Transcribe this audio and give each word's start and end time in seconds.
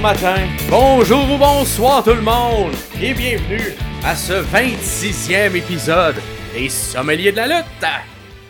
bon 0.00 0.06
matin, 0.06 0.48
bonjour 0.70 1.30
ou 1.30 1.36
bonsoir 1.36 2.02
tout 2.02 2.14
le 2.14 2.22
monde, 2.22 2.72
et 3.02 3.12
bienvenue 3.12 3.74
à 4.02 4.14
ce 4.16 4.32
26e 4.32 5.54
épisode 5.54 6.14
des 6.54 6.70
Sommeliers 6.70 7.32
de 7.32 7.36
la 7.36 7.46
lutte. 7.46 7.86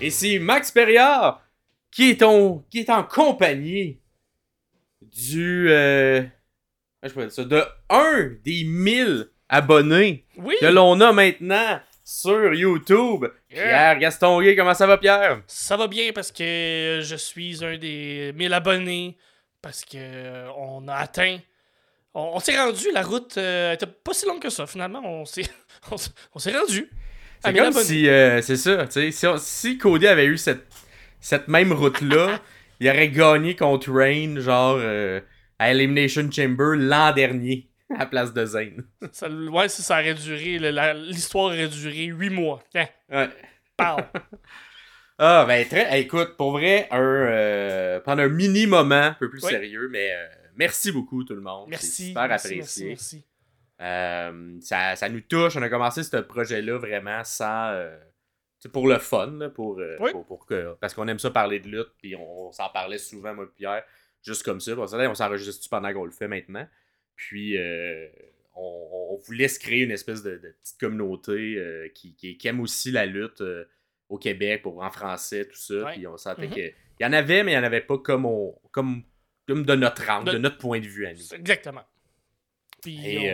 Ici 0.01 0.39
Max 0.39 0.71
Perriard, 0.71 1.43
qui 1.91 2.11
est, 2.11 2.23
en, 2.23 2.65
qui 2.71 2.79
est 2.79 2.91
en 2.91 3.03
compagnie 3.03 3.99
du... 5.03 5.67
Euh, 5.71 6.23
je 7.03 7.09
peux 7.09 7.23
dire 7.23 7.33
ça, 7.33 7.45
de 7.45 7.65
un 7.89 8.31
des 8.45 8.63
1000 8.65 9.27
abonnés 9.49 10.27
Oui! 10.37 10.55
que 10.61 10.67
l'on 10.67 11.01
a 11.01 11.13
maintenant 11.13 11.81
sur 12.05 12.55
YouTube. 12.55 13.27
Pierre 13.49 13.99
Gastonguay, 13.99 14.55
comment 14.55 14.75
ça 14.75 14.87
va 14.87 14.99
Pierre? 14.99 15.43
Ça 15.49 15.77
va 15.77 15.89
bien 15.89 16.13
parce 16.15 16.31
que 16.31 17.01
je 17.03 17.17
suis 17.17 17.65
un 17.65 17.77
des 17.77 18.33
1000 18.37 18.53
abonnés. 18.53 19.17
Parce 19.63 19.85
que 19.85 19.97
euh, 19.99 20.49
on 20.57 20.89
a 20.89 20.95
atteint. 20.95 21.39
On, 22.15 22.33
on 22.35 22.41
s'est 22.41 22.59
rendu, 22.59 22.87
la 22.93 23.03
route 23.03 23.37
euh, 23.39 23.73
était 23.75 23.87
pas 23.87 24.13
si 24.15 24.27
longue 24.27 24.41
que 24.41 24.51
ça 24.51 24.67
finalement. 24.67 25.01
On 25.05 25.25
s'est 25.25 25.43
on, 25.91 25.97
s'est- 25.97 26.11
on 26.35 26.39
s'est 26.39 26.57
rendu. 26.57 26.91
C'est 27.45 27.53
1000 27.53 27.63
comme 27.63 27.73
si, 27.73 28.09
euh, 28.09 28.43
c'est 28.43 28.57
ça, 28.57 28.87
tu 28.87 28.93
sais, 28.93 29.11
si, 29.13 29.27
si 29.39 29.79
Cody 29.79 30.07
avait 30.07 30.27
eu 30.27 30.37
cette, 30.37 30.67
cette 31.21 31.49
même 31.49 31.73
route-là, 31.73 32.39
il 32.81 32.89
aurait 32.89 33.09
gagné 33.09 33.57
contre 33.57 33.91
Rain, 33.91 34.39
genre, 34.41 34.77
euh, 34.79 35.21
à 35.59 35.71
Elimination 35.71 36.31
Chamber 36.31 36.75
l'an 36.77 37.13
dernier, 37.13 37.71
à 37.95 38.01
la 38.01 38.07
place 38.07 38.35
de 38.35 38.45
Zayn. 38.45 38.85
Ça- 39.13 39.31
ouais, 39.31 39.69
si 39.71 39.81
ça 39.83 40.01
aurait 40.01 40.13
duré, 40.15 40.59
l'histoire 40.95 41.47
aurait 41.47 41.69
duré 41.69 42.05
8 42.07 42.29
mois. 42.31 42.63
Tiens, 42.71 42.89
Ouais. 43.11 43.31
parle. 43.77 44.05
Ah, 45.23 45.45
ben, 45.47 45.69
très, 45.69 45.83
hey, 45.95 46.05
écoute, 46.05 46.37
pour 46.39 46.53
vrai, 46.53 46.89
un, 46.91 46.99
euh, 46.99 48.01
prendre 48.01 48.23
un 48.23 48.29
mini 48.29 48.67
moment, 48.67 48.95
un 48.95 49.17
peu 49.19 49.29
plus 49.29 49.45
Oui. 49.45 49.51
sérieux, 49.51 49.89
mais 49.91 50.13
euh, 50.15 50.27
merci 50.57 50.93
beaucoup 50.93 51.25
tout 51.25 51.35
le 51.35 51.43
monde. 51.43 51.69
Merci. 51.69 52.07
super 52.09 52.27
merci, 52.27 52.47
apprécié. 52.55 52.87
merci, 52.89 53.17
merci. 53.17 53.25
Euh, 53.83 54.57
ça, 54.63 54.97
ça 54.97 55.09
nous 55.11 55.21
touche. 55.21 55.57
On 55.57 55.63
a 55.63 55.69
commencé 55.69 56.03
ce 56.05 56.17
projet-là 56.17 56.79
vraiment 56.79 57.23
sans. 57.25 57.79
pour 58.73 58.89
le 58.89 58.99
fun, 58.99 59.31
là, 59.39 59.51
pour, 59.51 59.79
Oui. 60.01 60.11
pour- 60.13 60.27
pour 60.27 60.47
que, 60.47 60.75
parce 60.81 60.95
qu'on 60.95 61.07
aime 61.09 61.19
ça 61.19 61.31
parler 61.31 61.61
de 61.61 61.69
lutte, 61.69 61.93
puis 61.99 62.17
on, 62.17 62.49
on 62.49 62.53
s'en 62.53 62.71
parlait 62.71 62.99
souvent, 62.99 63.35
moi 63.35 63.45
et 63.45 63.55
Pierre, 63.55 63.85
juste 64.23 64.43
comme 64.43 64.61
ça. 64.61 64.73
On 64.77 65.15
s'enregistre 65.15 65.69
pendant 65.69 65.93
qu'on 65.93 66.05
le 66.07 66.11
fait 66.13 66.29
maintenant? 66.29 66.67
Puis 67.15 67.59
on, 68.57 69.13
on 69.13 69.17
voulait 69.27 69.49
se 69.49 69.59
créer 69.59 69.83
une 69.83 69.91
espèce 69.91 70.23
de, 70.23 70.33
de 70.39 70.57
petite 70.63 70.81
communauté 70.81 71.91
qui, 71.95 72.15
qui, 72.15 72.39
qui 72.39 72.49
aime 72.49 72.61
aussi 72.61 72.91
la 72.91 73.05
lutte 73.05 73.43
au 74.11 74.19
Québec, 74.19 74.63
pour, 74.63 74.83
en 74.83 74.91
français, 74.91 75.47
tout 75.47 75.57
ça. 75.57 75.75
Ouais. 75.85 75.93
Puis 75.95 76.07
on 76.07 76.17
sentait 76.19 76.47
Mhm. 76.49 76.53
qu'il 76.53 76.73
y 77.01 77.05
en 77.07 77.13
avait, 77.15 77.43
mais 77.43 77.53
il 77.53 77.55
n'y 77.55 77.61
en 77.61 77.65
avait 77.67 77.81
pas 77.81 77.97
comme, 77.97 78.27
on, 78.27 78.55
comme, 78.73 79.03
comme 79.49 79.65
de 79.65 79.75
notre 79.75 80.09
angle, 80.11 80.27
De- 80.27 80.33
de 80.33 80.39
notre 80.39 80.59
point 80.59 80.81
de 80.81 80.87
vue 80.87 81.07
à 81.07 81.13
nous. 81.15 81.35
Exactement. 81.35 81.83
Puis 82.83 82.99
Et, 83.07 83.19
on, 83.19 83.25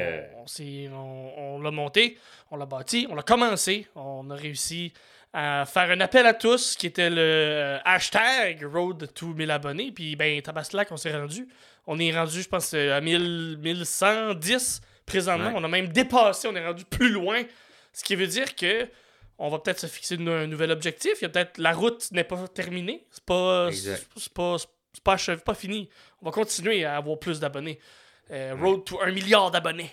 euh, 0.93 0.93
on 0.93 0.95
on- 0.97 1.33
on 1.57 1.61
l'a 1.63 1.71
monté, 1.71 2.19
on 2.51 2.57
l'a 2.57 2.67
bâti, 2.67 3.07
on 3.11 3.15
l'a 3.15 3.23
commencé. 3.23 3.87
On 3.95 4.29
a 4.31 4.35
réussi 4.35 4.93
à 5.33 5.65
faire 5.67 5.91
un 5.91 6.01
appel 6.01 6.27
à 6.27 6.35
tous 6.35 6.77
qui 6.77 6.87
était 6.89 7.11
le 7.11 7.17
euh, 7.21 7.79
hashtag 7.85 8.65
Road 8.65 9.09
to 9.15 9.27
1000 9.35 9.51
abonnés. 9.51 9.93
Puis 9.93 10.17
ben, 10.17 10.41
Tabaslac, 10.43 10.89
on 10.91 10.97
s'est 10.97 11.17
rendu. 11.17 11.47
On 11.87 11.99
est 12.01 12.11
rendu, 12.17 12.43
je 12.43 12.49
pense, 12.49 12.75
euh, 12.75 12.97
à 12.97 13.01
1000, 13.01 13.59
1110 13.61 14.81
présentement. 15.05 15.49
Ouais. 15.51 15.55
On 15.55 15.63
a 15.65 15.69
même 15.69 15.89
dépassé, 15.89 16.49
on 16.49 16.57
est 16.57 16.67
rendu 16.67 16.85
plus 16.85 17.11
loin. 17.11 17.43
Ce 17.93 18.03
qui 18.03 18.17
veut 18.17 18.27
dire 18.27 18.55
que 18.57 18.89
on 19.39 19.49
va 19.49 19.59
peut-être 19.59 19.81
se 19.81 19.87
fixer 19.87 20.17
un 20.17 20.47
nouvel 20.47 20.71
objectif. 20.71 21.13
Il 21.21 21.23
y 21.23 21.25
a 21.27 21.29
peut-être 21.29 21.59
la 21.59 21.73
route 21.73 22.11
n'est 22.13 22.25
pas 22.25 22.49
terminée. 22.49 23.07
C'est 23.11 23.25
pas, 23.25 23.71
c'est 23.73 24.33
pas, 24.33 24.57
c'est 24.93 25.05
pas, 25.05 25.15
achevé, 25.15 25.39
pas 25.39 25.55
fini. 25.55 25.89
On 26.23 26.27
va 26.27 26.33
continuer 26.33 26.85
à 26.85 26.97
avoir 26.97 27.19
plus 27.19 27.41
d'abonnés. 27.41 27.79
Euh, 28.31 28.55
road 28.59 28.85
to 28.85 29.01
1 29.01 29.13
milliard 29.13 29.51
d'abonnés. 29.51 29.91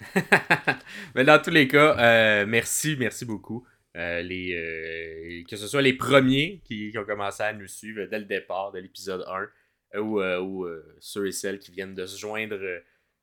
Mais 1.14 1.24
dans 1.24 1.40
tous 1.40 1.50
les 1.50 1.68
cas, 1.68 1.96
euh, 1.98 2.46
merci, 2.46 2.96
merci 2.98 3.24
beaucoup. 3.24 3.66
Euh, 3.96 4.20
les, 4.22 5.44
que 5.48 5.56
ce 5.56 5.66
soit 5.66 5.82
les 5.82 5.94
premiers 5.94 6.60
qui, 6.64 6.90
qui 6.90 6.98
ont 6.98 7.04
commencé 7.04 7.42
à 7.42 7.52
nous 7.52 7.66
suivre 7.66 8.04
dès 8.04 8.18
le 8.18 8.26
départ 8.26 8.72
de 8.72 8.78
l'épisode 8.78 9.24
1 9.26 9.48
euh, 9.98 10.38
ou, 10.38 10.66
ou, 10.66 10.68
ceux 11.00 11.26
et 11.26 11.32
celles 11.32 11.58
qui 11.58 11.70
viennent 11.70 11.94
de 11.94 12.04
se 12.04 12.18
joindre 12.18 12.58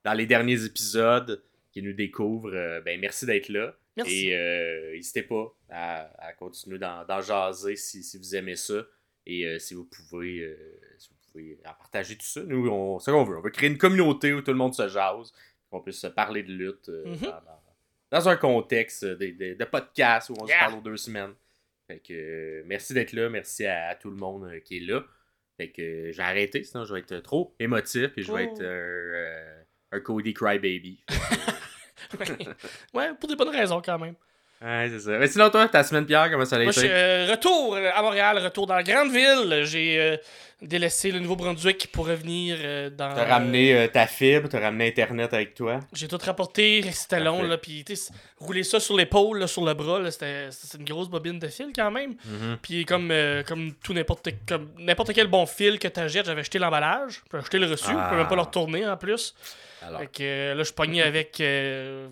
dans 0.04 0.14
les 0.14 0.26
derniers 0.26 0.66
épisodes, 0.66 1.44
qui 1.72 1.82
nous 1.82 1.94
découvrent, 1.94 2.82
ben 2.86 3.00
merci 3.00 3.26
d'être 3.26 3.50
là. 3.50 3.76
Merci. 3.98 4.30
Et 4.30 4.36
euh, 4.38 4.92
n'hésitez 4.94 5.24
pas 5.24 5.54
à, 5.70 6.28
à 6.28 6.34
continuer 6.34 6.80
d'en 6.80 7.06
d'en 7.06 7.22
jaser 7.22 7.76
si, 7.76 8.04
si 8.04 8.18
vous 8.18 8.36
aimez 8.36 8.56
ça. 8.56 8.82
Et 9.26 9.46
euh, 9.46 9.60
si 9.60 9.74
vous 9.74 9.86
pouvez 9.86 10.40
euh, 10.42 10.58
si 10.98 11.10
vous 11.10 11.16
pouvez 11.32 11.60
en 11.66 11.74
partager 11.74 12.16
tout 12.18 12.26
ça. 12.26 12.42
Nous, 12.44 12.68
on, 12.68 13.00
c'est 13.00 13.12
ce 13.12 13.12
qu'on 13.12 13.24
veut. 13.24 13.38
On 13.38 13.42
veut 13.42 13.52
créer 13.52 13.70
une 13.70 13.78
communauté 13.78 14.34
où 14.34 14.42
tout 14.42 14.52
le 14.52 14.58
monde 14.58 14.74
se 14.74 14.88
jase, 14.90 15.32
qu'on 15.70 15.82
puisse 15.82 16.00
se 16.00 16.08
parler 16.08 16.44
de 16.44 16.52
lutte 16.52 16.90
Mhm. 16.90 17.32
dans, 18.12 18.30
un 18.30 18.36
contexte 18.38 19.06
de, 19.06 19.16
de, 19.28 19.54
de 19.54 19.66
podcast 19.66 20.30
où 20.30 20.34
on 20.40 20.46
Yeah. 20.48 20.56
se 20.56 20.60
parle 20.66 20.78
aux 20.80 20.82
deux 20.84 20.98
semaines. 20.98 21.34
Fait 21.88 22.00
que 22.00 22.14
euh, 22.14 22.64
merci 22.66 22.94
d'être 22.94 23.14
là, 23.14 23.30
merci 23.30 23.66
à, 23.66 23.90
à 23.90 23.96
tout 23.96 24.10
le 24.10 24.16
monde 24.18 24.46
euh, 24.46 24.60
qui 24.60 24.78
est 24.78 24.80
là. 24.82 25.04
Fait 25.58 25.70
que 25.70 25.82
euh, 25.82 26.12
j'ai 26.12 26.22
arrêté, 26.24 26.64
sinon 26.64 26.84
je 26.86 26.94
vais 26.94 27.02
être 27.02 27.18
trop 27.20 27.54
émotif 27.60 28.12
et 28.18 28.22
je 28.24 28.32
vais 28.34 28.48
Oh. 28.50 28.56
être 28.56 29.54
un 29.92 30.00
Cody 30.00 30.34
Crybaby. 30.34 31.04
ouais, 32.94 33.14
pour 33.16 33.30
des 33.30 33.36
bonnes 33.36 33.50
raisons 33.50 33.82
quand 33.84 34.00
même. 34.00 34.16
Ouais, 34.64 34.88
c'est 34.90 35.00
ça. 35.00 35.12
Mais 35.18 35.28
sinon, 35.28 35.50
toi, 35.50 35.68
ta 35.68 35.84
semaine, 35.84 36.06
Pierre, 36.06 36.30
comment 36.32 36.46
ça 36.46 36.56
a 36.58 36.64
Moi, 36.64 36.72
je 36.72 36.80
été? 36.80 36.90
euh, 36.92 37.28
retour 37.32 37.76
à 37.78 38.02
Montréal, 38.02 38.38
retour 38.40 38.66
dans 38.68 38.76
la 38.76 38.84
grande 38.84 39.12
ville. 39.12 39.64
J'ai 39.66 40.00
euh, 40.00 40.18
délaissé 40.62 41.12
le 41.12 41.20
Nouveau-Brunswick 41.20 41.92
pour 41.92 42.08
revenir 42.08 42.58
euh, 42.60 42.90
dans. 42.90 43.14
T'as 43.14 43.26
ramené 43.26 43.74
euh, 43.76 43.88
ta 43.88 44.08
fibre, 44.08 44.48
t'as 44.50 44.60
ramené 44.62 44.88
Internet 44.88 45.34
avec 45.34 45.54
toi. 45.56 45.80
J'ai 45.94 46.08
tout 46.08 46.18
rapporté, 46.24 46.82
c'était 46.92 47.20
long, 47.20 47.42
là, 47.44 47.58
puis 47.58 47.84
tu 47.84 47.96
sais, 47.96 48.14
rouler 48.38 48.64
ça 48.64 48.80
sur 48.80 48.96
l'épaule, 48.96 49.48
sur 49.48 49.66
le 49.66 49.74
bras, 49.74 50.10
c'était 50.12 50.50
une 50.78 50.86
grosse 50.86 51.10
bobine 51.10 51.40
de 51.40 51.48
fil 51.48 51.72
quand 51.76 51.92
même. 51.92 52.16
Puis 52.62 52.86
comme, 52.86 53.14
comme 53.48 53.74
tout 53.84 53.94
n'importe 53.94 54.30
comme 54.48 54.70
n'importe 54.80 55.14
quel 55.14 55.28
bon 55.28 55.46
fil 55.46 55.80
que 55.80 55.88
t'achètes, 55.88 56.26
j'avais 56.26 56.42
acheté 56.42 56.60
l'emballage, 56.60 57.22
puis 57.30 57.40
acheté 57.40 57.60
le 57.60 57.68
reçu, 57.68 57.86
Ah. 57.90 58.06
je 58.06 58.10
peux 58.12 58.18
même 58.18 58.28
pas 58.30 58.36
le 58.36 58.42
retourner 58.42 58.88
en 58.88 58.96
plus. 58.98 59.34
Alors, 59.86 60.00
Fait 60.00 60.08
que 60.08 60.54
là, 60.54 60.64
je 60.64 60.72
pognais 60.72 61.02
avec 61.02 61.42
euh, 61.42 62.08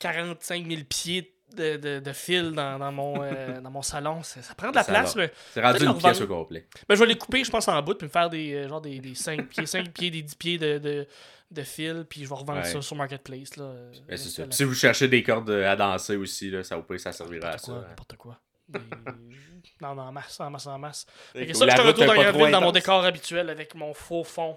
45 0.00 0.66
000 0.66 0.80
pieds 0.88 1.31
de, 1.54 1.76
de, 1.76 2.00
de 2.00 2.12
fil 2.12 2.52
dans, 2.52 2.78
dans 2.78 2.92
mon, 2.92 3.22
euh, 3.22 3.60
dans 3.62 3.70
mon 3.70 3.82
salon. 3.82 4.22
Ça, 4.22 4.42
ça 4.42 4.54
prend 4.54 4.70
de 4.70 4.74
la 4.76 4.82
Ça 4.82 4.92
place, 4.92 5.16
c'est 5.52 5.60
rendu 5.62 5.84
une 5.84 5.92
le 5.92 5.98
pièce 5.98 6.20
au 6.20 6.26
complet. 6.26 6.66
ben, 6.88 6.94
je 6.94 7.00
vais 7.00 7.06
les 7.06 7.18
couper, 7.18 7.44
je 7.44 7.50
pense, 7.50 7.68
en 7.68 7.80
bout, 7.82 7.94
puis 7.94 8.06
me 8.06 8.12
faire 8.12 8.30
des, 8.30 8.54
euh, 8.54 8.68
genre 8.68 8.80
des, 8.80 8.98
des 9.00 9.14
5 9.14 9.46
pieds, 9.48 9.66
5 9.66 9.90
pieds, 9.92 10.10
des 10.10 10.22
10 10.22 10.34
pieds 10.36 10.58
de, 10.58 10.78
de, 10.78 11.06
de 11.50 11.62
fil, 11.62 12.04
puis 12.08 12.22
je 12.24 12.28
vais 12.28 12.34
revendre 12.34 12.60
Ouais. 12.60 12.64
ça 12.64 12.80
sur 12.82 12.96
Marketplace. 12.96 13.56
Là, 13.56 13.64
euh, 13.64 13.92
Ben, 14.08 14.16
c'est 14.16 14.28
ça. 14.28 14.44
si 14.50 14.64
vous 14.64 14.74
cherchez 14.74 15.08
des 15.08 15.22
cordes 15.22 15.50
à 15.50 15.76
danser 15.76 16.16
aussi, 16.16 16.50
là, 16.50 16.62
ça, 16.64 16.76
pire, 16.78 17.00
ça 17.00 17.12
servira 17.12 17.48
à 17.50 17.58
ça. 17.58 17.72
hein. 17.72 17.84
n'importe 17.88 18.16
quoi. 18.16 18.38
Des- 18.68 18.78
non, 19.82 19.94
non, 19.94 20.02
en 20.02 20.12
masse, 20.12 20.40
en 20.40 20.50
masse, 20.50 20.66
en 20.66 20.78
masse. 20.78 21.06
Que 21.34 21.44
que 21.44 21.52
ça, 21.52 21.66
je 21.68 21.76
te 21.76 21.80
retourne 21.80 22.06
dans 22.06 22.32
ville 22.38 22.50
dans 22.50 22.60
mon 22.60 22.72
décor 22.72 23.04
habituel 23.04 23.50
avec 23.50 23.74
mon 23.74 23.92
faux 23.94 24.24
fond. 24.24 24.56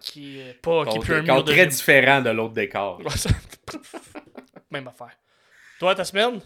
qui 0.00 0.38
est 0.38 0.54
pas, 0.62 0.86
qui 0.86 0.96
est 0.96 1.00
plus 1.00 1.14
un 1.16 1.22
mur 1.22 1.42
de 1.42 1.50
très 1.52 1.62
ville. 1.62 1.68
différent 1.74 2.22
de 2.22 2.30
l'autre 2.30 2.54
décor. 2.54 3.00
Même 4.70 4.88
affaire. 4.88 5.10
Toi, 5.78 5.94
ta 5.94 6.04
semaine? 6.04 6.40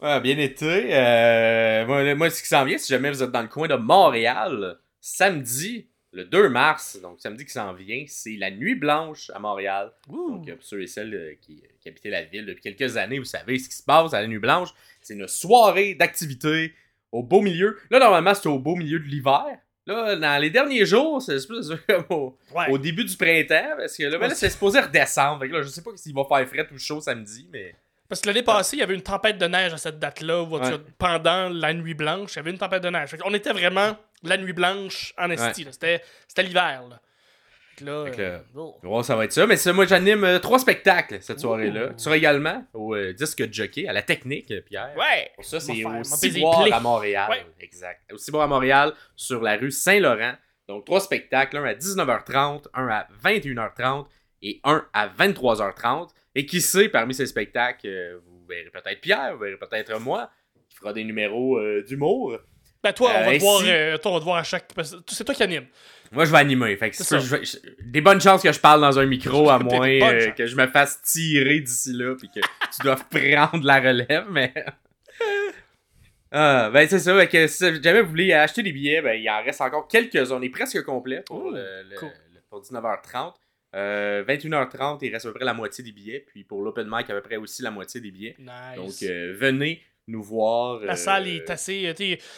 Ouais, 0.00 0.20
bien 0.20 0.38
été. 0.38 0.88
Euh, 0.94 1.86
moi, 1.86 2.14
moi, 2.14 2.30
ce 2.30 2.42
qui 2.42 2.48
s'en 2.48 2.64
vient, 2.64 2.78
si 2.78 2.88
jamais 2.92 3.10
vous 3.10 3.22
êtes 3.22 3.30
dans 3.30 3.42
le 3.42 3.48
coin 3.48 3.68
de 3.68 3.74
Montréal, 3.74 4.78
samedi, 5.00 5.88
le 6.12 6.24
2 6.24 6.48
mars, 6.48 6.98
donc 7.00 7.20
samedi 7.20 7.44
qui 7.44 7.52
s'en 7.52 7.72
vient, 7.74 8.04
c'est 8.08 8.36
la 8.36 8.50
Nuit 8.50 8.74
Blanche 8.74 9.30
à 9.34 9.38
Montréal. 9.38 9.92
Donc, 10.08 10.48
euh, 10.48 10.56
pour 10.56 10.64
ceux 10.64 10.82
et 10.82 10.86
celles 10.86 11.14
euh, 11.14 11.34
qui, 11.40 11.62
qui 11.80 11.88
habitaient 11.88 12.10
la 12.10 12.22
ville 12.24 12.46
depuis 12.46 12.62
quelques 12.62 12.96
années, 12.96 13.18
vous 13.18 13.24
savez 13.24 13.58
ce 13.58 13.68
qui 13.68 13.76
se 13.76 13.82
passe 13.82 14.12
à 14.14 14.20
la 14.20 14.26
Nuit 14.26 14.38
Blanche. 14.38 14.70
C'est 15.00 15.14
une 15.14 15.28
soirée 15.28 15.94
d'activité 15.94 16.74
au 17.12 17.22
beau 17.22 17.40
milieu. 17.42 17.78
Là, 17.90 17.98
normalement, 17.98 18.34
c'est 18.34 18.48
au 18.48 18.58
beau 18.58 18.74
milieu 18.74 18.98
de 18.98 19.04
l'hiver. 19.04 19.44
Là, 19.86 20.16
dans 20.16 20.40
les 20.40 20.50
derniers 20.50 20.86
jours, 20.86 21.20
c'est 21.20 21.36
comme 21.88 22.04
au, 22.10 22.38
Ouais. 22.54 22.70
au 22.70 22.78
début 22.78 23.04
du 23.04 23.16
printemps, 23.16 23.74
parce 23.76 23.96
que 23.96 24.04
là, 24.04 24.18
ben 24.18 24.28
là, 24.28 24.34
c'est 24.34 24.50
supposé 24.50 24.80
redescendre. 24.80 25.40
Fait 25.40 25.48
que 25.48 25.54
là, 25.54 25.62
je 25.62 25.68
sais 25.68 25.82
pas 25.82 25.90
s'il 25.96 26.14
va 26.14 26.24
faire 26.24 26.48
frais 26.48 26.68
ou 26.72 26.78
chaud 26.78 27.00
samedi, 27.00 27.48
mais. 27.52 27.74
Parce 28.12 28.20
que 28.20 28.26
l'année 28.26 28.42
passée, 28.42 28.76
il 28.76 28.80
y 28.80 28.82
avait 28.82 28.94
une 28.94 29.00
tempête 29.00 29.38
de 29.38 29.46
neige 29.46 29.72
à 29.72 29.78
cette 29.78 29.98
date-là, 29.98 30.42
Ouais. 30.42 30.60
pendant 30.98 31.48
la 31.48 31.72
nuit 31.72 31.94
blanche, 31.94 32.34
il 32.34 32.36
y 32.36 32.38
avait 32.40 32.50
une 32.50 32.58
tempête 32.58 32.82
de 32.82 32.90
neige. 32.90 33.16
On 33.24 33.32
était 33.32 33.54
vraiment 33.54 33.96
la 34.22 34.36
nuit 34.36 34.52
blanche 34.52 35.14
en 35.16 35.30
esti. 35.30 35.64
là. 35.64 35.70
C'était, 35.72 36.42
l'hiver. 36.42 36.82
Là. 36.90 37.00
Que 37.74 38.10
que, 38.10 38.20
euh, 38.20 38.38
oh. 38.54 38.76
Ouais, 38.82 39.02
ça 39.02 39.16
va 39.16 39.24
être 39.24 39.32
ça. 39.32 39.46
Mais 39.46 39.56
moi, 39.72 39.86
j'anime 39.86 40.24
euh, 40.24 40.38
trois 40.40 40.58
spectacles 40.58 41.22
cette 41.22 41.40
soirée-là. 41.40 41.94
Tu 41.94 42.02
seras 42.04 42.18
également 42.18 42.62
au 42.74 42.94
euh, 42.94 43.14
disque 43.14 43.50
jockey, 43.50 43.88
à 43.88 43.94
la 43.94 44.02
technique, 44.02 44.50
euh, 44.50 44.60
Pierre. 44.60 44.92
Ouais! 44.94 45.30
Pour 45.34 45.46
ça, 45.46 45.58
c'est 45.58 45.82
au 45.82 46.04
Ciboire 46.04 46.70
à 46.70 46.80
Montréal. 46.80 47.30
Ouais. 47.30 47.46
Exact. 47.60 48.02
Au 48.12 48.18
Ciboire 48.18 48.44
à 48.44 48.48
Montréal, 48.48 48.92
sur 49.16 49.40
la 49.40 49.56
rue 49.56 49.70
Saint-Laurent. 49.70 50.34
Donc, 50.68 50.84
trois 50.84 51.00
spectacles, 51.00 51.56
un 51.56 51.64
à 51.64 51.72
19h30, 51.72 52.66
un 52.74 52.88
à 52.88 53.08
21h30 53.24 54.04
et 54.42 54.60
un 54.64 54.84
à 54.92 55.08
23h30. 55.08 56.10
Et 56.34 56.46
qui 56.46 56.60
sait, 56.60 56.88
parmi 56.88 57.14
ces 57.14 57.26
spectacles, 57.26 57.86
euh, 57.86 58.18
vous 58.24 58.44
verrez 58.48 58.70
peut-être 58.72 59.00
Pierre, 59.00 59.34
vous 59.34 59.40
verrez 59.42 59.56
peut-être 59.58 59.98
moi, 60.00 60.30
qui 60.68 60.76
fera 60.76 60.92
des 60.92 61.04
numéros 61.04 61.58
euh, 61.58 61.82
d'humour. 61.86 62.38
Ben, 62.82 62.92
toi, 62.92 63.10
on 63.14 63.20
va 63.24 63.28
Euh, 63.30 63.36
te 63.38 63.40
voir, 63.40 64.00
toi, 64.00 64.10
on 64.10 64.14
va 64.14 64.20
te 64.20 64.24
voir 64.24 64.36
à 64.38 64.42
chaque. 64.42 64.68
C'est 65.08 65.24
toi 65.24 65.34
qui 65.34 65.42
anime. 65.42 65.66
Moi, 66.10 66.24
je 66.24 66.32
vais 66.32 66.38
animer. 66.38 66.76
Fait 66.76 66.90
que 66.90 66.96
C'est 66.96 67.04
c'est 67.04 67.14
ça. 67.14 67.20
ça, 67.20 67.26
je 67.26 67.36
vais- 67.36 67.44
je- 67.44 67.82
des 67.84 68.00
bonnes 68.00 68.20
chances 68.20 68.42
que 68.42 68.50
je 68.52 68.58
parle 68.58 68.80
dans 68.80 68.98
un 68.98 69.06
micro, 69.06 69.48
à 69.50 69.58
moins 69.60 69.88
euh, 69.88 70.30
que 70.32 70.46
je 70.46 70.56
me 70.56 70.66
fasse 70.66 71.00
tirer 71.02 71.60
d'ici 71.60 71.92
là, 71.92 72.16
puis 72.16 72.28
que 72.28 72.40
tu 72.40 72.82
dois 72.82 72.96
prendre 73.50 73.64
la 73.64 73.80
relève, 73.80 74.26
mais. 74.30 74.52
Ah, 76.34 76.70
ben 76.72 76.88
c'est 76.88 76.98
ça, 76.98 77.14
fait 77.18 77.28
que 77.28 77.46
si 77.46 77.82
jamais 77.82 78.00
vous 78.00 78.08
voulez 78.08 78.32
acheter 78.32 78.62
des 78.62 78.72
billets, 78.72 79.02
ben 79.02 79.12
il 79.20 79.28
en 79.28 79.42
reste 79.44 79.60
encore 79.60 79.86
quelques-uns. 79.86 80.36
On 80.36 80.40
est 80.42 80.48
presque 80.48 80.82
complet 80.82 81.22
pour, 81.26 81.44
Oh, 81.44 81.50
le, 81.50 81.82
le- 81.90 81.96
cool. 81.98 82.08
le- 82.32 82.40
pour 82.48 82.62
19h30. 82.62 83.34
Euh, 83.74 84.22
21h30, 84.24 84.98
il 85.02 85.12
reste 85.12 85.26
à 85.26 85.28
peu 85.30 85.34
près 85.36 85.44
la 85.44 85.54
moitié 85.54 85.82
des 85.82 85.92
billets. 85.92 86.20
Puis 86.20 86.44
pour 86.44 86.62
l'open 86.62 86.86
mic, 86.90 87.08
à 87.10 87.14
peu 87.14 87.22
près 87.22 87.36
aussi 87.36 87.62
la 87.62 87.70
moitié 87.70 88.00
des 88.00 88.10
billets. 88.10 88.36
Nice. 88.38 88.76
Donc 88.76 88.94
euh, 89.02 89.34
venez 89.38 89.82
nous 90.08 90.22
voir. 90.22 90.80
La 90.80 90.92
euh, 90.92 90.96
salle 90.96 91.28
est 91.28 91.48
assez. 91.48 91.86
euh, 91.86 91.94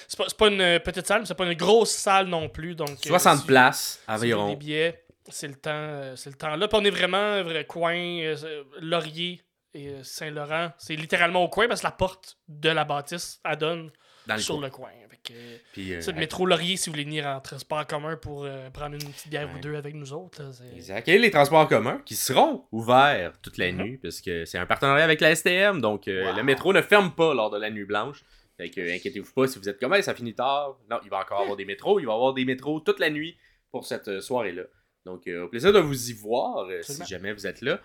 C'est 0.08 0.16
pas, 0.18 0.26
pas 0.38 0.48
une 0.48 0.60
euh, 0.60 0.78
petite 0.78 1.06
salle, 1.06 1.20
mais 1.20 1.26
c'est 1.26 1.34
pas 1.34 1.46
une 1.46 1.54
grosse 1.58 1.90
salle 1.92 2.26
non 2.26 2.48
plus. 2.48 2.74
Donc, 2.74 2.90
euh, 2.90 2.96
60 3.08 3.40
si- 3.40 3.46
places 3.46 4.00
si 4.06 4.10
environ. 4.12 4.54
billets, 4.54 5.04
c'est 5.30 5.48
le 5.48 5.54
temps, 5.54 5.70
euh, 5.72 6.14
c'est 6.16 6.30
le 6.30 6.36
temps 6.36 6.54
là. 6.54 6.68
Puis 6.68 6.78
on 6.80 6.84
est 6.84 6.90
vraiment 6.90 7.42
vrai 7.42 7.64
coin 7.64 7.94
euh, 7.96 8.36
euh, 8.44 8.64
Laurier 8.80 9.40
et 9.72 9.88
euh, 9.88 10.02
Saint-Laurent. 10.04 10.72
C'est 10.78 10.94
littéralement 10.94 11.42
au 11.42 11.48
coin 11.48 11.66
parce 11.66 11.80
que 11.80 11.86
la 11.86 11.92
porte 11.92 12.36
de 12.46 12.68
la 12.68 12.84
bâtisse 12.84 13.40
elle 13.44 13.56
donne 13.56 13.90
Dans 14.26 14.38
sur 14.38 14.54
coin. 14.56 14.64
le 14.64 14.70
coin. 14.70 14.90
Que, 15.24 15.32
Puis, 15.72 15.94
euh, 15.94 16.00
c'est 16.00 16.12
le 16.12 16.18
métro 16.18 16.44
Laurier 16.46 16.76
si 16.76 16.88
vous 16.90 16.92
voulez 16.94 17.04
venir 17.04 17.26
en 17.26 17.40
transport 17.40 17.78
en 17.78 17.84
commun 17.84 18.16
pour 18.16 18.44
euh, 18.44 18.68
prendre 18.70 18.94
une 18.94 19.10
petite 19.10 19.28
bière 19.30 19.48
Ouais. 19.48 19.54
ou 19.56 19.60
deux 19.60 19.74
avec 19.74 19.94
nous 19.94 20.12
autres. 20.12 20.42
là, 20.42 20.50
Exact. 20.76 21.08
Et 21.08 21.18
les 21.18 21.30
transports 21.30 21.60
en 21.60 21.66
commun 21.66 22.00
qui 22.04 22.14
seront 22.14 22.64
ouverts 22.72 23.32
toute 23.42 23.56
la 23.58 23.72
Mhm. 23.72 23.82
nuit, 23.82 23.96
parce 23.98 24.20
que 24.20 24.44
c'est 24.44 24.58
un 24.58 24.66
partenariat 24.66 25.02
avec 25.04 25.20
la 25.22 25.30
STM, 25.34 25.80
donc 25.80 26.08
euh, 26.08 26.26
Wow. 26.30 26.36
le 26.36 26.42
métro 26.42 26.72
ne 26.72 26.82
ferme 26.82 27.12
pas 27.14 27.32
lors 27.34 27.50
de 27.50 27.58
la 27.58 27.70
nuit 27.70 27.84
blanche. 27.86 28.22
Fait 28.58 28.68
que 28.70 28.80
inquiétez-vous 28.94 29.32
pas 29.32 29.48
si 29.48 29.58
vous 29.58 29.68
êtes 29.68 29.80
comme 29.80 29.94
Hey, 29.94 30.02
ça 30.02 30.14
finit 30.14 30.34
tard. 30.34 30.78
Non, 30.90 30.98
il 31.04 31.10
va 31.10 31.20
encore 31.20 31.40
avoir 31.40 31.56
des 31.56 31.64
métros, 31.64 31.98
il 32.00 32.06
va 32.06 32.12
y 32.12 32.14
avoir 32.14 32.34
des 32.34 32.44
métros 32.44 32.78
toute 32.80 33.00
la 33.00 33.10
nuit 33.10 33.36
pour 33.70 33.86
cette 33.86 34.08
euh, 34.08 34.20
soirée-là. 34.20 34.64
Donc 35.06 35.26
au 35.26 35.48
plaisir 35.48 35.72
de 35.72 35.78
vous 35.80 36.10
y 36.10 36.12
voir 36.14 36.66
si 36.82 37.04
jamais 37.06 37.32
vous 37.32 37.46
êtes 37.46 37.60
là. 37.62 37.80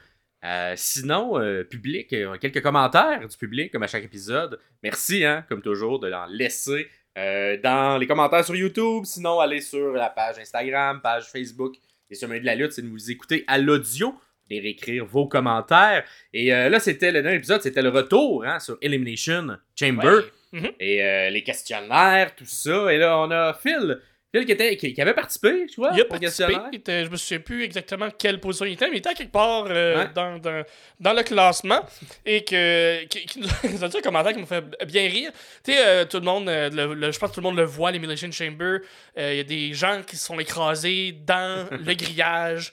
Euh, 0.46 0.74
sinon, 0.78 1.38
euh, 1.38 1.66
public, 1.66 2.14
euh, 2.14 2.38
quelques 2.38 2.62
commentaires 2.62 3.28
du 3.28 3.36
public 3.36 3.74
comme 3.74 3.84
à 3.84 3.88
chaque 3.88 4.06
épisode. 4.06 4.58
Merci, 4.84 5.26
hein, 5.26 5.46
comme 5.50 5.62
toujours, 5.62 6.00
de 6.00 6.08
l'en 6.08 6.26
laisser 6.28 6.88
euh, 7.20 7.58
dans 7.62 7.98
les 7.98 8.08
commentaires 8.08 8.46
sur 8.46 8.56
YouTube. 8.56 9.04
Sinon, 9.06 9.40
allez 9.40 9.62
sur 9.62 9.92
la 9.92 10.10
page 10.10 10.40
Instagram, 10.40 11.02
page 11.02 11.26
Facebook 11.26 11.76
Les 12.10 12.18
Chemins 12.18 12.40
de 12.40 12.46
la 12.46 12.56
lutte, 12.56 12.72
c'est 12.72 12.82
de 12.82 12.88
vous 12.88 13.12
écouter 13.12 13.44
à 13.48 13.58
l'audio, 13.58 14.16
et 14.50 14.60
réécrire 14.60 15.06
vos 15.06 15.28
commentaires. 15.28 16.04
Et 16.34 16.54
euh, 16.54 16.70
là, 16.70 16.80
c'était 16.80 17.12
le 17.12 17.22
dernier 17.22 17.38
épisode, 17.38 17.62
c'était 17.62 17.82
le 17.82 17.90
retour 17.90 18.44
hein, 18.46 18.60
sur 18.60 18.78
Elimination 18.82 19.58
Chamber. 19.78 20.22
Ouais. 20.54 20.76
Et 20.80 21.04
euh, 21.04 21.30
les 21.30 21.44
questionnaires, 21.44 22.36
tout 22.36 22.46
ça. 22.46 22.92
Et 22.92 22.98
là, 22.98 23.20
on 23.20 23.30
a 23.32 23.54
Phil. 23.54 24.00
Phil 24.32 24.46
qui, 24.46 24.52
était, 24.52 24.78
qui, 24.78 24.94
qui 24.94 25.02
avait 25.02 25.16
participé, 25.16 25.66
tu 25.68 25.78
vois, 25.82 25.90
Il 25.96 26.02
a 26.02 26.06
participé. 26.06 26.56
était- 26.72 27.04
je 27.06 27.10
me 27.10 27.16
souviens 27.18 27.40
plus 27.40 27.64
exactement 27.64 28.10
quelle 28.16 28.40
position 28.40 28.66
il 28.66 28.74
était, 28.74 28.86
mais 28.88 28.98
il 28.98 29.00
était 29.00 29.10
à 29.10 29.14
quelque 29.16 29.32
part 29.32 29.66
euh, 29.70 29.98
Ouais. 30.04 30.10
dans, 30.14 30.38
dans, 30.38 30.64
dans 31.00 31.14
le 31.14 31.24
classement. 31.24 31.84
Et 32.26 32.44
que, 32.44 33.06
qui, 33.06 33.26
qui 33.26 33.40
nous 33.40 33.84
a 33.84 33.88
dit 33.90 33.98
un 33.98 34.02
commentaire 34.02 34.34
qui 34.34 34.40
me 34.40 34.46
fait 34.46 34.64
bien 34.86 35.08
rire. 35.08 35.32
Tu 35.64 35.72
sais, 35.74 35.80
euh, 35.84 36.06
tout 36.06 36.18
le 36.18 36.26
monde, 36.26 36.48
euh, 36.48 36.70
le- 36.70 36.94
le- 36.94 37.12
je 37.12 37.18
pense 37.18 37.30
que 37.32 37.36
tout 37.36 37.42
le 37.42 37.48
monde 37.48 37.58
le 37.58 37.64
voit, 37.66 37.90
l'Elimination 37.92 38.32
Chamber. 38.32 38.80
Euh, 39.18 39.32
Il 39.34 39.38
y 39.38 39.40
a 39.40 39.44
des 39.44 39.74
gens 39.74 40.02
qui 40.06 40.16
se 40.16 40.26
sont 40.28 40.40
écrasés 40.40 41.12
dans 41.26 41.68
le 41.72 41.94
grillage. 41.96 42.72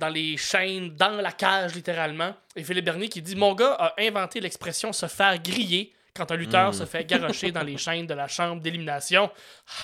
dans 0.00 0.08
les 0.08 0.36
chaînes, 0.38 0.94
dans 0.96 1.20
la 1.20 1.32
cage 1.32 1.74
littéralement. 1.74 2.32
Et 2.54 2.62
Philippe 2.64 2.86
Bernier 2.86 3.08
qui 3.10 3.20
dit 3.20 3.36
Mon 3.36 3.54
gars 3.54 3.74
a 3.78 3.94
inventé 3.98 4.40
l'expression 4.40 4.90
se 4.92 5.04
faire 5.06 5.36
griller 5.42 5.92
quand 6.16 6.30
un 6.30 6.36
lutteur 6.36 6.70
Mm. 6.70 6.72
se 6.72 6.84
fait 6.84 7.04
garrocher 7.04 7.50
dans 7.52 7.62
les 7.62 7.76
chaînes 7.76 8.06
de 8.06 8.14
la 8.14 8.28
chambre 8.28 8.60
d'élimination. 8.62 9.30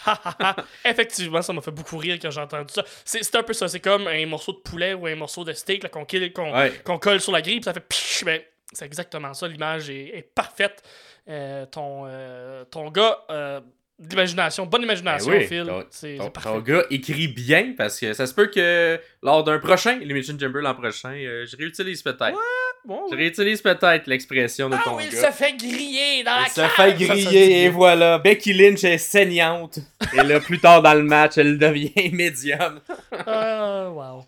Ha, 0.06 0.20
ha, 0.24 0.36
ha. 0.40 0.56
Effectivement, 0.84 1.42
ça 1.42 1.52
m'a 1.52 1.60
fait 1.60 1.70
beaucoup 1.70 1.98
rire 1.98 2.18
quand 2.20 2.30
j'ai 2.30 2.40
entendu 2.40 2.72
ça. 2.72 2.84
C'est 3.04 3.34
un 3.36 3.42
peu 3.42 3.52
ça. 3.52 3.68
C'est 3.68 3.80
comme 3.80 4.06
un 4.08 4.26
morceau 4.26 4.52
de 4.52 4.58
poulet 4.58 4.94
ou 4.94 5.06
un 5.06 5.14
morceau 5.16 5.44
de 5.44 5.52
steak 5.52 5.88
qu'on 5.90 6.06
Ouais. 6.52 6.72
colle 7.00 7.20
sur 7.20 7.32
la 7.32 7.42
grille, 7.42 7.56
puis 7.60 7.64
ça 7.64 7.74
fait 7.74 7.80
psh, 7.88 8.24
ben, 8.24 8.40
c'est 8.72 8.84
exactement 8.86 9.34
ça. 9.34 9.46
L'image 9.48 9.90
est, 9.90 10.16
est 10.16 10.22
parfaite. 10.34 10.82
Euh, 11.28 11.66
ton, 11.66 12.04
euh, 12.06 12.64
ton 12.64 12.90
gars, 12.90 13.18
euh, 13.30 13.60
d'imagination, 13.98 14.66
bonne 14.66 14.82
imagination, 14.82 15.30
Ben 15.30 15.38
oui, 15.38 15.46
Phil. 15.46 16.18
ton- 16.42 16.58
gars 16.58 16.82
écrit 16.90 17.28
bien 17.28 17.74
parce 17.78 18.00
que 18.00 18.12
ça 18.14 18.26
se 18.26 18.34
peut 18.34 18.46
que 18.48 19.00
lors 19.22 19.44
d'un 19.44 19.60
prochain 19.60 20.00
Elimination 20.00 20.36
Chamber 20.40 20.60
l'an 20.60 20.74
prochain, 20.74 21.12
je 21.14 21.56
réutilise 21.56 22.02
peut-être. 22.02 22.36
Bon, 22.84 23.00
Je 23.10 23.14
ouais. 23.14 23.22
réutilise 23.22 23.62
peut-être 23.62 24.06
l'expression 24.06 24.68
de 24.68 24.74
Ah 24.76 24.82
ton 24.84 24.96
oui, 24.96 25.04
il 25.10 25.14
gars. 25.14 25.30
se 25.30 25.36
fait 25.36 25.52
griller 25.56 26.24
dans 26.24 26.32
la 26.32 26.42
Elle 26.46 26.50
se 26.50 26.60
fait 26.60 26.68
Ça, 26.68 26.76
ça 26.76 26.90
griller 26.92 27.60
et 27.60 27.68
bien. 27.68 27.70
voilà. 27.70 28.18
Becky 28.18 28.52
Lynch 28.52 28.82
est 28.84 28.98
saignante. 28.98 29.78
et 30.14 30.22
là, 30.22 30.40
plus 30.40 30.58
tard 30.58 30.82
dans 30.82 30.94
le 30.94 31.02
match, 31.04 31.38
elle 31.38 31.58
devient 31.58 31.92
médium. 32.12 32.80
Ah, 33.26 33.88
wow. 33.90 34.24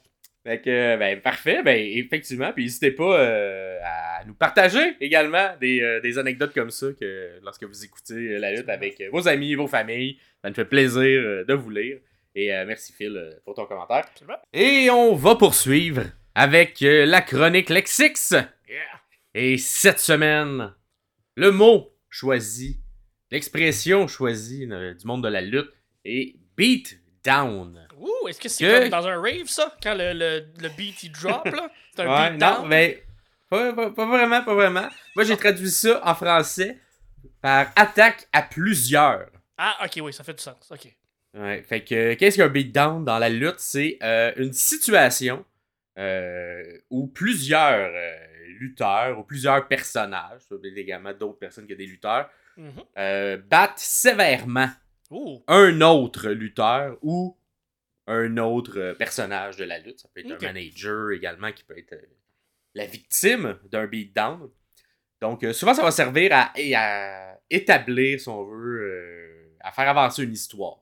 Fait 0.46 0.60
que, 0.60 0.96
ben, 0.98 1.20
parfait. 1.20 1.62
Ben, 1.64 1.76
effectivement. 1.76 2.52
Puis 2.52 2.64
n'hésitez 2.64 2.90
pas 2.90 3.18
euh, 3.18 3.78
à 3.82 4.24
nous 4.26 4.34
partager 4.34 4.94
également 5.00 5.48
des, 5.60 5.80
euh, 5.80 6.00
des 6.00 6.18
anecdotes 6.18 6.52
comme 6.54 6.70
ça 6.70 6.86
que 7.00 7.30
lorsque 7.42 7.64
vous 7.64 7.84
écoutez 7.84 8.14
euh, 8.14 8.38
la 8.38 8.52
lutte 8.52 8.68
avec 8.68 9.00
euh, 9.00 9.08
vos 9.10 9.26
amis, 9.26 9.54
vos 9.54 9.66
familles. 9.66 10.18
Ça 10.42 10.50
nous 10.50 10.54
fait 10.54 10.64
plaisir 10.66 11.00
euh, 11.02 11.44
de 11.44 11.54
vous 11.54 11.70
lire. 11.70 11.96
Et 12.36 12.52
euh, 12.54 12.64
merci 12.66 12.92
Phil 12.92 13.16
euh, 13.16 13.32
pour 13.44 13.54
ton 13.54 13.64
commentaire. 13.64 14.04
Absolument. 14.12 14.36
Et 14.52 14.90
on 14.90 15.14
va 15.14 15.34
poursuivre 15.36 16.02
avec 16.34 16.82
euh, 16.82 17.06
la 17.06 17.20
chronique 17.22 17.70
Lexix. 17.70 18.30
Yeah. 18.68 18.80
Et 19.34 19.58
cette 19.58 20.00
semaine, 20.00 20.72
le 21.36 21.50
mot 21.50 21.92
choisi, 22.08 22.80
l'expression 23.30 24.06
choisie 24.08 24.66
euh, 24.70 24.94
du 24.94 25.06
monde 25.06 25.22
de 25.24 25.28
la 25.28 25.40
lutte 25.40 25.70
est 26.04 26.36
beat 26.56 26.98
down. 27.24 27.86
Ouh, 27.98 28.28
est-ce 28.28 28.40
que 28.40 28.48
c'est 28.48 28.64
Que- 28.64 28.80
comme 28.80 28.88
dans 28.90 29.06
un 29.06 29.20
rave, 29.20 29.46
ça? 29.46 29.76
Quand 29.82 29.94
le, 29.94 30.12
le, 30.12 30.46
le 30.60 30.68
beat, 30.76 31.02
il 31.02 31.12
drop, 31.12 31.44
là? 31.46 31.70
C'est 31.94 32.02
un 32.02 32.08
Ouais, 32.08 32.30
beat 32.32 32.40
non, 32.40 32.54
down? 32.60 32.68
mais 32.68 33.02
pas, 33.48 33.72
pas- 33.72 33.90
pas 33.90 34.06
vraiment, 34.06 34.42
pas 34.44 34.54
vraiment. 34.54 34.88
Moi, 35.16 35.24
j'ai 35.24 35.36
traduit 35.36 35.70
ça 35.70 36.00
en 36.04 36.14
français 36.14 36.78
par 37.40 37.72
attaque 37.76 38.26
à 38.32 38.42
plusieurs. 38.42 39.26
Ah, 39.56 39.76
ok, 39.84 40.00
oui, 40.02 40.12
ça 40.12 40.24
fait 40.24 40.34
du 40.34 40.42
sens. 40.42 40.56
Ok. 40.70 40.94
Ouais, 41.34 41.62
fait 41.62 41.82
que 41.82 42.14
qu'est-ce 42.14 42.36
qu'un 42.36 42.48
beatdown 42.48 43.04
dans 43.04 43.18
la 43.18 43.28
lutte? 43.28 43.58
C'est 43.58 43.98
euh, 44.02 44.32
une 44.36 44.52
situation 44.52 45.44
euh, 45.98 46.62
où 46.90 47.06
plusieurs 47.08 47.90
euh, 47.94 48.16
lutteurs 48.58 49.18
ou 49.18 49.22
plusieurs 49.24 49.66
personnages, 49.68 50.40
ça 50.40 50.56
peut 50.56 50.66
être 50.68 50.76
également 50.78 51.12
d'autres 51.12 51.38
personnes 51.38 51.66
que 51.66 51.74
des 51.74 51.86
lutteurs, 51.86 52.30
Mhm. 52.56 52.72
euh, 52.98 53.36
battent 53.36 53.78
sévèrement 53.78 54.68
un 55.48 55.80
autre 55.80 56.30
lutteur 56.30 56.96
ou 57.02 57.36
un 58.06 58.36
autre 58.36 58.92
personnage 58.98 59.56
de 59.56 59.64
la 59.64 59.78
lutte. 59.80 59.98
Ça 60.00 60.08
peut 60.14 60.20
être 60.20 60.30
un 60.32 60.36
manager 60.52 61.10
également 61.10 61.50
qui 61.52 61.64
peut 61.64 61.76
être 61.78 61.96
la 62.74 62.86
victime 62.86 63.58
d'un 63.70 63.86
beatdown. 63.86 64.50
Donc, 65.20 65.44
souvent, 65.52 65.74
ça 65.74 65.82
va 65.82 65.90
servir 65.90 66.30
à, 66.32 66.52
à 66.76 67.38
établir, 67.50 68.20
si 68.20 68.28
on 68.28 68.44
veut, 68.44 69.56
à 69.60 69.72
faire 69.72 69.88
avancer 69.88 70.22
une 70.22 70.32
histoire. 70.32 70.78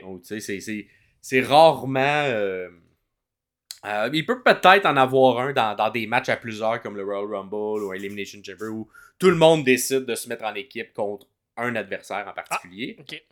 Donc, 0.00 0.22
tu 0.22 0.40
sais, 0.40 0.86
c'est 1.20 1.40
rarement. 1.40 2.24
Euh, 3.86 4.10
il 4.12 4.26
peut 4.26 4.42
peut-être 4.42 4.86
en 4.86 4.96
avoir 4.96 5.38
un 5.40 5.52
dans, 5.52 5.74
dans 5.76 5.90
des 5.90 6.06
matchs 6.06 6.28
à 6.28 6.36
plusieurs, 6.36 6.82
comme 6.82 6.96
le 6.96 7.04
Royal 7.04 7.26
Rumble 7.32 7.84
ou 7.84 7.92
Elimination 7.94 8.40
Chamber, 8.44 8.68
où 8.68 8.88
tout 9.18 9.30
le 9.30 9.36
monde 9.36 9.64
décide 9.64 10.04
de 10.04 10.14
se 10.14 10.28
mettre 10.28 10.44
en 10.44 10.54
équipe 10.54 10.92
contre 10.92 11.26
un 11.56 11.74
adversaire 11.76 12.26
en 12.28 12.32
particulier. 12.32 12.96
Ok. 13.00 13.22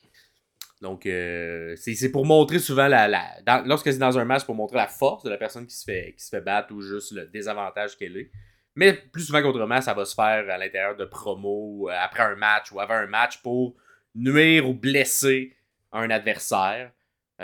Donc, 0.80 1.06
euh, 1.06 1.75
c'est 1.76 2.11
pour 2.11 2.26
montrer 2.26 2.58
souvent 2.58 2.88
la. 2.88 3.08
la 3.08 3.25
dans- 3.46 3.64
lorsque 3.66 3.90
c'est 3.92 3.99
dans 3.99 4.18
un 4.18 4.25
match, 4.25 4.44
pour 4.44 4.54
montrer 4.54 4.76
la 4.76 4.87
force 4.88 5.23
de 5.25 5.30
la 5.30 5.38
personne 5.38 5.66
qui 5.66 5.75
se 5.75 5.84
fait, 5.84 6.14
qui 6.16 6.23
se 6.25 6.28
fait 6.30 6.40
battre 6.42 6.73
ou 6.75 6.82
juste 6.82 7.12
le 7.12 7.26
désavantage 7.26 7.96
qu'elle 7.96 8.16
est. 8.16 8.30
Mais 8.75 8.92
plus 8.92 9.23
souvent 9.23 9.40
qu'autrement, 9.40 9.80
ça 9.80 9.94
va 9.94 10.04
se 10.04 10.14
faire 10.14 10.50
à 10.50 10.58
l'intérieur 10.58 10.96
de 10.96 11.04
promos, 11.04 11.88
euh, 11.88 11.94
après 11.99 12.23
un 12.25 12.34
match 12.37 12.70
ou 12.73 12.80
avant 12.80 12.94
un 12.94 13.06
match 13.06 13.38
pour 13.40 13.75
nuire 14.14 14.68
ou 14.68 14.75
blesser 14.75 15.56
un 15.92 16.11
adversaire. 16.11 16.90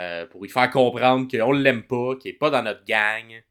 Euh, 0.01 0.27
pour 0.27 0.43
lui 0.43 0.49
faire 0.49 0.71
comprendre 0.71 1.29
qu'on 1.31 1.53
l'aime 1.53 1.83
pas, 1.85 2.17
qu'il 2.17 2.31
est 2.31 2.39
pas 2.39 2.51
dans 2.51 2.63
notre 2.63 2.85
gang, 2.85 3.43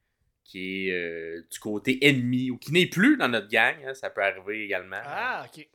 qui 0.44 0.88
est 0.88 0.92
euh, 0.94 1.42
du 1.52 1.60
côté 1.60 2.04
ennemi 2.08 2.50
ou 2.50 2.58
qui 2.58 2.72
n'est 2.72 2.88
plus 2.88 3.18
dans 3.18 3.28
notre 3.28 3.48
gang. 3.50 3.76
hein, 3.86 3.94
ça 3.94 4.10
peut 4.10 4.24
arriver 4.24 4.64
également. 4.66 5.00
Ah, 5.04 5.46
ok. 5.46 5.68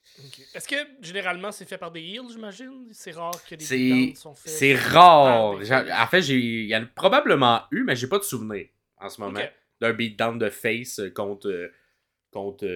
Est-ce 0.55 0.67
que 0.69 0.77
généralement 1.01 1.53
c'est 1.53 1.69
fait 1.69 1.79
par 1.79 1.91
des 1.93 2.01
heels, 2.03 2.29
j'imagine? 2.31 2.89
C'est 2.93 3.13
rare 3.13 3.41
que 3.49 3.55
des 3.55 3.65
beatdowns 3.65 4.17
sont 4.17 4.35
faits. 4.35 4.53
C'est 4.53 4.75
rare. 4.75 5.55
En 5.55 6.07
fait, 6.09 6.23
j'ai- 6.23 6.39
il 6.39 6.67
y 6.67 6.77
en 6.77 6.83
a 6.83 6.87
probablement 6.87 7.63
eu, 7.71 7.85
mais 7.85 7.95
j'ai 7.97 8.09
pas 8.09 8.19
de 8.19 8.25
souvenir 8.25 8.67
en 8.99 9.09
ce 9.09 9.21
moment 9.21 9.39
Ok. 9.41 9.53
d'un 9.81 9.93
beatdown 9.93 10.39
de 10.39 10.51
face 10.51 11.01
contre, 11.15 11.49
euh, 11.49 11.73
contre, 12.33 12.67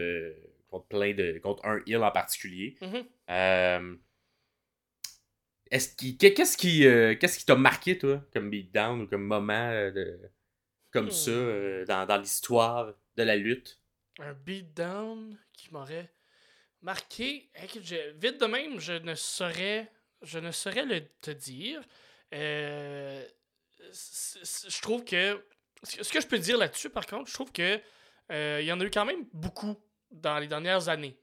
contre 0.70 0.86
plein 0.86 1.14
de. 1.14 1.38
contre 1.42 1.64
un 1.66 1.80
heal 1.86 2.02
en 2.04 2.10
particulier. 2.12 2.76
Mhm. 2.80 3.04
Euh, 3.30 3.94
est-ce 5.70 5.94
qui, 5.96 6.16
qu'est- 6.18 6.34
qu'est-ce 6.34 6.56
qui, 6.56 6.86
euh, 6.86 7.14
qu'est-ce 7.16 7.38
qui 7.38 7.44
t'a 7.44 7.56
marqué, 7.56 7.98
toi, 7.98 8.22
comme 8.32 8.50
beatdown 8.50 9.02
ou 9.02 9.06
comme 9.06 9.24
moment 9.24 9.70
euh, 9.70 9.90
de, 9.90 10.18
comme 10.92 11.06
Hmm. 11.06 11.10
ça 11.10 11.30
euh, 11.30 11.84
dans, 11.86 12.06
dans 12.06 12.16
l'histoire 12.18 12.94
de 13.16 13.22
la 13.22 13.36
lutte? 13.36 13.80
Un 14.20 14.32
beatdown 14.34 15.38
qui 15.52 15.72
m'aurait 15.72 16.12
marqué. 16.82 17.50
Écoute, 17.62 17.82
je- 17.84 18.12
vite 18.18 18.40
de 18.40 18.46
même, 18.46 18.80
je 18.80 18.92
ne 18.94 19.14
saurais 19.14 19.90
je 20.22 20.40
ne 20.40 20.50
saurais 20.50 20.84
le 20.84 21.00
te 21.20 21.30
dire. 21.30 21.80
Euh, 22.34 23.24
c- 23.92 24.38
c- 24.42 24.68
je 24.68 24.80
trouve 24.82 25.04
que. 25.04 25.40
Ce 25.84 26.12
que- 26.12 26.20
je 26.20 26.26
peux 26.26 26.38
dire 26.40 26.58
là-dessus, 26.58 26.90
par 26.90 27.06
contre, 27.06 27.28
je 27.28 27.34
trouve 27.34 27.52
que 27.52 27.80
il 28.30 28.64
y 28.66 28.72
en 28.72 28.80
a 28.80 28.84
eu 28.84 28.90
quand 28.90 29.04
même 29.04 29.24
beaucoup 29.32 29.76
dans 30.10 30.38
les 30.40 30.48
dernières 30.48 30.88
années. 30.88 31.16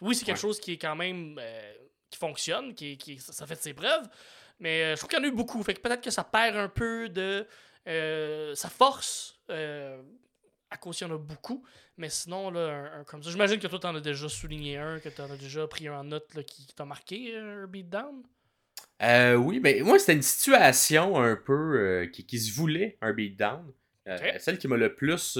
Oui, 0.00 0.14
c'est 0.14 0.24
quelque 0.24 0.36
Ouais. 0.36 0.40
chose 0.40 0.60
qui 0.60 0.72
est 0.74 0.78
quand 0.78 0.94
même. 0.94 1.40
Qui 2.16 2.20
fonctionne, 2.20 2.74
qui, 2.74 2.96
qui 2.96 3.18
ça, 3.18 3.46
fait 3.46 3.56
de 3.56 3.60
ses 3.60 3.74
preuves. 3.74 4.08
Mais 4.58 4.82
euh, 4.82 4.90
je 4.92 4.96
trouve 4.96 5.10
qu'il 5.10 5.18
y 5.18 5.22
en 5.22 5.24
a 5.24 5.28
eu 5.28 5.32
beaucoup. 5.36 5.62
Fait 5.62 5.74
que 5.74 5.80
peut-être 5.80 6.02
que 6.02 6.10
ça 6.10 6.24
perd 6.24 6.56
un 6.56 6.68
peu 6.68 7.08
de 7.08 7.46
euh, 7.86 8.54
sa 8.54 8.70
force. 8.70 9.38
euh, 9.50 10.02
à 10.68 10.76
cause 10.78 10.98
qu'il 10.98 11.06
y 11.06 11.10
en 11.10 11.14
a 11.14 11.18
beaucoup. 11.18 11.64
Mais 11.96 12.08
sinon, 12.08 12.50
là, 12.50 12.60
un, 12.60 13.00
un 13.00 13.04
comme 13.04 13.22
ça. 13.22 13.30
J'imagine 13.30 13.60
que 13.60 13.68
toi, 13.68 13.78
t'en 13.78 13.94
as 13.94 14.00
déjà 14.00 14.28
souligné 14.28 14.78
un, 14.78 14.98
que 14.98 15.08
t'en 15.10 15.30
as 15.30 15.36
déjà 15.36 15.66
pris 15.68 15.86
un 15.86 16.00
en 16.00 16.04
note 16.04 16.34
là, 16.34 16.42
qui, 16.42 16.66
qui 16.66 16.74
t'a 16.74 16.84
marqué, 16.84 17.36
un 17.36 17.66
beatdown? 17.66 18.24
Euh, 19.02 19.34
oui, 19.36 19.60
mais 19.60 19.80
moi, 19.82 19.98
c'était 19.98 20.14
une 20.14 20.22
situation 20.22 21.22
un 21.22 21.36
peu 21.36 22.08
qui, 22.12 22.26
qui 22.26 22.40
se 22.40 22.52
voulait 22.52 22.98
un 23.00 23.12
beatdown. 23.12 23.72
Celle 24.38 24.58
qui 24.58 24.66
m'a 24.66 24.76
le 24.76 24.94
plus. 24.94 25.38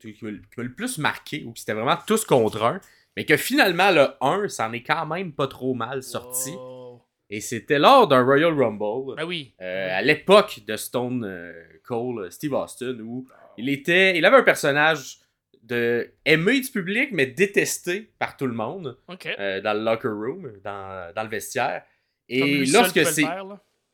qui 0.00 0.24
m'a 0.24 0.30
qui 0.30 0.56
le 0.56 0.74
plus 0.74 0.98
marqué, 0.98 1.44
ou 1.44 1.52
que 1.52 1.60
c'était 1.60 1.74
vraiment 1.74 1.96
tous 2.06 2.24
contre 2.24 2.64
un. 2.64 2.80
Mais 3.16 3.24
que 3.24 3.36
finalement, 3.36 3.90
le 3.90 4.08
1, 4.20 4.48
ça 4.48 4.68
en 4.68 4.72
est 4.72 4.82
quand 4.82 5.06
même 5.06 5.32
pas 5.32 5.46
trop 5.46 5.74
mal 5.74 6.02
sorti. 6.02 6.50
Wow. 6.50 7.02
Et 7.30 7.40
c'était 7.40 7.78
lors 7.78 8.06
d'un 8.06 8.22
Royal 8.22 8.52
Rumble. 8.52 9.16
Ben 9.16 9.24
oui. 9.24 9.54
Euh, 9.60 9.98
à 9.98 10.02
l'époque 10.02 10.60
de 10.66 10.76
Stone 10.76 11.24
euh, 11.24 11.52
Cold, 11.82 12.30
Steve 12.30 12.52
Austin, 12.52 12.98
où 13.00 13.26
il 13.56 13.68
était, 13.68 14.16
il 14.16 14.24
avait 14.24 14.36
un 14.36 14.42
personnage 14.42 15.18
de 15.62 16.12
aimé 16.24 16.60
du 16.60 16.70
public, 16.70 17.10
mais 17.12 17.26
détesté 17.26 18.12
par 18.18 18.36
tout 18.36 18.46
le 18.46 18.52
monde 18.52 18.96
euh, 19.38 19.60
dans 19.60 19.74
le 19.74 19.82
locker 19.82 20.08
room, 20.08 20.52
dans, 20.62 21.12
dans 21.14 21.22
le 21.22 21.28
vestiaire. 21.28 21.82
Et 22.28 22.40
Comme 22.40 22.50
lui 22.50 22.68
seul 22.68 22.80
lorsque 22.82 23.06
c'est 23.06 23.24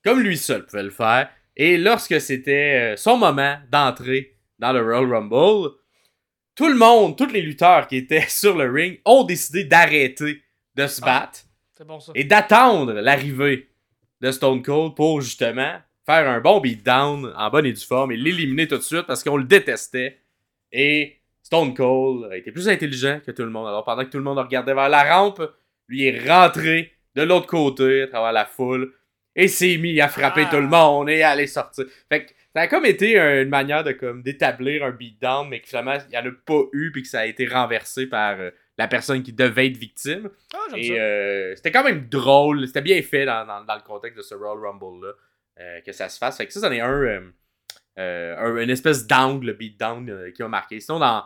comme 0.04 0.20
lui 0.20 0.36
seul 0.36 0.66
pouvait 0.66 0.82
le 0.82 0.90
faire, 0.90 1.30
et 1.56 1.78
lorsque 1.78 2.20
c'était 2.20 2.92
euh, 2.92 2.96
son 2.96 3.16
moment 3.16 3.58
d'entrer 3.70 4.36
dans 4.58 4.72
le 4.72 4.82
Royal 4.82 5.12
Rumble, 5.12 5.70
tout 6.54 6.68
le 6.68 6.74
monde, 6.74 7.16
tous 7.16 7.26
les 7.26 7.40
lutteurs 7.42 7.86
qui 7.88 7.96
étaient 7.96 8.20
sur 8.28 8.56
le 8.56 8.70
ring 8.70 9.00
ont 9.04 9.24
décidé 9.24 9.64
d'arrêter 9.64 10.42
de 10.74 10.86
se 10.86 11.00
Ah. 11.02 11.06
battre 11.06 11.40
C'est 11.72 11.86
bon 11.86 12.00
ça. 12.00 12.12
et 12.14 12.24
d'attendre 12.24 12.92
l'arrivée 12.94 13.68
de 14.20 14.30
Stone 14.30 14.62
Cold 14.62 14.94
pour 14.94 15.20
justement 15.20 15.76
faire 16.06 16.28
un 16.28 16.40
bon 16.40 16.60
beatdown 16.60 17.32
en 17.36 17.50
bonne 17.50 17.66
et 17.66 17.72
due 17.72 17.80
forme 17.84 18.12
et 18.12 18.16
l'éliminer 18.16 18.66
tout 18.68 18.76
de 18.78 18.82
suite 18.82 19.02
parce 19.06 19.22
qu'on 19.24 19.36
le 19.36 19.44
détestait. 19.44 20.18
Et 20.72 21.18
Stone 21.42 21.74
Cold 21.74 22.30
a 22.32 22.36
été 22.36 22.50
plus 22.52 22.68
intelligent 22.68 23.20
que 23.24 23.30
tout 23.30 23.42
le 23.42 23.50
monde. 23.50 23.68
Alors 23.68 23.84
pendant 23.84 24.04
que 24.04 24.10
tout 24.10 24.18
le 24.18 24.24
monde 24.24 24.38
regardait 24.38 24.74
vers 24.74 24.88
la 24.88 25.04
rampe, 25.16 25.42
lui 25.88 26.04
est 26.06 26.26
rentré 26.28 26.92
de 27.14 27.22
l'autre 27.22 27.46
côté 27.46 28.02
à 28.02 28.06
travers 28.06 28.32
la 28.32 28.46
foule 28.46 28.92
et 29.36 29.48
s'est 29.48 29.76
mis 29.76 30.00
à 30.00 30.08
frapper 30.08 30.44
Ah. 30.46 30.50
tout 30.50 30.60
le 30.60 30.68
monde 30.68 31.10
et 31.10 31.22
à 31.22 31.30
aller 31.30 31.46
sortir. 31.46 31.84
Fait 32.08 32.26
que 32.26 32.32
ça 32.54 32.62
a 32.62 32.66
comme 32.68 32.84
été 32.84 33.18
une 33.18 33.48
manière 33.48 33.82
de 33.84 33.92
comme 33.92 34.22
d'établir 34.22 34.84
un 34.84 34.90
beatdown 34.90 35.48
mais 35.48 35.60
que 35.60 35.68
finalement 35.68 35.94
il 36.06 36.10
n'y 36.10 36.16
en 36.18 36.26
a 36.26 36.32
pas 36.46 36.62
eu 36.72 36.90
puis 36.92 37.02
que 37.02 37.08
ça 37.08 37.20
a 37.20 37.26
été 37.26 37.46
renversé 37.46 38.06
par 38.06 38.38
euh, 38.40 38.50
la 38.78 38.88
personne 38.88 39.22
qui 39.22 39.32
devait 39.32 39.66
être 39.68 39.76
victime. 39.76 40.28
Ah, 40.54 40.58
Et 40.76 40.98
euh, 40.98 41.54
c'était 41.56 41.70
quand 41.72 41.84
même 41.84 42.08
drôle, 42.08 42.66
c'était 42.66 42.80
bien 42.82 43.00
fait 43.02 43.24
dans, 43.26 43.46
dans- 43.46 43.64
dans 43.64 43.74
le 43.76 43.82
contexte 43.82 44.16
de 44.18 44.22
ce 44.22 44.34
Royal 44.34 44.58
Rumble-là, 44.64 45.12
euh, 45.60 45.80
que 45.82 45.92
ça 45.92 46.08
se 46.08 46.18
fasse. 46.18 46.36
Fait 46.38 46.46
que 46.46 46.52
ça, 46.52 46.60
c'en 46.60 46.72
est 46.72 46.80
un, 46.80 47.22
un- 47.96 48.56
une 48.56 48.70
espèce 48.70 49.06
d'angle 49.06 49.54
beatdown 49.54 50.32
qui 50.34 50.42
m'a 50.42 50.48
marqué. 50.48 50.80
Sinon, 50.80 50.98
dans, 50.98 51.24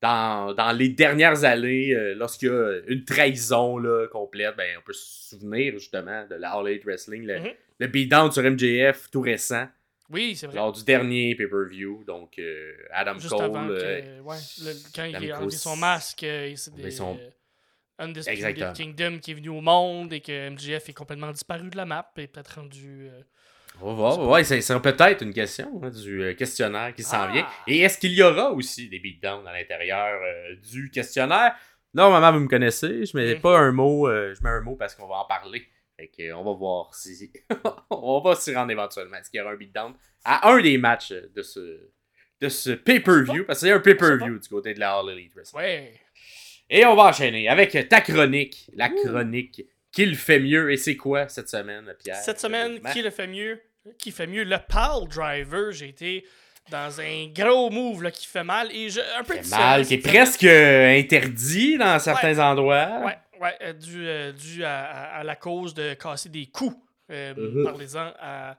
dans, 0.00 0.54
dans 0.54 0.72
les 0.72 0.88
dernières 0.88 1.44
années, 1.44 1.94
lorsqu'il 2.14 2.48
y 2.48 2.52
a 2.52 2.78
une 2.86 3.04
trahison 3.04 3.78
là, 3.78 4.06
complète, 4.08 4.56
ben, 4.56 4.76
on 4.78 4.82
peut 4.82 4.92
se 4.94 5.30
souvenir 5.30 5.74
justement 5.74 6.26
de 6.26 6.36
la 6.36 6.52
All 6.52 6.68
Elite 6.68 6.84
Wrestling, 6.84 7.26
le, 7.26 7.38
Mhm. 7.40 7.48
le 7.80 7.86
beatdown 7.86 8.32
sur 8.32 8.42
MJF 8.42 9.10
tout 9.10 9.20
récent, 9.20 9.66
Oui, 10.10 10.34
c'est 10.36 10.46
vrai. 10.46 10.56
lors 10.56 10.72
du 10.72 10.84
dernier 10.84 11.34
pay-per-view. 11.34 12.04
Donc, 12.06 12.38
euh, 12.38 12.72
Adam 12.92 13.18
Juste 13.18 13.28
Cole. 13.30 13.44
avant 13.44 13.66
que, 13.68 13.72
euh, 13.72 14.20
ouais, 14.22 14.36
le- 14.62 14.72
quand 14.94 15.04
il 15.04 15.16
Adam 15.16 15.26
a 15.26 15.28
Cole, 15.28 15.42
enlevé 15.44 15.56
son 15.56 15.76
masque, 15.76 16.22
euh, 16.24 16.52
c'est 16.56 16.74
des 16.74 16.90
son- 16.90 17.18
euh, 17.18 17.30
Undisputed 18.00 18.44
Exactement. 18.44 18.72
Kingdom 18.72 19.18
qui 19.18 19.32
est 19.32 19.34
venu 19.34 19.48
au 19.48 19.60
monde 19.60 20.12
et 20.12 20.20
que 20.20 20.32
MJF 20.50 20.88
est 20.88 20.92
complètement 20.94 21.32
disparu 21.32 21.68
de 21.68 21.76
la 21.76 21.84
map 21.84 22.10
et 22.16 22.26
peut-être 22.28 22.54
rendu. 22.60 23.08
euh, 23.10 23.20
On 23.80 23.88
va 23.88 23.94
voir. 23.94 24.28
Ouais, 24.28 24.44
ça 24.44 24.60
sera 24.60 24.80
peut-être 24.80 25.22
une 25.22 25.32
question 25.34 25.80
hein, 25.82 25.90
du 25.90 26.34
questionnaire 26.36 26.94
qui 26.94 27.02
s'en 27.02 27.22
Ah. 27.22 27.30
vient. 27.32 27.46
Et 27.66 27.80
est-ce 27.80 27.98
qu'il 27.98 28.12
y 28.12 28.22
aura 28.22 28.50
aussi 28.52 28.88
des 28.88 28.98
beatdowns 29.00 29.46
à 29.46 29.52
l'intérieur 29.52 30.20
du 30.70 30.90
questionnaire? 30.90 31.54
Normalement, 31.94 32.32
vous 32.38 32.44
me 32.44 32.48
connaissez. 32.48 33.04
Je 33.06 33.16
mets 33.16 33.34
Mhm. 33.34 33.40
pas 33.40 33.58
un 33.58 33.72
mot. 33.72 34.08
je 34.08 34.42
mets 34.42 34.50
un 34.50 34.60
mot 34.62 34.74
parce 34.76 34.94
qu'on 34.94 35.06
va 35.08 35.16
en 35.16 35.24
parler. 35.26 35.66
Fait 35.98 36.08
que, 36.08 36.32
on 36.32 36.44
va 36.44 36.52
voir 36.52 36.94
si. 36.94 37.32
on 37.90 38.20
va 38.20 38.34
s'y 38.36 38.54
rendre 38.54 38.70
éventuellement. 38.70 39.16
Est-ce 39.16 39.30
qu'il 39.30 39.38
y 39.38 39.40
aura 39.42 39.52
un 39.52 39.56
beatdown 39.56 39.94
à 40.24 40.48
un 40.48 40.60
des 40.60 40.78
matchs 40.78 41.12
de 41.12 41.42
ce, 41.42 41.90
de 42.40 42.48
ce 42.48 42.70
pay-per-view? 42.70 43.44
Parce 43.44 43.58
qu'il 43.60 43.68
y 43.68 43.72
a 43.72 43.76
un 43.76 43.80
pay-per-view 43.80 44.38
du 44.38 44.48
côté 44.48 44.74
de 44.74 44.80
la 44.80 44.96
All 44.96 45.10
Elite 45.10 45.34
Wrestling. 45.34 45.60
Ouais. 45.60 46.00
Et 46.70 46.84
on 46.84 46.94
va 46.94 47.04
enchaîner 47.04 47.48
avec 47.48 47.88
ta 47.88 48.00
chronique. 48.00 48.70
La 48.74 48.90
chronique 48.90 49.64
qu'il 49.90 50.14
fait 50.14 50.38
mieux. 50.38 50.70
Et 50.70 50.76
c'est 50.76 50.96
quoi 50.96 51.28
cette 51.28 51.48
semaine, 51.48 51.92
Pierre? 51.98 52.16
Cette 52.16 52.38
semaine, 52.38 52.80
qui 52.92 53.02
le 53.02 53.10
fait 53.10 53.26
mieux 53.26 53.60
Qui 53.98 54.12
fait 54.12 54.26
mieux? 54.28 54.44
Le 54.44 54.58
Pal 54.68 55.08
Driver. 55.08 55.72
J'ai 55.72 55.88
été 55.88 56.24
dans 56.70 57.00
un 57.00 57.26
gros 57.34 57.70
move 57.70 58.02
là, 58.02 58.10
qui 58.10 58.26
fait 58.26 58.44
mal 58.44 58.70
et 58.72 58.90
je, 58.90 59.00
un 59.18 59.24
peu 59.24 59.34
fait 59.34 59.48
mal, 59.48 59.86
qui 59.86 59.94
est 59.94 59.98
presque 59.98 60.44
interdit 60.44 61.78
dans 61.78 61.98
certains 61.98 62.38
endroits. 62.38 63.00
Ouais, 63.04 63.16
ouais, 63.40 63.56
euh, 63.62 63.72
dû, 63.72 64.06
euh, 64.06 64.32
dû 64.32 64.64
à, 64.64 64.84
à- 64.84 65.18
à 65.20 65.24
la 65.24 65.36
cause 65.36 65.74
de 65.74 65.94
casser 65.94 66.28
des 66.28 66.46
coups. 66.46 66.76
Euh, 67.10 67.34
Mhm. 67.34 67.64
Parlez-en 67.64 68.12
à, 68.18 68.58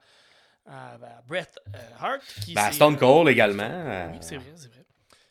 à, 0.66 0.94
à 0.94 1.22
Bret 1.26 1.46
euh, 1.74 1.78
Hart. 2.00 2.20
Qui 2.44 2.54
Ben, 2.54 2.72
Stone 2.72 2.94
euh, 2.94 2.98
Cold 2.98 3.28
également. 3.28 3.62
euh, 3.64 4.08
Oui, 4.12 4.18
c'est 4.20 4.36
vrai, 4.36 4.52
c'est 4.56 4.68
vrai. 4.72 4.84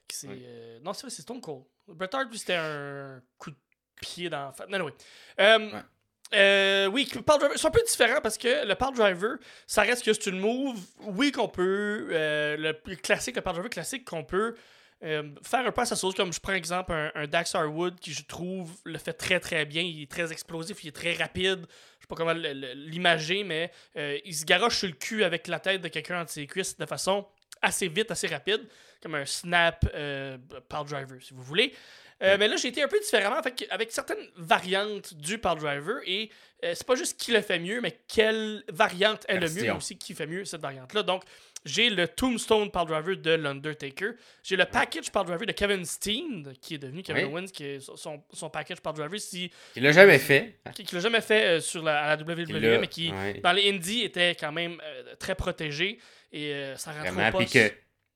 Qui 0.08 0.18
s'est, 0.18 0.28
Ouais. 0.28 0.40
euh, 0.42 0.80
non, 0.84 0.94
c'est 0.94 1.02
vrai, 1.04 1.10
c'est 1.12 1.22
Stone 1.22 1.42
Cold. 1.42 1.64
Bret 1.88 2.10
Hart, 2.14 2.30
lui, 2.30 2.38
c'était 2.40 2.56
un 2.56 3.22
coup 3.38 3.52
de 3.52 3.58
pied 4.02 4.30
dans 4.30 4.46
la 4.48 4.52
face. 4.54 4.68
Non, 4.70 4.80
non, 4.80 4.86
oui. 4.86 4.92
Euh, 5.40 5.72
Ouais. 5.72 5.82
euh, 6.36 6.92
c'est 7.56 7.66
un 7.68 7.72
peu 7.72 7.82
différent 7.86 8.22
parce 8.22 8.38
que 8.38 8.66
le 8.66 8.76
Power 8.76 8.94
Driver, 8.96 9.38
ça 9.68 9.82
reste 9.82 10.06
que 10.06 10.14
c'est 10.14 10.28
une 10.28 10.40
move, 10.40 10.80
oui, 11.02 11.32
qu'on 11.32 11.48
peut, 11.50 12.08
euh, 12.12 12.56
le 12.58 12.96
classique, 12.96 13.36
le 13.36 13.42
Power 13.42 13.54
Driver 13.56 13.70
classique, 13.70 14.06
qu'on 14.06 14.24
peut 14.24 14.56
euh, 15.04 15.24
faire 15.44 15.66
un 15.66 15.72
peu 15.72 15.82
à 15.82 15.86
sa 15.86 15.96
sauce. 15.96 16.16
Comme 16.16 16.34
je 16.34 16.40
prends 16.40 16.54
exemple 16.54 16.92
un, 16.92 17.12
un 17.16 17.28
Dax 17.28 17.56
Harwood 17.56 18.00
qui, 18.00 18.14
je 18.14 18.24
trouve, 18.24 18.72
le 18.84 18.98
fait 18.98 19.14
très 19.14 19.40
très 19.40 19.66
bien. 19.66 19.82
Il 19.82 20.04
est 20.04 20.12
très 20.12 20.32
explosif, 20.32 20.84
il 20.84 20.90
est 20.90 20.96
très 20.96 21.14
rapide. 21.14 21.66
Je 21.98 22.04
sais 22.04 22.08
pas 22.08 22.16
comment 22.16 22.34
l'imager, 22.34 23.44
mais 23.44 23.72
euh, 23.98 24.18
il 24.26 24.36
se 24.36 24.46
garoche 24.46 24.78
sur 24.80 24.88
le 24.88 24.94
cul 24.94 25.24
avec 25.24 25.48
la 25.48 25.60
tête 25.60 25.82
de 25.82 25.88
quelqu'un 25.88 26.22
entre 26.22 26.32
ses 26.32 26.48
cuisses 26.48 26.78
de 26.78 26.86
façon 26.86 27.26
assez 27.62 27.88
vite, 27.88 28.12
assez 28.12 28.28
rapide, 28.28 28.62
comme 29.02 29.16
un 29.16 29.26
snap 29.26 29.86
euh, 29.94 30.38
power 30.70 30.86
driver, 30.86 31.22
si 31.22 31.34
vous 31.34 31.44
voulez. 31.44 31.74
Euh, 32.22 32.36
mais 32.38 32.50
là, 32.50 32.58
j'ai 32.58 32.68
été 32.68 32.84
un 32.84 32.88
peu 32.88 33.00
différemment 33.00 33.38
avec, 33.38 33.66
avec 33.70 33.92
certaines 33.92 34.28
variantes 34.36 35.14
du 35.14 35.38
power 35.38 35.56
driver 35.56 36.02
et 36.06 36.30
euh, 36.66 36.74
c'est 36.76 36.86
pas 36.86 36.96
juste 36.96 37.18
qui 37.18 37.32
le 37.32 37.42
fait 37.42 37.60
mieux, 37.60 37.80
mais 37.80 37.98
quelle 38.10 38.64
variante 38.68 39.26
est 39.30 39.40
le 39.40 39.50
mieux, 39.50 39.62
mais 39.62 39.72
aussi 39.72 39.98
qui 39.98 40.14
fait 40.14 40.28
mieux 40.28 40.44
cette 40.44 40.62
variante-là. 40.62 41.04
Donc, 41.04 41.24
j'ai 41.66 41.90
le 41.90 42.08
Tombstone 42.08 42.72
Power 42.72 42.86
Driver 42.88 43.18
de 43.18 43.32
l'Undertaker. 43.32 44.12
J'ai 44.44 44.56
le 44.56 44.66
Package 44.66 45.12
Power 45.12 45.26
Driver 45.26 45.46
de 45.46 45.52
Kevin 45.52 45.84
Steen, 45.86 46.54
qui 46.62 46.76
est 46.76 46.78
devenu 46.78 47.04
Kevin 47.04 47.26
Oui. 47.26 47.32
Owens, 47.34 47.48
qui 47.48 47.64
est 47.66 47.80
son, 47.80 48.24
son 48.32 48.50
Package 48.50 48.80
Power 48.82 48.96
Driver, 48.96 49.20
si, 49.20 49.52
Il 49.76 49.84
l'a 49.84 49.92
jamais 49.92 50.20
fait. 50.20 50.60
qui, 50.74 50.84
qui 50.84 50.96
l'a 50.96 51.02
jamais 51.02 51.22
fait 51.22 51.46
euh, 51.46 51.60
sur 51.60 51.84
la, 51.84 52.02
à 52.04 52.16
la 52.16 52.22
WWE, 52.24 52.80
mais 52.80 52.88
qui, 52.88 53.12
ouais, 53.12 53.40
dans 53.44 53.52
les 53.52 53.70
Indies, 53.70 54.04
était 54.04 54.36
quand 54.40 54.52
même 54.52 54.80
euh, 54.84 55.16
très 55.20 55.36
protégé 55.36 56.00
et 56.32 56.54
euh, 56.54 56.76
ça 56.78 56.92
rentrait 56.92 57.32
poste. 57.32 57.54
que. 57.54 57.72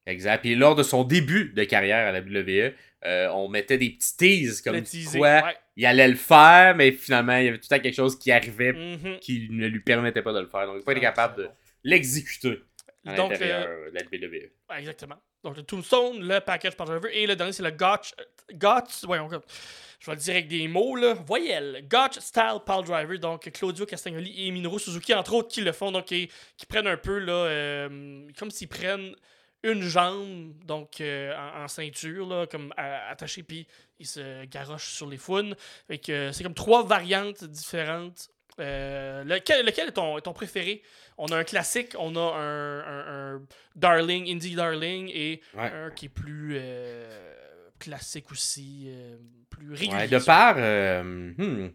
Exact. 0.05 0.41
Puis 0.41 0.55
lors 0.55 0.75
de 0.75 0.83
son 0.83 1.03
début 1.05 1.53
de 1.55 1.63
carrière 1.63 2.07
à 2.07 2.11
la 2.11 2.19
WWE, 2.19 2.73
euh, 3.05 3.27
on 3.29 3.47
mettait 3.47 3.77
des 3.77 3.89
petits 3.91 4.17
teases 4.17 4.61
comme 4.61 4.81
teaser, 4.81 5.17
quoi 5.17 5.43
ouais. 5.45 5.55
il 5.77 5.85
allait 5.85 6.07
le 6.09 6.15
faire, 6.15 6.75
mais 6.75 6.91
finalement, 6.91 7.37
il 7.37 7.45
y 7.45 7.47
avait 7.47 7.57
tout 7.57 7.67
le 7.71 7.77
temps 7.77 7.81
quelque 7.81 7.95
chose 7.95 8.17
qui 8.19 8.31
arrivait 8.31 8.73
Mhm. 8.73 9.19
qui 9.21 9.47
ne 9.49 9.67
lui 9.67 9.79
permettait 9.79 10.21
pas 10.21 10.33
de 10.33 10.39
le 10.39 10.47
faire. 10.47 10.65
Donc, 10.65 10.75
il 10.75 10.79
n'a 10.79 10.83
pas 10.83 10.91
été 10.91 10.99
capable 11.01 11.37
de 11.43 11.49
l'exécuter 11.85 12.59
à 13.05 13.15
Donc, 13.15 13.33
euh, 13.33 13.89
de 13.91 13.95
la 13.95 14.01
WWE. 14.01 14.49
Ouais, 14.69 14.79
exactement. 14.79 15.17
Donc, 15.43 15.57
le 15.57 15.63
Tombstone, 15.63 16.25
le 16.25 16.39
package 16.39 16.75
Power 16.75 16.87
Driver, 16.99 17.09
et 17.13 17.27
le 17.27 17.35
dernier, 17.35 17.51
c'est 17.51 17.63
le 17.63 17.71
Gotch. 17.71 18.13
Gotch, 18.53 19.03
voyons, 19.03 19.29
je 19.29 20.05
vais 20.11 20.15
le 20.15 20.21
dire 20.21 20.33
avec 20.35 20.47
des 20.47 20.67
mots, 20.67 20.95
là. 20.95 21.13
Voyelle. 21.13 21.85
Gotch 21.89 22.19
Style 22.19 22.59
Power 22.65 22.83
Driver. 22.83 23.19
Donc, 23.19 23.49
Claudio 23.51 23.85
Castagnoli 23.85 24.47
et 24.47 24.51
Minoru 24.51 24.79
Suzuki, 24.79 25.13
entre 25.13 25.33
autres, 25.33 25.49
qui 25.49 25.61
le 25.61 25.71
font. 25.73 25.91
Donc, 25.91 26.05
qui, 26.05 26.29
qui 26.57 26.65
prennent 26.65 26.87
un 26.87 26.97
peu, 26.97 27.19
là, 27.19 27.33
euh, 27.33 28.27
comme 28.37 28.51
s'ils 28.51 28.69
prennent 28.69 29.15
une 29.63 29.81
jambe, 29.81 30.53
donc 30.65 30.99
euh, 30.99 31.33
en, 31.37 31.63
en 31.63 31.67
ceinture, 31.69 32.27
là, 32.27 32.47
comme 32.47 32.73
à- 32.75 33.09
attaché, 33.09 33.43
puis 33.43 33.65
ils 33.97 34.05
se 34.05 34.43
garochent 34.45 34.89
sur 34.93 35.07
les 35.07 35.17
founes. 35.17 35.55
Fait 35.87 35.97
que 35.99 36.11
euh, 36.11 36.31
c'est 36.33 36.43
comme 36.43 36.53
trois 36.53 36.83
variantes 36.85 37.45
différentes. 37.45 38.29
Euh, 38.59 39.23
lequel, 39.23 39.65
lequel 39.65 39.87
est, 39.89 39.93
ton, 39.93 40.17
est 40.17 40.21
ton 40.21 40.33
préféré? 40.33 40.81
On 41.17 41.25
a 41.27 41.37
un 41.37 41.43
classique, 41.43 41.95
on 41.97 42.15
a 42.15 42.19
un, 42.37 42.79
un- 42.79 43.35
un 43.35 43.41
Darling, 43.75 44.29
Indie 44.29 44.55
Darling, 44.55 45.09
et 45.13 45.41
Ouais. 45.55 45.71
un 45.71 45.89
qui 45.91 46.05
est 46.05 46.09
plus 46.09 46.55
euh, 46.59 47.33
classique 47.79 48.31
aussi, 48.31 48.85
euh, 48.89 49.17
plus 49.49 49.73
régulier. 49.73 49.93
Ouais, 50.01 50.07
de 50.07 50.19
par. 50.19 50.55
hmm, 50.57 51.69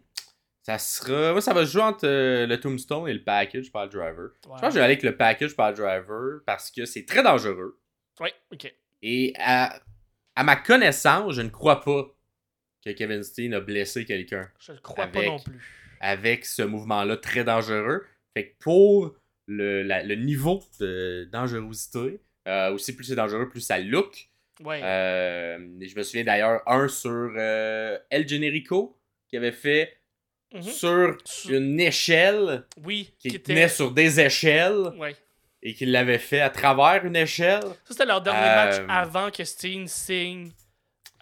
Ça 0.63 0.77
sera. 0.77 1.39
Ça 1.41 1.53
va 1.53 1.65
se 1.65 1.71
jouer 1.71 1.81
entre 1.81 2.07
le 2.07 2.55
Tombstone 2.57 3.07
et 3.09 3.13
le 3.13 3.23
package 3.23 3.71
par 3.71 3.83
le 3.85 3.89
driver. 3.89 4.29
Je 4.43 4.47
pense 4.49 4.61
que 4.61 4.67
je 4.69 4.73
vais 4.75 4.79
aller 4.81 4.93
avec 4.93 5.03
le 5.03 5.15
package 5.17 5.55
par 5.55 5.71
le 5.71 5.75
driver 5.77 6.41
parce 6.45 6.69
que 6.71 6.85
c'est 6.85 7.05
très 7.05 7.23
dangereux. 7.23 7.79
Ouais, 8.19 8.33
ok. 8.53 8.73
Et 9.01 9.33
à, 9.37 9.81
à 10.35 10.43
ma 10.43 10.55
connaissance, 10.57 11.33
je 11.33 11.41
ne 11.41 11.49
crois 11.49 11.81
pas 11.81 12.05
que 12.85 12.91
Kevin 12.91 13.23
Steen 13.23 13.53
a 13.53 13.59
blessé 13.61 14.05
quelqu'un 14.05 14.49
Je 14.59 14.73
le 14.73 14.79
crois 14.79 15.07
pas 15.07 15.23
non 15.25 15.39
plus. 15.39 15.78
Avec 15.99 16.45
ce 16.45 16.61
mouvement-là 16.61 17.17
très 17.17 17.43
dangereux. 17.43 18.05
Fait 18.35 18.49
que 18.49 18.55
pour 18.59 19.15
le, 19.47 19.81
la- 19.83 20.03
le 20.03 20.15
niveau 20.15 20.63
de 20.79 21.27
dangerosité, 21.31 22.19
euh, 22.47 22.71
aussi 22.71 22.95
plus 22.95 23.05
c'est 23.05 23.15
dangereux, 23.15 23.49
plus 23.49 23.61
ça 23.61 23.79
look. 23.79 24.29
Ouais. 24.63 24.81
Euh, 24.83 25.57
je 25.81 25.95
me 25.95 26.03
souviens 26.03 26.23
d'ailleurs 26.25 26.61
un 26.67 26.87
sur 26.87 27.31
euh, 27.37 27.97
El 28.09 28.27
Generico 28.27 28.97
qui 29.27 29.37
avait 29.37 29.51
fait 29.51 29.95
Mhm. 30.53 30.61
sur 30.63 31.17
Sur- 31.25 31.51
une 31.55 31.79
échelle 31.79 32.63
Oui, 32.83 33.13
qui, 33.19 33.29
qui 33.29 33.39
tenait 33.39 33.65
était. 33.65 33.69
sur 33.69 33.91
des 33.91 34.19
échelles 34.19 34.91
Ouais. 34.97 35.15
et 35.61 35.75
qui 35.75 35.85
l'avait 35.85 36.17
fait 36.17 36.39
à 36.41 36.49
travers 36.49 37.05
une 37.05 37.15
échelle. 37.15 37.61
Ça, 37.61 37.75
c'était 37.91 38.05
leur 38.05 38.19
dernier 38.21 38.39
match 38.47 38.75
avant 38.89 39.29
que 39.29 39.43
Steen 39.43 39.87
signe 39.87 40.49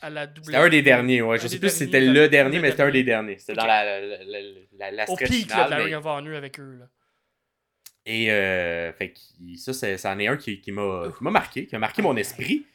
à 0.01 0.09
la 0.09 0.27
double. 0.27 0.45
C'était 0.45 0.57
un 0.57 0.69
des 0.69 0.81
derniers, 0.81 1.21
ouais. 1.21 1.37
Un 1.37 1.41
Je 1.41 1.47
sais 1.47 1.59
plus 1.59 1.69
si 1.69 1.77
c'était 1.79 1.99
le- 2.01 2.13
le 2.13 2.29
dernier, 2.29 2.59
mais 2.59 2.71
c'était 2.71 2.83
un 2.83 2.85
dernier. 2.85 2.99
des 2.99 3.03
derniers. 3.03 3.37
C'était 3.39 3.53
dans 3.53 3.65
la, 3.65 3.83
la, 3.99 4.23
la, 4.23 4.39
la, 4.77 4.91
la 4.91 5.09
Au 5.09 5.15
pic 5.15 5.27
là, 5.29 5.35
finale, 5.35 5.65
de 5.65 5.69
la 5.71 5.77
mais- 5.77 5.83
Ring 5.85 5.95
of 5.95 6.05
Honor 6.05 6.35
avec 6.35 6.59
eux. 6.59 6.77
Là. 6.79 6.89
Et 8.05 8.31
euh, 8.31 8.93
fait 8.93 9.11
que 9.11 9.19
ça, 9.57 9.73
c'est- 9.73 9.97
c'en 9.97 10.17
est 10.19 10.27
un 10.27 10.37
qui, 10.37 10.61
qui 10.61 10.71
m'a 10.71 11.11
marqué, 11.21 11.65
qui 11.67 11.75
a 11.75 11.79
marqué 11.79 12.01
mon 12.01 12.15
esprit. 12.15 12.65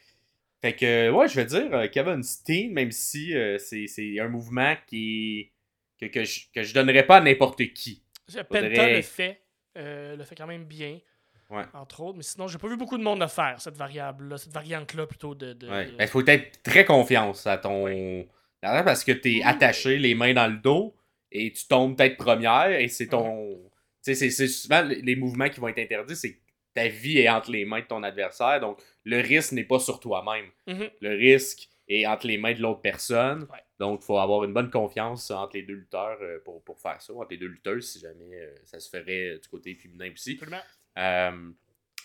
Fait 0.60 0.74
que, 0.74 1.10
ouais, 1.10 1.28
je 1.28 1.40
veux 1.40 1.46
dire, 1.46 1.74
euh, 1.74 1.88
Kevin 1.88 2.22
Steen, 2.22 2.72
même 2.72 2.92
si 2.92 3.34
euh, 3.34 3.58
c'est 3.58 3.86
c'est 3.88 4.20
un 4.20 4.28
mouvement 4.28 4.76
qui 4.86 5.50
que, 5.98 6.06
que, 6.06 6.24
je, 6.24 6.40
que 6.54 6.62
je 6.62 6.72
donnerais 6.74 7.04
pas 7.06 7.16
à 7.16 7.20
n'importe 7.20 7.64
qui. 7.72 8.02
Penta 8.32 8.44
Faudrait- 8.44 8.96
le 8.96 9.02
fait. 9.02 9.42
euh, 9.78 10.16
le 10.16 10.24
fait 10.24 10.34
quand 10.36 10.46
même 10.46 10.64
bien. 10.64 10.98
Ouais. 11.52 11.64
Entre 11.75 12.00
autres. 12.00 12.16
Mais 12.16 12.23
sinon, 12.23 12.49
j'ai 12.49 12.59
pas 12.59 12.68
vu 12.68 12.76
beaucoup 12.76 12.97
de 12.99 13.02
monde 13.02 13.21
le 13.21 13.26
faire, 13.28 13.61
cette 13.61 13.76
variable-là. 13.76 14.38
Cette 14.38 14.52
variante-là 14.52 15.06
plutôt 15.06 15.35
de. 15.35 15.52
de- 15.52 15.68
Ouais. 15.68 15.90
Ben, 15.99 16.09
faut 16.09 16.26
être 16.26 16.62
très 16.62 16.85
confiance 16.85 17.47
à 17.47 17.59
ton. 17.59 18.26
Parce 18.61 19.04
que 19.04 19.12
t'es 19.12 19.40
attaché 19.44 19.99
les 19.99 20.14
mains 20.14 20.35
dans 20.35 20.47
le 20.47 20.56
dos 20.59 20.94
et 21.30 21.52
tu 21.52 21.66
tombes 21.66 21.97
peut-être 21.97 22.16
première 22.16 22.71
et 22.71 22.88
c'est 22.88 23.09
ton. 23.09 23.59
Tu 24.04 24.14
sais, 24.14 24.30
c'est- 24.30 24.49
souvent 24.49 24.82
les 24.82 25.16
mouvements 25.16 25.49
qui 25.49 25.61
vont 25.61 25.68
être 25.68 25.78
interdits, 25.78 26.16
c'est 26.16 26.35
que 26.35 26.40
ta 26.75 26.88
vie 26.88 27.18
est 27.18 27.28
entre 27.28 27.50
les 27.50 27.64
mains 27.64 27.80
de 27.80 27.87
ton 27.87 28.02
adversaire, 28.02 28.59
donc 28.61 28.80
le 29.04 29.21
risque 29.21 29.52
n'est 29.52 29.64
pas 29.64 29.78
sur 29.78 30.00
toi-même. 30.00 30.47
Mhm. 30.66 30.88
Le 31.00 31.11
risque 31.11 31.68
est 31.88 32.06
entre 32.06 32.26
les 32.26 32.38
mains 32.38 32.54
de 32.54 32.61
l'autre 32.62 32.80
personne. 32.80 33.42
Ouais. 33.52 33.59
Donc, 33.78 34.00
il 34.02 34.06
faut 34.06 34.18
avoir 34.18 34.44
une 34.44 34.52
bonne 34.52 34.71
confiance 34.71 35.30
entre 35.32 35.56
les 35.56 35.62
deux 35.62 35.75
lutteurs 35.75 36.16
euh, 36.23 36.38
pour, 36.44 36.62
pour 36.62 36.78
faire 36.80 37.02
ça, 37.02 37.12
entre 37.12 37.26
les 37.32 37.37
deux 37.37 37.49
lutteuses, 37.49 37.90
si 37.90 37.99
jamais 37.99 38.32
euh, 38.35 38.54
ça 38.64 38.78
se 38.78 38.88
ferait 38.88 39.38
du 39.42 39.49
côté 39.49 39.75
féminin 39.75 40.09
aussi. 40.12 40.35
Absolument. 40.35 40.62
Euh, 40.99 41.50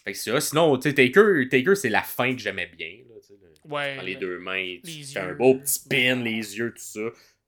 fait 0.04 0.12
que 0.14 0.18
c'est 0.18 0.32
ça. 0.32 0.40
Sinon, 0.42 0.78
tu 0.78 0.90
sais, 0.90 0.96
Taker, 0.96 1.48
Taker 1.50 1.76
c'est 1.76 1.90
la 1.90 2.04
fin 2.04 2.34
que 2.34 2.40
j'aimais 2.42 2.68
bien. 2.68 3.00
Là, 3.10 3.16
Ouais. 3.66 4.02
les 4.04 4.14
le- 4.14 4.20
deux 4.20 4.40
mains, 4.40 4.78
tu 4.84 5.18
un 5.18 5.34
beau 5.34 5.56
petit 5.56 5.80
pin, 5.90 6.16
les 6.24 6.58
yeux, 6.58 6.72
tout 6.74 6.82
ça. 6.82 7.02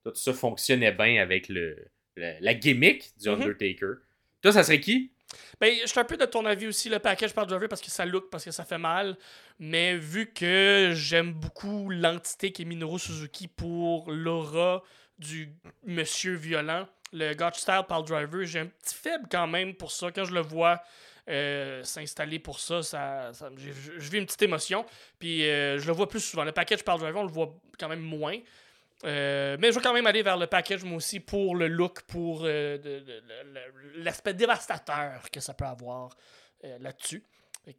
Tout 0.03 0.15
ça 0.15 0.33
fonctionnait 0.33 0.91
bien 0.91 1.21
avec 1.21 1.47
le, 1.47 1.77
le- 2.15 2.35
la 2.41 2.53
gimmick 2.53 3.11
du 3.17 3.29
Mhm. 3.29 3.41
Undertaker. 3.41 3.93
Toi, 4.41 4.51
ça 4.51 4.63
serait 4.63 4.79
qui? 4.81 5.13
Ben, 5.61 5.73
je 5.81 5.85
suis 5.87 5.99
un 5.99 6.03
peu 6.05 6.17
de 6.17 6.25
ton 6.25 6.43
avis 6.45 6.67
aussi, 6.67 6.89
le 6.89 6.99
package 6.99 7.33
par 7.33 7.45
driver, 7.45 7.69
parce 7.69 7.81
que 7.81 7.91
ça 7.91 8.03
look, 8.05 8.29
parce 8.31 8.43
que 8.43 8.51
ça 8.51 8.65
fait 8.65 8.77
mal. 8.79 9.15
Mais 9.59 9.95
vu 9.95 10.33
que 10.33 10.91
j'aime 10.95 11.31
beaucoup 11.33 11.89
l'entité 11.89 12.51
qui 12.51 12.63
est 12.63 12.65
Minoru 12.65 12.99
Suzuki 12.99 13.47
pour 13.47 14.11
l'aura 14.11 14.83
du 15.19 15.49
monsieur 15.85 16.33
violent, 16.33 16.87
le 17.13 17.33
Gotch 17.35 17.59
Style 17.59 17.83
par 17.87 18.03
driver, 18.03 18.43
j'ai 18.45 18.59
un 18.59 18.65
petit 18.67 18.95
faible 18.95 19.25
quand 19.31 19.47
même 19.47 19.75
pour 19.75 19.91
ça. 19.91 20.11
Quand 20.11 20.25
je 20.25 20.33
le 20.33 20.41
vois 20.41 20.81
euh, 21.29 21.83
s'installer 21.83 22.39
pour 22.39 22.59
ça, 22.59 22.81
ça, 22.81 23.31
ça- 23.33 23.49
je, 23.57 24.09
vis 24.09 24.17
une 24.17 24.25
petite 24.25 24.41
émotion. 24.41 24.85
Puis 25.19 25.45
euh, 25.45 25.77
je 25.79 25.87
le 25.87 25.93
vois 25.93 26.07
plus 26.09 26.19
souvent. 26.19 26.43
Le 26.43 26.51
package 26.51 26.83
par 26.83 26.97
driver, 26.97 27.21
on 27.21 27.25
le 27.25 27.31
voit 27.31 27.53
quand 27.79 27.89
même 27.89 28.01
moins. 28.01 28.37
Euh, 29.05 29.55
mais 29.59 29.71
je 29.71 29.75
vais 29.77 29.81
quand 29.81 29.93
même 29.93 30.07
aller 30.07 30.23
vers 30.23 30.37
le 30.37 30.47
package, 30.47 30.83
moi 30.83 30.97
aussi, 30.97 31.19
pour 31.19 31.55
le 31.55 31.67
look, 31.67 32.01
pour 32.01 32.45
l'aspect 33.95 34.33
dévastateur 34.33 35.29
que 35.31 35.39
ça 35.39 35.53
peut 35.53 35.65
avoir 35.65 36.09
là-dessus. 36.63 37.23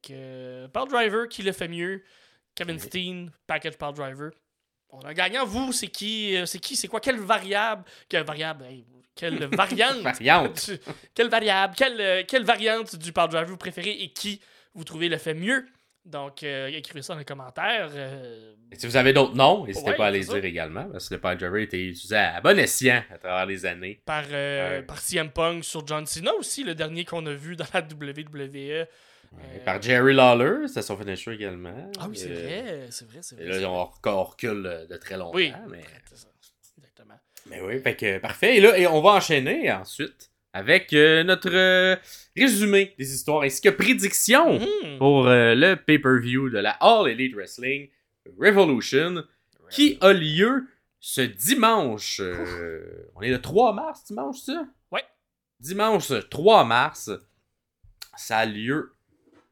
Que 0.02 0.66
Power 0.68 0.88
Driver, 0.88 1.28
qui 1.28 1.42
le 1.42 1.52
fait 1.52 1.68
mieux 1.68 2.02
Kevin. 2.54 2.78
Steen, 2.78 3.30
package 3.46 3.76
Power 3.76 3.92
Driver. 3.92 4.30
On 4.92 5.00
a 5.00 5.08
un 5.10 5.12
gagnant, 5.14 5.44
vous, 5.46 5.72
c'est 5.72 5.88
qui 5.88 6.36
euh, 6.36 6.46
C'est 6.46 6.58
qui 6.58 6.76
C'est 6.76 6.88
quoi? 6.88 7.00
Quelle 7.00 7.18
variable? 7.20 7.84
Quelle 8.08 8.24
variable? 8.24 8.64
Hey, 8.64 8.84
Quelle 9.14 9.44
variante? 9.54 10.70
Quelle 11.14 11.28
variable? 11.28 11.74
Quelle, 11.76 12.00
euh, 12.00 12.22
quelle 12.26 12.44
variante 12.44 12.96
du 12.96 13.12
Power 13.12 13.28
Driver 13.28 13.48
vous 13.48 13.56
préférez 13.56 13.90
et 14.00 14.12
qui 14.12 14.40
vous 14.74 14.84
trouvez 14.84 15.08
le 15.08 15.18
fait 15.18 15.34
mieux? 15.34 15.66
Donc, 16.04 16.42
euh, 16.42 16.68
écrivez 16.68 17.02
ça 17.02 17.12
dans 17.12 17.18
les 17.18 17.26
commentaires. 17.26 17.90
euh, 17.94 18.54
Et 18.72 18.78
si 18.78 18.86
vous 18.86 18.96
avez 18.96 19.12
d'autres 19.12 19.34
noms, 19.36 19.66
n'hésitez 19.66 19.90
Ouais, 19.90 19.96
pas 19.96 20.06
à 20.06 20.10
les 20.10 20.22
ça. 20.22 20.32
dire 20.34 20.44
également, 20.46 20.88
parce 20.90 21.08
que 21.10 21.14
le 21.14 21.20
Power 21.20 21.36
Driver 21.36 21.58
a 21.60 21.62
été 21.62 21.84
utilisé 21.84 22.16
à 22.16 22.40
bon 22.40 22.58
escient 22.58 23.02
à 23.12 23.18
travers 23.18 23.44
les 23.46 23.66
années. 23.66 24.00
par, 24.06 24.24
euh, 24.32 24.80
par 24.82 24.98
CM 24.98 25.30
Punk 25.30 25.62
sur 25.62 25.86
John 25.86 26.06
Cena 26.06 26.32
aussi, 26.34 26.64
le 26.64 26.74
dernier 26.74 27.04
qu'on 27.04 27.24
a 27.26 27.32
vu 27.34 27.54
dans 27.54 27.66
la 27.74 27.80
WWE. 27.82 28.86
Euh, 29.34 29.64
Par 29.64 29.80
Jerry 29.80 30.12
Lawler, 30.14 30.66
c'était 30.68 30.82
son 30.82 30.96
finisher 30.96 31.32
également. 31.32 31.90
Ah 31.98 32.06
oui, 32.08 32.16
c'est 32.16 32.30
Euh, 32.30 32.42
vrai, 32.42 32.86
c'est 32.90 33.08
vrai, 33.08 33.18
c'est 33.22 33.40
Et 33.40 33.46
vrai. 33.46 33.60
là, 33.60 33.70
on, 33.70 33.88
on 34.04 34.24
recule 34.24 34.86
de 34.88 34.96
très 34.96 35.16
longtemps. 35.16 35.36
Oui, 35.36 35.52
mais... 35.68 35.84
c'est 36.08 36.16
ça. 36.16 36.28
Exactement. 36.78 37.14
mais 37.46 37.60
oui, 37.60 37.80
fait 37.80 37.94
que 37.96 38.18
parfait. 38.18 38.56
Et 38.56 38.60
là, 38.60 38.76
et 38.78 38.86
on 38.86 39.00
va 39.00 39.10
enchaîner 39.12 39.70
ensuite 39.72 40.30
avec 40.52 40.92
euh, 40.92 41.22
notre 41.22 41.50
euh, 41.52 41.94
résumé 42.36 42.94
des 42.98 43.14
histoires 43.14 43.42
ainsi 43.42 43.60
que 43.60 43.68
prédiction 43.68 44.58
Mhm. 44.58 44.98
pour 44.98 45.28
euh, 45.28 45.54
le 45.54 45.76
pay-per-view 45.76 46.50
de 46.50 46.58
la 46.58 46.72
All 46.80 47.08
Elite 47.08 47.34
Wrestling 47.36 47.88
Revolution 48.38 49.22
qui 49.70 49.96
a 50.00 50.12
lieu 50.12 50.66
ce 50.98 51.20
dimanche. 51.20 52.20
on 53.14 53.22
est 53.22 53.30
le 53.30 53.40
3 53.40 53.72
mars, 53.74 54.04
dimanche, 54.04 54.40
ça? 54.40 54.66
Ouais. 54.90 55.04
Dimanche 55.60 56.12
3 56.30 56.64
mars, 56.64 57.10
ça 58.16 58.38
a 58.38 58.46
lieu 58.46 58.92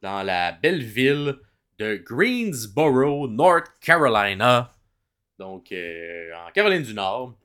dans 0.01 0.23
la 0.23 0.51
belle 0.51 0.83
ville 0.83 1.35
de 1.77 1.95
Greensboro, 1.95 3.27
North 3.27 3.71
Carolina. 3.81 4.71
Donc, 5.37 5.71
euh, 5.71 6.31
en 6.35 6.51
Caroline 6.51 6.83
du 6.83 6.93
Nord. 6.93 7.37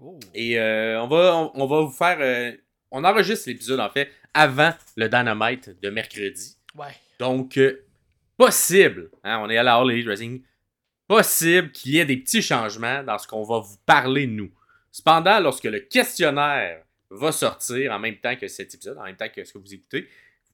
Oh. 0.00 0.18
Et 0.34 0.58
euh, 0.58 1.00
on, 1.02 1.06
va, 1.08 1.36
on, 1.36 1.52
on 1.54 1.66
va 1.66 1.80
vous 1.82 1.90
faire. 1.90 2.18
euh, 2.20 2.52
on 2.90 3.04
enregistre 3.04 3.48
l'épisode, 3.48 3.80
en 3.80 3.90
fait, 3.90 4.10
avant 4.34 4.72
le 4.96 5.08
Dynamite 5.08 5.80
de 5.80 5.90
mercredi. 5.90 6.56
Ouais. 6.74 6.94
Donc, 7.18 7.58
possible, 8.36 9.10
hein, 9.24 9.40
on 9.42 9.50
est 9.50 9.58
à 9.58 9.62
la 9.62 9.76
All 9.76 9.90
Elite 9.90 10.06
Wrestling, 10.06 10.42
possible 11.06 11.72
qu'il 11.72 11.92
y 11.92 11.98
ait 11.98 12.04
des 12.04 12.16
petits 12.16 12.42
changements 12.42 13.02
dans 13.02 13.18
ce 13.18 13.26
qu'on 13.26 13.42
va 13.42 13.58
vous 13.58 13.76
parler, 13.84 14.26
nous. 14.26 14.50
Cependant, 14.90 15.38
lorsque 15.40 15.64
le 15.64 15.80
questionnaire 15.80 16.82
va 17.10 17.32
sortir 17.32 17.92
en 17.92 17.98
même 17.98 18.16
temps 18.16 18.36
que 18.36 18.48
cet 18.48 18.74
épisode, 18.74 18.98
en 18.98 19.04
même 19.04 19.16
temps 19.16 19.28
que 19.28 19.44
ce 19.44 19.52
que 19.52 19.58
vous 19.58 19.74
écoutez, 19.74 20.08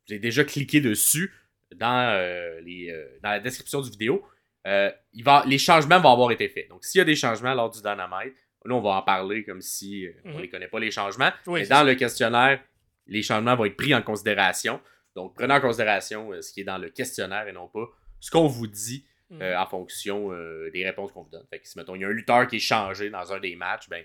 vous 0.06 0.12
avez 0.12 0.20
déjà 0.20 0.44
cliqué 0.44 0.80
dessus 0.80 1.32
dans, 1.74 2.10
euh, 2.12 2.60
les, 2.60 2.90
euh, 2.90 3.18
dans 3.22 3.30
la 3.30 3.40
description 3.40 3.80
du 3.80 3.90
vidéo. 3.90 4.24
euh, 4.66 4.90
il 5.12 5.22
va, 5.22 5.44
les 5.46 5.58
changements 5.58 6.00
vont 6.00 6.10
avoir 6.12 6.30
été 6.32 6.48
faits. 6.48 6.68
Donc, 6.70 6.84
s'il 6.84 6.98
y 6.98 7.02
a 7.02 7.04
des 7.04 7.16
changements 7.16 7.52
lors 7.52 7.68
du 7.68 7.78
Dynamite, 7.80 8.34
là, 8.64 8.74
on 8.74 8.80
va 8.80 8.90
en 8.92 9.02
parler 9.02 9.44
comme 9.44 9.60
si 9.60 10.06
on 10.24 10.30
Mhm. 10.30 10.36
ne 10.36 10.40
les 10.42 10.48
connaît 10.48 10.68
pas, 10.68 10.78
les 10.80 10.90
changements. 10.90 11.30
Oui, 11.46 11.60
Mais 11.60 11.66
dans 11.66 11.76
ça. 11.78 11.84
le 11.84 11.94
questionnaire, 11.96 12.62
les 13.06 13.22
changements 13.22 13.56
vont 13.56 13.66
être 13.66 13.76
pris 13.76 13.94
en 13.94 14.00
considération. 14.00 14.80
Donc, 15.14 15.34
prenez 15.34 15.52
en 15.52 15.60
considération 15.60 16.30
ce 16.40 16.50
qui 16.50 16.62
est 16.62 16.64
dans 16.64 16.78
le 16.78 16.88
questionnaire 16.88 17.46
et 17.46 17.52
non 17.52 17.68
pas 17.68 17.84
ce 18.20 18.30
qu'on 18.30 18.46
vous 18.46 18.66
dit 18.66 19.04
Mhm. 19.30 19.42
en 19.58 19.66
fonction 19.66 20.30
des 20.72 20.82
réponses 20.84 21.12
qu'on 21.12 21.22
vous 21.24 21.30
donne. 21.30 21.46
Fait 21.50 21.58
que 21.58 21.68
si, 21.68 21.76
mettons, 21.78 21.94
il 21.94 22.00
y 22.00 22.04
a 22.04 22.08
un 22.08 22.12
lutteur 22.12 22.46
qui 22.46 22.56
est 22.56 22.60
changé 22.60 23.10
dans 23.10 23.32
un 23.34 23.40
des 23.40 23.56
matchs, 23.56 23.88
ben, 23.90 24.02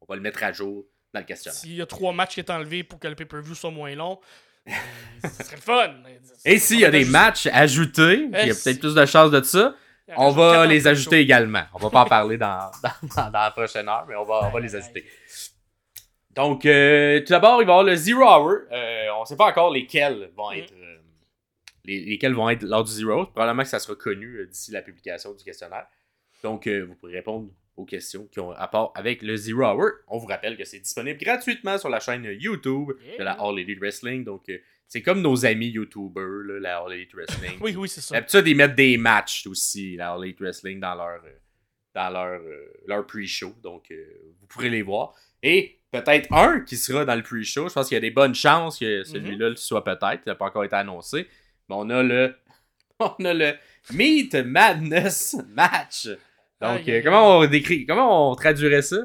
on 0.00 0.06
va 0.06 0.16
le 0.16 0.22
mettre 0.22 0.42
à 0.44 0.52
jour 0.52 0.86
dans 1.12 1.20
le 1.20 1.26
questionnaire. 1.26 1.58
S'il 1.60 1.74
y 1.74 1.82
a 1.82 1.86
trois 1.86 2.12
matchs 2.14 2.34
qui 2.34 2.40
est 2.40 2.50
enlevés 2.50 2.84
pour 2.84 2.98
que 2.98 3.08
le 3.08 3.14
pay-per-view 3.16 3.54
soit 3.54 3.70
moins 3.70 3.94
long, 3.94 4.18
ce 4.66 5.44
serait 5.44 5.56
le 5.56 5.62
fun. 5.62 5.94
Et 6.44 6.58
s'il 6.58 6.80
y 6.80 6.84
a 6.84 6.90
des 6.90 7.04
matchs 7.04 7.46
ajoutés, 7.52 8.28
il 8.32 8.46
y 8.48 8.50
a 8.50 8.54
peut-être 8.54 8.80
plus 8.80 8.94
de 8.94 9.06
chances 9.06 9.30
de 9.30 9.42
ça, 9.42 9.74
on 10.16 10.30
va 10.30 10.66
les 10.66 10.86
ajouter 10.86 11.18
également. 11.20 11.62
On 11.74 11.78
va 11.78 11.90
pas 11.90 12.00
en 12.02 12.06
parler 12.06 12.36
dans, 12.38 12.70
dans, 13.16 13.30
la 13.32 13.50
prochaine 13.50 13.88
heure, 13.88 14.04
mais 14.08 14.16
on 14.16 14.24
va, 14.24 14.40
on 14.44 14.50
va 14.50 14.60
les 14.60 14.74
ajouter. 14.74 15.04
Donc, 16.34 16.64
euh, 16.64 17.20
tout 17.20 17.32
d'abord, 17.32 17.60
il 17.60 17.66
va 17.66 17.72
y 17.72 17.74
avoir 17.74 17.82
le 17.84 17.96
Zero 17.96 18.22
Hour. 18.22 18.52
Euh, 18.72 19.06
on 19.16 19.20
ne 19.22 19.24
sait 19.26 19.36
pas 19.36 19.46
encore 19.46 19.70
lesquels 19.72 20.30
vont 20.36 20.50
Mm. 20.50 20.58
être, 20.58 20.72
euh, 20.72 20.96
les- 21.84 22.04
lesquels 22.04 22.34
vont 22.34 22.48
être 22.48 22.62
lors 22.62 22.84
du 22.84 22.92
Zero 22.92 23.12
Hour. 23.12 23.30
Probablement 23.32 23.62
que 23.64 23.68
ça 23.68 23.78
sera 23.80 23.94
connu 23.96 24.36
euh, 24.38 24.46
d'ici 24.46 24.70
la 24.70 24.80
publication 24.82 25.34
du 25.34 25.42
questionnaire. 25.44 25.86
Donc, 26.42 26.66
euh, 26.66 26.84
vous 26.86 26.94
pourrez 26.94 27.14
répondre 27.16 27.50
aux 27.76 27.84
questions 27.84 28.26
qui 28.26 28.40
ont 28.40 28.48
rapport 28.48 28.92
avec 28.94 29.22
le 29.22 29.36
Zero 29.36 29.62
Hour. 29.62 29.90
On 30.08 30.18
vous 30.18 30.26
rappelle 30.26 30.56
que 30.56 30.64
c'est 30.64 30.80
disponible 30.80 31.18
gratuitement 31.18 31.78
sur 31.78 31.88
la 31.88 32.00
chaîne 32.00 32.24
YouTube 32.38 32.92
de 33.18 33.22
la 33.22 33.32
All 33.32 33.58
Elite 33.58 33.78
Wrestling. 33.80 34.24
Donc, 34.24 34.48
euh, 34.48 34.58
c'est 34.86 35.02
comme 35.02 35.22
nos 35.22 35.46
amis 35.46 35.68
YouTubers, 35.68 36.44
là, 36.46 36.58
la 36.60 36.78
All 36.78 36.92
Elite 36.92 37.14
Wrestling. 37.14 37.58
Oui, 37.60 37.74
oui, 37.76 37.88
c'est 37.88 38.00
ça. 38.00 38.14
D'habitude, 38.14 38.46
ils 38.46 38.56
mettent 38.56 38.74
des 38.74 38.96
matchs 38.96 39.46
aussi, 39.46 39.96
la 39.96 40.12
All 40.12 40.24
Elite 40.24 40.40
Wrestling, 40.40 40.80
dans 40.80 40.94
leur, 40.94 41.22
euh, 41.24 41.38
dans 41.94 42.10
leur, 42.10 42.40
leur 42.86 43.06
pre-show. 43.06 43.54
Donc, 43.62 43.92
vous 44.40 44.46
pourrez 44.46 44.68
les 44.68 44.82
voir. 44.82 45.14
Et 45.42 45.78
peut-être 45.90 46.32
un 46.32 46.60
qui 46.60 46.76
sera 46.76 47.04
dans 47.04 47.14
le 47.16 47.22
pre-show. 47.22 47.68
Je 47.68 47.74
pense 47.74 47.88
qu'il 47.88 47.94
y 47.94 47.98
a 47.98 48.00
des 48.00 48.10
bonnes 48.10 48.34
chances 48.34 48.78
que 48.78 48.98
Mhm. 49.00 49.04
celui-là 49.04 49.48
le 49.50 49.56
soit 49.56 49.82
peut-être. 49.84 50.20
Il 50.26 50.28
n'a 50.28 50.34
pas 50.34 50.46
encore 50.46 50.64
été 50.64 50.76
annoncé. 50.76 51.26
Mais 51.68 51.74
on 51.78 51.88
a 51.90 52.02
le. 52.02 52.34
On 53.00 53.24
a 53.24 53.32
le 53.32 53.54
Meat 53.94 54.34
Madness 54.34 55.34
match. 55.48 56.06
Donc, 56.60 56.88
euh, 56.88 57.00
comment 57.02 57.38
on 57.38 57.46
décrit. 57.46 57.86
Comment 57.86 58.30
on 58.30 58.34
traduirait 58.34 58.82
ça? 58.82 58.98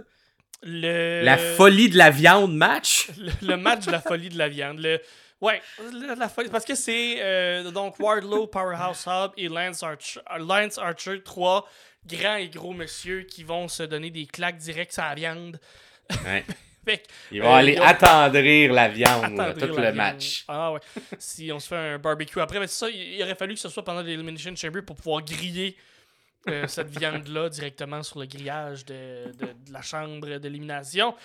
Le... 0.63 1.22
La 1.24 1.38
folie 1.38 1.89
de 1.89 1.98
la 1.98 2.10
viande 2.10 2.56
match? 2.56 3.08
le, 3.18 3.32
le 3.48 3.58
match 3.58 3.86
de 3.86 3.91
la 3.91 4.02
folie 4.02 4.30
de 4.30 4.38
la 4.38 4.50
viande. 4.50 4.80
Le, 4.80 5.00
ouais, 5.41 5.62
la 6.18 6.28
folie. 6.30 6.50
Parce 6.50 6.65
que 6.65 6.76
c'est 6.76 7.18
euh, 7.20 7.72
donc 7.72 8.00
Wardlow, 8.00 8.48
Powerhouse 8.48 9.06
Hub 9.08 9.32
et 9.38 9.48
Lance 9.48 9.84
Archer, 9.84 10.20
Lance 10.39 10.78
Archer, 10.78 11.22
trois 11.24 11.68
grands 12.06 12.36
et 12.36 12.50
gros 12.50 12.74
monsieur 12.74 13.22
qui 13.24 13.44
vont 13.44 13.68
se 13.68 13.84
donner 13.84 14.10
des 14.12 14.26
claques 14.26 14.58
directes 14.58 14.98
à 15.00 15.10
la 15.10 15.15
viande. 15.15 15.60
Ouais. 16.26 16.44
Fait 16.86 17.02
Ils 17.32 17.41
vont 17.41 17.50
Euh, 17.50 17.58
aller 17.58 17.74
ils 17.74 17.80
ont- 17.82 17.84
attendrir 17.84 18.72
la 18.72 18.88
viande 18.89 19.39
attendrir 19.39 19.54
tout 19.70 19.76
la 19.82 19.89
le 19.89 19.96
viande. 19.96 19.96
match. 19.96 20.46
Ah 20.48 20.72
ouais. 20.72 20.80
si 21.18 21.52
on 21.52 21.60
se 21.60 21.68
fait 21.70 21.76
un 21.76 21.98
barbecue 21.98 22.39
après, 22.39 22.60
mais 22.60 22.68
c'est 22.68 22.86
ça, 22.86 22.89
il, 22.91 23.13
il 23.15 23.24
aurait 23.24 23.34
fallu 23.34 23.56
que 23.56 23.60
ce 23.60 23.70
soit 23.70 23.84
pendant 23.84 24.02
l'Elimination 24.04 24.56
Chamber 24.56 24.84
pour 24.84 24.96
pouvoir 24.96 25.24
griller 25.24 25.76
euh, 26.47 26.67
cette 26.67 26.89
viande-là 26.89 27.49
directement 27.49 28.03
sur 28.03 28.19
le 28.19 28.25
grillage 28.25 28.86
de, 28.86 29.31
de- 29.34 29.45
de 29.67 29.73
la 29.73 29.81
chambre 29.81 30.38
d'élimination. 30.38 31.15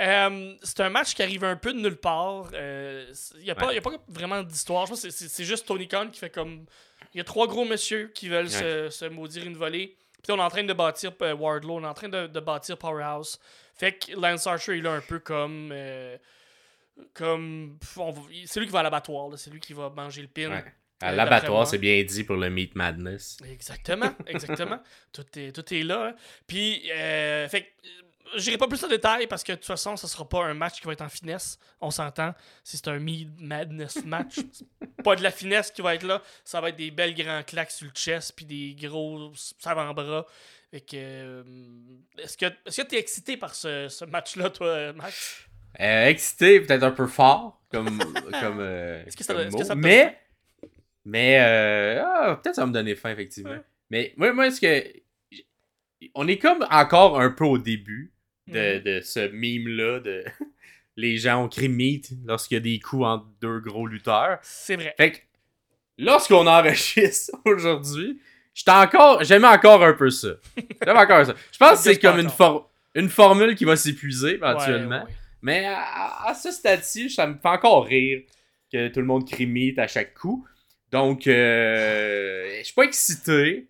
Euh, 0.00 0.54
c'est 0.62 0.80
un 0.80 0.90
match 0.90 1.14
qui 1.14 1.22
arrive 1.22 1.44
un 1.44 1.56
peu 1.56 1.72
de 1.72 1.78
nulle 1.78 1.96
part. 1.96 2.48
Euh, 2.52 3.06
Il 3.36 3.44
n'y 3.44 3.50
a, 3.50 3.54
pas- 3.54 3.68
Ouais. 3.68 3.74
y 3.76 3.78
a 3.78 3.80
pas 3.80 3.92
vraiment 4.08 4.42
d'histoire. 4.42 4.86
Je 4.86 4.90
pense 4.92 5.02
que 5.02 5.10
c'est- 5.10 5.44
juste 5.44 5.66
Tony 5.66 5.86
Khan 5.86 6.08
qui 6.12 6.18
fait 6.18 6.30
comme. 6.30 6.66
Il 7.14 7.18
y 7.18 7.20
a 7.20 7.24
trois 7.24 7.46
gros 7.46 7.64
monsieur 7.64 8.08
qui 8.08 8.28
veulent 8.28 8.50
se, 8.50 8.88
se 8.90 9.04
maudire 9.04 9.44
une 9.46 9.56
volée. 9.56 9.96
Puis 10.22 10.32
on 10.32 10.36
est 10.38 10.42
en 10.42 10.48
train 10.50 10.64
de 10.64 10.72
bâtir 10.72 11.12
euh, 11.22 11.34
Wardlow, 11.34 11.74
on 11.76 11.84
est 11.84 11.86
en 11.86 11.94
train 11.94 12.08
de, 12.08 12.26
de 12.26 12.40
bâtir 12.40 12.76
Powerhouse. 12.78 13.38
Fait 13.76 13.92
que 13.92 14.18
Lance 14.18 14.46
Archer, 14.48 14.76
il 14.78 14.84
est 14.86 14.88
un 14.88 15.00
peu 15.00 15.18
comme. 15.20 15.70
euh, 15.72 16.16
C'est 18.46 18.60
lui 18.60 18.66
qui 18.66 18.72
va 18.72 18.80
à 18.80 18.82
l'abattoir, 18.82 19.30
c'est 19.36 19.50
lui 19.50 19.60
qui 19.60 19.72
va 19.72 19.90
manger 19.90 20.22
le 20.22 20.28
pin. 20.28 20.50
Ouais. 20.50 20.64
À 21.00 21.08
Euh, 21.12 21.16
d'après 21.16 21.30
l'abattoir, 21.36 21.66
c'est 21.66 21.78
bien 21.78 22.02
dit 22.04 22.24
pour 22.24 22.36
le 22.36 22.48
Meat 22.50 22.74
Madness. 22.74 23.36
Exactement, 23.50 24.12
exactement. 24.26 24.80
tout, 25.12 25.26
est, 25.36 25.52
tout 25.52 25.74
est 25.74 25.82
là. 25.82 26.08
hein. 26.08 26.14
Puis, 26.46 26.90
euh, 26.92 27.48
fait 27.48 27.72
euh, 27.84 28.38
j'irai 28.38 28.56
pas 28.58 28.68
plus 28.68 28.82
en 28.84 28.88
détail 28.88 29.26
parce 29.26 29.42
que 29.44 29.52
de 29.52 29.56
toute 29.56 29.66
façon, 29.66 29.96
ça 29.96 30.06
sera 30.08 30.28
pas 30.28 30.44
un 30.44 30.54
match 30.54 30.80
qui 30.80 30.86
va 30.86 30.92
être 30.92 31.02
en 31.02 31.08
finesse. 31.08 31.58
On 31.80 31.90
s'entend. 31.90 32.34
Si 32.62 32.76
c'est 32.76 32.88
un 32.88 32.98
Mead 32.98 33.30
Madness 33.40 34.04
match, 34.04 34.36
pas 35.04 35.16
de 35.16 35.22
la 35.22 35.30
finesse 35.30 35.70
qui 35.70 35.82
va 35.82 35.94
être 35.94 36.04
là. 36.04 36.22
Ça 36.44 36.60
va 36.60 36.70
être 36.70 36.76
des 36.76 36.90
belles 36.90 37.14
grands 37.14 37.42
claques 37.42 37.70
sur 37.72 37.86
le 37.86 37.92
chest 37.92 38.32
puis 38.36 38.44
des 38.46 38.74
gros 38.88 39.32
avant-bras. 39.64 40.26
Fait 40.70 40.80
que, 40.80 40.96
euh, 40.96 41.42
est-ce 42.18 42.36
que 42.36 42.46
que 42.46 42.82
t'es 42.82 42.98
excité 42.98 43.36
par 43.36 43.54
ce, 43.54 43.88
ce 43.88 44.04
match-là, 44.04 44.50
toi, 44.50 44.92
Max? 44.92 45.44
Euh, 45.80 46.06
excité, 46.06 46.60
peut-être 46.60 46.82
un 46.84 46.90
peu 46.92 47.06
fort, 47.06 47.60
comme, 47.70 47.98
comme, 48.40 48.58
euh, 48.60 49.04
Est-ce 49.06 49.16
que 49.16 49.22
ça- 49.24 49.34
que 49.34 49.74
mais, 49.74 50.18
mais 51.04 51.38
euh, 51.40 52.02
ah, 52.04 52.40
peut-être 52.42 52.54
ça 52.56 52.62
va 52.62 52.66
me 52.66 52.72
donner 52.72 52.94
faim, 52.94 53.10
effectivement. 53.10 53.50
Ouais. 53.50 53.62
Mais 53.90 54.12
moi, 54.16 54.32
moi, 54.32 54.46
est-ce 54.48 54.60
que. 54.60 54.84
On 56.14 56.28
est 56.28 56.38
comme 56.38 56.66
encore 56.70 57.18
un 57.20 57.30
peu 57.30 57.44
au 57.44 57.58
début 57.58 58.12
de, 58.46 58.76
Mhm. 58.78 58.82
de 58.82 59.00
ce 59.00 59.20
meme-là 59.30 60.00
de. 60.00 60.24
Les 60.96 61.16
gens 61.16 61.44
ont 61.44 61.48
crié 61.48 62.02
lorsqu'il 62.24 62.54
y 62.54 62.58
a 62.58 62.60
des 62.60 62.78
coups 62.78 63.04
entre 63.04 63.26
deux 63.40 63.58
gros 63.58 63.86
lutteurs. 63.88 64.38
C'est 64.42 64.76
vrai. 64.76 64.94
Fait 64.96 65.10
que, 65.12 65.18
lorsqu'on 65.98 66.46
enregistre 66.46 67.32
aujourd'hui, 67.44 68.20
j'étais 68.54 68.70
encore, 68.70 69.24
j'aime 69.24 69.44
encore 69.44 69.82
un 69.82 69.94
peu 69.94 70.08
ça. 70.10 70.28
J'aime 70.84 70.96
encore 70.96 71.26
ça. 71.26 71.34
Je 71.50 71.58
pense 71.58 71.78
que 71.82 71.90
c'est 71.92 71.98
comme 71.98 72.20
une, 72.20 72.30
for- 72.30 72.70
une 72.94 73.08
formule 73.08 73.56
qui 73.56 73.64
va 73.64 73.74
s'épuiser 73.74 74.34
éventuellement. 74.34 74.88
Ouais, 74.98 75.02
ouais, 75.02 75.04
ouais. 75.08 75.14
Mais 75.42 75.64
à, 75.66 76.26
à 76.28 76.34
ce 76.34 76.52
stade-ci, 76.52 77.10
ça 77.10 77.26
me 77.26 77.34
fait 77.34 77.48
encore 77.48 77.86
rire 77.86 78.22
que 78.72 78.86
tout 78.88 79.00
le 79.00 79.06
monde 79.06 79.28
crie 79.28 79.74
à 79.76 79.88
chaque 79.88 80.14
coup. 80.14 80.46
Donc, 80.94 81.26
euh, 81.26 82.58
je 82.58 82.62
suis 82.62 82.72
pas 82.74 82.84
excité, 82.84 83.66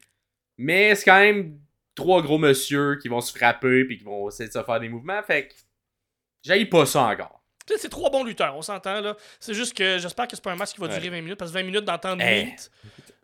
mais 0.58 0.94
c'est 0.94 1.04
quand 1.06 1.18
même 1.20 1.58
trois 1.94 2.20
gros 2.22 2.37
monsieur 2.37 2.96
qui 3.00 3.08
vont 3.08 3.20
se 3.22 3.37
frapper 3.37 3.84
puis 3.87 3.96
qui 3.96 4.04
vont 4.04 4.28
essayer 4.28 4.46
de 4.48 4.52
se 4.52 4.62
faire 4.62 4.78
des 4.78 4.90
mouvements. 4.90 5.22
Fait 5.22 5.48
que, 5.48 5.54
j'aille 6.42 6.66
pas 6.66 6.84
ça 6.84 7.02
encore. 7.04 7.40
C'est 7.78 7.88
trois 7.88 8.10
bons 8.10 8.24
lutteurs, 8.24 8.54
on 8.54 8.60
s'entend 8.60 9.00
là. 9.00 9.16
C'est 9.40 9.54
juste 9.54 9.74
que 9.74 9.96
j'espère 9.98 10.28
que 10.28 10.37
c'est 10.37 10.44
pas 10.44 10.52
un 10.52 10.56
match 10.56 10.74
qui 10.74 10.80
va 10.82 10.87
Ouais. 10.87 10.98
durer 10.98 11.08
20 11.08 11.22
minutes 11.22 11.38
parce 11.38 11.50
que 11.50 11.56
20 11.56 11.62
minutes 11.64 11.84
d'entendre 11.87 12.22
Ouais. 12.22 12.54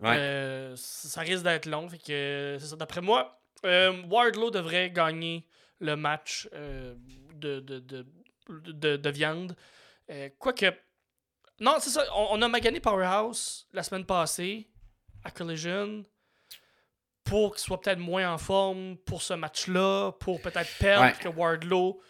euh, 0.03 0.73
ça 0.77 1.21
risque 1.21 1.43
d'être 1.45 1.67
long. 1.67 1.87
Fait 1.91 1.99
que 1.99 2.11
euh, 2.13 2.59
c'est 2.59 2.69
ça. 2.69 2.77
D'après 2.77 3.03
moi, 3.03 3.39
euh, 3.67 3.93
Wardlow 4.09 4.51
devrait 4.51 4.91
gagner 4.91 5.45
le 5.79 5.95
match 5.95 6.49
de, 6.55 7.61
de, 7.61 7.79
de, 7.81 8.07
de- 8.49 8.97
de 8.97 9.11
viande. 9.11 9.55
Quoique. 10.39 10.73
Non, 11.61 11.77
c'est 11.79 11.91
ça. 11.91 12.05
On, 12.17 12.29
on 12.39 12.43
a 12.43 12.49
magané 12.49 12.81
Powerhouse 12.81 13.67
la 13.73 13.83
semaine 13.83 14.05
passée 14.07 14.67
à 15.25 15.31
Collision 15.31 16.05
pour 17.25 17.55
qu'il 17.55 17.61
soit 17.63 17.81
peut-être 17.81 17.99
moins 17.99 18.33
en 18.33 18.39
forme 18.39 18.97
pour 18.99 19.23
ce 19.23 19.35
match-là, 19.35 20.13
pour 20.13 20.41
peut-être 20.41 20.71
perdre 20.79 21.05
Ouais. 21.07 21.15
que 21.21 21.29
Wardlow 21.29 22.01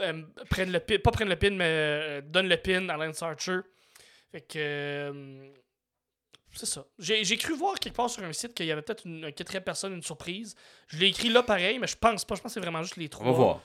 euh, 0.00 0.22
prenne 0.50 0.70
le 0.72 0.80
pin, 0.80 0.98
pas 0.98 1.10
prenne 1.10 1.28
le 1.28 1.36
pin, 1.36 1.50
mais 1.50 1.64
euh, 1.66 2.20
donne 2.22 2.48
le 2.48 2.56
pin 2.56 2.88
à 2.88 2.96
Lance 2.96 3.22
Archer. 3.22 3.60
Fait 4.30 4.40
que. 4.42 4.58
euh, 4.58 5.48
c'est 6.54 6.66
ça. 6.66 6.84
J'ai 6.98 7.36
cru 7.38 7.54
voir 7.56 7.78
quelque 7.78 7.94
part 7.96 8.10
sur 8.10 8.22
un 8.24 8.32
site 8.34 8.52
qu'il 8.52 8.66
y 8.66 8.72
avait 8.72 8.82
peut-être 8.82 9.06
une, 9.06 9.24
une 9.24 9.32
quatrième 9.32 9.64
personne, 9.64 9.94
une 9.94 10.02
surprise. 10.02 10.54
Je 10.88 10.98
l'ai 10.98 11.06
écrit 11.06 11.30
là 11.30 11.42
pareil, 11.42 11.78
mais 11.78 11.86
je 11.86 11.96
pense 11.96 12.26
pas. 12.26 12.34
Je 12.34 12.42
pense 12.42 12.50
que 12.50 12.54
c'est 12.54 12.60
vraiment 12.60 12.82
juste 12.82 12.96
les 12.96 13.08
trois. 13.08 13.26
On 13.26 13.30
va 13.30 13.36
voir. 13.36 13.62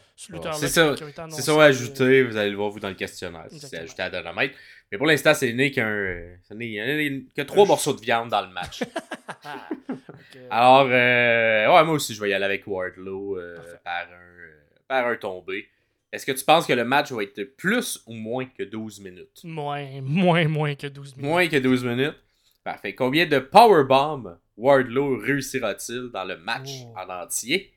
C'est 0.53 0.67
ça- 0.69 0.95
C'est 1.35 1.41
ça, 1.41 1.53
on 1.53 1.57
va 1.57 1.65
ajouter, 1.65 2.23
vous 2.23 2.37
allez 2.37 2.49
le 2.49 2.55
voir 2.55 2.69
vous 2.69 2.79
dans 2.79 2.87
le 2.87 2.95
questionnaire. 2.95 3.47
C'est 3.51 3.77
ajouté 3.77 4.01
à 4.03 4.09
Dynamite. 4.09 4.53
Mais 4.91 4.97
pour 4.97 5.07
l'instant, 5.07 5.33
c'est 5.33 5.51
né 5.53 5.71
qu'un. 5.71 6.15
Il 6.59 6.71
y 6.71 6.79
a 6.79 7.19
que 7.35 7.41
trois 7.47 7.65
morceaux 7.65 7.93
de 7.93 7.99
viande 8.01 8.29
dans 8.29 8.41
le 8.41 8.51
match. 8.53 8.83
Alors, 10.49 10.87
euh, 10.89 11.67
ouais, 11.73 11.83
moi 11.83 11.93
aussi, 11.95 12.13
je 12.13 12.21
vais 12.21 12.29
y 12.29 12.33
aller 12.33 12.45
avec 12.45 12.65
Wardlow 12.67 13.37
euh, 13.37 13.57
par, 13.83 14.03
un, 14.07 14.13
euh, 14.13 14.59
par 14.87 15.07
un 15.07 15.15
tombé. 15.17 15.67
Est-ce 16.11 16.25
que 16.25 16.31
tu 16.31 16.45
penses 16.45 16.65
que 16.65 16.73
le 16.73 16.85
match 16.85 17.11
va 17.11 17.23
être 17.23 17.43
plus 17.57 18.01
ou 18.07 18.13
moins 18.13 18.45
que 18.45 18.63
12 18.63 19.01
minutes? 19.01 19.41
Moins, 19.43 20.01
moins, 20.01 20.47
moins 20.47 20.75
que 20.75 20.87
12 20.87 21.17
minutes. 21.17 21.29
Moins 21.29 21.47
que 21.49 21.57
12 21.57 21.83
minutes. 21.83 22.15
Parfait. 22.63 22.95
Combien 22.95 23.25
de 23.25 23.39
powerbomb 23.39 24.37
Wardlow 24.55 25.17
réussira-t-il 25.19 26.09
dans 26.13 26.23
le 26.23 26.37
match 26.37 26.69
Oh. 26.85 26.93
en 26.97 27.09
entier? 27.23 27.73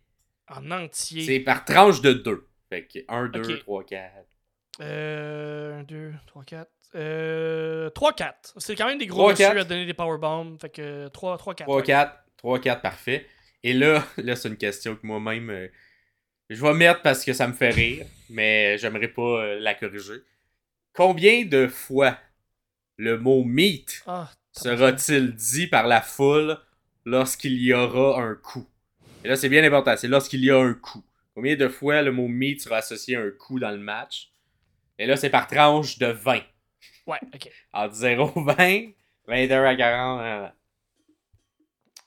En 0.49 0.71
entier. 0.71 1.23
C'est 1.23 1.41
par 1.41 1.65
tranche 1.65 2.01
de 2.01 2.13
2. 2.13 2.47
Fait 2.69 2.87
que 2.87 3.01
1, 3.09 3.29
2, 3.29 3.41
Ok. 3.55 3.59
3, 3.61 3.85
4. 3.85 4.13
Euh, 4.81 5.81
1, 5.81 5.83
2, 5.85 6.13
3, 6.29 6.45
4. 6.45 6.71
Euh, 6.95 7.91
3, 7.91 8.13
4. 8.15 8.55
C'est 8.59 8.75
quand 8.75 8.87
même 8.87 8.99
des 8.99 9.07
gros 9.07 9.33
quatre. 9.33 9.57
à 9.57 9.65
donner 9.65 9.87
des 9.87 9.95
powerbombs. 9.95 10.59
Fait 10.61 10.71
que 10.71 11.09
3, 11.09 11.39
3 11.39 11.55
4. 11.55 11.67
3, 11.67 11.83
4. 11.83 12.17
3, 12.39 12.59
4, 12.59 12.83
parfait. 12.83 13.27
Et 13.63 13.73
là, 13.73 14.05
là 14.17 14.37
c'est 14.37 14.49
une 14.49 14.57
question 14.57 14.97
que 14.97 15.07
moi-même, 15.07 15.51
euh, 15.51 15.69
je 16.49 16.61
vais 16.61 16.75
mettre 16.75 17.03
parce 17.03 17.25
que 17.25 17.33
ça 17.33 17.47
me 17.47 17.53
fait 17.53 17.71
rire, 17.71 18.07
mais 18.29 18.79
j'aimerais 18.79 19.09
pas 19.09 19.43
euh, 19.43 19.61
la 19.61 19.75
corriger. 19.75 20.23
Combien 20.93 21.45
de 21.45 21.69
fois 21.69 22.19
le 22.97 23.19
mot 23.19 23.45
meat 23.45 24.03
Ah, 24.07 24.31
sera-t-il 24.53 25.35
dit 25.35 25.69
par 25.69 25.87
la 25.87 26.01
foule 26.01 26.59
lorsqu'il 27.05 27.63
y 27.63 27.73
aura 27.73 28.21
un 28.21 28.35
coup? 28.35 28.67
Et 29.23 29.29
là, 29.29 29.37
c'est 29.37 29.49
bien 29.49 29.63
important, 29.63 29.95
c'est 29.97 30.09
lorsqu'il 30.09 30.45
y 30.45 30.51
a 30.51 30.59
un 30.59 30.75
coup. 30.75 31.05
Combien 31.35 31.55
de 31.55 31.69
fois 31.69 32.03
le 32.03 32.11
mot 32.11 32.27
meat 32.27 32.61
sera 32.61 32.79
associé 32.79 33.17
à 33.17 33.21
un 33.21 33.31
coup 33.31 33.61
dans 33.61 33.71
le 33.71 33.79
match? 33.79 34.31
Et 34.99 35.07
là, 35.07 35.17
c'est 35.17 35.31
par 35.31 35.47
tranche 35.47 35.99
de 35.99 36.07
20. 36.07 36.41
Ouais, 37.11 37.19
ok. 37.35 37.51
Entre 37.73 37.95
0 37.95 38.33
20, 38.37 38.83
21 39.27 39.65
à 39.65 39.77
40, 39.77 40.21
euh, 40.21 40.49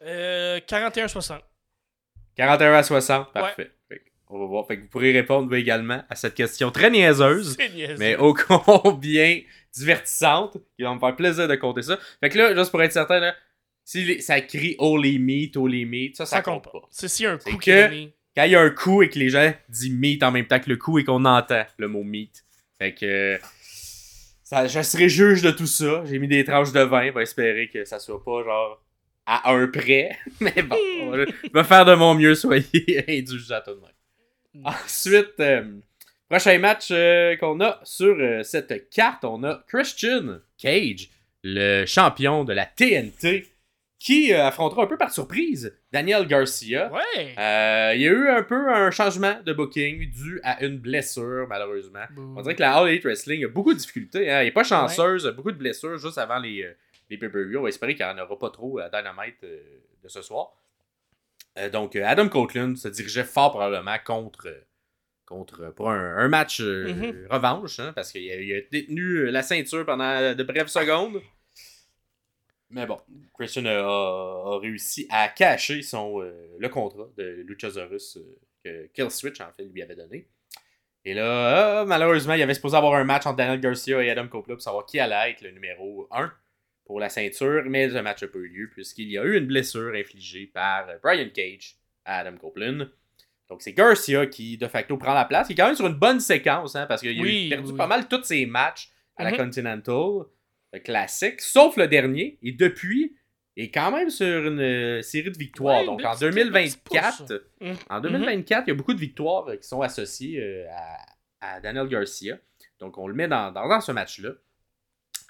Euh, 0.05 0.59
41-60. 0.67 1.39
41 2.35 2.73
à 2.73 2.83
60, 2.83 3.31
parfait. 3.33 3.71
Fait 3.87 3.99
que 3.99 4.03
on 4.29 4.39
va 4.39 4.45
voir. 4.45 4.67
Fait 4.67 4.77
que 4.77 4.81
vous 4.81 4.87
pourrez 4.87 5.11
répondre 5.11 5.53
également 5.55 6.03
à 6.09 6.15
cette 6.15 6.33
question 6.33 6.71
très 6.71 6.89
niaiseuse, 6.89 7.57
niaiseux. 7.57 7.95
mais 7.99 8.15
ô 8.17 8.33
combien 8.33 9.41
divertissante. 9.75 10.57
Il 10.77 10.85
va 10.85 10.93
me 10.93 10.99
faire 10.99 11.15
plaisir 11.15 11.47
de 11.47 11.55
compter 11.55 11.83
ça. 11.83 11.97
Fait 12.19 12.29
que 12.29 12.37
là, 12.37 12.55
juste 12.55 12.71
pour 12.71 12.81
être 12.81 12.91
certain, 12.91 13.19
là, 13.19 13.35
si 13.85 14.21
ça 14.21 14.41
crie 14.41 14.75
Holy 14.79 15.19
Meat, 15.19 15.57
Holy 15.57 15.85
Meat, 15.85 16.15
ça, 16.15 16.25
ça, 16.25 16.37
ça 16.37 16.41
compte 16.41 16.63
compte 16.65 16.81
pas. 16.81 16.87
C'est 16.91 17.07
si 17.07 17.25
un 17.25 17.37
coup 17.37 17.57
que-. 17.57 18.07
Quand 18.35 18.45
il 18.45 18.51
y 18.51 18.55
a 18.55 18.61
un 18.61 18.69
coup 18.71 19.03
et 19.03 19.09
que 19.09 19.19
les 19.19 19.29
gens 19.29 19.53
disent 19.69 19.91
meat 19.91 20.23
en 20.23 20.31
même 20.31 20.47
temps 20.47 20.59
que 20.59 20.69
le 20.69 20.77
coup 20.77 20.97
et 20.97 21.03
qu'on 21.03 21.23
entend 21.25 21.65
le 21.77 21.87
mot 21.87 22.03
meat. 22.03 22.43
Fait 22.79 22.93
que. 22.95 23.39
Ça, 24.53 24.67
je 24.67 24.81
serai 24.83 25.09
juge 25.09 25.41
de 25.41 25.49
tout 25.49 25.65
ça. 25.65 26.03
J'ai 26.05 26.19
mis 26.19 26.27
des 26.27 26.43
tranches 26.43 26.71
de 26.71 26.81
vin. 26.81 27.09
On 27.09 27.13
va 27.13 27.23
espérer 27.23 27.69
que 27.69 27.85
ça 27.85 27.97
soit 27.97 28.23
pas 28.23 28.43
genre 28.43 28.83
à 29.25 29.51
un 29.51 29.67
près. 29.67 30.11
Mais 30.41 30.61
bon, 30.61 30.77
je 31.11 31.49
vais 31.51 31.63
faire 31.63 31.85
de 31.85 31.95
mon 31.95 32.13
mieux. 32.13 32.35
Soyez 32.35 33.03
indulgents 33.07 33.61
tout 33.65 33.73
de 33.73 33.81
même. 33.81 34.63
Ensuite, 34.63 35.39
euh, 35.39 35.79
prochain 36.29 36.59
match 36.59 36.89
euh, 36.91 37.35
qu'on 37.37 37.59
a 37.61 37.79
sur 37.83 38.15
euh, 38.19 38.43
cette 38.43 38.91
carte, 38.91 39.25
on 39.25 39.43
a 39.43 39.63
Christian 39.67 40.37
Cage, 40.59 41.09
le 41.43 41.87
champion 41.87 42.43
de 42.43 42.53
la 42.53 42.67
TNT, 42.67 43.47
qui 44.03 44.33
euh, 44.33 44.45
affrontera 44.47 44.83
un 44.83 44.87
peu 44.87 44.97
par 44.97 45.13
surprise 45.13 45.73
Daniel 45.93 46.27
Garcia. 46.27 46.91
Ouais. 46.91 47.35
Euh, 47.37 47.93
il 47.95 48.01
y 48.01 48.07
a 48.07 48.11
eu 48.11 48.27
un 48.27 48.43
peu 48.43 48.69
un 48.69 48.91
changement 48.91 49.39
de 49.45 49.53
booking 49.53 50.09
dû 50.11 50.41
à 50.43 50.61
une 50.65 50.77
blessure, 50.77 51.45
malheureusement. 51.47 52.03
On 52.17 52.41
dirait 52.41 52.55
que 52.55 52.61
la 52.61 52.73
All 52.75 52.89
Elite 52.89 53.05
Wrestling 53.05 53.45
a 53.45 53.47
beaucoup 53.47 53.73
de 53.73 53.79
difficultés. 53.79 54.29
Hein. 54.29 54.39
Elle 54.39 54.47
n'est 54.47 54.51
pas 54.51 54.65
chanceuse, 54.65 55.25
beaucoup 55.37 55.53
de 55.53 55.57
blessures 55.57 55.97
juste 55.97 56.17
avant 56.17 56.37
les, 56.39 56.63
euh, 56.63 56.73
les 57.09 57.17
pay-per-views. 57.17 57.59
On 57.59 57.63
va 57.63 57.69
espérer 57.69 57.95
qu'il 57.95 58.05
n'y 58.05 58.11
en 58.11 58.17
aura 58.21 58.37
pas 58.37 58.49
trop 58.49 58.79
à 58.79 58.89
Dynamite 58.89 59.41
euh, 59.45 59.61
de 60.03 60.09
ce 60.09 60.21
soir. 60.21 60.49
Euh, 61.57 61.69
donc, 61.69 61.95
Adam 61.95 62.27
Coughlin 62.27 62.75
se 62.75 62.89
dirigeait 62.89 63.23
fort 63.23 63.51
probablement 63.51 63.95
contre, 64.05 64.49
contre 65.25 65.73
pour 65.73 65.89
un, 65.91 66.17
un 66.17 66.27
match 66.27 66.59
Mhm. 66.59 67.27
revanche, 67.29 67.79
hein, 67.79 67.93
parce 67.95 68.11
qu'il 68.11 68.29
a, 68.29 68.57
a 68.57 68.61
détenu 68.69 69.31
la 69.31 69.43
ceinture 69.43 69.85
pendant 69.85 70.35
de 70.35 70.43
brèves 70.43 70.67
secondes. 70.67 71.21
Mais 72.73 72.85
bon, 72.85 72.99
Christian 73.33 73.65
a, 73.65 73.71
a 73.71 74.59
réussi 74.59 75.05
à 75.09 75.27
cacher 75.29 75.81
son, 75.81 76.21
euh, 76.21 76.33
le 76.57 76.69
contrat 76.69 77.07
de 77.17 77.43
Luchasaurus 77.47 78.17
euh, 78.17 78.23
que 78.63 78.87
Killswitch, 78.93 79.39
en 79.41 79.51
fait, 79.55 79.63
lui 79.65 79.81
avait 79.81 79.95
donné. 79.95 80.27
Et 81.05 81.13
là, 81.13 81.81
euh, 81.81 81.85
malheureusement, 81.85 82.33
il 82.33 82.41
avait 82.41 82.53
supposé 82.53 82.75
avoir 82.77 82.95
un 82.95 83.03
match 83.03 83.25
entre 83.25 83.35
Daniel 83.37 83.59
Garcia 83.59 84.01
et 84.01 84.09
Adam 84.09 84.27
Copeland 84.27 84.55
pour 84.55 84.63
savoir 84.63 84.85
qui 84.85 84.99
allait 84.99 85.31
être 85.31 85.41
le 85.41 85.51
numéro 85.51 86.07
1 86.11 86.31
pour 86.85 86.99
la 86.99 87.09
ceinture, 87.09 87.63
mais 87.67 87.87
le 87.87 88.01
match 88.01 88.21
n'a 88.23 88.27
pas 88.27 88.39
eu 88.39 88.47
lieu 88.47 88.69
puisqu'il 88.73 89.09
y 89.09 89.17
a 89.17 89.23
eu 89.23 89.37
une 89.37 89.45
blessure 89.45 89.93
infligée 89.95 90.47
par 90.47 90.87
Brian 91.01 91.29
Cage 91.33 91.75
à 92.05 92.19
Adam 92.19 92.37
Copeland. 92.37 92.87
Donc 93.49 93.61
c'est 93.61 93.73
Garcia 93.73 94.25
qui, 94.27 94.57
de 94.57 94.67
facto, 94.67 94.97
prend 94.97 95.13
la 95.13 95.25
place. 95.25 95.47
Il 95.49 95.53
est 95.53 95.55
quand 95.55 95.67
même 95.67 95.75
sur 95.75 95.87
une 95.87 95.93
bonne 95.93 96.19
séquence, 96.21 96.75
hein, 96.75 96.85
parce 96.87 97.01
qu'il 97.01 97.21
Oui, 97.21 97.51
a 97.53 97.57
perdu 97.57 97.71
oui. 97.71 97.77
pas 97.77 97.87
mal 97.87 98.07
tous 98.07 98.23
ses 98.23 98.45
matchs 98.45 98.89
à 99.17 99.25
la 99.25 99.31
Mhm. 99.31 99.37
Continental 99.37 100.25
classique, 100.79 101.41
sauf 101.41 101.77
le 101.77 101.87
dernier. 101.87 102.37
Et 102.41 102.51
depuis, 102.51 103.15
est 103.55 103.69
quand 103.69 103.91
même 103.91 104.09
sur 104.09 104.47
une 104.47 104.59
euh, 104.59 105.01
série 105.03 105.29
de 105.31 105.37
victoires. 105.37 105.81
Ouais, 105.81 105.85
Donc 105.85 105.99
une 106.01 106.07
en 106.07 106.11
petite- 106.11 106.23
un 106.23 106.29
petit 106.29 106.35
2024, 106.35 107.17
pouce. 107.27 107.39
Mhm. 107.61 107.75
en 107.89 107.99
2024, 108.01 108.63
il 108.65 108.69
y 108.69 108.71
a 108.71 108.75
beaucoup 108.75 108.93
de 108.95 108.99
victoires 108.99 109.47
euh, 109.49 109.55
qui 109.57 109.67
sont 109.67 109.81
associées 109.81 110.39
euh, 110.41 110.65
à, 111.41 111.55
à 111.55 111.59
Daniel 111.59 111.87
Garcia. 111.87 112.37
Donc, 112.79 112.97
on 112.97 113.07
le 113.07 113.13
met 113.13 113.27
dans, 113.27 113.51
dans, 113.51 113.67
dans 113.67 113.79
ce 113.81 113.91
match-là. 113.91 114.31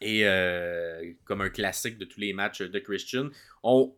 Et 0.02 0.22
euh, 0.26 1.14
comme 1.26 1.42
un 1.42 1.50
classique 1.50 1.98
de 1.98 2.06
tous 2.06 2.20
les 2.20 2.34
matchs 2.34 2.62
de 2.62 2.80
Christian, 2.80 3.30
on, 3.62 3.94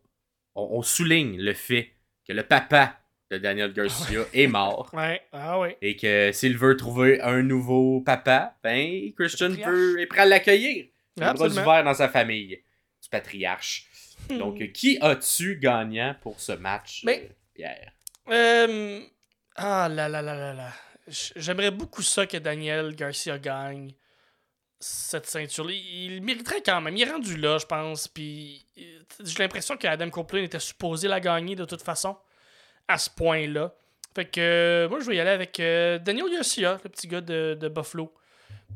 on, 0.56 0.68
on 0.72 0.82
souligne 0.82 1.40
le 1.40 1.54
fait 1.54 1.92
que 2.28 2.34
le 2.34 2.44
papa 2.44 3.00
de 3.32 3.38
Daniel 3.38 3.74
Garcia 3.74 4.22
est 4.34 4.48
mort. 4.48 4.90
Ouais, 4.94 5.22
ah 5.32 5.60
ouais. 5.60 5.78
Et 5.82 5.96
que 5.96 6.32
s'il 6.32 6.58
veut 6.58 6.76
trouver 6.78 7.22
un 7.22 7.42
nouveau 7.44 8.02
papa, 8.02 8.56
ben, 8.64 9.12
Christian 9.16 9.56
peut, 9.56 10.00
est 10.00 10.06
prêt 10.08 10.22
à 10.22 10.26
l'accueillir. 10.26 10.88
Les 11.18 11.34
bras 11.34 11.48
ouverts 11.48 11.84
dans 11.84 11.94
sa 11.94 12.10
famille, 12.10 12.62
du 13.02 13.10
patriarche. 13.10 13.88
Donc, 14.30 14.62
euh, 14.62 14.68
qui 14.68 14.98
as-tu 15.02 15.58
gagnant 15.60 16.16
pour 16.22 16.40
ce 16.40 16.52
match, 16.54 17.02
Mais- 17.06 17.30
euh, 17.30 17.34
Pierre? 17.54 17.92
Euh, 18.30 19.02
ah 19.56 19.88
là 19.90 20.10
là 20.10 20.22
là 20.22 20.36
là 20.36 20.54
là. 20.54 20.72
J'aimerais 21.36 21.70
beaucoup 21.72 22.02
ça 22.02 22.26
que 22.26 22.38
Daniel 22.38 22.96
Garcia 22.96 23.38
gagne 23.38 23.94
cette 24.80 25.28
ceinture-là. 25.28 25.72
Il 25.74 26.14
il 26.14 26.22
mériterait 26.24 26.62
quand 26.66 26.82
même. 26.82 26.96
Il 26.98 27.04
est 27.08 27.12
rendu 27.12 27.38
là, 27.38 27.58
je 27.60 27.66
pense. 27.66 28.08
Puis 28.08 28.66
euh, 28.80 29.00
j'ai 29.24 29.40
l'impression 29.40 29.78
que 29.78 29.88
Adam 29.88 30.10
Copeland 30.10 30.42
était 30.44 30.60
supposé 30.60 31.08
la 31.08 31.20
gagner 31.20 31.56
de 31.56 31.66
toute 31.66 31.82
façon 31.84 32.18
à 32.88 32.98
ce 32.98 33.10
point-là. 33.10 33.76
Fait 34.16 34.26
que 34.26 34.40
euh, 34.42 34.90
moi, 34.90 35.00
je 35.02 35.06
vais 35.06 35.18
y 35.18 35.20
aller 35.20 35.30
avec 35.30 35.60
euh, 35.60 36.00
Daniel 36.00 36.32
Garcia, 36.32 36.80
le 36.84 36.90
petit 36.90 37.08
gars 37.08 37.22
de, 37.22 37.56
de 37.60 37.68
Buffalo, 37.68 38.14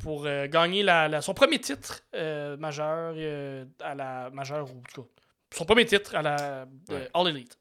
pour 0.02 0.26
euh, 0.26 0.48
gagner 0.48 0.84
la, 0.84 1.08
la- 1.08 1.22
son 1.22 1.34
premier 1.34 1.60
titre 1.60 2.02
euh, 2.16 2.56
majeur 2.58 3.14
euh, 3.18 3.66
à 3.82 3.96
la 3.96 4.30
majeur 4.32 4.70
ou 4.74 4.78
en 4.80 4.82
tout 4.94 5.04
cas, 5.04 5.10
son 5.52 5.66
premier 5.66 5.86
titre 5.86 6.16
à 6.16 6.22
la 6.22 6.68
Ouais. 6.90 7.10
All 7.14 7.28
Elite. 7.28 7.58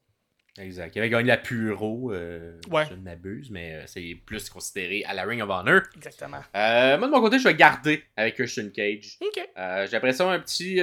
Exact. 0.57 0.95
Il 0.95 0.99
avait 0.99 1.09
gagné 1.09 1.27
la 1.27 1.37
Puro, 1.37 2.11
Ouais. 2.11 2.85
je 2.89 2.93
ne 2.93 3.01
m'abuse, 3.01 3.49
mais 3.49 3.83
c'est 3.87 4.15
plus 4.25 4.49
considéré 4.49 5.03
à 5.05 5.13
la 5.13 5.23
Ring 5.23 5.41
of 5.41 5.49
Honor. 5.49 5.81
Exactement. 5.95 6.41
Moi, 6.53 6.97
de 6.97 7.11
mon 7.11 7.21
côté, 7.21 7.39
je 7.39 7.45
vais 7.47 7.55
garder 7.55 8.03
avec 8.17 8.35
Christian 8.35 8.69
Cage. 8.69 9.17
Ok. 9.21 9.39
Euh, 9.57 9.85
J'ai 9.85 9.91
l'impression 9.93 10.29
un 10.29 10.39
petit. 10.39 10.77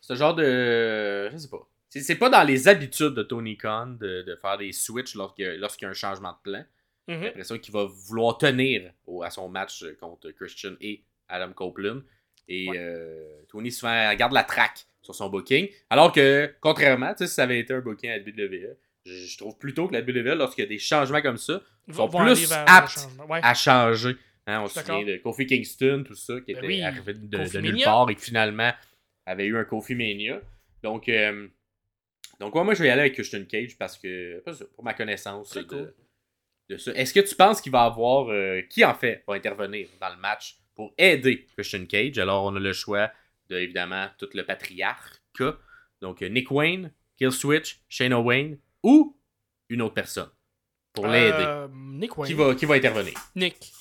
ce 0.00 0.14
genre 0.14 0.34
de. 0.34 1.30
Je 1.32 1.36
sais 1.38 1.48
pas. 1.48 1.66
C'est 1.88 2.16
pas 2.16 2.28
dans 2.28 2.42
les 2.42 2.68
habitudes 2.68 3.14
de 3.14 3.22
Tony 3.22 3.56
Khan 3.56 3.96
de, 3.98 4.20
de 4.22 4.36
faire 4.36 4.58
des 4.58 4.72
switches 4.72 5.14
lorsqu'il 5.14 5.46
y 5.46 5.48
a- 5.48 5.56
lorsqu'il 5.56 5.86
y 5.86 5.88
a 5.88 5.90
un 5.90 5.94
changement 5.94 6.32
de 6.32 6.50
plan. 6.50 6.64
J'ai 7.08 7.26
l'impression 7.26 7.58
qu'il 7.58 7.72
va 7.72 7.84
vouloir 7.84 8.36
tenir 8.38 8.92
au- 9.06 9.22
à 9.22 9.30
son 9.30 9.48
match 9.48 9.84
contre 10.00 10.30
Christian 10.32 10.72
et 10.80 11.02
Adam 11.28 11.52
Copeland. 11.52 12.00
Et 12.48 12.68
Ouais. 12.68 12.76
euh, 12.78 13.42
Tony 13.48 13.70
souvent 13.72 14.14
garde 14.14 14.32
la 14.32 14.44
traque 14.44 14.86
sur 15.02 15.14
son 15.14 15.28
booking. 15.28 15.68
Alors 15.90 16.12
que, 16.12 16.52
contrairement, 16.60 17.12
si 17.16 17.26
ça 17.28 17.42
avait 17.44 17.60
été 17.60 17.72
un 17.74 17.80
booking 17.80 18.10
à 18.10 18.16
la 18.18 18.22
WWE, 18.22 18.76
je, 19.04 19.12
je 19.14 19.38
trouve 19.38 19.56
plutôt 19.58 19.86
que 19.88 19.92
la 19.94 20.00
WWE, 20.02 20.36
lorsqu'il 20.36 20.62
y 20.64 20.66
a 20.66 20.68
des 20.68 20.78
changements 20.78 21.22
comme 21.22 21.36
ça, 21.38 21.60
Ils 21.88 21.94
sont 21.94 22.08
plus 22.08 22.52
aptes. 22.52 23.08
Ouais. 23.28 23.40
à 23.42 23.54
changer. 23.54 24.16
Hein, 24.48 24.60
on 24.62 24.68
se 24.68 24.80
souvient 24.80 25.04
de 25.04 25.16
Kofi 25.16 25.46
Kingston, 25.46 26.04
tout 26.06 26.14
ça, 26.14 26.34
qui 26.40 26.52
Ben 26.54 26.58
était 26.58 26.66
oui, 26.68 26.82
arrivé 26.82 27.14
de, 27.14 27.26
de 27.52 27.60
nulle 27.60 27.82
part 27.82 28.08
et 28.10 28.14
qui 28.14 28.22
finalement 28.26 28.72
avait 29.26 29.44
eu 29.46 29.56
un 29.56 29.64
Kofi 29.64 29.94
Mania. 29.96 30.40
Donc, 30.84 31.08
euh, 31.08 31.48
donc 32.38 32.54
ouais, 32.54 32.62
moi, 32.62 32.74
je 32.74 32.82
vais 32.82 32.88
y 32.88 32.90
aller 32.92 33.00
avec 33.02 33.14
Christian 33.14 33.44
Cage 33.44 33.76
parce 33.76 33.98
que, 33.98 34.40
pour 34.76 34.84
ma 34.84 34.94
connaissance 34.94 35.52
de, 35.52 35.62
cool. 35.62 35.94
De 36.68 36.76
ça. 36.78 36.92
Est-ce 36.92 37.12
que 37.14 37.20
tu 37.20 37.34
penses 37.34 37.60
qu'il 37.60 37.72
va 37.72 37.82
avoir, 37.84 38.28
euh, 38.30 38.62
qui 38.70 38.84
en 38.84 38.94
fait 38.94 39.22
va 39.26 39.34
intervenir 39.34 39.88
dans 40.00 40.08
le 40.10 40.16
match 40.20 40.56
pour 40.74 40.92
aider 40.98 41.46
Christian 41.56 41.86
Cage? 41.86 42.18
Alors, 42.18 42.44
on 42.44 42.56
a 42.56 42.60
le 42.60 42.72
choix 42.72 43.10
de, 43.48 43.56
évidemment, 43.56 44.08
tout 44.18 44.28
le 44.34 44.44
patriarche. 44.44 45.12
Donc, 46.00 46.22
euh, 46.22 46.28
Nick 46.28 46.50
Wayne, 46.50 46.92
Killswitch, 47.18 47.80
Shayna 47.88 48.18
Wayne 48.20 48.58
ou 48.82 49.16
une 49.68 49.82
autre 49.82 49.94
personne 49.94 50.30
pour 50.92 51.06
l'aider. 51.06 51.36
Euh, 51.46 51.68
Nick 51.72 52.16
Wayne. 52.16 52.28
Qui, 52.28 52.34
va, 52.34 52.54
qui 52.54 52.64
va 52.66 52.74
intervenir? 52.74 53.12
Nick. 53.34 53.72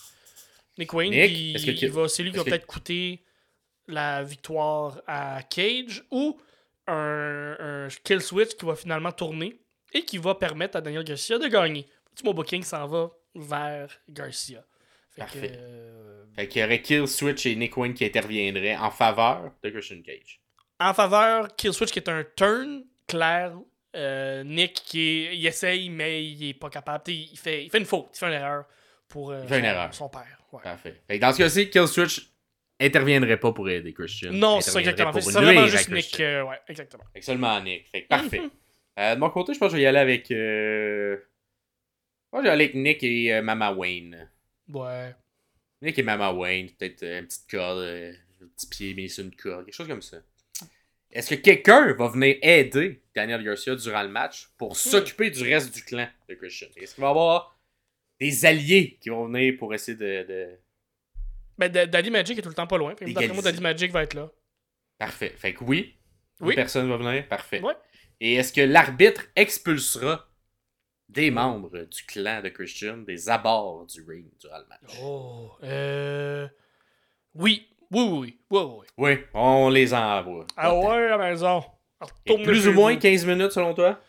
Nick 0.77 0.93
Wayne, 0.93 1.11
Nick, 1.11 1.55
est-ce 1.55 1.65
que- 1.65 1.71
il 1.71 1.91
va- 1.91 2.07
c'est 2.09 2.23
lui 2.23 2.31
qui 2.31 2.37
va 2.37 2.43
que- 2.43 2.49
peut-être 2.49 2.65
coûter 2.65 3.23
la 3.87 4.23
victoire 4.23 5.01
à 5.07 5.41
Cage 5.43 6.03
ou 6.11 6.37
un, 6.87 7.55
un 7.59 7.87
kill 8.03 8.19
switch 8.21 8.55
qui 8.55 8.65
va 8.65 8.75
finalement 8.75 9.11
tourner 9.11 9.57
et 9.93 10.03
qui 10.03 10.17
va 10.17 10.35
permettre 10.35 10.75
à 10.77 10.81
Daniel 10.81 11.03
Garcia 11.03 11.37
de 11.39 11.47
gagner. 11.47 11.87
Tout 12.15 12.25
mon 12.25 12.33
booking 12.33 12.63
s'en 12.63 12.87
va 12.87 13.09
vers 13.35 13.89
Garcia. 14.09 14.63
Fait 15.11 15.21
que, 15.25 15.45
euh, 15.45 16.25
Fait 16.35 16.47
qu'il 16.47 16.61
y 16.61 16.65
aurait 16.65 16.81
Kill 16.81 17.07
Switch 17.07 17.45
et 17.45 17.55
Nick 17.55 17.75
Wayne 17.77 17.93
qui 17.93 18.05
interviendraient 18.05 18.75
en 18.75 18.91
faveur 18.91 19.51
de 19.63 19.69
Christian 19.69 20.01
Cage. 20.05 20.39
en 20.79 20.93
faveur, 20.93 21.55
Kill 21.55 21.73
Switch 21.73 21.91
qui 21.91 21.99
est 21.99 22.09
un 22.09 22.23
turn 22.35 22.83
clair. 23.07 23.53
euh, 23.97 24.43
Nick 24.43 24.73
qui 24.73 24.99
est- 24.99 25.37
il 25.37 25.47
essaye, 25.47 25.89
mais 25.89 26.21
il 26.25 26.49
est 26.49 26.53
pas 26.53 26.69
capable. 26.69 27.03
Il 27.07 27.37
fait, 27.37 27.63
il 27.63 27.69
fait 27.69 27.77
une 27.77 27.85
faute, 27.85 28.09
il 28.13 28.17
fait 28.19 28.25
une 28.27 28.33
erreur 28.33 28.65
pour 29.07 29.31
euh, 29.31 29.39
Il 29.43 29.47
fait 29.47 29.59
une 29.59 29.63
son, 29.63 29.69
erreur. 29.71 29.93
son 29.93 30.09
père. 30.09 30.37
ouais. 30.51 30.61
Parfait. 30.61 31.01
Fait 31.07 31.15
que 31.17 31.21
dans 31.21 31.31
ce 31.31 31.37
cas-ci, 31.37 31.69
Kill 31.69 31.87
Switch 31.87 32.29
interviendrait 32.77 33.39
pas 33.39 33.53
pour 33.53 33.69
aider 33.69 33.93
Christian. 33.93 34.33
Non, 34.33 34.59
c'est 34.59 34.71
ça 34.71 34.79
exactement. 34.81 35.13
C'est 35.13 35.37
à 35.37 35.67
juste 35.67 35.89
Nick. 35.91 36.15
Ouais, 36.19 36.59
exactement. 36.67 37.05
Fait 37.13 37.19
que 37.21 37.25
seulement 37.25 37.61
Nick. 37.61 37.87
Fait 37.89 38.03
que 38.03 38.07
parfait. 38.09 38.41
De 38.97 39.15
mon 39.17 39.29
côté, 39.29 39.53
je 39.53 39.59
pense 39.59 39.67
que 39.69 39.71
je 39.73 39.77
vais 39.77 39.83
y 39.83 39.87
aller 39.87 39.99
avec. 39.99 40.29
Moi, 42.31 42.41
je 42.41 42.47
vais 42.47 42.51
aller 42.53 42.63
avec 42.65 42.75
Nick 42.75 43.03
et 43.03 43.33
euh, 43.33 43.41
Mama 43.41 43.71
Wayne. 43.73 44.29
Ouais. 44.69 45.15
Nick 45.81 45.97
et 45.99 46.03
Mama 46.03 46.31
Wayne, 46.33 46.69
peut-être 46.71 47.03
euh, 47.03 47.19
une 47.19 47.25
petite 47.27 47.49
corde, 47.49 47.79
euh, 47.79 48.13
un 48.41 48.47
petit 48.47 48.67
pied 48.67 48.93
mis 48.93 49.09
sur 49.09 49.23
une 49.23 49.35
corde, 49.35 49.65
quelque 49.65 49.75
chose 49.75 49.87
comme 49.87 50.01
ça. 50.01 50.17
Est-ce 51.11 51.29
que 51.35 51.39
quelqu'un 51.41 51.93
va 51.93 52.09
venir 52.09 52.35
aider 52.41 53.01
Daniel 53.15 53.41
Garcia 53.43 53.75
durant 53.75 54.03
le 54.03 54.09
match 54.09 54.49
pour 54.57 54.75
s'occuper 54.75 55.29
du 55.29 55.43
reste 55.43 55.73
du 55.73 55.81
clan 55.83 56.07
de 56.27 56.35
Christian? 56.35 56.67
Est-ce 56.75 56.95
qu'il 56.95 57.01
va 57.01 57.07
y 57.07 57.11
avoir 57.11 57.57
des 58.19 58.45
alliés 58.45 58.97
qui 58.99 59.09
vont 59.09 59.27
venir 59.27 59.53
pour 59.57 59.73
essayer 59.73 59.97
de. 59.97 60.25
de- 60.27 60.59
Ben, 61.57 61.71
Da- 61.71 61.85
Daddy 61.85 62.11
Magic 62.11 62.37
est 62.37 62.41
tout 62.41 62.49
le 62.49 62.55
temps 62.55 62.67
pas 62.67 62.77
loin. 62.77 62.93
D'après 62.99 63.27
moi. 63.29 63.41
Daddy 63.41 63.61
Magic 63.61 63.91
va 63.91 64.03
être 64.03 64.13
là. 64.13 64.29
Parfait. 64.97 65.33
Fait 65.37 65.53
que 65.53 65.63
oui, 65.63 65.95
Oui. 66.41 66.53
personne 66.55 66.89
va 66.89 66.97
venir. 66.97 67.25
Parfait. 67.29 67.61
Ouais. 67.61 67.73
Et 68.19 68.33
est-ce 68.35 68.51
que 68.51 68.61
l'arbitre 68.61 69.25
expulsera 69.37 70.27
des 71.09 71.31
membres 71.31 71.77
du 71.85 72.03
clan 72.05 72.41
de 72.41 72.49
Christian 72.49 72.97
des 72.97 73.29
abords 73.29 73.85
du 73.85 74.03
ring 74.03 74.25
durant 74.39 74.57
le 74.57 74.65
match? 74.67 74.97
Oh. 75.01 75.51
Euh. 75.63 76.47
Oui. 77.35 77.67
Oui, 77.91 78.01
oui, 78.09 78.17
oui. 78.19 78.39
Oui, 78.49 78.81
oui, 78.97 79.25
on 79.33 79.69
les 79.69 79.93
envoie. 79.93 80.45
Ah 80.57 80.75
ouais, 80.75 81.05
à 81.05 81.17
la 81.17 81.29
maison. 81.29 81.63
Et 82.25 82.41
plus 82.43 82.67
ou 82.67 82.73
moins 82.73 82.93
vous. 82.93 82.99
15 82.99 83.25
minutes 83.25 83.51
selon 83.51 83.73
toi? 83.73 83.99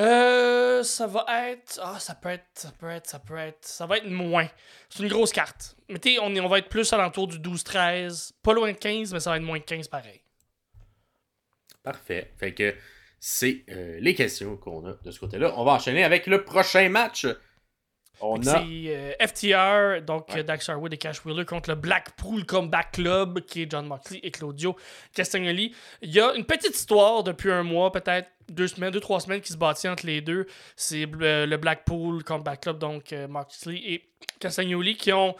Euh. 0.00 0.82
Ça 0.82 1.06
va 1.06 1.24
être. 1.50 1.80
Ah, 1.82 1.98
ça 2.00 2.14
peut 2.16 2.28
être. 2.30 2.44
Ça 2.54 2.72
peut 2.72 2.90
être. 2.90 3.06
Ça 3.06 3.18
peut 3.20 3.36
être. 3.38 3.64
Ça 3.64 3.86
va 3.86 3.96
être 3.98 4.10
moins. 4.10 4.48
C'est 4.90 5.02
une 5.04 5.08
grosse 5.08 5.32
carte. 5.32 5.76
Mais 5.88 5.98
tu 6.00 6.14
sais, 6.14 6.18
on, 6.20 6.34
est- 6.34 6.40
on 6.40 6.48
va 6.48 6.58
être 6.58 6.68
plus 6.68 6.92
alentour 6.92 7.28
du 7.28 7.38
12-13. 7.38 8.32
Pas 8.42 8.52
loin 8.52 8.72
de 8.72 8.76
15, 8.76 9.12
mais 9.14 9.20
ça 9.20 9.30
va 9.30 9.36
être 9.36 9.42
moins 9.44 9.58
de 9.58 9.64
15 9.64 9.86
pareil. 9.88 10.20
Parfait. 11.82 12.32
Fait 12.38 12.52
que 12.54 12.74
c'est 13.26 13.64
euh, 13.70 13.96
les 14.02 14.14
questions 14.14 14.58
qu'on 14.58 14.86
a 14.86 14.98
de 15.02 15.10
ce 15.10 15.18
côté-là. 15.18 15.54
On 15.56 15.64
va 15.64 15.72
enchaîner 15.72 16.04
avec 16.04 16.26
le 16.26 16.44
prochain 16.44 16.90
match. 16.90 17.26
On 18.20 18.38
a. 18.46 18.58
C'est 18.58 18.62
euh, 18.88 19.12
FTR, 19.18 20.04
donc 20.04 20.28
Ouais. 20.34 20.44
Dax 20.44 20.68
Harwood 20.68 20.92
et 20.92 20.98
Cash 20.98 21.24
Wheeler 21.24 21.46
contre 21.46 21.70
le 21.70 21.76
Blackpool 21.76 22.44
Comeback 22.44 22.92
Club, 22.92 23.40
qui 23.46 23.62
est 23.62 23.70
John 23.70 23.86
Moxley 23.86 24.20
et 24.22 24.30
Claudio 24.30 24.76
Castagnoli. 25.14 25.74
Il 26.02 26.12
y 26.12 26.20
a 26.20 26.34
une 26.34 26.44
petite 26.44 26.76
histoire 26.76 27.24
depuis 27.24 27.50
un 27.50 27.62
mois, 27.62 27.90
peut-être 27.90 28.28
deux 28.48 28.68
semaines, 28.68 28.90
deux, 28.90 29.00
trois 29.00 29.20
semaines 29.20 29.40
qui 29.40 29.52
se 29.52 29.56
bâtit 29.56 29.88
entre 29.88 30.06
les 30.06 30.20
deux. 30.20 30.46
C'est 30.76 31.06
euh, 31.20 31.46
le 31.46 31.56
Blackpool 31.56 32.22
Comeback 32.24 32.62
Club, 32.62 32.78
donc 32.78 33.12
euh, 33.12 33.26
Moxley 33.28 33.76
et 33.84 34.08
Castagnoli, 34.40 34.96
qui 34.96 35.12
ont, 35.12 35.34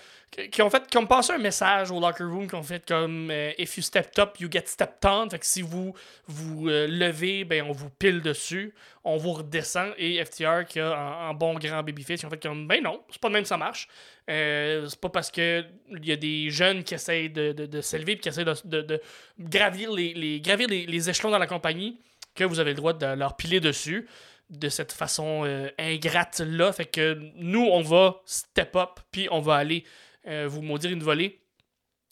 qui 0.52 0.62
ont 0.62 0.70
fait 0.70 0.82
comme 0.92 1.06
passer 1.08 1.32
un 1.32 1.38
message 1.38 1.90
au 1.90 2.00
locker 2.00 2.24
room, 2.24 2.46
qui 2.48 2.54
ont 2.54 2.62
fait 2.62 2.84
comme 2.86 3.30
euh, 3.30 3.52
If 3.58 3.76
you 3.76 3.82
stepped 3.82 4.18
up, 4.18 4.38
you 4.40 4.48
get 4.50 4.64
stepped 4.66 5.04
on. 5.04 5.28
Fait 5.30 5.38
que 5.38 5.46
si 5.46 5.62
vous 5.62 5.94
vous 6.26 6.66
levez, 6.68 7.44
ben 7.44 7.64
on 7.68 7.72
vous 7.72 7.90
pile 7.90 8.20
dessus, 8.20 8.74
on 9.04 9.16
vous 9.16 9.32
redescend. 9.32 9.92
Et 9.98 10.22
FTR, 10.24 10.64
qui 10.66 10.80
a 10.80 10.96
un, 10.96 11.34
bon 11.34 11.54
grand 11.54 11.82
babyface, 11.82 12.22
ils 12.22 12.26
ont 12.26 12.30
fait 12.30 12.42
comme 12.42 12.66
ben 12.66 12.82
non, 12.82 13.02
c'est 13.10 13.20
pas 13.20 13.28
de 13.28 13.34
même 13.34 13.44
ça 13.44 13.56
marche. 13.56 13.88
C'est 14.26 15.00
pas 15.00 15.10
parce 15.10 15.30
que 15.30 15.64
il 15.90 16.06
y 16.06 16.12
a 16.12 16.16
des 16.16 16.50
jeunes 16.50 16.82
qui 16.82 16.94
essayent 16.94 17.28
de, 17.30 17.52
de, 17.52 17.80
s'élever 17.80 18.12
et 18.12 18.18
qui 18.18 18.28
essayent 18.28 18.44
de, 18.44 18.54
de- 18.64 18.82
de 18.82 19.00
gravir, 19.38 19.92
les, 19.92 20.14
les- 20.14 20.40
gravir 20.40 20.68
les, 20.68 20.86
les 20.86 21.10
échelons 21.10 21.30
dans 21.30 21.38
la 21.38 21.46
compagnie 21.46 21.98
que 22.34 22.44
vous 22.44 22.58
avez 22.60 22.70
le 22.70 22.76
droit 22.76 22.92
de 22.92 23.06
leur 23.06 23.36
piler 23.36 23.60
dessus 23.60 24.08
de 24.50 24.68
cette 24.68 24.92
façon 24.92 25.44
euh, 25.44 25.68
ingrate 25.78 26.40
là 26.40 26.72
fait 26.72 26.84
que 26.84 27.18
nous 27.36 27.66
on 27.66 27.82
va 27.82 28.20
step 28.26 28.76
up 28.76 29.00
puis 29.10 29.26
on 29.30 29.40
va 29.40 29.56
aller 29.56 29.84
euh, 30.26 30.46
vous 30.48 30.62
maudire 30.62 30.90
une 30.90 31.02
volée 31.02 31.44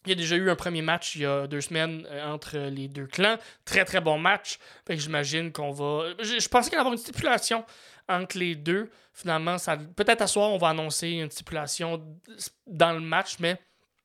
il 0.04 0.08
y 0.08 0.12
a 0.12 0.14
déjà 0.16 0.36
eu 0.36 0.50
un 0.50 0.56
premier 0.56 0.82
match 0.82 1.14
il 1.14 1.22
y 1.22 1.26
a 1.26 1.46
deux 1.46 1.60
semaines 1.60 2.06
euh, 2.10 2.32
entre 2.32 2.58
les 2.58 2.88
deux 2.88 3.06
clans. 3.06 3.36
Très 3.64 3.84
très 3.84 4.00
bon 4.00 4.18
match. 4.18 4.58
Fait 4.86 4.96
que 4.96 5.02
j'imagine 5.02 5.52
qu'on 5.52 5.70
va. 5.70 6.10
Je, 6.20 6.48
pensais 6.48 6.70
qu'il 6.70 6.76
y 6.76 6.80
avoir 6.80 6.92
une 6.92 6.98
stipulation 6.98 7.64
entre 8.08 8.38
les 8.38 8.54
deux. 8.54 8.90
Finalement, 9.12 9.58
ça... 9.58 9.76
peut-être 9.76 10.22
à 10.22 10.26
soir, 10.26 10.50
on 10.50 10.58
va 10.58 10.70
annoncer 10.70 11.08
une 11.08 11.30
stipulation 11.30 12.02
dans 12.66 12.92
le 12.92 13.00
match, 13.00 13.36
mais 13.38 13.60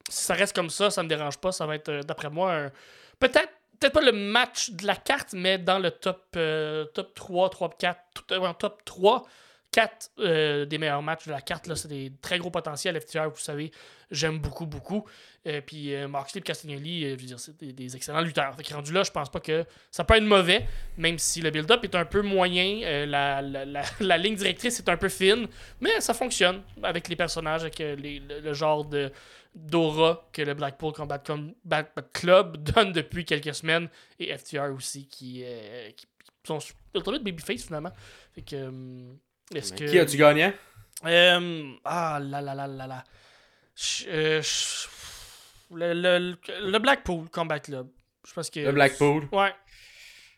si 0.10 0.24
ça 0.24 0.34
reste 0.34 0.56
comme 0.56 0.70
ça, 0.70 0.92
ça 0.92 1.02
me 1.02 1.08
dérange 1.10 1.38
pas. 1.38 1.52
Ça 1.52 1.66
va 1.66 1.76
être, 1.76 2.02
d'après 2.04 2.30
moi, 2.30 2.54
un... 2.54 2.72
peut-être 3.20 3.52
peut-être 3.80 3.94
pas 3.94 4.02
le 4.02 4.12
match 4.12 4.72
de 4.72 4.86
la 4.86 4.96
carte, 4.96 5.34
mais 5.34 5.58
dans 5.58 5.80
le 5.80 5.92
top, 5.92 6.26
euh, 6.36 6.86
top 6.86 7.14
3, 7.14 7.50
3, 7.50 7.70
4, 7.78 8.00
tout- 8.14 8.34
euh, 8.34 8.54
top 8.54 8.84
3, 8.86 9.26
4 9.72 10.12
euh, 10.20 10.66
des 10.66 10.78
meilleurs 10.78 11.02
matchs 11.02 11.26
de 11.28 11.32
la 11.32 11.42
carte. 11.42 11.74
C'est 11.76 11.88
des 11.88 12.12
très 12.22 12.40
gros 12.40 12.50
potentiels. 12.50 13.00
FTR, 13.00 13.30
vous 13.30 13.38
savez, 13.38 13.72
j'aime 14.10 14.40
beaucoup, 14.40 14.66
beaucoup. 14.66 15.06
Euh, 15.46 15.62
puis 15.62 15.94
euh, 15.94 16.08
et 16.36 16.42
Castagnoli, 16.42 17.04
je 17.04 17.10
veux 17.10 17.16
dire, 17.18 17.40
c'est 17.40 17.58
des, 17.62 17.96
excellents 17.96 18.22
lutteurs. 18.22 18.56
Fait 18.56 18.64
que 18.64 18.74
rendu 18.74 18.92
là, 18.92 19.04
je 19.04 19.12
pense 19.12 19.30
pas 19.30 19.40
que 19.40 19.66
ça 19.92 20.04
peut 20.04 20.16
être 20.16 20.24
mauvais, 20.24 20.66
même 20.98 21.20
si 21.20 21.42
le 21.42 21.52
build-up 21.52 21.84
est 21.84 21.96
un 21.96 22.06
peu 22.06 22.22
moyen, 22.22 23.06
la, 23.06 23.42
la, 23.42 23.66
la, 24.00 24.18
ligne 24.18 24.36
directrice 24.36 24.80
est 24.80 24.90
un 24.90 24.98
peu 24.98 25.10
fine, 25.10 25.48
mais 25.80 26.02
ça 26.02 26.14
fonctionne 26.14 26.64
avec 26.82 27.08
les 27.08 27.16
personnages, 27.16 27.62
avec 27.62 27.80
les- 27.80 28.20
le, 28.20 28.40
le 28.40 28.54
genre 28.54 28.84
de 28.84 29.12
d'aura 29.58 30.30
que 30.32 30.42
le 30.42 30.54
Blackpool 30.54 30.94
Combat 30.94 31.20
Combat 31.20 31.84
Club 32.14 32.58
donne 32.64 32.92
depuis 32.94 33.26
quelques 33.26 33.54
semaines, 33.56 33.90
et 34.20 34.36
FTR 34.38 34.72
aussi, 34.76 35.08
qui, 35.08 35.44
euh, 35.46 35.90
qui 35.92 36.06
sont 36.46 36.60
ultra 36.96 37.18
babyface 37.20 37.64
finalement. 37.66 37.92
Fait 38.34 38.42
que. 38.42 38.56
euh, 38.56 39.14
Est-ce 39.54 39.74
que... 39.74 39.84
Qui 39.86 40.00
as-tu 40.00 40.18
gagné? 40.18 40.52
Euh, 41.06 41.74
ah 41.86 42.20
là 42.22 42.42
là 42.42 42.56
là 42.56 42.68
là 42.68 42.88
là. 42.88 43.04
Euh, 44.08 44.42
le, 45.72 45.94
le, 45.94 46.38
le 46.72 46.80
Blackpool 46.80 47.30
Combat 47.30 47.60
Club. 47.60 47.88
Je 48.28 48.34
pense 48.34 48.50
que. 48.50 48.60
Le 48.62 48.72
Blackpool? 48.72 49.28
Ouais. 49.32 49.54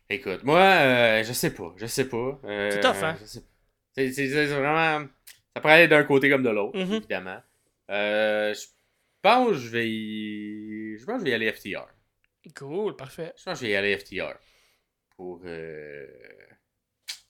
Écoute, 0.09 0.43
moi, 0.43 0.59
euh, 0.59 1.23
je 1.23 1.31
sais 1.33 1.53
pas. 1.53 1.73
Je 1.77 1.85
sais 1.85 2.09
pas. 2.09 2.39
C'est 2.43 2.79
tough, 2.81 3.03
hein? 3.03 3.15
C'est 3.93 4.45
vraiment. 4.47 5.05
Ça 5.55 5.61
pourrait 5.61 5.73
aller 5.73 5.87
d'un 5.87 6.03
côté 6.03 6.29
comme 6.29 6.43
de 6.43 6.49
l'autre, 6.49 6.77
Mhm. 6.77 6.95
évidemment. 6.95 7.37
Euh, 7.91 8.53
je 8.53 8.65
pense 9.21 9.47
que 9.49 9.53
je 9.55 9.69
vais 9.69 9.89
y. 9.89 10.97
Je 10.97 11.05
pense 11.05 11.15
que 11.15 11.19
je 11.19 11.23
vais 11.25 11.31
y 11.31 11.33
aller 11.33 11.51
FTR. 11.51 11.87
Cool, 12.57 12.95
parfait. 12.95 13.33
Je 13.37 13.43
pense 13.43 13.59
que 13.59 13.65
je 13.65 13.65
vais 13.67 13.73
y 13.73 13.75
aller 13.75 13.97
FTR. 13.97 14.33
Pour. 15.15 15.41
euh, 15.45 16.05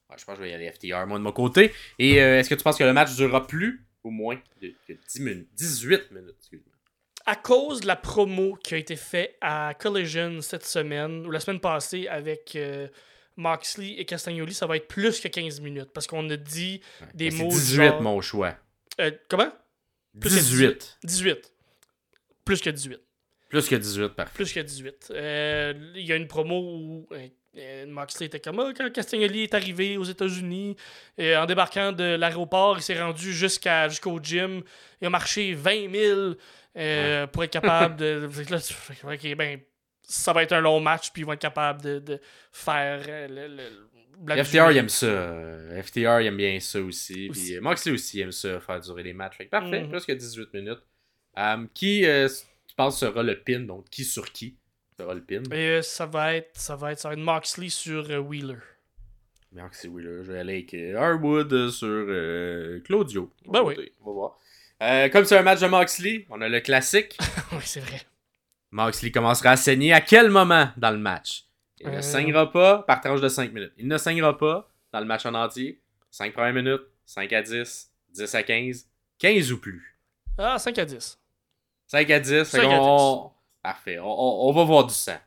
ouais, 0.09 0.15
je 0.17 0.25
pense 0.25 0.35
que 0.35 0.35
je 0.35 0.41
vais 0.41 0.51
y 0.51 0.53
aller 0.53 0.71
FTR, 0.71 1.05
moi, 1.07 1.17
de 1.17 1.23
mon 1.23 1.31
côté. 1.31 1.71
Et 1.97 2.21
euh, 2.21 2.39
est-ce 2.39 2.49
que 2.49 2.55
tu 2.55 2.63
penses 2.63 2.77
que 2.77 2.83
le 2.83 2.93
match 2.93 3.15
durera 3.15 3.45
plus 3.45 3.85
ou 4.03 4.11
moins 4.11 4.39
de, 4.61 4.73
que 4.87 4.93
10 4.93 5.19
minutes 5.21 5.49
18 5.55 6.11
minutes, 6.11 6.35
excuse-moi? 6.39 6.73
À 7.25 7.35
cause 7.35 7.81
de 7.81 7.87
la 7.87 7.95
promo 7.95 8.55
qui 8.63 8.73
a 8.75 8.77
été 8.77 8.95
faite 8.95 9.35
à 9.41 9.73
Collision 9.77 10.41
cette 10.41 10.65
semaine, 10.65 11.25
ou 11.27 11.31
la 11.31 11.39
semaine 11.39 11.59
passée 11.59 12.07
avec 12.07 12.55
euh, 12.55 12.87
Moxley 13.35 13.95
et 13.97 14.05
Castagnoli, 14.05 14.53
ça 14.53 14.65
va 14.67 14.77
être 14.77 14.87
plus 14.87 15.19
que 15.19 15.27
15 15.27 15.59
minutes. 15.61 15.91
Parce 15.93 16.07
qu'on 16.07 16.27
a 16.29 16.37
dit 16.37 16.81
des 17.13 17.29
mots. 17.31 17.49
18, 17.49 17.75
genre- 17.75 18.01
mon 18.01 18.21
choix. 18.21 18.55
Euh, 18.99 19.11
comment? 19.29 19.51
Plus 20.19 20.29
que 20.29 20.35
18. 20.39 20.97
18. 21.03 21.53
Plus 22.49 22.61
que 22.61 22.69
18. 22.71 22.99
Plus 23.49 23.67
que 23.69 23.75
18, 23.75 24.09
parfait. 24.09 24.33
Plus 24.33 24.51
que 24.53 24.59
18. 24.59 25.11
Euh, 25.11 25.73
Il 25.95 26.05
y 26.05 26.11
a 26.11 26.15
une 26.15 26.27
promo 26.27 26.59
où 26.59 27.07
euh, 27.13 27.27
euh, 27.57 27.85
Moxley 27.87 28.25
était 28.27 28.39
comme 28.39 28.59
Ah, 28.59 28.71
quand 28.75 28.91
Castagnoli 28.91 29.43
est 29.43 29.53
arrivé 29.53 29.97
aux 29.97 30.03
États-Unis, 30.03 30.75
euh, 31.19 31.37
en 31.37 31.45
débarquant 31.45 31.91
de 31.91 32.15
l'aéroport, 32.15 32.77
il 32.77 32.81
s'est 32.81 32.99
rendu 33.01 33.31
jusqu'à 33.33 33.87
jusqu'au 33.89 34.19
gym. 34.21 34.61
Il 35.01 35.07
a 35.07 35.09
marché 35.09 35.53
20 35.53 35.91
000 35.91 36.33
euh, 36.77 37.27
pour 37.27 37.43
être 37.43 37.51
capable 37.51 37.95
de. 37.97 38.29
Là, 38.51 39.35
ben, 39.35 39.59
ça 40.01 40.33
va 40.33 40.41
être 40.43 40.53
un 40.53 40.61
long 40.61 40.79
match, 40.79 41.11
puis 41.11 41.21
ils 41.21 41.25
vont 41.25 41.33
être 41.33 41.39
capables 41.41 41.81
de, 41.83 41.99
de 41.99 42.19
faire 42.51 43.03
euh, 43.07 43.27
le. 43.27 43.55
le- 43.55 43.89
la 44.27 44.43
FTR, 44.43 44.71
il 44.71 44.77
aime 44.77 44.89
ça. 44.89 45.05
Euh, 45.05 45.81
FTR, 45.81 46.19
il 46.19 46.27
aime 46.27 46.35
bien 46.35 46.59
ça 46.59 46.81
aussi. 46.81 47.29
Aussi. 47.29 47.45
Puis 47.47 47.55
euh, 47.55 47.61
Moxley 47.61 47.93
aussi 47.93 48.19
aime 48.19 48.33
ça, 48.33 48.59
faire 48.59 48.79
durer 48.81 49.01
les 49.03 49.13
matchs. 49.13 49.37
Fait 49.37 49.45
que 49.45 49.49
parfait, 49.49 49.81
Mhm. 49.83 49.89
plus 49.91 50.05
que 50.05 50.11
18 50.11 50.53
minutes. 50.53 50.81
Qui, 51.73 52.05
euh, 52.05 52.27
tu 52.67 52.75
penses, 52.75 52.99
sera 52.99 53.23
le 53.23 53.39
pin 53.39 53.61
Donc, 53.61 53.89
qui 53.89 54.03
sur 54.03 54.31
qui 54.31 54.57
sera 54.97 55.13
le 55.13 55.23
pin? 55.23 55.43
Et, 55.51 55.69
euh, 55.69 55.81
ça 55.81 56.05
va 56.05 56.35
être 56.35 56.51
ça 56.57 56.75
va 56.75 56.91
être 56.91 56.99
ça 56.99 57.09
va 57.09 57.13
être 57.13 57.19
Moxley 57.19 57.69
sur 57.69 58.09
euh, 58.09 58.17
Wheeler. 58.17 58.57
Moxley 59.51 59.89
Wheeler. 59.89 60.23
Je 60.23 60.31
vais 60.31 60.39
aller 60.39 60.53
avec 60.53 60.73
Harwood 60.95 61.69
sur 61.69 61.87
euh, 61.87 62.79
Claudio. 62.81 63.31
Ben 63.47 63.61
oui. 63.63 63.91
On 64.01 64.07
va 64.07 64.11
voir. 64.11 64.37
Euh, 64.81 65.09
comme 65.09 65.25
c'est 65.25 65.37
un 65.37 65.41
match 65.41 65.59
de 65.59 65.67
Moxley, 65.67 66.25
on 66.29 66.39
a 66.41 66.47
le 66.47 66.59
classique. 66.61 67.17
oui, 67.51 67.61
c'est 67.63 67.81
vrai. 67.81 68.01
Moxley 68.71 69.11
commencera 69.11 69.51
à 69.51 69.57
saigner 69.57 69.93
à 69.93 70.01
quel 70.01 70.29
moment 70.29 70.69
dans 70.77 70.91
le 70.91 70.97
match? 70.97 71.45
Il 71.81 71.89
ne 71.89 72.01
saignera 72.01 72.51
pas 72.51 72.79
par 72.83 73.01
tranche 73.01 73.21
de 73.21 73.29
5 73.29 73.53
minutes. 73.53 73.71
Il 73.77 73.87
ne 73.87 73.97
saignera 73.97 74.37
pas 74.37 74.69
dans 74.91 74.99
le 74.99 75.05
match 75.05 75.25
en 75.25 75.33
entier. 75.33 75.81
5 76.11 76.33
premières 76.33 76.53
minutes, 76.53 76.81
5 77.05 77.31
à 77.33 77.41
10, 77.41 77.91
10 78.09 78.35
à 78.35 78.43
15, 78.43 78.87
15 79.17 79.51
ou 79.51 79.59
plus. 79.59 79.97
Ah, 80.37 80.57
5 80.57 80.77
à 80.77 80.85
10. 80.85 81.18
5 81.89 82.09
à 82.11 82.19
10, 82.19 82.29
fait 82.29 82.45
5 82.45 82.63
à 82.71 82.77
qu'on- 82.77 83.31
Parfait, 83.61 83.99
on, 83.99 84.05
on- 84.07 84.49
on 84.49 84.51
va 84.53 84.63
voir 84.63 84.85
du 84.85 84.93
sang. 84.93 85.17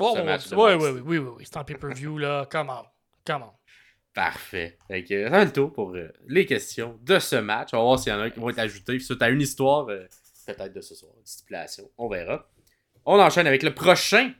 Oh, 0.00 0.14
oui, 0.16 0.22
oui, 0.22 0.74
oui, 0.76 0.88
oui, 0.90 1.18
oui, 1.18 1.18
oui. 1.38 1.44
C'est 1.46 1.56
en 1.56 1.64
pay-per-view, 1.64 2.18
là. 2.18 2.46
Come 2.52 2.68
on. 2.70 2.84
Come 3.26 3.42
on. 3.42 3.50
Parfait. 4.14 4.78
Fait 4.88 5.04
que, 5.04 5.24
ça 5.24 5.30
va 5.30 5.44
le 5.44 5.52
tour 5.52 5.72
pour 5.72 5.94
euh, 5.94 6.08
les 6.26 6.44
questions 6.46 6.98
de 7.02 7.18
ce 7.18 7.36
match. 7.36 7.70
On 7.72 7.78
va 7.78 7.82
voir 7.84 7.98
s'il 7.98 8.12
y 8.12 8.14
en 8.14 8.20
a 8.20 8.30
qui 8.30 8.38
vont 8.40 8.50
être 8.50 8.58
ajoutées. 8.58 8.98
Si 9.00 9.16
tu 9.16 9.24
as 9.24 9.28
une 9.30 9.40
histoire, 9.40 9.88
euh, 9.88 10.06
peut-être 10.46 10.72
de 10.74 10.80
ce 10.80 10.94
soir, 10.94 11.12
stipulation. 11.24 11.90
On 11.98 12.08
verra. 12.08 12.48
On 13.04 13.18
enchaîne 13.18 13.46
avec 13.46 13.62
le 13.62 13.74
prochain 13.74 14.32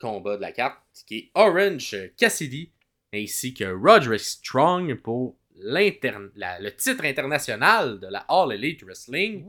combat 0.00 0.36
de 0.36 0.42
la 0.42 0.52
carte, 0.52 0.78
qui 1.06 1.16
est 1.18 1.30
Orange 1.34 1.96
Cassidy, 2.16 2.72
ainsi 3.14 3.54
que 3.54 3.64
Roderick 3.64 4.20
Strong 4.20 4.94
pour 4.96 5.36
la- 5.60 6.58
le 6.60 6.70
titre 6.74 7.04
international 7.04 7.98
de 8.00 8.06
la 8.06 8.20
All 8.28 8.52
Elite 8.52 8.82
Wrestling. 8.84 9.44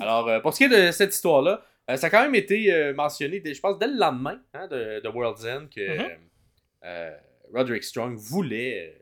Alors, 0.00 0.28
euh, 0.28 0.40
pour 0.40 0.52
ce 0.52 0.58
qui 0.58 0.64
est 0.64 0.86
de 0.86 0.90
cette 0.92 1.14
histoire-là, 1.14 1.64
euh, 1.90 1.96
ça 1.96 2.06
a 2.06 2.10
quand 2.10 2.22
même 2.22 2.34
été 2.34 2.72
euh, 2.72 2.94
mentionné, 2.94 3.40
dès- 3.40 3.54
je 3.54 3.60
pense, 3.60 3.78
dès 3.78 3.86
le 3.88 3.96
lendemain 3.98 4.40
hein, 4.54 4.66
de, 4.68 5.00
de 5.00 5.08
World's 5.08 5.44
End 5.44 5.66
que 5.74 5.80
euh, 6.84 7.16
Roderick 7.52 7.84
Strong 7.84 8.16
voulait, 8.16 9.00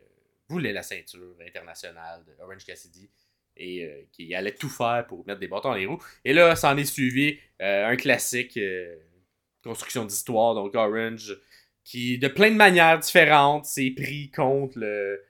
voulait 0.49 0.73
la 0.73 0.83
ceinture 0.83 1.35
internationale 1.45 2.23
de 2.25 2.33
Orange 2.43 2.65
Cassidy 2.65 3.09
et 3.57 4.07
qu'il 4.11 4.33
allait 4.33 4.53
tout 4.55 4.69
faire 4.69 5.05
pour 5.07 5.25
mettre 5.27 5.39
des 5.39 5.47
bâtons 5.47 5.69
dans 5.69 5.75
les 5.75 5.85
roues. 5.85 6.01
Et 6.25 6.33
là, 6.33 6.55
s'en 6.55 6.77
est 6.77 6.85
suivi 6.85 7.37
un 7.59 7.95
classique 7.95 8.57
construction 9.63 10.05
d'histoire, 10.05 10.55
donc 10.55 10.73
Orange, 10.75 11.37
qui 11.83 12.17
de 12.17 12.27
plein 12.27 12.49
de 12.51 12.55
manières 12.55 12.97
différentes 12.99 13.65
s'est 13.65 13.91
pris 13.95 14.31
contre 14.31 14.79
le 14.79 15.21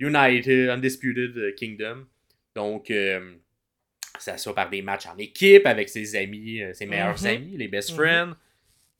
United 0.00 0.70
Undisputed 0.70 1.54
Kingdom. 1.56 2.06
Donc, 2.54 2.90
euh, 2.90 3.34
ça 4.18 4.38
soit 4.38 4.54
par 4.54 4.70
des 4.70 4.82
matchs 4.82 5.06
en 5.06 5.16
équipe 5.18 5.66
avec 5.66 5.88
ses 5.88 6.16
amis, 6.16 6.62
euh, 6.62 6.72
ses 6.72 6.86
meilleurs 6.86 7.20
Mhm. 7.20 7.26
amis, 7.26 7.56
les 7.56 7.68
best 7.68 7.90
Mhm. 7.90 7.96
friends, 7.96 8.32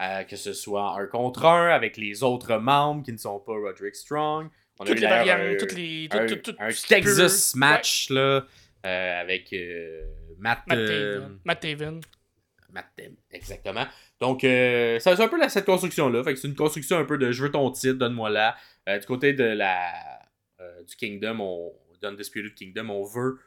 euh, 0.02 0.22
que 0.24 0.36
ce 0.36 0.52
soit 0.52 0.98
un 1.00 1.06
contre 1.06 1.44
un 1.46 1.68
avec 1.70 1.96
les 1.96 2.22
autres 2.22 2.56
membres 2.58 3.02
qui 3.02 3.12
ne 3.12 3.16
sont 3.18 3.38
pas 3.40 3.52
Roderick 3.54 3.94
Strong. 3.94 4.48
On 4.78 4.84
a 4.84 4.88
Toutes 4.88 4.98
eu 4.98 5.00
les 5.00 5.06
un- 5.06 5.56
toutes 5.58 5.72
les. 5.72 6.08
un, 6.10 6.26
tout- 6.26 6.54
un 6.58 6.68
Texas 6.68 7.54
match 7.54 8.10
là, 8.10 8.44
euh, 8.84 9.20
avec 9.20 9.50
euh, 9.54 10.02
Matt. 10.38 10.60
Matt 10.66 10.78
euh, 10.78 11.14
Taven. 11.20 11.38
Matt 11.44 11.60
Taven. 11.60 12.00
Matt 12.72 12.86
Dem, 12.98 13.14
exactement. 13.30 13.86
Donc, 14.20 14.44
euh, 14.44 14.98
ça 14.98 15.16
c'est 15.16 15.22
un 15.22 15.28
peu 15.28 15.38
cette 15.48 15.64
construction-là. 15.64 16.22
Fait 16.24 16.34
que 16.34 16.38
c'est 16.38 16.48
une 16.48 16.54
construction 16.54 16.98
un 16.98 17.04
peu 17.06 17.16
de 17.16 17.32
je 17.32 17.42
veux 17.42 17.50
ton 17.50 17.70
titre, 17.70 17.94
donne-moi 17.94 18.28
là. 18.28 18.54
Euh, 18.86 18.98
du 18.98 19.06
côté 19.06 19.32
de 19.32 19.44
la 19.44 19.92
euh, 20.66 20.82
du 20.82 20.96
Kingdom, 20.96 21.38
on, 21.40 21.72
d'Undisputed 22.00 22.54
Kingdom, 22.54 22.90
on 22.90 23.04
veut 23.04 23.38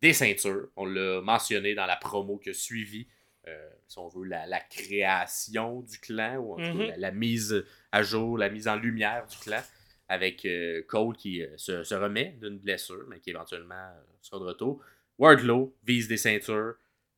des 0.00 0.12
ceintures. 0.14 0.68
On 0.76 0.86
l'a 0.86 1.20
mentionné 1.20 1.74
dans 1.74 1.86
la 1.86 1.96
promo 1.96 2.38
qui 2.38 2.50
a 2.50 2.54
suivi, 2.54 3.06
euh, 3.48 3.70
si 3.88 3.98
on 3.98 4.08
veut, 4.08 4.24
la, 4.24 4.46
la 4.46 4.60
création 4.60 5.80
du 5.80 5.98
clan, 5.98 6.36
ou 6.38 6.52
en 6.54 6.56
tout 6.56 6.62
cas, 6.62 6.72
Mhm. 6.72 6.86
la, 6.88 6.96
la 6.96 7.10
mise 7.12 7.64
à 7.92 8.02
jour, 8.02 8.38
la 8.38 8.48
mise 8.48 8.68
en 8.68 8.76
lumière 8.76 9.26
du 9.26 9.36
clan, 9.38 9.60
avec 10.08 10.44
euh, 10.46 10.82
Cole 10.88 11.16
qui 11.16 11.42
se, 11.56 11.84
se 11.84 11.94
remet 11.94 12.36
d'une 12.40 12.58
blessure, 12.58 13.04
mais 13.08 13.20
qui 13.20 13.30
éventuellement 13.30 13.90
sera 14.22 14.38
de 14.40 14.44
retour. 14.44 14.82
Wardlow 15.18 15.76
vise 15.84 16.08
des 16.08 16.16
ceintures. 16.16 16.74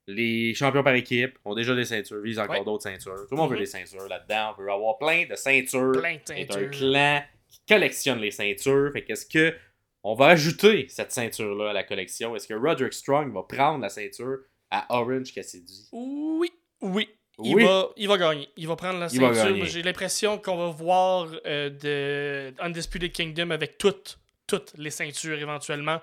Les 0.08 0.52
champions 0.54 0.82
par 0.82 0.94
équipe 0.94 1.38
ont 1.44 1.54
déjà 1.54 1.74
des 1.76 1.84
ceintures, 1.84 2.20
visent 2.20 2.40
encore 2.40 2.58
Ouais. 2.58 2.64
d'autres 2.64 2.82
ceintures. 2.82 3.14
Tout 3.28 3.34
le 3.34 3.36
monde 3.36 3.50
veut 3.50 3.56
Mhm. 3.56 3.62
des 3.62 3.66
ceintures 3.66 4.08
là-dedans. 4.08 4.54
On 4.58 4.60
veut 4.62 4.70
avoir 4.70 4.98
plein 4.98 5.26
de 5.26 5.36
ceintures. 5.36 5.92
Plein 5.92 6.16
de 6.16 6.20
C'est 6.24 6.42
un 6.50 6.52
ceintures. 6.52 6.70
clan 6.70 7.22
qui 7.52 7.60
collectionne 7.68 8.18
les 8.18 8.30
ceintures. 8.32 8.90
Fait 8.92 9.04
qu'est-ce 9.04 9.26
que 9.26 9.54
on 10.02 10.14
va 10.14 10.26
ajouter 10.28 10.86
cette 10.88 11.12
ceinture-là 11.12 11.70
à 11.70 11.72
la 11.72 11.84
collection? 11.84 12.34
Est-ce 12.34 12.48
que 12.48 12.54
Roderick 12.54 12.92
Strong 12.92 13.32
va 13.32 13.42
prendre 13.44 13.80
la 13.82 13.88
ceinture 13.88 14.38
à 14.70 14.86
Orange 14.98 15.32
Cassidy? 15.32 15.88
Oui, 15.92 16.50
oui. 16.80 17.08
Il, 17.44 17.54
Oui. 17.54 17.64
va, 17.64 17.88
il 17.96 18.08
va 18.08 18.18
gagner. 18.18 18.48
Il 18.56 18.66
va 18.68 18.76
prendre 18.76 18.98
la 18.98 19.06
Il 19.06 19.18
ceinture. 19.20 19.64
J'ai 19.66 19.82
l'impression 19.82 20.38
qu'on 20.38 20.56
va 20.56 20.66
voir 20.70 21.28
euh, 21.46 21.70
de 21.70 22.52
Undisputed 22.60 23.12
Kingdom 23.12 23.50
avec 23.50 23.78
toutes, 23.78 24.18
toutes 24.46 24.72
les 24.76 24.90
ceintures 24.90 25.38
éventuellement. 25.40 26.00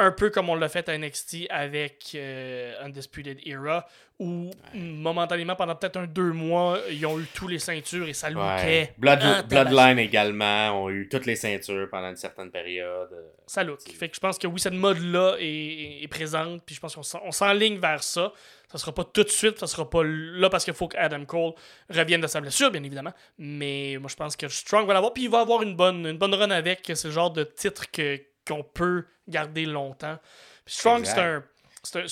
Un 0.00 0.12
peu 0.12 0.30
comme 0.30 0.48
on 0.48 0.54
l'a 0.54 0.68
fait 0.68 0.88
à 0.88 0.96
NXT 0.96 1.46
avec 1.50 2.12
euh, 2.14 2.74
Undisputed 2.84 3.38
Era, 3.46 3.86
où 4.18 4.50
momentanément, 4.74 5.56
pendant 5.56 5.74
peut-être 5.74 5.96
un 5.98 6.06
deux 6.06 6.32
mois, 6.32 6.78
ils 6.90 7.04
ont 7.06 7.18
eu 7.18 7.26
tous 7.34 7.48
les 7.48 7.58
ceintures 7.58 8.08
et 8.08 8.12
ça 8.12 8.28
lookait. 8.30 8.92
Blood- 8.98 9.18
Ah, 9.22 9.42
Bloodline 9.42 9.98
également 9.98 10.82
ont 10.84 10.90
eu 10.90 11.08
toutes 11.08 11.26
les 11.26 11.36
ceintures 11.36 11.88
pendant 11.90 12.10
une 12.10 12.16
certaine 12.16 12.50
période. 12.50 13.08
Ça 13.46 13.62
look. 13.64 13.80
Fait 13.82 14.08
que 14.08 14.14
je 14.16 14.20
pense 14.20 14.38
que 14.38 14.46
oui, 14.46 14.60
cette 14.60 14.72
mode-là 14.74 15.36
est, 15.38 16.06
présente, 16.10 16.62
puis 16.64 16.74
je 16.74 16.80
pense 16.80 16.94
qu'on 16.94 17.02
s'en- 17.02 17.22
on 17.24 17.30
s'enligne 17.32 17.78
vers 17.78 18.02
ça. 18.02 18.32
Ça 18.70 18.78
sera 18.78 18.92
pas 18.94 19.04
tout 19.04 19.24
de 19.24 19.28
suite, 19.28 19.58
ça 19.58 19.66
sera 19.66 19.88
pas 19.88 20.02
là 20.04 20.48
parce 20.48 20.64
qu'il 20.64 20.74
faut 20.74 20.86
qu'Adam 20.88 21.24
Cole 21.24 21.52
revienne 21.88 22.20
de 22.20 22.26
sa 22.28 22.40
blessure, 22.40 22.70
bien 22.70 22.82
évidemment. 22.84 23.12
Mais 23.38 23.96
moi, 24.00 24.08
je 24.08 24.16
pense 24.16 24.36
que 24.36 24.48
Strong 24.48 24.86
va 24.86 24.94
l'avoir, 24.94 25.12
puis 25.12 25.24
il 25.24 25.30
va 25.30 25.40
avoir 25.40 25.62
une 25.62 25.74
bonne, 25.74 26.06
une 26.06 26.18
bonne 26.18 26.34
run 26.34 26.50
avec. 26.50 26.82
C'est 26.94 27.08
le 27.08 27.12
genre 27.14 27.32
de 27.32 27.42
titre 27.44 27.90
que, 27.90 28.20
qu'on 28.46 28.62
peut 28.62 29.04
garder 29.28 29.66
longtemps. 29.66 30.18
Puis 30.64 30.74
Strong, 30.76 31.04
c'est 31.04 31.18
un. 31.20 31.44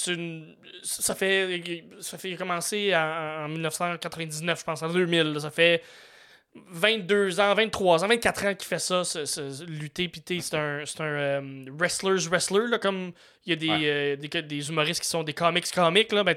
une- 0.07 0.57
ça 0.83 1.15
fait 1.15 1.85
ça 2.01 2.17
fait 2.17 2.35
commencer 2.37 2.95
en, 2.97 3.45
en 3.45 3.49
1999, 3.49 4.59
je 4.61 4.65
pense, 4.65 4.83
en 4.83 4.89
2000. 4.89 5.33
là. 5.35 5.41
Ça 5.41 5.51
fait 5.51 5.83
22 6.55 7.41
ans, 7.41 7.55
23 7.55 8.05
ans, 8.05 8.09
24 8.09 8.47
ans 8.47 8.55
qu'il 8.55 8.67
fait 8.67 8.79
ça, 8.79 9.05
ce- 9.05 9.27
ce- 9.27 9.65
lutter. 9.65 10.11
C'est 10.41 10.55
un, 10.57 10.85
c'est 10.87 11.01
un 11.01 11.05
euh, 11.05 11.65
wrestler's 11.79 12.27
wrestler, 12.29 12.67
là, 12.69 12.79
comme 12.79 13.13
il 13.47 13.51
y 13.51 13.53
a 13.53 13.57
des, 13.57 13.69
Ouais. 13.69 13.91
euh, 13.91 14.17
des, 14.17 14.43
des 14.43 14.69
humoristes 14.71 15.03
qui 15.03 15.09
sont 15.09 15.23
des 15.23 15.35
comics 15.35 15.71
comics, 15.71 16.11
là, 16.13 16.25
ben, 16.25 16.35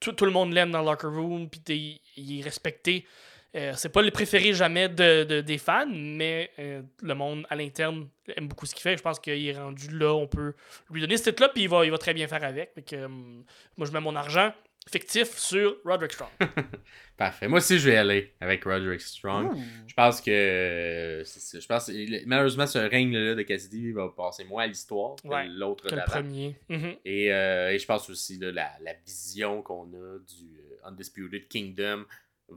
tout, 0.00 0.12
tout 0.12 0.24
le 0.24 0.30
monde 0.32 0.52
l'aime 0.52 0.70
dans 0.72 0.80
le 0.80 0.86
locker 0.86 1.06
room, 1.06 1.48
puis 1.48 2.00
il 2.16 2.40
est 2.40 2.42
respecté. 2.42 3.06
Euh, 3.54 3.72
c'est 3.76 3.90
pas 3.90 4.00
le 4.00 4.10
préféré 4.10 4.54
jamais 4.54 4.88
de, 4.88 5.24
de- 5.24 5.40
des 5.42 5.58
fans, 5.58 5.86
mais 5.92 6.50
euh, 6.58 6.80
le 7.02 7.14
monde 7.14 7.46
à 7.50 7.54
l'interne 7.56 8.08
aime 8.36 8.48
beaucoup 8.48 8.64
ce 8.64 8.74
qu'il 8.74 8.82
fait. 8.82 8.96
Je 8.96 9.02
pense 9.02 9.20
qu'il 9.20 9.46
est 9.46 9.52
rendu 9.58 9.88
là, 9.98 10.14
on 10.14 10.26
peut 10.26 10.54
lui 10.90 11.02
donner 11.02 11.18
ce 11.18 11.24
titre-là, 11.30 11.50
puis 11.50 11.64
il 11.64 11.68
va, 11.68 11.84
il 11.84 11.90
va 11.90 11.98
très 11.98 12.14
bien 12.14 12.26
faire 12.28 12.42
avec. 12.44 12.72
Que, 12.86 12.96
euh, 12.96 13.08
moi, 13.08 13.86
je 13.86 13.92
mets 13.92 14.00
mon 14.00 14.16
argent 14.16 14.54
fictif 14.90 15.36
sur 15.36 15.76
Roderick 15.84 16.12
Strong. 16.12 16.30
Parfait. 17.16 17.46
Moi 17.46 17.58
aussi, 17.58 17.78
je 17.78 17.90
vais 17.90 17.96
aller 17.96 18.32
avec 18.40 18.64
Roderick 18.64 19.00
Strong. 19.00 19.54
Je 19.86 19.94
pense 19.94 20.20
que 20.20 20.30
euh, 20.30 21.22
je 21.24 21.66
pense 21.66 21.90
malheureusement 22.26 22.66
ce 22.66 22.78
règne-là 22.78 23.34
de 23.36 23.42
Cassidy 23.42 23.92
va 23.92 24.08
passer 24.08 24.44
moins 24.44 24.64
à 24.64 24.66
l'histoire 24.66 25.16
que 25.22 25.28
Ouais, 25.28 25.46
l'autre 25.46 25.84
Que 25.88 25.94
d'avant. 25.94 26.10
premier. 26.10 26.56
Mhm. 26.68 26.96
Et, 27.04 27.32
euh, 27.32 27.70
et 27.72 27.78
je 27.78 27.86
pense 27.86 28.08
aussi 28.10 28.38
là, 28.38 28.50
la, 28.50 28.70
la 28.82 28.94
vision 29.06 29.62
qu'on 29.62 29.84
a 29.84 30.18
du 30.18 30.58
Undisputed 30.84 31.46
Kingdom 31.46 32.04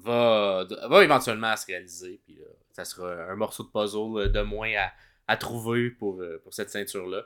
va, 0.03 0.65
va 0.89 1.03
éventuellement 1.03 1.55
se 1.55 1.65
réaliser. 1.67 2.21
Puis 2.25 2.35
là, 2.35 2.45
ça 2.71 2.85
sera 2.85 3.11
un 3.31 3.35
morceau 3.35 3.63
de 3.63 3.69
puzzle 3.69 4.17
euh, 4.17 4.27
de 4.29 4.41
moins 4.41 4.71
à, 4.77 4.91
à 5.27 5.37
trouver 5.37 5.89
pour, 5.91 6.21
euh, 6.21 6.39
pour 6.43 6.53
cette 6.53 6.69
ceinture-là. 6.69 7.23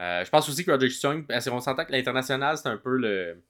Euh, 0.00 0.24
je 0.24 0.30
pense 0.30 0.48
aussi 0.48 0.64
que 0.64 0.70
Roderick 0.70 0.92
Strong, 0.92 1.26
parce 1.26 1.48
qu'on 1.48 1.60
s'entend 1.60 1.84
que 1.84 1.92
l'international, 1.92 2.56
c'est 2.56 2.68
un 2.68 2.78
peu 2.78 2.96
le, 2.96 3.42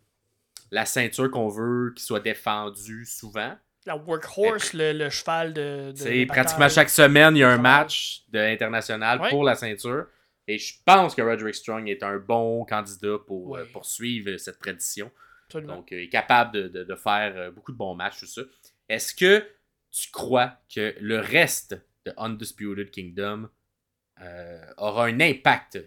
la 0.73 0.85
ceinture 0.85 1.31
qu'on 1.31 1.49
veut 1.49 1.93
qu'il 1.95 2.05
soit 2.05 2.21
défendue 2.21 3.05
souvent. 3.07 3.57
La 3.87 3.97
workhorse, 3.97 4.75
le, 4.75 4.93
le 4.93 5.09
cheval 5.11 5.55
de. 5.55 5.93
de 5.93 6.25
pratiquement 6.27 6.69
chaque 6.69 6.91
semaine, 6.91 7.35
il 7.37 7.41
y 7.41 7.45
a 7.45 7.49
un 7.51 7.57
match 7.59 8.25
de 8.29 8.39
international 8.39 9.21
Ouais. 9.21 9.31
pour 9.31 9.43
la 9.45 9.55
ceinture. 9.55 10.07
Et 10.49 10.59
je 10.59 10.75
pense 10.85 11.15
que 11.15 11.23
Roderick 11.23 11.55
Strong 11.55 11.89
est 11.89 12.03
un 12.03 12.19
bon 12.19 12.65
candidat 12.65 13.17
pour 13.27 13.51
Ouais. 13.51 13.61
euh, 13.61 13.65
poursuivre 13.73 14.37
cette 14.37 14.59
tradition. 14.59 15.11
Absolument. 15.51 15.77
Donc, 15.77 15.93
euh, 15.93 16.01
il 16.01 16.05
est 16.05 16.09
capable 16.09 16.53
de, 16.53 16.69
de- 16.69 16.85
de 16.85 16.95
faire 16.95 17.33
euh, 17.37 17.51
beaucoup 17.51 17.73
de 17.73 17.77
bons 17.77 17.95
matchs, 17.95 18.21
tout 18.21 18.27
ça. 18.27 18.43
Est-ce 18.89 19.15
que 19.15 19.45
tu 19.91 20.11
crois 20.11 20.53
que 20.75 20.95
le 21.01 21.19
reste 21.19 21.77
de 22.07 22.13
Undisputed 22.17 22.91
Kingdom 22.91 23.49
euh, 24.23 24.65
aura 24.79 25.07
un 25.07 25.21
impact 25.21 25.79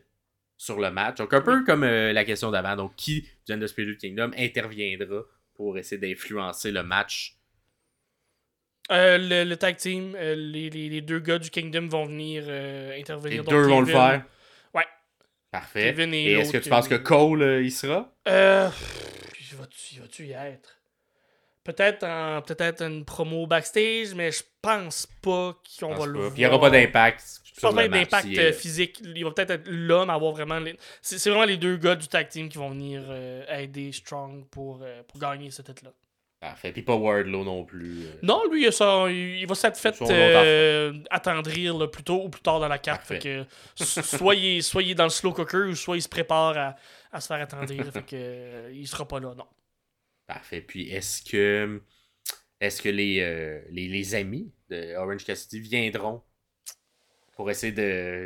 sur 0.57 0.79
le 0.79 0.91
match? 0.91 1.17
Donc, 1.17 1.33
un 1.33 1.41
peu 1.41 1.63
comme 1.63 1.83
euh, 1.83 2.11
la 2.13 2.25
question 2.25 2.51
d'avant. 2.51 2.75
Donc, 2.75 2.95
qui 2.95 3.27
du 3.45 3.53
Undisputed 3.53 3.97
Kingdom 3.97 4.31
interviendra 4.37 5.21
pour 5.53 5.77
essayer 5.77 5.99
d'influencer 5.99 6.71
le 6.71 6.83
match? 6.83 7.37
Euh, 8.91 9.17
le, 9.17 9.45
le 9.49 9.55
tag 9.55 9.77
team, 9.77 10.13
euh, 10.15 10.35
les, 10.35 10.69
les- 10.69 10.89
les 10.89 11.01
deux 11.01 11.19
gars 11.19 11.39
du 11.39 11.49
Kingdom 11.49 11.87
vont 11.87 12.05
venir 12.05 12.43
euh, 12.47 12.91
Les 12.93 12.99
intervenir. 12.99 13.43
deux 13.45 13.61
vont 13.61 13.79
le 13.79 13.85
faire? 13.85 14.25
Ouais. 14.73 14.85
Parfait. 15.51 15.93
Kevin 15.93 16.13
et 16.13 16.23
et 16.23 16.33
est-ce 16.33 16.51
que 16.51 16.57
tu 16.57 16.69
penses 16.69 16.87
que 16.89 16.95
euh, 16.95 16.99
Cole 16.99 17.43
euh, 17.43 17.63
y 17.63 17.71
sera? 17.71 18.13
Il 19.93 19.99
va-tu 20.01 20.25
y 20.27 20.31
être? 20.31 20.79
Peut-être 21.63 22.03
en 22.03 22.41
peut-être 22.41 22.81
une 22.83 23.05
promo 23.05 23.47
backstage, 23.47 24.13
mais 24.15 24.31
je 24.31 24.43
pense 24.61 25.07
pas 25.21 25.55
qu'on 25.79 25.93
va 25.95 26.05
le 26.05 26.19
voir. 26.19 26.31
Puis 26.33 26.41
il 26.41 26.45
n'y 26.45 26.45
aura 26.53 26.59
pas 26.59 26.69
d'impact. 26.69 27.23
Je 27.45 27.61
pense 27.61 27.73
pas 27.75 27.83
d'impact 27.99 28.25
euh, 28.39 28.51
physique. 28.51 28.99
Il 29.01 29.23
va 29.23 29.31
peut-être 29.31 29.51
être 29.51 29.67
là, 29.69 30.05
mais 30.05 30.11
avoir 30.13 30.33
vraiment. 30.33 30.59
les- 30.59 30.75
C'est 31.01 31.17
c'est 31.19 31.29
vraiment 31.29 31.45
les 31.45 31.55
deux 31.57 31.77
gars 31.77 31.95
du 31.95 32.07
tag 32.09 32.27
team 32.27 32.49
qui 32.49 32.57
vont 32.57 32.69
venir 32.71 33.03
euh, 33.07 33.45
aider 33.47 33.91
Strong 33.93 34.45
pour, 34.49 34.81
euh, 34.83 35.03
pour 35.07 35.19
gagner 35.19 35.51
ce 35.51 35.61
titre-là. 35.61 35.91
Parfait. 36.41 36.73
Puis 36.73 36.81
pas 36.81 36.95
Wardlow 36.95 37.45
non 37.45 37.63
plus. 37.63 38.07
Non, 38.21 38.43
lui, 38.51 38.65
il, 38.65 38.73
ça, 38.73 39.09
il 39.09 39.45
va 39.47 39.55
s'être 39.55 39.77
fait 39.77 39.95
Son 39.95 40.03
attendrir 41.09 41.77
là, 41.77 41.87
plus 41.87 42.03
tôt 42.03 42.23
ou 42.25 42.29
plus 42.29 42.41
tard 42.41 42.59
dans 42.59 42.67
la 42.67 42.79
carte. 42.79 43.05
Fait 43.07 43.19
que, 43.19 43.45
soit, 43.85 44.35
il 44.35 44.57
est, 44.57 44.61
soit 44.61 44.83
il 44.83 44.91
est 44.91 44.95
dans 44.95 45.05
le 45.05 45.09
slow 45.09 45.31
cooker 45.31 45.69
ou 45.69 45.75
soit 45.75 45.95
il 45.95 46.01
se 46.01 46.09
prépare 46.09 46.57
à, 46.57 46.75
à 47.13 47.21
se 47.21 47.27
faire 47.27 47.39
attendrir. 47.41 47.85
fait 47.93 48.03
que, 48.03 48.71
il 48.73 48.85
sera 48.85 49.07
pas 49.07 49.21
là, 49.21 49.33
non. 49.37 49.45
Parfait. 50.27 50.61
Puis 50.61 50.89
est-ce 50.89 51.21
que 51.21 51.81
est-ce 52.63 52.81
que 52.81 52.87
les, 52.87 53.19
euh, 53.19 53.59
les, 53.71 54.15
amis 54.15 54.49
de 54.69 54.95
Orange 54.95 55.25
Cassidy 55.25 55.59
viendront 55.59 56.21
pour 57.35 57.51
essayer 57.51 57.73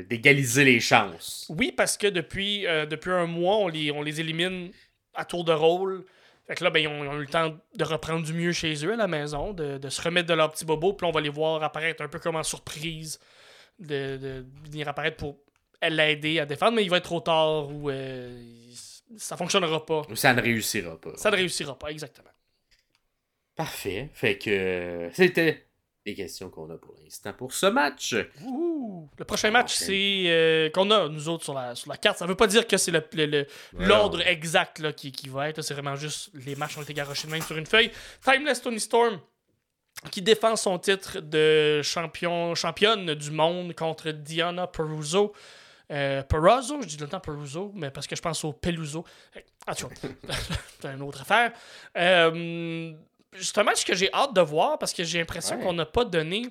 d'égaliser 0.04 0.64
les 0.64 0.80
chances? 0.80 1.48
Oui, 1.50 1.72
parce 1.76 1.98
que 1.98 2.06
depuis, 2.06 2.68
euh, 2.68 2.86
un 3.08 3.26
mois, 3.26 3.58
on 3.58 3.68
les, 3.68 4.22
élimine 4.22 4.72
à 5.16 5.26
tour 5.26 5.44
de 5.44 5.54
rôle. 5.54 6.06
Fait 6.46 6.54
que 6.54 6.64
là, 6.64 6.70
ben, 6.70 6.80
ils, 6.80 6.88
ont, 6.88 7.16
eu 7.16 7.22
le 7.22 7.26
temps 7.26 7.58
de 7.74 7.84
reprendre 7.84 8.24
du 8.24 8.34
mieux 8.34 8.52
chez 8.52 8.86
eux 8.86 8.94
à 8.94 8.96
la 8.96 9.08
maison, 9.08 9.54
de, 9.54 9.90
se 9.90 10.02
remettre 10.04 10.28
de 10.28 10.36
leur 10.36 10.52
petit 10.52 10.66
bobo. 10.66 10.94
Puis 10.94 11.08
on 11.08 11.12
va 11.12 11.20
les 11.20 11.30
voir 11.30 11.64
apparaître 11.64 12.04
un 12.04 12.08
peu 12.08 12.20
comme 12.20 12.36
en 12.36 12.44
surprise, 12.44 13.20
de, 13.80 14.46
venir 14.66 14.88
apparaître 14.88 15.18
pour 15.18 15.40
l'aider 15.82 16.40
à 16.40 16.46
défendre. 16.46 16.74
Mais 16.74 16.84
il 16.84 16.92
va 16.92 16.98
être 16.98 17.06
trop 17.06 17.22
tard 17.22 17.72
ou 17.74 17.90
euh, 17.90 18.40
ça 19.16 19.38
fonctionnera 19.38 19.86
pas. 19.86 20.02
Ou 20.10 20.16
ça 20.16 20.34
ne 20.34 20.42
réussira 20.42 21.00
pas? 21.00 21.12
Ça 21.16 21.32
ne 21.32 21.36
réussira 21.38 21.78
pas, 21.78 21.90
exactement. 21.90 22.30
Parfait. 23.56 24.10
Fait 24.14 24.38
que 24.38 24.50
euh, 24.50 25.10
c'était 25.14 25.66
les 26.06 26.14
questions 26.16 26.50
qu'on 26.50 26.70
a 26.70 26.78
pour 26.78 26.96
l'instant 27.04 27.34
pour 27.34 27.54
ce 27.54 27.66
match. 27.66 28.16
Ouh. 28.46 29.10
Le 29.18 29.26
prochain 29.26 29.52
match, 29.52 29.74
c'est 29.74 30.24
euh, 30.28 30.70
qu'on 30.70 30.90
a, 30.92 31.10
nous 31.10 31.28
autres, 31.28 31.44
sur 31.44 31.54
la, 31.54 31.74
sur 31.76 31.90
la 31.92 31.98
carte. 31.98 32.18
Ça 32.20 32.26
veut 32.28 32.36
pas 32.36 32.48
dire 32.48 32.68
que 32.68 32.78
c'est 32.78 32.92
le- 32.92 33.04
le- 33.14 33.26
le, 33.26 33.48
l'ordre 33.74 34.22
exact 34.26 34.80
là, 34.80 34.94
qui, 34.94 35.12
qui 35.12 35.28
va 35.28 35.50
être. 35.50 35.62
C'est 35.62 35.74
vraiment 35.74 35.96
juste 35.96 36.30
les 36.34 36.56
matchs 36.56 36.78
ont 36.78 36.82
été 36.84 36.94
garochés 36.94 37.28
de 37.28 37.32
même 37.34 37.42
sur 37.42 37.58
une 37.58 37.66
feuille. 37.66 37.92
Timeless 38.24 38.62
Tony 38.62 38.80
Storm 38.80 39.20
qui 40.12 40.22
défend 40.22 40.56
son 40.56 40.78
titre 40.78 41.20
de 41.20 41.82
champion, 41.82 42.54
championne 42.54 43.16
du 43.16 43.32
monde 43.32 43.74
contre 43.74 44.12
Diana 44.12 44.68
Peruzzo. 44.68 45.34
Euh, 45.92 46.22
Peruzzo, 46.24 46.82
je 46.82 46.88
dis 46.88 46.98
le 46.98 47.08
temps 47.08 47.20
Peruzzo, 47.20 47.72
mais 47.76 47.90
parce 47.92 48.08
que 48.08 48.16
je 48.16 48.22
pense 48.22 48.44
au 48.44 48.52
Peluso. 48.54 49.06
En 49.68 49.74
tout 49.74 49.88
cas, 49.88 49.96
c'est 50.82 50.88
une 50.94 51.02
autre 51.02 51.22
affaire. 51.22 51.54
Euh, 51.98 52.94
c'est 53.40 53.58
un 53.58 53.64
match 53.64 53.86
que 53.86 53.96
j'ai 53.96 54.12
hâte 54.14 54.34
de 54.34 54.42
voir 54.42 54.78
parce 54.80 54.94
que 54.94 55.04
j'ai 55.04 55.20
l'impression 55.20 55.58
Ouais. 55.58 55.64
qu'on 55.64 55.74
n'a 55.74 55.86
pas 55.86 56.04
donné 56.06 56.44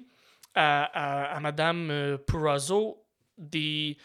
à, 0.55 0.85
à, 0.85 1.37
à 1.37 1.41
Madame 1.41 1.91
euh, 1.91 2.17
Peruzzo 2.19 3.03
des 3.37 3.99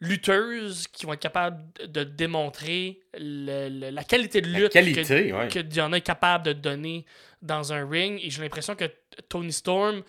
lutteuses 0.00 0.86
qui 0.88 1.06
vont 1.06 1.12
être 1.12 1.20
capables 1.20 1.62
de- 1.86 2.04
démontrer 2.04 3.00
le- 3.16 3.68
le- 3.68 3.90
la 3.90 4.04
qualité 4.04 4.40
de 4.40 4.50
La 4.50 4.58
lutte 4.58 4.72
qualité, 4.72 5.32
ouais. 5.32 5.48
que, 5.48 5.54
que 5.54 5.58
Diana 5.60 5.96
est 5.98 6.00
capable 6.02 6.44
de 6.46 6.52
donner 6.52 7.06
dans 7.42 7.72
un 7.72 7.88
ring. 7.88 8.18
Et 8.22 8.30
j'ai 8.30 8.42
l'impression 8.42 8.74
que 8.74 8.84
Tony 9.28 9.52
Storm 9.52 10.02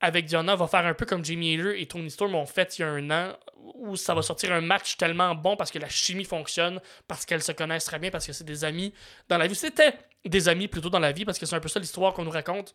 avec 0.00 0.26
Diana 0.26 0.54
va 0.54 0.66
faire 0.66 0.86
un 0.86 0.94
peu 0.94 1.06
comme 1.06 1.24
Jamie 1.24 1.54
Hader 1.54 1.80
et 1.80 1.86
Tony 1.86 2.10
Storm 2.10 2.34
ont 2.34 2.46
fait 2.46 2.78
il 2.78 2.82
y 2.82 2.84
a 2.84 2.88
un 2.88 3.10
an, 3.10 3.36
où 3.74 3.96
ça 3.96 4.14
va 4.14 4.22
sortir 4.22 4.52
un 4.52 4.60
match 4.60 4.96
tellement 4.96 5.34
bon 5.34 5.56
parce 5.56 5.70
que 5.70 5.78
la 5.78 5.88
chimie 5.88 6.24
fonctionne, 6.24 6.80
parce 7.06 7.26
qu'elles 7.26 7.42
se 7.42 7.52
connaissent 7.52 7.84
très 7.84 7.98
bien, 7.98 8.10
parce 8.10 8.26
que 8.26 8.32
c'est 8.32 8.44
des 8.44 8.64
amis 8.64 8.94
dans 9.28 9.38
la 9.38 9.46
vie. 9.46 9.54
C'était 9.54 9.94
des 10.24 10.48
amis 10.48 10.68
plutôt 10.68 10.90
dans 10.90 10.98
la 10.98 11.12
vie, 11.12 11.24
parce 11.24 11.38
que 11.38 11.46
c'est 11.46 11.56
un 11.56 11.60
peu 11.60 11.68
ça 11.68 11.80
l'histoire 11.80 12.12
qu'on 12.14 12.24
nous 12.24 12.30
raconte. 12.30 12.74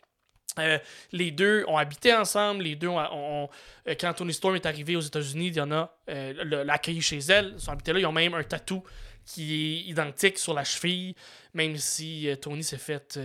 Euh, 0.59 0.77
les 1.11 1.31
deux 1.31 1.63
ont 1.67 1.77
habité 1.77 2.13
ensemble, 2.13 2.63
les 2.63 2.75
deux 2.75 2.87
ont, 2.87 3.49
euh, 3.87 3.95
quand 3.99 4.13
Tony 4.13 4.33
Storm 4.33 4.55
est 4.55 4.65
arrivé 4.65 4.95
aux 4.95 5.01
États-Unis, 5.01 5.49
Diana 5.51 5.91
euh, 6.09 6.63
l'a 6.63 6.73
accueilli 6.73 7.01
chez 7.01 7.19
elle, 7.19 7.53
ils 7.55 7.59
sont 7.59 7.71
habités 7.71 7.91
là, 7.91 7.99
ils 7.99 8.05
ont 8.05 8.11
même 8.11 8.35
un 8.35 8.43
tatou 8.43 8.83
qui 9.25 9.53
est 9.53 9.89
identique 9.89 10.37
sur 10.37 10.53
la 10.53 10.63
cheville, 10.63 11.15
même 11.53 11.77
si 11.77 12.29
euh, 12.29 12.35
Tony 12.35 12.63
s'est 12.63 12.77
fait 12.77 13.19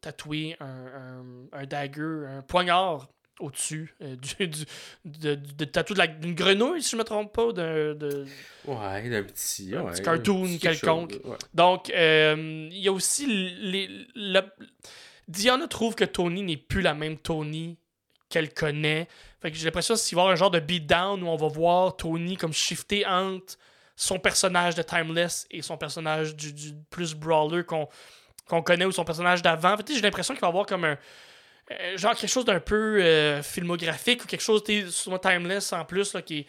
tatouer 0.00 0.56
un, 0.60 1.24
un, 1.52 1.66
dagger, 1.66 2.26
un 2.28 2.42
poignard 2.42 3.08
au-dessus 3.40 3.94
du, 4.00 4.48
du, 4.48 4.64
de, 5.04 5.34
de, 5.34 5.64
tatou 5.64 5.94
d'une 5.94 6.34
grenouille, 6.34 6.82
si 6.82 6.90
je 6.90 6.96
ne 6.96 7.00
me 7.00 7.04
trompe 7.04 7.32
pas. 7.32 7.52
De, 7.52 7.96
de 7.98 8.26
ouais, 8.66 9.08
d'un 9.08 9.22
petit, 9.22 9.74
un 9.74 9.84
petit 9.84 10.02
cartoon 10.02 10.58
quelconque. 10.60 11.20
Donc, 11.54 11.88
il 11.88 12.78
y 12.78 12.88
a 12.88 12.92
aussi 12.92 13.26
les, 13.26 14.06
Diana 15.28 15.68
trouve 15.68 15.94
que 15.94 16.04
Tony 16.04 16.42
n'est 16.42 16.56
plus 16.56 16.80
la 16.80 16.94
même 16.94 17.18
Tony 17.18 17.78
qu'elle 18.28 18.52
connaît. 18.52 19.08
Fait 19.40 19.50
que 19.50 19.56
j'ai 19.56 19.66
l'impression 19.66 19.94
qu'il 19.94 20.16
va 20.16 20.22
y 20.22 20.24
avoir 20.24 20.32
un 20.32 20.36
genre 20.36 20.50
de 20.50 20.60
beatdown 20.60 21.22
où 21.22 21.26
on 21.26 21.36
va 21.36 21.48
voir 21.48 21.96
Tony 21.96 22.36
comme 22.36 22.52
shifter 22.52 23.06
entre 23.06 23.56
son 23.98 24.20
personnage 24.20 24.76
de 24.76 24.82
Timeless 24.82 25.44
et 25.50 25.60
son 25.60 25.76
personnage 25.76 26.36
du, 26.36 26.72
plus 26.88 27.14
brawler 27.14 27.64
qu'on 27.64 28.62
connaît 28.62 28.84
ou 28.84 28.92
son 28.92 29.04
personnage 29.04 29.42
d'avant. 29.42 29.72
En 29.72 29.76
fait, 29.76 29.92
j'ai 29.92 30.00
l'impression 30.00 30.34
qu'il 30.34 30.40
va 30.40 30.46
avoir 30.46 30.66
comme 30.66 30.84
un. 30.84 30.96
Euh, 31.70 31.98
genre 31.98 32.14
quelque 32.14 32.30
chose 32.30 32.44
d'un 32.46 32.60
peu 32.60 33.02
euh, 33.02 33.42
filmographique 33.42 34.24
ou 34.24 34.26
quelque 34.26 34.40
chose 34.40 34.62
sur 34.88 35.20
Timeless 35.20 35.72
en 35.74 35.84
plus 35.84 36.14
là, 36.14 36.22
qui, 36.22 36.46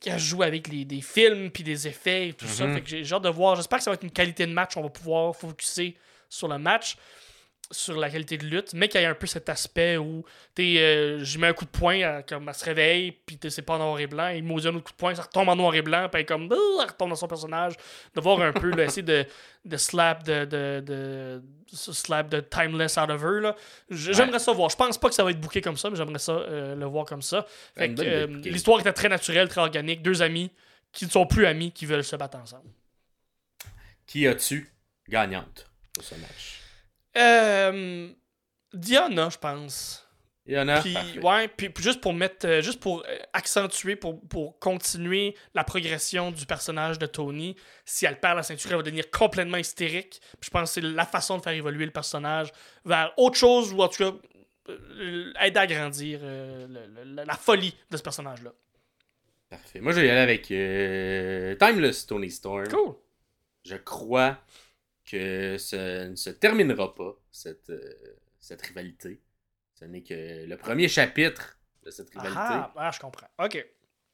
qui, 0.00 0.10
a 0.10 0.18
joué 0.18 0.46
avec 0.46 0.66
les, 0.66 0.84
des 0.84 1.00
films 1.00 1.50
puis 1.50 1.62
des 1.62 1.86
effets 1.86 2.28
et 2.28 2.32
tout 2.32 2.46
ça. 2.46 2.64
Mm-hmm. 2.64 2.74
Fait 2.74 2.80
que 2.80 3.04
j'ai 3.04 3.14
hâte 3.14 3.22
de 3.22 3.28
voir. 3.28 3.54
J'espère 3.54 3.78
que 3.78 3.84
ça 3.84 3.90
va 3.90 3.94
être 3.94 4.02
une 4.02 4.10
qualité 4.10 4.46
de 4.46 4.52
match. 4.52 4.76
On 4.78 4.82
va 4.82 4.88
pouvoir 4.88 5.36
focuser 5.36 5.94
sur 6.30 6.48
le 6.48 6.58
match 6.58 6.96
sur 7.72 7.98
la 7.98 8.08
qualité 8.10 8.38
de 8.38 8.46
lutte, 8.46 8.72
mais 8.74 8.88
qu'il 8.88 9.00
y 9.00 9.04
ait 9.04 9.06
un 9.06 9.14
peu 9.14 9.26
cet 9.26 9.48
aspect 9.48 9.96
où 9.96 10.24
euh, 10.60 11.18
je 11.22 11.38
mets 11.38 11.48
un 11.48 11.52
coup 11.52 11.64
de 11.64 11.70
poing, 11.70 12.22
comme 12.22 12.48
elle 12.48 12.54
se 12.54 12.64
réveille, 12.64 13.12
puis 13.12 13.38
c'est 13.48 13.62
pas 13.62 13.74
en 13.74 13.78
noir 13.78 13.98
et 13.98 14.06
blanc, 14.06 14.28
il 14.28 14.44
dit 14.44 14.68
un 14.68 14.74
autre 14.74 14.84
coup 14.84 14.92
de 14.92 14.96
poing, 14.96 15.14
ça 15.14 15.22
retombe 15.22 15.48
en 15.48 15.56
noir 15.56 15.74
et 15.74 15.82
blanc, 15.82 16.08
puis 16.12 16.24
comme 16.24 16.44
elle 16.44 16.86
retombe 16.86 17.10
dans 17.10 17.16
son 17.16 17.26
personnage, 17.26 17.74
de 18.14 18.20
voir 18.20 18.40
un 18.40 18.52
peu, 18.52 18.70
là, 18.70 18.84
essayer 18.84 19.02
de, 19.02 19.26
de 19.64 19.76
slap 19.76 20.24
de, 20.24 20.44
de, 20.44 20.82
de, 20.84 21.42
slap 21.72 22.28
de 22.28 22.40
timeless 22.40 22.96
out 22.98 23.10
of 23.10 23.22
her. 23.22 23.40
Là. 23.40 23.56
J'aimerais 23.90 24.38
ça 24.38 24.52
voir. 24.52 24.68
Je 24.70 24.76
pense 24.76 24.98
pas 24.98 25.08
que 25.08 25.14
ça 25.14 25.24
va 25.24 25.30
être 25.30 25.40
bouqué 25.40 25.60
comme 25.60 25.76
ça, 25.76 25.90
mais 25.90 25.96
j'aimerais 25.96 26.18
ça 26.18 26.32
euh, 26.32 26.74
le 26.74 26.86
voir 26.86 27.04
comme 27.04 27.22
ça. 27.22 27.46
Fait 27.76 27.94
que, 27.94 28.02
euh, 28.02 28.26
l'histoire 28.44 28.80
était 28.80 28.92
très 28.92 29.08
naturelle, 29.08 29.48
très 29.48 29.60
organique. 29.60 30.02
Deux 30.02 30.22
amis 30.22 30.50
qui 30.92 31.06
ne 31.06 31.10
sont 31.10 31.26
plus 31.26 31.46
amis, 31.46 31.72
qui 31.72 31.86
veulent 31.86 32.04
se 32.04 32.16
battre 32.16 32.38
ensemble. 32.38 32.68
Qui 34.06 34.26
as-tu 34.26 34.70
gagnante 35.08 35.70
pour 35.94 36.04
ce 36.04 36.14
match? 36.16 36.61
Euh, 37.16 38.08
Diana, 38.72 39.28
je 39.30 39.38
pense. 39.38 40.06
Diana. 40.46 40.80
Puis, 40.80 40.96
ouais, 41.22 41.48
puis, 41.48 41.70
juste 41.78 42.00
pour 42.00 42.14
mettre, 42.14 42.46
euh, 42.46 42.62
juste 42.62 42.80
pour 42.80 43.04
euh, 43.08 43.18
accentuer, 43.32 43.94
pour, 43.94 44.20
pour 44.26 44.58
continuer 44.58 45.36
la 45.54 45.62
progression 45.62 46.32
du 46.32 46.46
personnage 46.46 46.98
de 46.98 47.06
Tony, 47.06 47.54
si 47.84 48.06
elle 48.06 48.18
perd 48.18 48.36
la 48.36 48.42
ceinture, 48.42 48.72
elle 48.72 48.78
va 48.78 48.82
devenir 48.82 49.10
complètement 49.10 49.58
hystérique. 49.58 50.20
Puis 50.40 50.46
je 50.46 50.50
pense 50.50 50.74
que 50.74 50.80
c'est 50.80 50.86
la 50.86 51.06
façon 51.06 51.38
de 51.38 51.42
faire 51.42 51.52
évoluer 51.52 51.84
le 51.84 51.92
personnage 51.92 52.52
vers 52.84 53.12
autre 53.18 53.36
chose, 53.36 53.72
ou 53.72 53.82
en 53.82 53.88
tout 53.88 54.02
cas, 54.02 54.12
euh, 54.70 55.32
aider 55.40 55.60
à 55.60 55.66
grandir 55.66 56.20
la 56.22 57.34
folie 57.34 57.76
de 57.90 57.96
ce 57.96 58.02
personnage-là. 58.02 58.52
Parfait. 59.48 59.80
Moi, 59.80 59.92
je 59.92 60.00
vais 60.00 60.06
y 60.06 60.10
aller 60.10 60.20
avec 60.20 60.46
Timeless 61.58 62.06
Tony 62.06 62.30
Storm. 62.30 62.66
Cool. 62.68 62.94
Je 63.64 63.76
crois 63.76 64.38
que 65.04 65.56
ce 65.58 66.08
ne 66.08 66.16
se 66.16 66.30
terminera 66.30 66.94
pas, 66.94 67.14
cette, 67.30 67.70
euh, 67.70 68.16
cette 68.40 68.62
rivalité. 68.62 69.20
Ce 69.74 69.84
n'est 69.84 70.02
que 70.02 70.46
le 70.46 70.56
premier 70.56 70.88
chapitre 70.88 71.58
de 71.84 71.90
cette 71.90 72.10
rivalité. 72.10 72.38
Ah, 72.38 72.72
ah 72.76 72.90
je 72.92 73.00
comprends. 73.00 73.28
OK. 73.38 73.64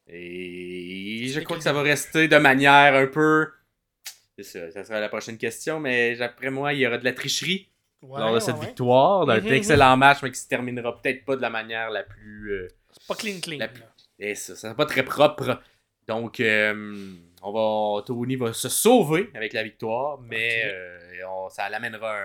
Et 0.07 1.27
je 1.27 1.39
crois 1.41 1.57
que 1.57 1.63
ça 1.63 1.73
va 1.73 1.83
rester 1.83 2.27
de 2.27 2.37
manière 2.37 2.95
un 2.95 3.07
peu. 3.07 3.47
C'est 4.37 4.43
ça, 4.43 4.71
ça 4.71 4.83
sera 4.83 4.99
la 4.99 5.09
prochaine 5.09 5.37
question, 5.37 5.79
mais 5.79 6.15
d'après 6.15 6.49
moi, 6.49 6.73
il 6.73 6.79
y 6.79 6.87
aura 6.87 6.97
de 6.97 7.03
la 7.03 7.13
tricherie 7.13 7.69
lors 8.01 8.33
de 8.33 8.39
cette 8.39 8.57
victoire, 8.57 9.25
d'un 9.25 9.41
mhm, 9.41 9.53
excellent 9.53 9.93
mhm. 9.93 9.99
match, 9.99 10.19
mais 10.23 10.31
qui 10.31 10.39
se 10.39 10.47
terminera 10.47 10.99
peut-être 10.99 11.25
pas 11.25 11.35
de 11.35 11.41
la 11.41 11.49
manière 11.49 11.89
la 11.89 12.03
plus. 12.03 12.53
Euh, 12.53 12.67
c'est 12.91 13.07
pas 13.07 13.15
clean 13.15 13.39
clean. 13.41 13.59
Et 14.17 14.35
ça, 14.35 14.55
ça 14.55 14.61
sera 14.61 14.75
pas 14.75 14.85
très 14.85 15.03
propre. 15.03 15.61
Donc, 16.07 16.39
euh, 16.39 17.13
on 17.41 17.51
va, 17.51 18.03
Tony 18.03 18.35
va 18.35 18.53
se 18.53 18.69
sauver 18.69 19.29
avec 19.33 19.53
la 19.53 19.63
victoire, 19.63 20.19
mais 20.19 20.63
euh, 20.65 21.49
ça 21.49 21.69
l'amènera 21.69 22.17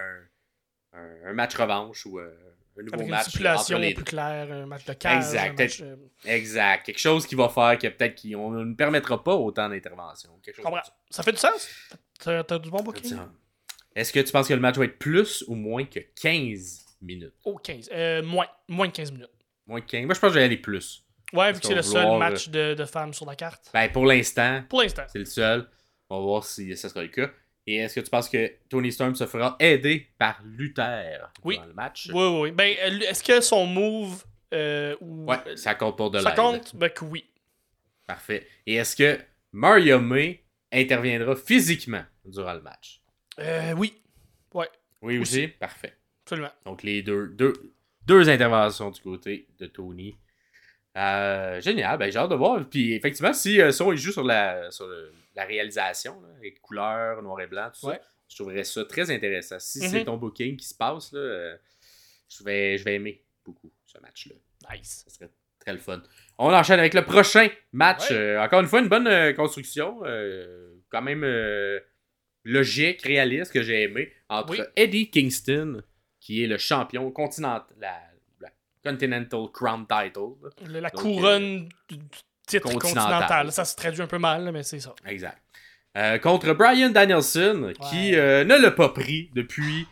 un, 0.93 1.27
un, 1.27 1.33
match 1.33 1.55
revanche 1.55 2.07
ou 2.07 2.19
euh, 2.19 2.35
un 2.79 2.83
nouveau 2.83 2.95
avec 2.95 3.09
match. 3.09 3.27
Une 3.27 3.31
stipulation 3.31 3.79
plus 3.79 4.05
claire, 4.05 4.53
un 4.53 4.67
match 4.67 4.85
de 4.85 4.93
cage. 4.95 5.35
Exact. 5.35 5.85
exact. 6.25 6.87
Quelque 6.87 6.99
chose 6.99 7.27
qui 7.27 7.35
va 7.35 7.49
faire 7.49 7.79
que 7.79 7.89
peut-être 7.89 8.21
qu'on 8.21 8.51
ne 8.51 8.75
permettra 8.75 9.23
pas 9.23 9.35
autant 9.35 9.69
d'intervention. 9.69 10.31
Ça. 11.11 11.23
fait 11.23 11.33
du 11.33 11.39
sens. 11.39 11.69
T'as 12.19 12.59
du 12.59 12.71
bon 12.71 12.83
booking. 12.83 13.17
Est-ce 13.95 14.13
que 14.13 14.21
tu 14.21 14.33
penses 14.33 14.49
que 14.49 14.55
le 14.55 14.61
match 14.61 14.77
va 14.77 14.87
être 14.87 14.99
plus 14.99 15.45
ou 15.47 15.55
moins 15.55 15.85
que 15.85 16.01
15 16.21 16.85
minutes? 17.01 17.35
Oh, 17.45 17.57
15. 17.57 17.91
moins. 18.25 18.47
Moins 18.69 18.89
de 18.89 18.93
15 18.93 19.13
minutes. 19.13 19.31
Moins 19.67 19.81
de 19.81 19.85
15. 19.85 20.05
Moi, 20.07 20.15
je 20.15 20.21
pense 20.21 20.29
que 20.31 20.35
je 20.35 20.39
vais 20.41 20.45
aller 20.45 20.57
plus. 20.57 21.05
Ouais, 21.33 21.53
vu 21.53 21.61
que 21.61 21.67
c'est 21.67 21.75
le 21.75 21.83
seul 21.83 22.19
match 22.19 22.49
de, 22.49 22.75
de, 22.75 22.85
femmes 22.85 23.15
sur 23.15 23.27
la 23.27 23.35
carte. 23.35 23.71
Ben, 23.73 23.91
pour 23.91 24.07
l'instant. 24.07 24.63
Pour 24.69 24.83
l'instant. 24.83 25.05
C'est 25.09 25.19
le 25.19 25.25
seul. 25.25 25.69
On 26.11 26.19
va 26.19 26.23
voir 26.23 26.45
si 26.45 26.77
ça 26.77 26.89
sera 26.89 27.03
le 27.03 27.09
cas. 27.09 27.31
Et 27.67 27.77
est-ce 27.77 27.95
que 27.95 28.01
tu 28.01 28.11
penses 28.11 28.29
que 28.29 28.53
Tony 28.69 28.93
Storm 28.93 29.15
se 29.15 29.27
fera 29.27 29.57
aider 29.59 30.09
par 30.19 30.41
Luther 30.45 31.33
oui. 31.45 31.57
dans 31.57 31.65
le 31.65 31.73
match? 31.73 32.11
Oui, 32.13 32.41
oui. 32.41 32.51
Ben, 32.51 32.75
euh, 32.83 33.01
est-ce 33.01 33.23
que 33.23 33.41
son 33.41 33.67
move. 33.67 34.25
Euh, 34.53 34.95
Ouais, 35.01 35.39
ça 35.57 35.75
compte 35.75 35.97
pour 35.97 36.11
de 36.11 36.21
Ça 36.21 36.33
compte? 36.33 36.77
Ben, 36.77 36.91
que 36.91 37.05
oui. 37.05 37.25
Parfait. 38.07 38.47
Et 38.67 38.75
est-ce 38.75 38.95
que 38.95 39.19
Mario 39.53 39.99
May 39.99 40.45
interviendra 40.71 41.35
physiquement 41.37 42.05
durant 42.25 42.53
le 42.53 42.61
match? 42.61 43.01
Euh, 43.39 43.73
oui. 43.73 43.95
Ouais. 44.53 44.69
Oui 45.01 45.19
aussi? 45.19 45.49
Parfait. 45.49 45.97
Absolument. 46.25 46.53
Donc, 46.67 46.83
les 46.83 47.03
deux, 47.03 47.29
deux, 47.29 47.55
deux 48.07 48.29
interventions 48.29 48.91
du 48.91 49.01
côté 49.01 49.49
de 49.59 49.67
Tony. 49.67 50.17
Euh, 50.97 51.61
génial, 51.61 51.99
ben, 51.99 52.11
j'ai 52.11 52.19
hâte 52.19 52.31
de 52.31 52.37
voir. 52.37 52.65
Puis 52.69 52.95
effectivement, 52.95 53.33
si, 53.33 53.61
euh, 53.61 53.71
il 53.71 53.97
joue 53.97 54.13
sur 54.13 54.23
la, 54.23 54.71
sur 54.71 54.89
la 55.35 55.45
réalisation, 55.45 56.23
les 56.41 56.55
couleurs, 56.55 57.23
noir 57.23 57.41
et 57.41 57.47
blanc, 57.47 57.71
tout 57.73 57.89
ça, 57.89 58.01
je 58.29 58.37
trouverais 58.37 58.65
ça 58.65 58.85
très 58.85 59.11
intéressant. 59.11 59.59
Si 59.59 59.81
c'est 59.81 60.01
mhm. 60.01 60.05
ton 60.05 60.17
booking 60.17 60.57
qui 60.57 60.67
se 60.67 60.75
passe, 60.75 61.13
là, 61.13 61.19
euh, 61.19 61.57
je, 62.29 62.45
vais, 62.45 62.79
je 62.79 62.85
vais 62.85 62.95
aimer 62.95 63.25
beaucoup 63.45 63.73
ce 63.87 63.99
match-là. 63.99 64.37
Nice. 64.73 65.05
Ça 65.07 65.15
serait 65.15 65.31
très 65.59 65.73
le 65.73 65.79
fun. 65.79 66.03
On 66.39 66.53
enchaîne 66.53 66.79
avec 66.79 66.95
le 66.95 67.05
prochain 67.05 67.49
match. 67.73 68.13
encore 68.39 68.61
une 68.61 68.67
fois, 68.67 68.81
une 68.81 68.89
bonne 68.89 69.35
construction. 69.35 70.01
quand 70.91 71.03
même 71.03 71.25
logique, 72.45 73.03
réaliste, 73.03 73.53
que 73.53 73.63
j'ai 73.63 73.83
aimé. 73.83 74.13
Entre 74.29 74.71
Eddie 74.77 75.11
Kingston, 75.11 75.83
qui 76.21 76.43
est 76.43 76.47
le 76.47 76.59
champion 76.59 77.11
continental, 77.11 78.14
Continental 78.85 79.47
Crown 79.53 79.87
Title. 79.87 80.35
la 80.69 80.91
couronne 80.91 81.69
euh, 81.93 81.97
du 81.97 81.99
titre 82.47 82.71
continental. 82.73 83.51
Ça 83.53 83.65
se 83.65 83.75
traduit 83.77 84.03
un 84.03 84.07
peu 84.07 84.19
mal, 84.19 84.51
mais 84.53 84.63
c'est 84.63 84.81
ça. 84.81 84.95
Exact. 85.07 85.39
Euh, 85.97 86.19
contre 86.19 86.53
Brian 86.55 86.91
Danielson, 86.91 87.73
qui 87.91 88.17
euh, 88.17 88.45
ne 88.45 88.57
l'a 88.57 88.73
pas 88.73 88.89
pris 88.89 89.31
depuis, 89.33 89.87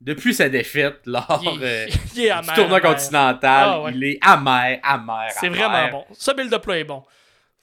depuis 0.00 0.34
sa 0.34 0.48
défaite 0.48 1.00
lors 1.06 1.42
du 2.14 2.28
tournoi 2.54 2.80
continental. 2.80 3.68
Ah, 3.84 3.90
il 3.92 4.04
est 4.04 4.18
amer, 4.20 4.80
amer. 4.82 5.28
C'est 5.30 5.48
vraiment 5.48 5.90
bon. 5.90 6.04
Ce 6.12 6.32
build-up 6.32 6.66
là 6.66 6.78
est 6.78 6.84
bon. 6.84 7.04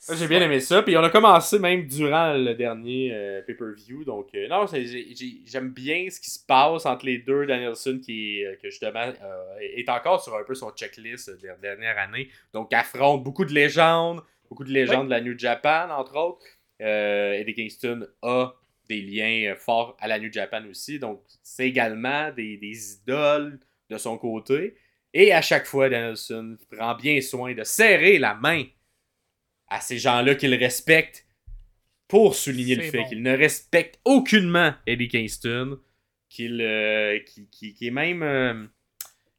J'ai 0.10 0.28
bien 0.28 0.42
aimé 0.42 0.60
ça. 0.60 0.82
Puis 0.82 0.98
on 0.98 1.04
a 1.04 1.10
commencé 1.10 1.60
même 1.60 1.86
durant 1.86 2.34
le 2.34 2.56
dernier 2.56 3.12
euh, 3.14 3.42
pay-per-view. 3.44 4.04
Donc, 4.04 4.30
euh, 4.34 4.48
non, 4.48 4.66
j'aime 4.66 5.70
bien 5.70 6.08
ce 6.10 6.20
qui 6.20 6.32
se 6.32 6.44
passe 6.44 6.86
entre 6.88 7.06
les 7.06 7.20
deux. 7.20 7.46
Danielson, 7.46 8.00
qui 8.04 8.44
euh, 8.44 8.56
que 8.62 8.70
justement 8.72 9.14
est 9.60 9.90
encore 9.90 10.24
sur 10.24 10.36
un 10.36 10.44
peu 10.44 10.56
son 10.56 10.72
checklist 10.72 11.30
de 11.42 11.48
la 11.48 11.56
dernière 11.56 12.00
année. 12.00 12.30
Donc, 12.52 12.74
affronte 12.74 13.24
beaucoup 13.24 13.46
de 13.46 13.54
légendes. 13.54 14.22
Beaucoup 14.50 14.64
de 14.64 14.72
légendes 14.72 15.06
de 15.06 15.12
la 15.12 15.22
New 15.22 15.38
Japan, 15.38 15.90
entre 15.92 16.18
autres. 16.18 16.46
Eddie 16.80 17.54
Kingston 17.54 18.08
a 18.24 18.54
des 18.90 19.02
liens 19.02 19.54
forts 19.56 19.96
à 20.00 20.08
la 20.08 20.20
New 20.20 20.32
Japan 20.32 20.64
aussi. 20.70 21.00
Donc, 21.00 21.22
c'est 21.44 21.68
également 21.68 22.32
des, 22.32 22.58
des 22.58 22.96
idoles 22.96 23.60
de 23.90 23.98
son 23.98 24.18
côté. 24.18 24.76
Et 25.14 25.32
à 25.32 25.42
chaque 25.42 25.68
fois, 25.68 25.90
Danielson 25.90 26.58
prend 26.70 26.96
bien 26.96 27.22
soin 27.22 27.54
de 27.54 27.64
serrer 27.64 28.18
la 28.18 28.34
main 28.34 28.64
à 29.72 29.82
ces 29.82 29.98
gens-là 29.98 30.36
qu'il 30.36 30.54
respecte 30.54 31.26
pour 32.08 32.36
souligner 32.36 32.76
le 32.76 32.84
fait 32.84 33.06
qu'il 33.06 33.24
ne 33.24 33.36
respecte 33.36 34.00
aucunement 34.06 34.74
Eddie 34.86 35.08
Kingston, 35.08 35.80
qu'il 36.30 36.62
euh, 36.62 37.20
qui, 37.52 37.76
est 37.82 37.92
même. 37.92 38.22
Euh, 38.22 38.66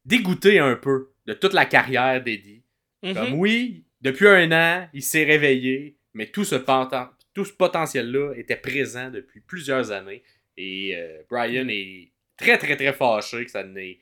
dégoûté 0.05 0.59
un 0.59 0.77
peu 0.77 1.13
de 1.27 1.35
toute 1.35 1.53
la 1.53 1.67
carrière 1.67 2.23
d'Eddie. 2.23 2.65
Mhm. 3.03 3.15
Comme 3.15 3.35
oui, 3.35 3.85
depuis 4.01 4.29
un 4.29 4.51
an, 4.53 4.89
il 4.93 5.03
s'est 5.03 5.25
réveillé, 5.25 5.99
mais 6.15 6.27
tout 6.27 6.45
ce, 6.45 6.57
penten- 6.57 7.11
tout 7.35 7.45
ce 7.45 7.53
potentiel-là 7.53 8.35
était 8.37 8.57
présent 8.57 9.11
depuis 9.11 9.41
plusieurs 9.41 9.91
années. 9.91 10.23
Et 10.57 10.97
euh, 10.97 11.23
Brian 11.31 11.69
est 11.69 12.13
très, 12.37 12.59
très, 12.59 12.77
très 12.77 12.93
fâché 12.93 13.45
que 13.45 13.51
ça 13.51 13.65
n'ait 13.65 13.99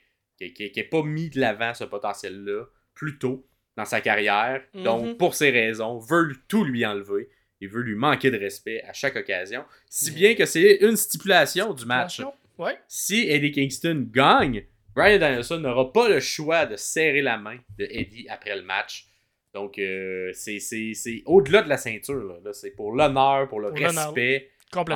pas 0.91 1.03
mis 1.03 1.31
de 1.31 1.41
l'avant 1.41 1.75
ce 1.75 1.85
potentiel-là 1.85 2.65
plus 2.95 3.19
tôt 3.19 3.47
dans 3.77 3.85
sa 3.85 4.01
carrière. 4.01 4.63
Mhm. 4.75 4.83
Donc, 4.83 5.19
pour 5.19 5.35
ces 5.35 5.51
raisons, 5.51 5.99
veut 5.99 6.33
tout 6.49 6.65
lui 6.65 6.85
enlever. 6.85 7.29
Il 7.61 7.69
veut 7.69 7.83
lui 7.83 7.95
manquer 7.95 8.31
de 8.31 8.39
respect 8.39 8.83
à 8.83 8.93
chaque 8.93 9.17
occasion. 9.17 9.65
Si 9.89 10.11
bien 10.13 10.35
que 10.35 10.47
c'est 10.47 10.77
une 10.81 10.97
stipulation 10.97 11.75
du 11.75 11.85
match. 11.85 12.21
Ouais. 12.59 12.79
Si 12.89 13.29
Eddie 13.29 13.53
Kingston 13.53 14.07
gagne, 14.11 14.65
Brian 14.95 15.19
Danielson 15.19 15.59
n'aura 15.61 15.93
pas 15.93 16.09
le 16.09 16.21
choix 16.21 16.67
de 16.67 16.77
serrer 16.77 17.23
la 17.23 17.39
main 17.39 17.59
de 17.79 17.87
Eddie 17.91 18.27
après 18.29 18.57
le 18.57 18.63
match. 18.63 19.07
Donc, 19.55 19.79
euh, 19.79 20.31
c'est- 20.33 20.59
c'est 20.61 20.93
c'est 20.95 21.23
au-delà 21.27 21.63
de 21.63 21.69
la 21.69 21.77
ceinture. 21.77 22.23
là. 22.23 22.35
Là, 22.45 22.53
c'est 22.53 22.71
pour 22.71 22.93
l'honneur, 22.93 23.49
pour 23.49 23.61
le 23.61 23.69
Pour 23.69 23.79
respect 24.07 24.51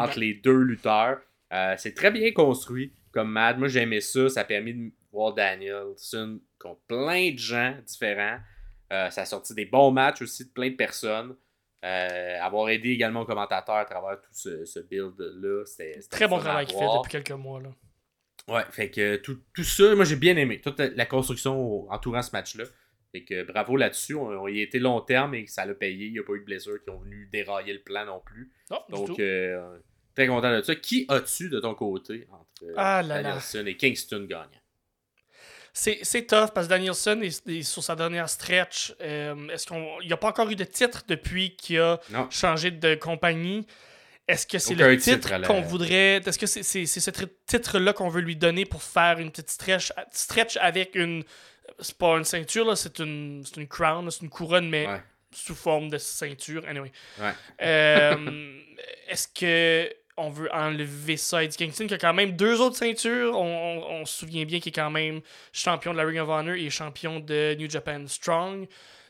entre 0.09 0.19
les 0.21 0.35
deux 0.35 0.61
lutteurs. 0.63 1.21
Euh, 1.53 1.75
c'est 1.77 1.95
très 1.95 2.11
bien 2.11 2.33
construit 2.33 2.93
comme 3.13 3.31
match. 3.31 3.57
Moi, 3.57 3.69
j'aimais 3.69 4.01
ça. 4.01 4.29
Ça 4.29 4.41
a 4.41 4.45
permis 4.45 4.75
de 4.75 4.91
voir 5.13 5.35
Danielson 5.35 6.41
contre 6.59 6.81
plein 6.87 7.31
de 7.33 7.39
gens 7.39 7.75
différents. 7.87 8.39
Euh, 8.93 9.11
ça 9.11 9.23
a 9.23 9.25
sorti 9.25 9.55
des 9.55 9.65
bons 9.65 9.91
matchs 9.91 10.23
aussi 10.23 10.45
de 10.45 10.51
plein 10.51 10.71
de 10.71 10.77
personnes. 10.77 11.37
Euh, 11.85 12.41
avoir 12.41 12.71
aidé 12.71 12.91
également 12.91 13.23
au 13.23 13.25
commentateur 13.27 13.75
à 13.75 13.85
travers 13.85 14.21
tout 14.21 14.31
ce, 14.33 14.65
ce 14.65 14.81
build-là, 14.81 15.65
c'était 15.67 16.01
Très 16.11 16.27
bon 16.27 16.39
travail 16.39 16.67
qu'il 16.67 16.79
fait 16.79 16.85
depuis 16.85 17.11
quelques 17.11 17.33
mois. 17.33 17.61
Là. 17.61 17.71
Ouais, 18.49 18.63
fait 18.71 18.91
que 18.91 19.17
tout, 19.17 19.41
tout 19.53 19.65
ça, 19.65 19.95
moi 19.95 20.05
j'ai 20.05 20.17
bien 20.17 20.37
aimé. 20.37 20.61
Toute 20.61 20.79
la, 20.79 21.07
construction 21.07 21.91
entourant 21.91 22.23
ce 22.23 22.31
match-là. 22.33 22.65
Fait 23.13 23.23
que 23.23 23.43
bravo 23.43 23.77
là-dessus. 23.77 24.15
On, 24.15 24.29
on 24.29 24.49
y 24.49 24.61
a 24.61 24.63
été 24.63 24.79
long 24.79 25.01
terme 25.01 25.35
et 25.35 25.47
ça 25.47 25.67
l'a 25.67 25.75
payé. 25.75 26.07
Il 26.07 26.13
n'y 26.13 26.19
a 26.19 26.23
pas 26.23 26.33
eu 26.33 26.41
de 26.41 26.45
blessures 26.45 26.83
qui 26.83 26.91
ont 26.91 26.99
venu 26.99 27.29
dérailler 27.31 27.73
le 27.75 27.83
plan 27.83 28.05
non 28.07 28.21
plus. 28.25 28.51
Non, 28.71 28.81
Donc, 28.89 29.19
euh, 29.21 29.79
très 30.15 30.27
content 30.27 30.57
de 30.57 30.63
ça. 30.63 30.75
Qui 30.75 31.07
as-tu 31.09 31.51
de 31.51 31.61
ton 31.61 31.75
côté 31.75 32.27
entre 32.31 32.73
Ah 32.77 33.03
là 33.03 33.17
là. 33.17 33.23
Danielson 33.23 33.67
et 33.67 33.77
Kingston 33.77 34.27
gagnant? 34.29 34.49
C'est 35.77 36.27
tough 36.27 36.51
parce 36.55 36.67
que 36.67 36.71
Danielson 36.71 37.21
est, 37.23 37.47
est 37.49 37.63
sur 37.63 37.83
sa 37.83 37.97
dernière 37.97 38.29
stretch. 38.29 38.95
Euh, 39.01 39.49
Est-ce 39.49 39.67
qu'on 39.67 40.01
il 40.03 40.07
n'y 40.07 40.13
a 40.13 40.17
pas 40.17 40.29
encore 40.29 40.49
eu 40.49 40.55
de 40.55 40.63
titre 40.65 41.03
depuis 41.09 41.57
qu'il 41.57 41.81
a 41.81 41.99
Non. 42.11 42.31
changé 42.31 42.71
de 42.71 42.95
compagnie? 42.95 43.67
Est-ce 44.29 44.47
que 44.47 44.59
c'est 44.59 44.75
le 44.77 44.97
titre 44.97 45.43
qu'on 45.47 45.61
voudrait. 45.61 46.23
Est-ce 46.25 46.39
que 46.39 46.47
c'est 46.47 46.63
c'est- 46.63 46.87
c'est 46.87 47.01
ce 47.01 47.11
titre-là 47.47 47.93
qu'on 47.93 48.09
veut 48.09 48.23
lui 48.23 48.37
donner 48.37 48.65
pour 48.65 48.83
faire 48.83 49.19
une 49.19 49.31
petite 49.31 49.51
stretch, 49.51 49.93
stretch 50.13 50.57
avec 50.59 50.95
une. 50.95 51.25
C'est 51.81 51.99
pas 51.99 52.17
une 52.19 52.25
ceinture, 52.25 52.65
là, 52.67 52.77
c'est 52.77 53.01
une, 53.01 53.43
c'est 53.45 53.57
une 53.61 53.67
crown, 53.69 54.09
c'est 54.11 54.23
une 54.23 54.31
couronne, 54.31 54.69
mais 54.71 54.87
Ouais. 54.87 55.03
sous 55.33 55.55
forme 55.57 55.89
de 55.91 55.99
ceinture. 55.99 56.63
Anyway. 56.69 56.93
Ouais. 57.21 57.33
Euh, 57.63 58.61
Est-ce 59.09 59.27
que 59.29 59.93
on 60.17 60.31
veut 60.31 60.49
enlever 60.55 61.17
ça 61.17 61.43
Eddie 61.43 61.57
Kingston 61.57 61.87
qui 61.87 61.95
a 61.95 61.99
quand 61.99 62.15
même 62.15 62.33
deux 62.37 62.61
autres 62.61 62.77
ceintures? 62.77 63.39
On, 63.39 63.45
on- 63.45 64.01
on 64.01 64.05
se 64.05 64.19
souvient 64.19 64.45
bien 64.45 64.61
qu'il 64.61 64.71
est 64.71 64.75
quand 64.75 64.91
même 64.91 65.21
champion 65.53 65.93
de 65.93 65.99
la 65.99 66.05
Ring 66.05 66.19
of 66.21 66.29
Honor 66.29 66.55
et 66.55 66.71
champion 66.71 67.21
de 67.21 67.55
New 67.59 67.69
Japan 67.69 68.07
Strong. 68.07 68.67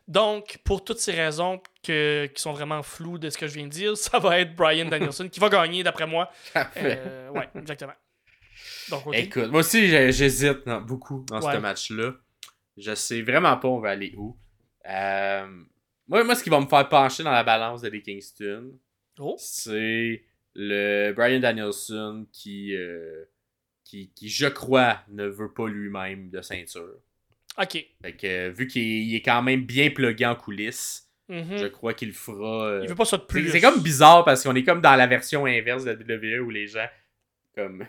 Donc, 0.07 0.59
pour 0.65 0.85
toutes 0.85 0.99
ces 0.99 1.13
raisons 1.13 1.63
que, 1.83 2.27
qui 2.27 2.43
sont 2.43 2.53
vraiment 2.53 2.83
floues 2.83 3.17
de 3.19 3.31
ce 3.31 3.39
que 3.39 3.47
je 3.47 3.55
viens 3.55 3.65
de 3.65 3.71
dire, 3.71 3.97
ça 3.99 4.19
va 4.19 4.41
être 4.41 4.55
Brian 4.55 4.87
Danielson 4.87 5.29
qui 5.29 5.41
va 5.41 5.49
gagner 5.49 5.83
d'après 5.83 6.07
moi. 6.07 6.31
Euh, 6.77 7.29
ouais, 7.31 7.49
exactement. 7.59 7.95
Donc. 8.91 9.03
Écoute, 9.13 9.51
moi 9.51 9.61
aussi 9.61 9.89
j'hésite 9.89 10.65
beaucoup 10.87 11.25
dans 11.29 11.41
Ouais. 11.41 11.55
ce 11.55 11.59
match-là. 11.59 12.13
Je 12.77 12.95
sais 12.95 13.23
vraiment 13.23 13.57
pas 13.57 13.69
on 13.69 13.81
va 13.81 13.91
aller 13.91 14.13
où. 14.17 14.37
Euh, 14.89 15.47
moi, 16.07 16.23
moi, 16.25 16.35
ce 16.35 16.43
qui 16.45 16.51
va 16.51 16.61
me 16.61 16.67
faire 16.67 16.87
pencher 16.89 17.23
dans 17.23 17.31
la 17.33 17.45
balance 17.45 17.81
de 17.81 17.89
les 17.89 18.03
Kingston, 18.03 18.73
Oh. 19.19 19.37
c'est 19.39 20.23
le 20.55 21.13
Brian 21.13 21.41
Danielson 21.41 22.27
qui, 22.33 22.75
euh, 22.77 23.25
qui, 23.85 24.11
qui, 24.15 24.29
je 24.29 24.47
crois, 24.47 24.99
ne 25.09 25.27
veut 25.27 25.53
pas 25.53 25.69
lui-même 25.69 26.31
de 26.31 26.41
ceinture. 26.43 26.95
Ok. 27.61 27.85
Fait 28.03 28.13
que, 28.13 28.27
euh, 28.27 28.51
vu 28.51 28.67
qu'il 28.67 29.15
est, 29.15 29.21
quand 29.23 29.43
même 29.43 29.65
bien 29.65 29.91
plugué 29.91 30.27
en 30.27 30.35
coulisses, 30.35 31.09
Mhm. 31.29 31.57
je 31.57 31.67
crois 31.69 31.95
qu'il 31.95 32.13
fera. 32.13 32.67
euh, 32.67 32.81
Il 32.83 32.89
veut 32.91 32.95
pas 32.95 33.05
ça 33.07 33.17
de 33.17 33.23
c'est 33.23 33.29
plus. 33.29 33.49
c'est 33.51 33.61
comme 33.63 33.81
bizarre 33.83 34.25
parce 34.27 34.43
qu'on 34.43 34.55
est 34.55 34.63
comme 34.65 34.83
dans 34.83 34.95
la 34.95 35.07
version 35.07 35.47
inverse 35.47 35.85
de 35.85 35.91
la 35.93 35.97
WWE 35.97 36.41
où 36.45 36.51
les 36.51 36.67
gens 36.67 36.87
comme 37.55 37.87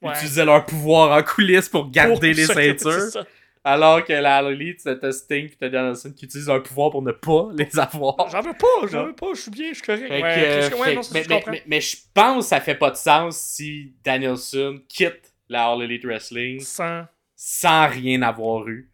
Ouais. 0.00 0.10
utilisaient 0.16 0.44
leur 0.44 0.66
pouvoir 0.66 1.16
en 1.16 1.22
coulisses 1.22 1.68
pour 1.68 1.88
garder 1.92 2.14
Pour 2.14 2.22
les 2.22 2.34
ceintures. 2.46 3.24
Alors 3.64 4.04
que 4.04 4.12
la 4.12 4.42
Elite, 4.42 4.80
c'était 4.80 5.12
Sting 5.12 5.48
et 5.60 5.70
Danielson 5.70 6.12
qui 6.12 6.24
utilisent 6.24 6.48
leur 6.48 6.62
pouvoir 6.62 6.90
pour 6.90 7.02
ne 7.02 7.12
pas 7.12 7.48
les 7.56 7.78
avoir. 7.78 8.28
J'en 8.28 8.40
veux 8.42 8.54
pas, 8.54 8.86
j'en 8.90 9.06
veux 9.06 9.14
pas, 9.14 9.28
je 9.34 9.40
suis 9.42 9.50
bien, 9.52 9.68
je 9.68 9.74
suis 9.74 9.82
correct. 9.82 10.10
Ouais, 10.10 10.22
euh, 10.24 10.70
ouais, 10.78 10.94
non, 10.96 11.00
mais, 11.12 11.22
je 11.22 11.28
mais- 11.28 11.34
comprends. 11.36 11.50
mais- 11.52 11.62
mais 11.66 11.80
je 11.80 11.96
pense 12.12 12.44
que 12.46 12.48
ça 12.48 12.60
fait 12.60 12.74
pas 12.74 12.90
de 12.90 12.96
sens 12.96 13.38
si 13.38 13.94
Danielson 14.04 14.80
quitte 14.88 15.32
la 15.48 15.66
All 15.66 15.82
Elite 15.82 16.04
Wrestling 16.04 16.58
Sans... 16.60 17.04
sans 17.36 17.88
rien 17.88 18.22
avoir 18.22 18.66
eu. 18.68 18.90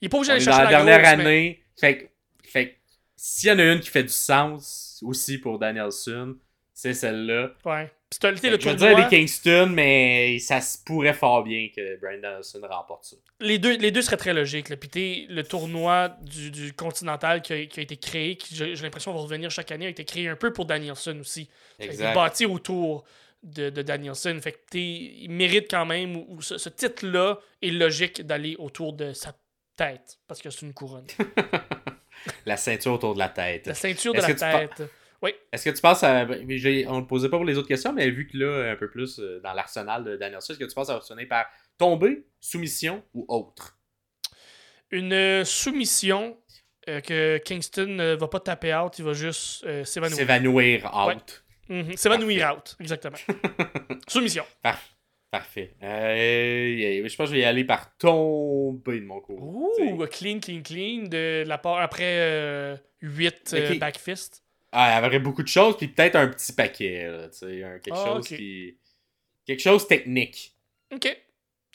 Il 0.00 0.06
est 0.06 0.08
pas 0.08 0.16
obligé 0.18 0.32
d'aller 0.32 0.44
dans 0.46 0.50
la 0.56 0.64
la 0.64 0.70
dernière 0.70 0.98
grosse, 1.00 1.12
année. 1.26 1.62
Fait, 1.78 2.10
fait 2.44 2.78
s'il 3.14 3.48
y 3.50 3.52
en 3.52 3.58
a 3.58 3.72
une 3.72 3.80
qui 3.80 3.90
fait 3.90 4.04
du 4.04 4.08
sens 4.08 5.02
aussi 5.04 5.38
pour 5.38 5.58
Danielson, 5.58 6.36
c'est 6.72 6.94
celle-là. 6.94 7.50
Ouais. 7.64 7.90
Je 8.20 8.26
veux 8.68 8.74
dire 8.76 8.96
les 8.98 9.06
Kingston, 9.08 9.70
mais 9.72 10.38
ça 10.38 10.60
se 10.60 10.78
pourrait 10.84 11.12
fort 11.14 11.42
bien 11.44 11.68
que 11.74 12.00
Brian 12.00 12.20
Danielson 12.20 12.60
remporte 12.68 13.04
ça. 13.04 13.16
les 13.40 13.58
deux, 13.58 13.76
les 13.76 13.90
deux 13.90 14.00
seraient 14.02 14.16
très 14.16 14.32
logiques. 14.32 14.70
Là. 14.70 14.76
Puis 14.76 14.88
t'es- 14.88 15.26
le 15.28 15.42
tournoi 15.44 16.16
du, 16.22 16.50
du 16.50 16.72
Continental 16.72 17.42
qui 17.42 17.52
a, 17.52 17.66
qui 17.66 17.80
a 17.80 17.82
été 17.82 17.96
créé, 17.98 18.36
qui 18.36 18.54
j'ai 18.56 18.74
l'impression 18.76 19.12
va 19.12 19.20
revenir 19.20 19.50
chaque 19.50 19.70
année, 19.72 19.86
a 19.86 19.90
été 19.90 20.04
créé 20.04 20.26
un 20.28 20.36
peu 20.36 20.52
pour 20.52 20.64
Danielson 20.64 21.18
aussi. 21.20 21.44
Ça 21.76 21.82
a 21.82 21.84
été 21.84 21.92
Exact. 21.94 22.14
bâti 22.14 22.46
autour 22.46 23.04
de, 23.42 23.68
de 23.70 23.82
Danielson. 23.82 24.38
Fait 24.42 24.52
que 24.52 24.78
il 24.78 25.28
mérite 25.30 25.70
quand 25.70 25.84
même, 25.86 26.16
ou, 26.16 26.40
ce, 26.40 26.56
ce 26.56 26.70
titre-là 26.70 27.38
est 27.62 27.70
logique 27.70 28.22
d'aller 28.22 28.56
autour 28.58 28.94
de 28.94 29.12
sa 29.12 29.34
tête, 29.76 30.18
parce 30.26 30.40
que 30.40 30.48
c'est 30.50 30.62
une 30.62 30.72
couronne. 30.74 31.06
La 32.46 32.56
ceinture 32.56 32.94
autour 32.94 33.14
de 33.14 33.20
la 33.20 33.28
tête. 33.28 33.68
La 33.68 33.74
ceinture 33.74 34.12
de 34.12 34.18
la 34.20 34.26
que 34.66 34.82
tête. 35.22 35.36
Est-ce 35.52 35.64
que 35.68 35.74
tu 35.74 35.80
penses 35.82 36.02
à. 36.02 36.24
ben, 36.24 36.46
On 36.88 37.00
ne 37.00 37.04
posait 37.06 37.28
pas 37.28 37.36
pour 37.36 37.44
les 37.44 37.56
autres 37.58 37.68
questions, 37.68 37.92
mais 37.92 38.10
vu 38.10 38.26
que 38.26 38.36
là, 38.36 38.70
un 38.72 38.76
peu 38.76 38.88
plus 38.90 39.18
euh, 39.18 39.40
dans 39.42 39.52
l'arsenal 39.52 40.04
de 40.04 40.16
Danielson, 40.16 40.52
est-ce 40.52 40.58
que 40.58 40.64
tu 40.64 40.74
penses 40.74 40.90
à 40.90 40.94
fonctionner 40.94 41.26
par 41.26 41.46
tomber, 41.76 42.24
soumission 42.40 43.02
ou 43.14 43.24
autre? 43.28 43.78
Une 44.90 45.12
euh, 45.12 45.44
soumission 45.44 46.36
euh, 46.88 47.00
que 47.00 47.38
Kingston 47.38 47.86
ne 47.88 48.14
va 48.14 48.28
pas 48.28 48.40
taper 48.40 48.74
out, 48.74 48.98
il 48.98 49.04
va 49.04 49.12
juste 49.12 49.64
euh, 49.64 49.84
s'évanouir. 49.84 50.16
S'évanouir 50.18 50.90
out. 51.08 51.44
Mhm, 51.68 51.96
S'évanouir 51.96 52.54
out, 52.56 52.76
exactement. 52.80 53.18
soumission. 54.08 54.44
Parfait. 55.30 55.74
Euh, 55.82 57.06
je 57.06 57.16
pense 57.16 57.26
que 57.28 57.32
je 57.32 57.32
vais 57.34 57.40
y 57.42 57.44
aller 57.44 57.64
par 57.64 57.94
tomber 57.98 58.98
de 59.00 59.04
mon 59.04 59.20
côté. 59.20 59.38
Ouh, 59.42 60.06
clean, 60.06 60.40
clean, 60.40 60.62
clean. 60.62 61.02
De 61.08 61.44
la 61.46 61.58
part 61.58 61.76
après 61.80 62.80
8 63.02 63.50
Mais 63.52 63.64
qui- 63.72 63.78
backfist. 63.78 64.42
Ah, 64.72 64.98
il 65.00 65.04
y 65.04 65.06
aurait 65.06 65.18
beaucoup 65.18 65.42
de 65.42 65.48
choses, 65.48 65.76
puis 65.78 65.88
peut-être 65.88 66.16
un 66.16 66.28
petit 66.28 66.52
paquet, 66.52 67.08
là, 67.10 67.28
tu 67.28 67.38
sais, 67.38 67.62
un- 67.64 67.78
quelque 67.78 67.96
Ah, 67.98 68.06
chose 68.06 68.18
ok. 68.30 68.36
qui. 68.36 68.76
Quelque 69.46 69.60
chose 69.62 69.86
technique. 69.88 70.54
Ok. 70.92 71.16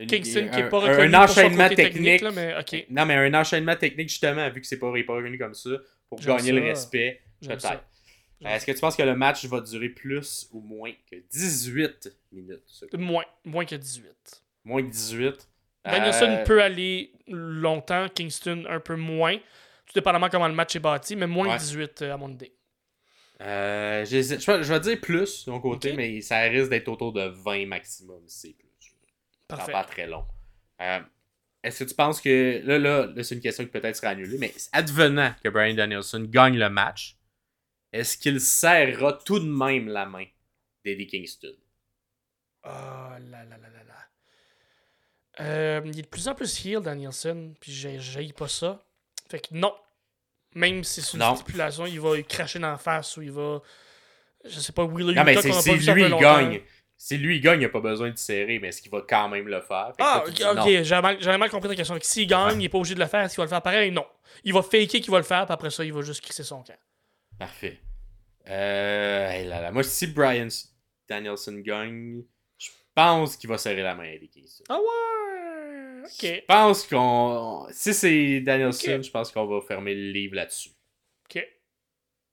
Kingston 0.08 0.50
qui 0.52 0.60
est 0.60 0.70
pas 0.70 0.78
un- 0.78 0.92
reconnu 0.92 1.16
un 1.16 1.20
pour 1.26 1.30
son 1.30 1.40
enchaînement 1.42 1.64
côté 1.70 1.76
technique, 1.76 2.20
technique. 2.20 2.22
là, 2.22 2.32
mais. 2.32 2.86
Non, 2.90 3.06
mais 3.06 3.16
un 3.16 3.34
enchaînement 3.34 3.76
technique, 3.76 4.10
justement, 4.10 4.50
vu 4.50 4.62
que 4.62 4.68
c'est 4.68 4.78
pas, 4.80 4.92
pas 4.92 5.14
reconnu 5.16 5.38
comme 5.38 5.54
ça, 5.54 5.70
pour 6.10 6.20
gagner 6.20 6.52
le 6.52 6.62
respect, 6.64 7.22
peut-être. 7.42 7.62
J'aime 8.42 8.52
Est-ce 8.52 8.66
que 8.66 8.72
tu 8.74 8.80
penses 8.80 8.96
que 8.98 9.04
le 9.04 9.16
match 9.16 9.46
va 9.46 9.62
durer 9.62 9.90
plus 9.90 10.50
ou 10.52 10.60
moins 10.60 10.92
que 11.10 11.16
18 11.32 12.10
minutes? 12.32 12.84
Moins, 12.94 13.24
moins 13.46 13.66
que 13.66 13.76
18. 13.76 14.44
Moins 14.66 14.82
que 14.84 14.90
18? 14.90 15.48
Danielson 15.86 16.26
Euh, 16.40 16.44
peut 16.44 16.62
aller 16.62 17.12
longtemps, 17.28 18.08
Kingston 18.10 18.66
un 18.70 18.80
peu 18.80 18.96
moins. 18.96 19.38
Tout 19.38 19.94
dépendamment 19.96 20.30
comment 20.30 20.48
le 20.48 20.54
match 20.54 20.76
est 20.76 20.80
bâti, 20.80 21.16
mais 21.16 21.28
moins 21.28 21.48
Ouais. 21.50 21.56
que 21.56 21.60
18 21.62 22.02
euh, 22.02 22.14
à 22.14 22.18
mon 22.18 22.30
idée. 22.30 22.54
Euh, 23.44 24.06
je, 24.06 24.18
vais, 24.18 24.64
je 24.64 24.74
vais 24.74 24.80
dire 24.80 25.02
plus 25.02 25.46
de 25.46 25.52
mon 25.52 25.60
côté, 25.60 25.94
mais 25.94 26.22
ça 26.22 26.40
risque 26.42 26.70
d'être 26.70 26.88
autour 26.88 27.12
de 27.12 27.28
20 27.28 27.66
maximum, 27.68 28.24
c'est 28.28 28.54
plus. 28.54 28.70
Parfait. 29.48 29.72
pas 29.72 29.84
très 29.84 30.08
long. 30.08 30.26
Euh, 30.82 31.00
Est-ce 31.64 31.84
que 31.84 31.90
tu 31.90 31.96
penses 31.96 32.22
que. 32.22 32.62
Là, 32.64 32.80
là, 32.80 33.08
là 33.08 33.24
c'est 33.24 33.36
une 33.36 33.42
question 33.42 33.66
qui 33.66 33.72
peut-être 33.72 33.96
sera 33.96 34.10
annulée, 34.10 34.38
mais 34.38 34.54
advenant 34.72 35.34
que 35.44 35.50
Brian 35.50 35.76
Danielson 35.76 36.26
gagne 36.30 36.58
le 36.58 36.70
match, 36.70 37.18
est-ce 37.92 38.18
qu'il 38.18 38.40
serrera 38.40 39.14
tout 39.26 39.40
de 39.40 39.46
même 39.50 39.88
la 39.88 40.06
main 40.06 40.26
d'Eddie 40.86 41.08
Kingston? 41.08 41.56
Oh 42.64 42.70
là 42.70 43.20
là 43.20 43.44
là 43.44 43.58
là 43.58 43.84
là. 43.84 43.94
Euh, 45.42 45.82
il 45.86 46.00
est 46.00 46.04
de 46.04 46.08
plus 46.08 46.28
en 46.28 46.36
plus 46.36 46.66
heel, 46.66 46.82
Danielson, 46.82 47.54
puis 47.60 47.72
j'ai 47.72 48.34
pas 48.34 48.48
ça. 48.48 48.82
Fait 49.30 49.40
que 49.40 49.54
non. 49.54 49.74
Même 50.56 50.84
si 50.84 51.02
c'est 51.02 51.14
une 51.14 51.20
Non. 51.20 51.36
stipulation, 51.36 51.86
il 51.86 52.00
va 52.00 52.22
cracher 52.24 52.60
dans 52.60 52.72
la 52.72 52.78
face 52.78 53.18
ou 53.18 53.22
il 53.22 53.32
va. 53.32 53.62
Je 54.46 54.60
sais 54.60 54.74
pas, 54.74 54.84
Wheeler 54.84 55.14
Non, 55.16 55.24
mais 55.24 55.36
c'est 55.42 55.52
si 55.54 55.72
lui 55.94 56.04
il 56.04 56.16
gagne. 56.18 56.62
si 56.98 57.18
lui 57.18 57.38
il 57.38 57.42
gagne, 57.42 57.62
il 57.62 57.66
a 57.66 57.70
pas 57.70 57.80
besoin 57.80 58.12
de 58.12 58.18
serrer, 58.18 58.60
mais 58.60 58.68
est-ce 58.70 58.82
qu'il 58.82 58.92
va 58.92 59.02
quand 59.08 59.30
même 59.30 59.48
le 59.48 59.62
faire? 59.62 59.94
Ah, 60.00 60.24
ok, 60.28 60.34
dis 60.34 60.44
non. 60.44 60.52
ok, 60.62 60.84
j'avais 60.84 61.02
mal, 61.02 61.38
mal 61.40 61.50
compris 61.50 61.70
ta 61.70 61.76
question. 61.76 61.98
S'il 62.02 62.28
gagne, 62.28 62.48
Ouais. 62.48 62.54
il 62.56 62.58
n'est 62.60 62.70
pas 62.70 62.78
obligé 62.78 62.94
de 62.96 63.00
le 63.00 63.06
faire. 63.08 63.22
Est-ce 63.22 63.36
qu'il 63.36 63.42
va 63.42 63.46
le 63.46 63.50
faire 63.50 63.62
pareil? 63.62 63.92
Non. 63.92 64.06
Il 64.44 64.54
va 64.54 64.62
faker 64.62 64.88
qu'il 64.88 65.12
va 65.12 65.18
le 65.18 65.24
faire, 65.24 65.46
puis 65.46 65.54
après 65.54 65.70
ça, 65.70 65.84
il 65.86 65.94
va 65.94 66.02
juste 66.02 66.22
crisser 66.22 66.44
son 66.44 66.62
camp. 66.62 66.78
Parfait. 67.40 67.80
Euh, 68.50 69.30
hey 69.32 69.48
là 69.48 69.62
là. 69.62 69.72
Moi, 69.72 69.84
si 69.84 70.08
Brian 70.08 70.48
Danielson 71.08 71.62
gagne, 71.66 72.24
je 72.58 72.70
pense 72.94 73.38
qu'il 73.38 73.50
va 73.50 73.58
serrer 73.58 73.82
la 73.82 73.96
main 73.96 74.04
à 74.04 74.08
Eddie. 74.08 74.46
Ah 74.70 74.78
ouais! 74.78 75.43
Je 76.08 76.46
pense 76.46 76.88
qu'on. 76.88 77.68
Si 77.72 77.94
c'est 77.94 78.42
Danielson, 78.42 79.02
je 79.02 79.12
pense 79.12 79.32
qu'on 79.32 79.46
va 79.46 79.62
fermer 79.62 79.96
le 79.96 80.12
livre 80.12 80.36
là-dessus. 80.36 80.70
ok. 81.30 81.46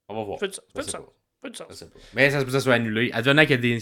On 0.09 0.15
va 0.17 0.25
voir. 0.25 0.39
Fait 0.41 0.49
du, 0.49 0.59
fait 0.75 0.83
sens. 0.83 1.03
Fait 1.43 1.51
du 1.51 1.57
sens. 1.57 1.85
pas. 1.85 1.99
Mais 2.15 2.31
ça 2.31 2.41
se 2.41 2.45
peut 2.45 2.47
que 2.47 2.53
ça 2.53 2.61
soit 2.61 2.75
annulé. 2.75 3.11
Advenant 3.13 3.47
qu'Eddie 3.47 3.79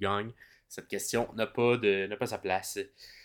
gagne, 0.00 0.32
cette 0.68 0.88
question 0.88 1.32
n'a 1.34 1.46
pas, 1.46 1.76
de, 1.76 2.14
pas 2.16 2.26
sa 2.26 2.38
place. 2.38 2.78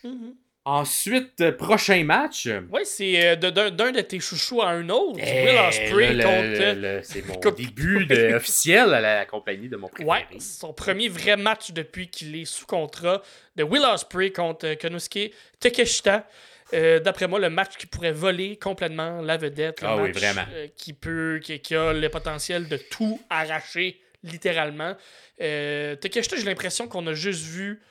Mhm. 0.03 0.35
Ensuite, 0.65 1.41
euh, 1.41 1.51
prochain 1.51 2.03
match. 2.03 2.47
Ouais, 2.69 2.83
c'est 2.85 3.29
euh, 3.29 3.35
d'un 3.35 3.91
de 3.91 4.01
tes 4.01 4.19
chouchous 4.19 4.61
à 4.61 4.69
un 4.69 4.87
autre. 4.89 5.19
Eh, 5.23 5.45
Will 5.45 5.57
Ospreay 5.67 6.17
contre. 6.21 6.75
le- 6.79 7.01
C'est 7.03 7.25
mon 7.25 7.39
début 7.51 8.05
de, 8.05 8.33
officiel 8.35 8.93
à 8.93 8.99
la 9.01 9.25
compagnie 9.25 9.69
de 9.69 9.77
mon 9.77 9.87
préféré. 9.87 10.09
Ouais, 10.09 10.39
son 10.39 10.73
premier 10.73 11.07
vrai 11.09 11.37
match 11.37 11.71
depuis 11.71 12.09
qu'il 12.09 12.35
est 12.35 12.45
sous 12.45 12.65
contrat 12.65 13.21
de 13.55 13.63
Will 13.63 13.81
Ospreay 13.83 14.31
contre 14.31 14.67
euh, 14.67 14.75
Konosuke 14.75 15.31
Takeshita. 15.59 16.27
Euh, 16.73 16.99
D'après 16.99 17.27
moi, 17.27 17.39
le 17.39 17.49
match 17.49 17.77
qui 17.77 17.87
pourrait 17.87 18.11
voler 18.11 18.55
complètement 18.57 19.21
la 19.23 19.37
vedette. 19.37 19.81
Le 19.81 19.87
Ah 19.87 19.97
oui, 19.97 20.11
vraiment. 20.11 20.43
euh, 20.53 20.67
qui, 20.77 20.93
peut, 20.93 21.39
qui, 21.41 21.59
qui 21.61 21.73
a 21.73 21.93
le 21.93 22.09
potentiel 22.09 22.67
de 22.67 22.77
tout 22.77 23.19
arracher, 23.31 23.99
littéralement. 24.23 24.95
Euh, 25.41 25.95
Takeshita, 25.95 26.35
j'ai 26.35 26.43
l'impression 26.43 26.87
qu'on 26.87 27.07
a 27.07 27.13
juste 27.13 27.43
vu 27.43 27.81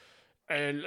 euh, 0.50 0.82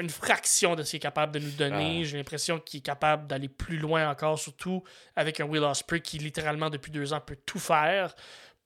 une 0.00 0.10
fraction 0.10 0.74
de 0.74 0.82
ce 0.82 0.90
qu'il 0.90 0.96
est 0.98 1.00
capable 1.00 1.32
de 1.32 1.38
nous 1.38 1.50
donner. 1.52 2.00
Ah. 2.02 2.04
J'ai 2.04 2.16
l'impression 2.16 2.58
qu'il 2.58 2.78
est 2.78 2.82
capable 2.82 3.26
d'aller 3.26 3.48
plus 3.48 3.76
loin 3.78 4.08
encore, 4.10 4.38
surtout 4.38 4.82
avec 5.16 5.40
un 5.40 5.44
Will 5.44 5.62
Ospreay 5.62 6.00
qui, 6.00 6.18
littéralement, 6.18 6.70
depuis 6.70 6.90
deux 6.90 7.12
ans, 7.12 7.20
peut 7.20 7.38
tout 7.46 7.58
faire. 7.60 8.14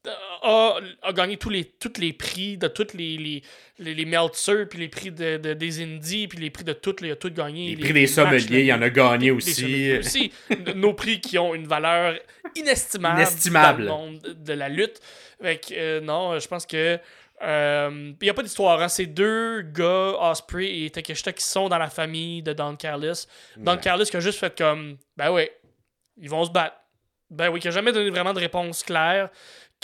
Euh, 0.06 0.10
A, 0.42 0.78
a 1.02 1.12
gagné 1.12 1.36
tous 1.36 1.50
les, 1.50 1.64
tous 1.64 1.98
les 1.98 2.12
prix 2.12 2.56
de 2.56 2.68
tous 2.68 2.94
les, 2.96 3.16
les, 3.16 3.42
les, 3.80 3.92
les 3.94 4.04
Meltzer, 4.04 4.66
puis 4.70 4.78
les 4.78 4.88
prix 4.88 5.10
de, 5.10 5.36
de- 5.36 5.52
des 5.54 5.82
Indies, 5.82 6.28
puis 6.28 6.38
les 6.38 6.50
prix 6.50 6.62
de 6.62 6.74
toutes, 6.74 7.00
il 7.00 7.10
a 7.10 7.16
tout 7.16 7.30
gagné. 7.30 7.74
Les 7.74 7.82
prix 7.82 7.92
des 7.92 8.06
sommeliers, 8.06 8.60
il 8.60 8.66
y 8.66 8.72
en 8.72 8.82
a 8.82 8.88
gagné 8.90 9.32
aussi. 9.32 10.00
Nos 10.76 10.94
prix 10.94 11.20
qui 11.20 11.38
ont 11.38 11.54
une 11.56 11.66
valeur 11.66 12.16
inestimable, 12.54 13.20
Inestimable. 13.20 13.86
dans 13.86 14.04
le 14.06 14.10
monde 14.12 14.20
de 14.44 14.52
la 14.52 14.68
lutte. 14.68 15.00
Fait 15.42 15.58
que, 15.58 15.74
euh, 15.74 16.00
non, 16.00 16.38
je 16.38 16.46
pense 16.46 16.64
que. 16.66 16.98
Euh, 17.42 18.12
Il 18.20 18.24
n'y 18.24 18.30
a 18.30 18.34
pas 18.34 18.42
d'histoire. 18.42 18.80
Hein. 18.80 18.88
C'est 18.88 19.06
deux 19.06 19.62
gars, 19.62 20.16
Osprey 20.20 20.84
et 20.84 20.90
Takeshita, 20.90 21.32
qui 21.32 21.44
sont 21.44 21.68
dans 21.68 21.78
la 21.78 21.90
famille 21.90 22.42
de 22.42 22.52
Don 22.52 22.76
Carlos. 22.76 23.12
Don 23.56 23.72
Ouais. 23.72 23.80
Carlos 23.80 24.04
qui 24.04 24.16
a 24.16 24.20
juste 24.20 24.38
fait 24.38 24.56
comme 24.56 24.96
Ben 25.16 25.30
ouais, 25.30 25.52
ils 26.16 26.30
vont 26.30 26.44
se 26.44 26.50
battre. 26.50 26.76
Ben 27.30 27.48
oui, 27.50 27.60
qui 27.60 27.68
a 27.68 27.72
jamais 27.72 27.92
donné 27.92 28.10
vraiment 28.10 28.32
de 28.32 28.38
réponse 28.38 28.82
claire 28.84 29.30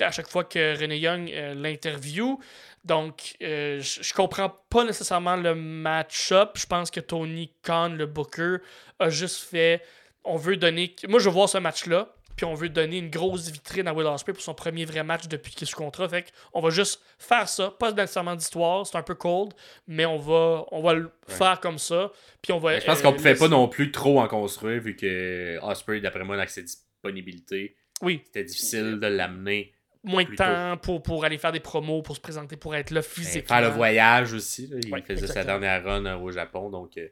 à 0.01 0.11
chaque 0.11 0.29
fois 0.29 0.45
que 0.45 0.79
René 0.81 0.99
Young 0.99 1.31
euh, 1.31 1.55
l'interview. 1.55 2.39
Donc, 2.85 3.37
euh, 3.43 3.81
je 3.81 4.03
je 4.03 4.15
comprends 4.15 4.53
pas 4.71 4.85
nécessairement 4.85 5.37
le 5.37 5.55
match-up. 5.55 6.53
Je 6.57 6.67
pense 6.67 6.91
que 6.91 7.01
Tony 7.01 7.53
Khan, 7.63 7.91
le 7.91 8.07
booker, 8.07 8.57
a 8.99 9.11
juste 9.11 9.43
fait. 9.43 9.83
On 10.25 10.37
veut 10.37 10.57
donner. 10.57 10.95
Moi, 11.09 11.21
je 11.21 11.29
veux 11.29 11.35
voir 11.35 11.49
ce 11.49 11.59
match-là. 11.59 12.15
Puis 12.37 12.45
on 12.47 12.55
veut 12.55 12.69
donner 12.69 12.99
une 12.99 13.11
grosse 13.11 13.51
vitrine 13.51 13.87
à 13.89 13.93
Will 13.95 14.07
Ospreay 14.07 14.33
pour 14.35 14.43
son 14.43 14.55
premier 14.55 14.85
vrai 14.85 15.03
match 15.05 15.29
depuis 15.29 15.53
qu'il 15.53 15.67
est 15.67 15.71
sous 15.71 15.77
contrat. 15.77 16.09
Fait 16.09 16.25
on 16.53 16.61
va 16.61 16.71
juste 16.71 17.01
faire 17.19 17.49
ça. 17.49 17.71
Pas 17.79 17.93
nécessairement 17.93 18.35
d'histoire. 18.37 18.87
C'est 18.87 18.97
un 18.97 19.03
peu 19.03 19.15
cold. 19.15 19.53
Mais 19.87 20.07
on 20.07 20.17
va, 20.19 20.65
on 20.73 20.83
va 20.83 20.95
le 20.95 21.11
faire 21.29 21.61
comme 21.61 21.79
ça. 21.79 22.11
Puis 22.41 22.53
on 22.53 22.59
va. 22.59 22.79
Je 22.81 22.85
pense 22.87 22.99
euh, 23.01 23.03
qu'on 23.03 23.13
pouvait 23.13 23.35
pas 23.35 23.49
non 23.49 23.69
plus 23.69 23.91
trop 23.93 24.21
en 24.21 24.29
construire 24.29 24.81
vu 24.81 24.97
que 24.97 25.59
Osprey, 25.63 26.01
d'après 26.01 26.25
moi, 26.25 26.37
avec 26.37 26.51
ses 26.51 26.63
disponibilités, 26.63 27.77
Oui, 28.01 28.23
c'était 28.25 28.45
difficile 28.45 28.99
de 29.01 29.07
l'amener. 29.07 29.73
moins 30.05 30.25
de 30.25 30.35
temps 30.35 30.77
pour, 30.79 31.03
pour 31.03 31.25
aller 31.25 31.39
faire 31.39 31.53
des 31.53 31.61
promos, 31.61 32.03
pour 32.03 32.17
se 32.17 32.21
présenter, 32.21 32.57
pour 32.57 32.75
être 32.75 32.91
là 32.91 33.03
physiquement. 33.03 33.57
Faire 33.57 33.69
le 33.69 33.75
voyage 33.75 34.33
aussi. 34.33 34.67
là. 34.67 34.79
Il 34.83 34.93
Ouais, 34.93 35.03
faisait 35.03 35.27
sa 35.27 35.45
dernière 35.45 35.85
run 35.85 36.05
euh, 36.07 36.17
au 36.17 36.31
Japon. 36.33 36.71
Donc, 36.71 36.97
euh, 36.97 37.09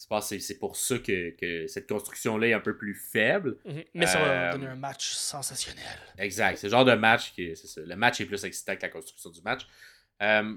je 0.00 0.06
pense 0.06 0.28
que 0.30 0.38
c'est- 0.38 0.58
pour 0.58 0.76
ça 0.76 0.98
que, 0.98 1.30
que 1.36 1.66
cette 1.66 1.88
construction-là 1.88 2.48
est 2.48 2.52
un 2.52 2.60
peu 2.60 2.76
plus 2.76 2.94
faible. 2.94 3.56
Mhm. 3.64 3.84
Mais 3.94 4.06
ça 4.06 4.18
va 4.20 4.26
Euh, 4.28 4.52
donner 4.52 4.66
un 4.68 4.74
match 4.76 5.10
sensationnel. 5.12 5.84
Exact. 6.18 6.58
C'est 6.58 6.66
le 6.66 6.70
genre 6.72 6.84
de 6.84 6.94
match 6.94 7.32
qui. 7.32 7.52
Le 7.76 7.94
match 7.96 8.20
est 8.20 8.26
plus 8.26 8.44
excitant 8.44 8.76
que 8.76 8.82
la 8.82 8.88
construction 8.90 9.30
du 9.30 9.40
match. 9.42 9.66
Euh, 10.22 10.54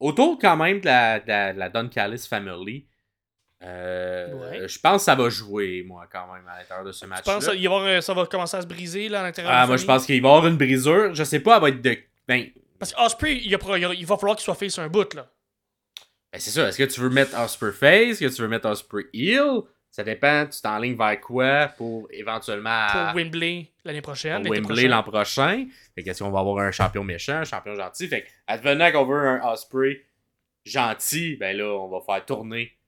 autour, 0.00 0.38
quand 0.38 0.56
même, 0.56 0.80
de 0.80 0.86
la, 0.86 1.20
de 1.20 1.28
la, 1.28 1.52
de 1.52 1.58
la 1.58 1.68
Don 1.68 1.88
Callis 1.88 2.26
Family, 2.28 2.86
euh, 3.62 4.32
Ouais. 4.34 4.68
je 4.68 4.78
pense 4.78 5.02
que 5.02 5.04
ça 5.06 5.14
va 5.14 5.28
jouer, 5.28 5.82
moi, 5.86 6.08
quand 6.10 6.32
même, 6.32 6.46
à 6.46 6.58
l'intérieur 6.58 6.84
de 6.84 6.92
ce 6.92 7.04
Je 7.04 7.10
match-là. 7.10 7.34
pense 7.34 7.44
qu'il 7.48 7.54
va 7.54 7.60
y 7.60 7.66
avoir, 7.66 7.82
euh, 7.84 8.00
ça 8.00 8.14
va 8.14 8.26
commencer 8.26 8.56
à 8.56 8.62
se 8.62 8.66
briser 8.66 9.08
là, 9.08 9.20
à 9.20 9.22
l'intérieur 9.24 9.52
Ah, 9.54 9.62
de 9.62 9.68
moi, 9.68 9.76
je 9.76 9.84
pense 9.84 10.06
qu'il 10.06 10.20
va 10.22 10.28
y 10.28 10.30
avoir 10.32 10.46
une 10.46 10.56
brisure. 10.56 11.14
Je 11.14 11.24
sais 11.24 11.40
pas, 11.40 11.56
elle 11.56 11.62
va 11.62 11.68
être 11.70 11.82
de. 11.82 11.96
Ben, 12.28 12.48
Parce 12.78 12.92
qu'Osprey, 12.92 13.36
il, 13.42 13.52
a- 13.54 13.94
il 13.94 14.06
va 14.06 14.16
falloir 14.16 14.36
qu'il 14.36 14.44
soit 14.44 14.54
fait 14.54 14.68
sur 14.68 14.82
un 14.82 14.88
bout. 14.88 15.12
là. 15.14 15.28
Ben, 16.32 16.38
c'est 16.38 16.50
ça. 16.50 16.68
Est-ce 16.68 16.78
que 16.78 16.84
tu 16.84 17.00
veux 17.00 17.10
mettre 17.10 17.38
Osprey 17.38 17.72
Face? 17.72 18.20
Est-ce 18.20 18.20
que 18.20 18.36
tu 18.36 18.42
veux 18.42 18.48
mettre 18.48 18.68
Osprey 18.68 19.04
Heel? 19.12 19.62
Ça 19.90 20.04
dépend. 20.04 20.46
Tu 20.46 20.60
t'enlignes 20.60 20.96
vers 20.96 21.20
quoi 21.20 21.68
pour 21.76 22.08
éventuellement. 22.10 22.86
Pour 22.92 23.16
Wembley 23.16 23.72
l'année 23.84 24.02
prochaine. 24.02 24.42
Pour 24.42 24.52
Wembley 24.52 24.86
l'an 24.86 25.02
prochain. 25.02 25.66
Fait 25.94 26.02
qu'est-ce 26.02 26.22
qu'on 26.22 26.30
va 26.30 26.40
avoir 26.40 26.58
un 26.58 26.70
champion 26.70 27.02
méchant, 27.02 27.38
un 27.38 27.44
champion 27.44 27.74
gentil? 27.74 28.06
Fait 28.08 28.22
que, 28.22 28.28
advenant 28.46 28.92
qu'on 28.92 29.06
veut 29.06 29.26
un 29.26 29.52
Osprey 29.52 30.04
gentil, 30.64 31.36
ben 31.36 31.56
là, 31.56 31.72
on 31.72 31.88
va 31.88 32.00
faire 32.04 32.24
tourner 32.26 32.78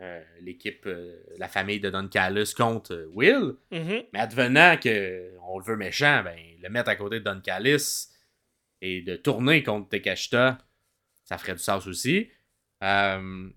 euh, 0.00 0.22
l'équipe, 0.40 0.86
euh, 0.86 1.22
la 1.38 1.48
famille 1.48 1.80
de 1.80 1.88
Don 1.88 2.08
Callis 2.08 2.52
contre 2.56 2.92
euh, 2.92 3.10
Will. 3.14 3.54
Mhm. 3.70 4.02
Mais 4.12 4.18
advenant 4.18 4.76
qu'on 4.76 5.58
le 5.58 5.64
veut 5.64 5.76
méchant, 5.76 6.22
ben 6.22 6.36
le 6.62 6.68
mettre 6.68 6.90
à 6.90 6.96
côté 6.96 7.20
de 7.20 7.24
Don 7.24 7.40
Callis 7.40 8.08
et 8.82 9.02
de 9.02 9.16
tourner 9.16 9.62
contre 9.62 9.88
Tekashita, 9.88 10.58
ça 11.24 11.38
ferait 11.38 11.54
du 11.54 11.60
sens 11.60 11.86
aussi. 11.86 12.28
Euh, 12.84 13.48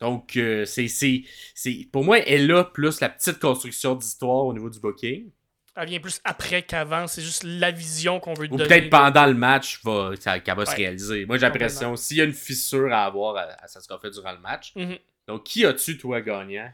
donc, 0.00 0.36
euh, 0.36 0.64
c'est, 0.64 0.88
c'est, 0.88 1.22
c'est, 1.54 1.88
pour 1.92 2.04
moi, 2.04 2.18
elle 2.18 2.50
a 2.52 2.64
plus 2.64 3.00
la 3.00 3.08
petite 3.08 3.38
construction 3.38 3.94
d'histoire 3.94 4.44
au 4.46 4.52
niveau 4.52 4.68
du 4.68 4.80
booking. 4.80 5.30
Elle 5.76 5.88
vient 5.88 6.00
plus 6.00 6.20
après 6.24 6.62
qu'avant. 6.62 7.06
C'est 7.06 7.22
juste 7.22 7.42
la 7.44 7.70
vision 7.70 8.20
qu'on 8.20 8.34
veut 8.34 8.46
Ou 8.46 8.56
donner. 8.56 8.68
peut-être 8.68 8.90
pendant 8.90 9.26
le 9.26 9.34
match 9.34 9.80
va, 9.82 10.12
qu'elle 10.40 10.54
va 10.56 10.66
se 10.66 10.76
réaliser. 10.76 11.26
Moi, 11.26 11.36
j'ai 11.36 11.46
l'impression, 11.46 11.96
s'il 11.96 12.18
y 12.18 12.20
a 12.20 12.24
une 12.24 12.32
fissure 12.32 12.92
à 12.92 13.04
avoir, 13.06 13.36
à- 13.36 13.64
à- 13.64 13.66
ça 13.66 13.80
sera 13.80 13.98
fait 13.98 14.10
durant 14.10 14.32
le 14.32 14.38
match. 14.38 14.72
Mhm. 14.76 14.98
Donc, 15.26 15.44
qui 15.44 15.64
as-tu, 15.64 15.96
toi, 15.98 16.20
gagnant? 16.20 16.70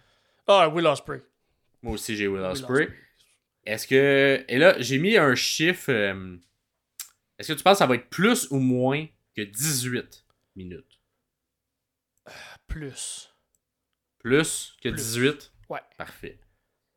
Ah, 0.47 0.69
Will 0.69 0.87
Osprey. 0.87 1.23
Moi 1.83 1.95
aussi, 1.95 2.15
j'ai 2.17 2.27
Will 2.27 2.41
Will 2.43 2.51
Ospreay. 2.51 2.89
Est-ce 3.65 3.87
que. 3.87 4.45
Et 4.49 4.59
là, 4.59 4.75
j'ai 4.81 4.99
mis 4.99 5.17
un 5.17 5.35
chiffre. 5.35 5.91
euh, 5.91 6.37
Est-ce 7.39 7.53
que 7.53 7.57
tu 7.59 7.63
penses 7.63 7.75
que 7.75 7.79
ça 7.79 7.87
va 7.87 7.95
être 7.95 8.11
plus 8.11 8.49
ou 8.51 8.59
moins 8.59 9.07
que 9.35 9.43
18 9.43 10.25
minutes? 10.57 10.90
Plus. 12.71 13.31
Plus 14.19 14.77
que 14.83 14.89
Plus. 14.89 14.97
18 14.97 15.53
Ouais. 15.69 15.81
Parfait. 15.99 16.39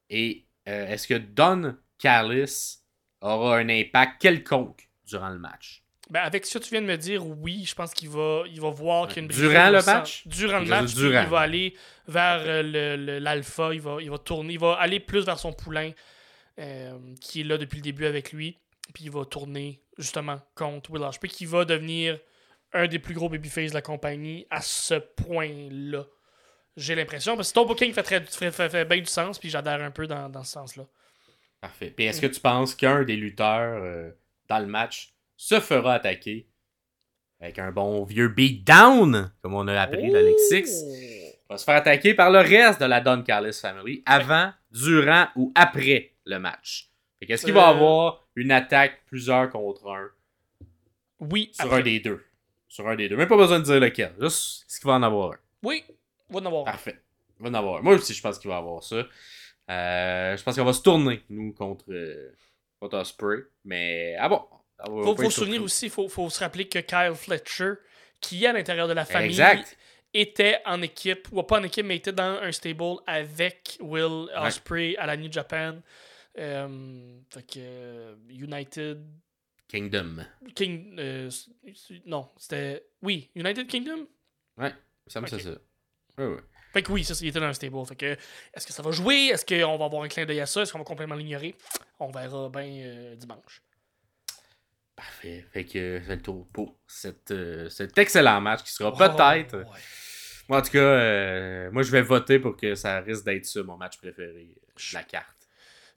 Et 0.09 0.45
euh, 0.67 0.87
est-ce 0.87 1.07
que 1.07 1.13
Don 1.15 1.75
Callis 1.99 2.77
aura 3.21 3.57
un 3.57 3.69
impact 3.69 4.21
quelconque 4.21 4.89
durant 5.05 5.29
le 5.29 5.37
match? 5.39 5.83
Ben, 6.09 6.21
avec 6.21 6.45
ce 6.45 6.57
que 6.57 6.63
tu 6.63 6.71
viens 6.71 6.81
de 6.81 6.87
me 6.87 6.97
dire, 6.97 7.25
oui, 7.25 7.63
je 7.65 7.73
pense 7.75 7.93
qu'il 7.93 8.09
va, 8.09 8.43
il 8.47 8.59
va 8.59 8.69
voir 8.69 9.07
qu'il 9.07 9.17
y 9.17 9.19
a 9.19 9.23
une 9.23 9.27
Durant 9.29 9.69
le 9.69 9.81
match? 9.85 10.27
Durant 10.27 10.59
le 10.59 10.65
match, 10.65 10.93
durant. 10.95 11.21
il 11.23 11.29
va 11.29 11.39
aller 11.39 11.77
vers 12.07 12.41
euh, 12.41 12.61
le- 12.61 12.95
le- 12.97 13.19
l'alpha, 13.19 13.73
il 13.73 13.79
va, 13.81 13.97
il 14.01 14.09
va 14.09 14.17
tourner, 14.17 14.53
il 14.53 14.59
va 14.59 14.73
aller 14.73 14.99
plus 14.99 15.23
vers 15.25 15.39
son 15.39 15.53
poulain 15.53 15.91
euh, 16.59 16.97
qui 17.21 17.41
est 17.41 17.43
là 17.45 17.57
depuis 17.57 17.77
le 17.77 17.83
début 17.83 18.05
avec 18.05 18.33
lui, 18.33 18.59
puis 18.93 19.05
il 19.05 19.11
va 19.11 19.23
tourner 19.25 19.81
justement 19.97 20.41
contre 20.55 20.91
Will 20.91 21.03
Ospreay, 21.03 21.29
qui 21.31 21.45
va 21.45 21.63
devenir 21.63 22.19
un 22.73 22.87
des 22.87 22.99
plus 22.99 23.13
gros 23.13 23.29
babyface 23.29 23.69
de 23.69 23.75
la 23.75 23.81
compagnie 23.81 24.45
à 24.49 24.61
ce 24.61 24.95
point-là. 24.95 26.05
J'ai 26.75 26.95
l'impression, 26.95 27.35
parce 27.35 27.49
que 27.49 27.53
ton 27.55 27.65
booking 27.65 27.93
fait, 27.93 28.01
très, 28.03 28.21
fait, 28.21 28.51
fait- 28.51 28.69
fait 28.69 28.85
bien 28.85 28.97
du 28.99 29.05
sens, 29.05 29.37
puis 29.37 29.49
j'adhère 29.49 29.81
un 29.81 29.91
peu 29.91 30.07
dans, 30.07 30.27
dans 30.29 30.43
ce 30.43 30.53
sens-là. 30.53 30.85
Parfait. 31.61 31.91
Puis 31.95 32.05
est-ce 32.05 32.19
que 32.19 32.27
tu 32.27 32.39
penses 32.39 32.73
qu'un 32.75 33.03
des 33.03 33.15
lutteurs 33.15 33.81
euh, 33.83 34.11
dans 34.49 34.59
le 34.59 34.65
match 34.65 35.13
se 35.37 35.59
fera 35.59 35.93
attaquer 35.95 36.47
avec 37.39 37.59
un 37.59 37.71
bon 37.71 38.03
vieux 38.03 38.27
beatdown, 38.29 39.31
comme 39.41 39.53
on 39.53 39.67
a 39.67 39.79
appris 39.79 40.11
dans 40.11 40.19
Lexix? 40.19 40.83
Va 41.49 41.57
se 41.57 41.63
faire 41.65 41.75
attaquer 41.75 42.13
par 42.15 42.31
le 42.31 42.39
reste 42.39 42.81
de 42.81 42.85
la 42.85 43.01
Don 43.01 43.21
Callis 43.21 43.53
Family 43.61 44.01
avant, 44.05 44.51
durant 44.71 45.27
ou 45.35 45.51
après 45.55 46.13
le 46.25 46.39
match. 46.39 46.89
Fait 47.19 47.27
qu'est-ce 47.27 47.45
qu'il 47.45 47.53
va 47.53 47.67
Euh. 47.67 47.71
avoir? 47.71 48.27
Une 48.35 48.51
attaque 48.51 49.03
plusieurs 49.05 49.49
contre 49.51 49.87
un 49.91 50.09
Oui, 51.19 51.51
sur 51.53 51.65
après- 51.65 51.79
un 51.79 51.83
des 51.83 51.99
deux? 51.99 52.25
Sur 52.73 52.89
un 52.89 52.95
des 52.95 53.07
deux. 53.07 53.15
Même 53.15 53.27
pas 53.27 53.37
besoin 53.37 53.59
de 53.59 53.65
dire 53.65 53.79
lequel. 53.79 54.15
Juste 54.19 54.65
ce 54.67 54.79
qu'il 54.79 54.87
va 54.87 54.95
en 54.95 55.03
avoir 55.03 55.33
un. 55.33 55.37
oui, 55.61 55.83
il 55.87 56.33
va 56.33 56.39
en 56.39 56.45
avoir. 56.47 56.63
un. 56.63 56.71
Parfait. 56.71 56.99
Il 57.39 57.43
va 57.43 57.49
en 57.49 57.53
avoir 57.53 57.77
un. 57.77 57.81
Moi 57.83 57.93
aussi, 57.93 58.15
je 58.15 58.21
pense 58.23 58.39
qu'il 58.39 58.49
va 58.49 58.57
avoir 58.57 58.81
ça. 58.81 58.95
Euh, 59.69 60.35
je 60.35 60.41
pense 60.41 60.55
qu'on 60.55 60.65
va 60.65 60.73
se 60.73 60.81
tourner, 60.81 61.21
nous, 61.29 61.53
contre, 61.53 61.85
euh, 61.89 62.31
contre 62.79 62.97
Osprey. 62.97 63.43
Mais, 63.63 64.15
ah 64.17 64.27
bon. 64.27 64.41
faut, 64.87 65.15
faut 65.15 65.29
se 65.29 65.41
souvenir 65.41 65.61
aussi, 65.61 65.87
faut, 65.87 66.09
faut 66.09 66.27
se 66.31 66.39
rappeler 66.39 66.67
que 66.67 66.79
Kyle 66.79 67.13
Fletcher, 67.13 67.73
qui, 68.19 68.43
à 68.47 68.53
l'intérieur 68.53 68.87
de 68.87 68.93
la 68.93 69.05
famille, 69.05 69.29
Exact. 69.29 69.77
était 70.11 70.59
en 70.65 70.81
équipe, 70.81 71.27
ou 71.31 71.43
pas 71.43 71.59
en 71.59 71.63
équipe, 71.63 71.85
mais 71.85 71.97
était 71.97 72.11
dans 72.11 72.39
un 72.41 72.51
stable 72.51 72.95
avec 73.05 73.77
Will 73.81 74.29
Ospreay 74.35 74.97
à 74.97 75.05
la 75.05 75.15
New 75.15 75.31
Japan. 75.31 75.75
Euh, 76.39 77.19
fait 77.29 77.43
que 77.43 78.17
United 78.31 79.05
Kingdom. 79.67 80.25
King. 80.55 80.95
euh, 80.99 81.29
non, 82.05 82.29
c'était. 82.37 82.85
Oui, 83.01 83.31
United 83.35 83.67
Kingdom? 83.67 84.07
Ouais, 84.57 84.73
ça 85.07 85.19
me 85.21 85.25
Ok. 85.25 85.31
c'est 85.31 85.39
ça. 85.41 85.57
Ouais, 86.17 86.25
ouais. 86.27 86.41
Fait 86.73 86.83
que 86.83 86.91
oui, 86.91 87.03
ça, 87.03 87.13
il 87.21 87.27
était 87.27 87.39
dans 87.39 87.45
un 87.45 87.53
stable. 87.53 87.85
Fait 87.85 87.95
que, 87.95 88.05
est-ce 88.53 88.65
que 88.67 88.73
ça 88.73 88.81
va 88.83 88.91
jouer? 88.91 89.27
Est-ce 89.27 89.45
qu'on 89.45 89.77
va 89.77 89.85
avoir 89.85 90.03
un 90.03 90.07
clin 90.07 90.25
d'œil 90.25 90.39
à 90.41 90.45
ça? 90.45 90.61
Est-ce 90.61 90.71
qu'on 90.73 90.79
va 90.79 90.83
complètement 90.85 91.15
l'ignorer? 91.15 91.55
On 91.99 92.09
verra 92.11 92.49
bien 92.49 92.63
euh, 92.85 93.15
dimanche. 93.15 93.61
Parfait. 94.95 95.45
Fait 95.51 95.65
que 95.65 96.01
c'est 96.05 96.15
le 96.15 96.21
tour 96.21 96.47
pour 96.53 96.77
cette, 96.87 97.31
euh, 97.31 97.69
cet 97.69 97.97
excellent 97.97 98.41
match 98.41 98.63
qui 98.63 98.71
sera 98.71 98.91
Oh, 98.93 98.97
peut-être. 98.97 99.57
ouais. 99.57 99.79
Moi, 100.49 100.59
en 100.59 100.61
tout 100.61 100.71
cas, 100.71 100.77
euh, 100.79 101.71
moi, 101.71 101.83
je 101.83 101.91
vais 101.91 102.01
voter 102.01 102.37
pour 102.39 102.57
que 102.57 102.75
ça 102.75 102.99
risque 102.99 103.23
d'être 103.25 103.45
ça, 103.45 103.63
mon 103.63 103.77
match 103.77 103.97
préféré 103.97 104.55
la 104.93 105.03
carte. 105.03 105.32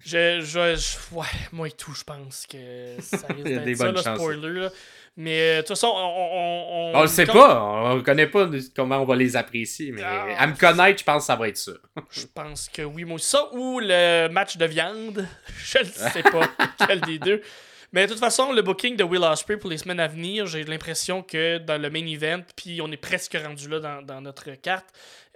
Je, 0.05 0.41
je, 0.41 0.77
je- 0.77 1.15
ouais, 1.17 1.27
moi 1.53 1.69
et 1.69 1.73
tout, 1.73 1.93
je 1.95 2.05
pense 2.05 2.47
que 2.47 2.97
ça 3.01 3.27
risque 3.29 3.43
d'être 3.45 3.77
ça, 3.77 3.95
chances. 3.95 4.19
spoiler. 4.21 4.61
là. 4.61 4.71
Mais 5.17 5.41
euh, 5.41 5.57
de 5.57 5.61
toute 5.63 5.69
façon, 5.69 5.89
on. 5.95 6.93
On, 6.93 6.99
On 6.99 7.03
le 7.03 7.09
sait 7.09 7.25
comme- 7.25 7.35
pas, 7.37 7.63
on 7.63 7.97
ne 7.97 8.01
connaît 8.03 8.27
pas 8.27 8.47
comment 8.75 8.99
on 8.99 9.05
va 9.07 9.17
les 9.17 9.35
apprécier, 9.35 9.91
mais 9.93 10.03
Ah. 10.05 10.27
à 10.39 10.47
me 10.47 10.55
connaître, 10.55 10.99
je 11.01 11.05
pense 11.05 11.23
que 11.23 11.27
ça 11.27 11.37
va 11.37 11.49
être 11.49 11.57
ça. 11.57 11.73
Je 12.11 12.27
pense 12.35 12.69
que 12.69 12.83
oui, 12.83 13.05
moi. 13.05 13.19
Ça 13.19 13.49
ou 13.55 13.81
le 13.81 14.29
match 14.29 14.57
de 14.59 14.67
viande. 14.67 15.27
Je 15.65 15.79
ne 15.79 15.85
sais 15.85 16.23
pas 16.23 16.49
quel 16.87 17.01
des 17.01 17.19
deux. 17.19 17.41
Mais 17.93 18.07
de 18.07 18.11
toute 18.13 18.21
façon, 18.21 18.53
le 18.53 18.61
booking 18.61 18.97
de 18.97 19.05
Will 19.05 19.23
Ospreay 19.23 19.57
pour 19.57 19.71
les 19.71 19.79
semaines 19.79 20.01
à 20.01 20.09
venir, 20.09 20.45
j'ai 20.47 20.65
l'impression 20.65 21.23
que 21.23 21.57
dans 21.59 21.81
le 21.81 21.89
main 21.89 22.05
event, 22.07 22.43
puis 22.55 22.81
on 22.83 22.91
est 22.93 22.97
presque 22.99 23.39
rendu 23.43 23.69
là 23.69 23.81
dans, 23.81 24.03
dans 24.03 24.21
notre 24.21 24.51
carte, 24.61 24.87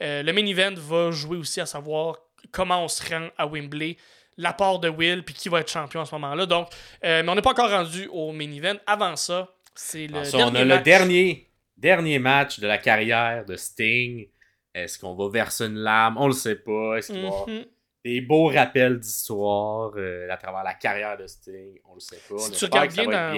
euh, 0.03 0.23
le 0.23 0.33
main 0.33 0.45
event 0.45 0.75
va 0.77 1.11
jouer 1.11 1.39
aussi 1.39 1.61
à 1.61 1.67
savoir 1.67 2.19
comment 2.51 2.85
on 2.85 2.89
se 2.89 3.09
rend 3.09 3.29
à 3.39 3.47
Wembley, 3.47 3.97
l'apport 4.37 4.79
de 4.81 4.89
Will, 4.89 5.23
puis 5.25 5.35
qui 5.35 5.49
va 5.49 5.61
être 5.61 5.71
champion 5.71 6.01
à 6.01 6.05
ce 6.07 6.15
moment-là. 6.15 6.47
Donc, 6.47 6.69
euh, 7.05 7.23
mais 7.23 7.29
on 7.31 7.35
n'est 7.35 7.43
pas 7.43 7.51
encore 7.51 7.71
rendu 7.71 8.07
au 8.09 8.33
main 8.33 8.51
event. 8.51 8.77
Avant 8.87 9.17
ça, 9.17 9.55
c'est 9.75 10.07
le 10.07 10.25
ça, 10.25 10.37
dernier 10.39 10.59
on 10.59 10.61
a 10.63 10.65
match. 10.65 10.79
le 10.79 10.85
dernier, 10.85 11.51
dernier 11.77 12.19
match 12.19 12.61
de 12.61 12.67
la 12.67 12.79
carrière 12.79 13.45
de 13.45 13.57
Sting. 13.57 14.29
Est-ce 14.75 14.99
qu'on 14.99 15.15
va 15.15 15.29
verser 15.29 15.65
une 15.67 15.79
larme? 15.79 16.17
On 16.19 16.27
le 16.29 16.33
sait 16.33 16.57
pas. 16.57 16.97
Est-ce 16.97 17.09
qu'il 17.13 17.21
va 17.23 17.23
y 17.23 17.27
avoir 17.27 17.49
Mhm. 17.49 17.65
des 18.05 18.21
beaux 18.21 18.47
rappels 18.47 18.99
d'histoire 19.01 19.93
euh, 19.97 20.29
à 20.31 20.37
travers 20.37 20.63
la 20.63 20.75
carrière 20.75 21.17
de 21.19 21.27
Sting? 21.27 21.79
On 21.89 21.95
le 21.95 22.01
sait 22.01 22.21
pas. 22.29 22.39
Si 22.39 22.51
On 22.51 22.55
tu 22.55 22.65
regardes 22.67 22.93
bien 22.93 23.05
va 23.07 23.33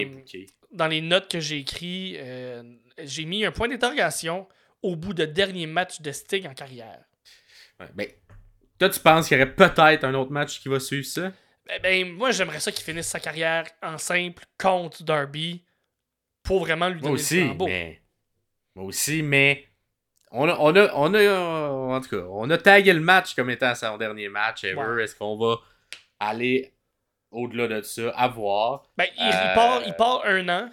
dans- 0.73 0.87
les 0.89 1.01
notes 1.01 1.31
que 1.31 1.41
j'ai 1.41 1.59
écrites, 1.59 2.17
euh, 2.19 2.63
j'ai 3.03 3.25
mis 3.25 3.45
un 3.45 3.51
point 3.53 3.69
d'interrogation 3.69 4.47
au 4.83 4.97
bout 4.97 5.15
de 5.15 5.25
dernier 5.25 5.67
match 5.67 6.01
de 6.01 6.13
Sting 6.13 6.47
en 6.49 6.55
carrière. 6.55 7.01
Ouais, 7.81 7.87
ben, 7.95 8.07
toi, 8.87 8.91
tu 8.91 9.01
penses 9.01 9.29
qu'il 9.29 9.39
y 9.39 9.43
aurait 9.43 9.55
peut-être 9.55 10.05
un 10.05 10.15
autre 10.15 10.31
match 10.33 10.61
qui 10.61 10.69
va 10.69 10.79
suivre 10.81 11.07
ça? 11.07 11.33
Ben, 11.67 11.81
ben, 11.83 12.13
moi, 12.13 12.31
j'aimerais 12.33 12.61
ça 12.61 12.73
qu'il 12.73 12.85
finisse 12.85 13.07
sa 13.07 13.21
carrière 13.21 13.65
en 13.83 13.97
simple 13.99 14.45
contre 14.59 15.03
Darby 15.05 15.65
pour 16.43 16.61
vraiment 16.65 16.89
lui 16.89 16.97
donner 17.01 17.09
Moi 17.11 17.17
le 17.19 17.23
aussi, 17.23 17.45
flambeau. 17.45 17.67
mais. 17.67 18.03
Moi 18.75 18.85
aussi, 18.87 19.23
mais. 19.23 19.69
On 20.35 20.49
a, 20.49 20.57
on, 20.59 20.75
a, 20.75 20.93
on 20.95 21.13
a, 21.15 21.95
en 21.97 22.01
tout 22.01 22.09
cas, 22.09 22.25
on 22.31 22.49
a 22.51 22.57
tagué 22.59 22.93
le 22.95 23.01
match 23.01 23.35
comme 23.35 23.51
étant 23.51 23.75
son 23.75 23.99
dernier 23.99 24.29
match 24.31 24.65
ever. 24.65 24.77
Ouais. 24.81 25.05
Est-ce 25.05 25.15
qu'on 25.15 25.37
va 25.37 25.57
aller 26.19 26.73
au-delà 27.31 27.69
de 27.69 27.83
ça, 27.83 28.09
à 28.17 28.29
voir? 28.29 28.85
Ben, 28.97 29.07
il, 29.19 29.25
il 29.27 29.29
Euh, 29.29 29.55
part, 29.55 29.83
il 29.87 29.95
part 29.95 30.23
un 30.25 30.49
an. 30.49 30.71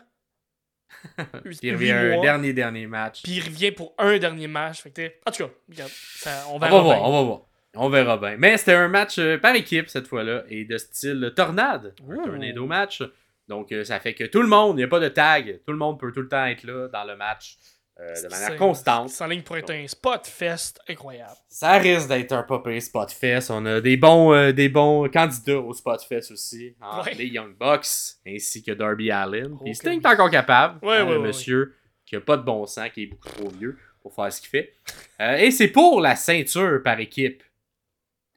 Puis 1.43 1.57
il 1.61 1.73
revient 1.73 1.91
un 1.91 2.21
dernier, 2.21 2.53
dernier 2.53 2.87
match. 2.87 3.21
Puis 3.23 3.33
il 3.33 3.43
revient 3.43 3.71
pour 3.71 3.93
un 3.97 4.17
dernier 4.17 4.47
match. 4.47 4.81
Fait 4.81 4.89
que, 4.89 4.95
t'es- 4.95 5.19
en 5.27 5.31
tout 5.31 5.45
cas, 5.45 5.53
regarde, 5.69 5.91
ça- 5.91 6.45
on 6.49 6.55
on 6.55 6.59
va 6.59 6.69
voir, 6.69 7.03
on 7.03 7.11
va 7.11 7.21
voir. 7.23 7.41
On 7.79 7.89
verra 7.89 8.17
bien. 8.17 8.35
Mais 8.37 8.57
c'était 8.57 8.73
un 8.73 8.87
match 8.87 9.17
euh, 9.19 9.37
par 9.37 9.55
équipe 9.55 9.89
cette 9.89 10.07
fois-là 10.07 10.43
et 10.49 10.65
de 10.65 10.77
style 10.77 11.31
tornade. 11.35 11.93
Un 12.09 12.23
tornado 12.23 12.65
match. 12.65 13.01
Donc 13.47 13.71
euh, 13.71 13.83
ça 13.83 13.99
fait 13.99 14.13
que 14.13 14.25
tout 14.25 14.41
le 14.41 14.47
monde, 14.47 14.75
il 14.75 14.77
n'y 14.77 14.83
a 14.83 14.87
pas 14.87 14.99
de 14.99 15.07
tag. 15.09 15.61
Tout 15.65 15.71
le 15.71 15.77
monde 15.77 15.99
peut 15.99 16.11
tout 16.11 16.21
le 16.21 16.27
temps 16.29 16.45
être 16.45 16.63
là 16.63 16.87
dans 16.89 17.03
le 17.03 17.15
match 17.15 17.57
euh, 17.99 18.13
de 18.21 18.29
manière 18.29 18.55
constante. 18.57 19.09
C'est 19.09 19.23
en 19.23 19.27
ligne 19.27 19.41
pour 19.41 19.57
être 19.57 19.71
un 19.71 19.87
spot 19.87 20.25
fest 20.27 20.79
incroyable. 20.87 21.33
Ça 21.47 21.73
risque 21.73 22.07
d'être 22.07 22.31
un 22.31 22.43
pas 22.43 22.59
pire 22.59 22.81
Spotfest. 22.81 23.49
On 23.49 23.65
a 23.65 23.81
des 23.81 23.97
bons, 23.97 24.33
euh, 24.33 24.51
des 24.51 24.69
bons 24.69 25.09
candidats 25.09 25.59
au 25.59 25.73
Spotfest 25.73 26.31
aussi. 26.31 26.75
hein. 26.81 27.01
Ouais. 27.05 27.13
Les 27.15 27.25
Young 27.27 27.55
Bucks 27.57 27.87
ainsi 28.27 28.63
que 28.63 28.71
Darby 28.71 29.11
Allin. 29.11 29.49
Oh, 29.53 29.63
Puis 29.63 29.71
que 29.71 29.77
Sting 29.77 29.99
est 30.01 30.05
encore 30.07 30.29
capable. 30.29 30.85
Ouais, 30.85 30.97
hein, 30.97 31.05
ouais, 31.05 31.13
le 31.13 31.19
ouais, 31.19 31.27
monsieur 31.27 31.75
qui 32.05 32.15
a 32.15 32.21
pas 32.21 32.37
de 32.37 32.43
bon 32.43 32.65
sens, 32.65 32.89
qui 32.89 33.03
est 33.03 33.07
beaucoup 33.07 33.29
trop 33.29 33.49
vieux 33.49 33.77
pour 34.01 34.13
faire 34.15 34.31
ce 34.31 34.41
qu'il 34.41 34.49
fait. 34.49 34.73
Euh, 35.19 35.35
et 35.35 35.51
c'est 35.51 35.67
pour 35.67 36.01
la 36.01 36.15
ceinture 36.15 36.81
par 36.83 36.99
équipe 36.99 37.43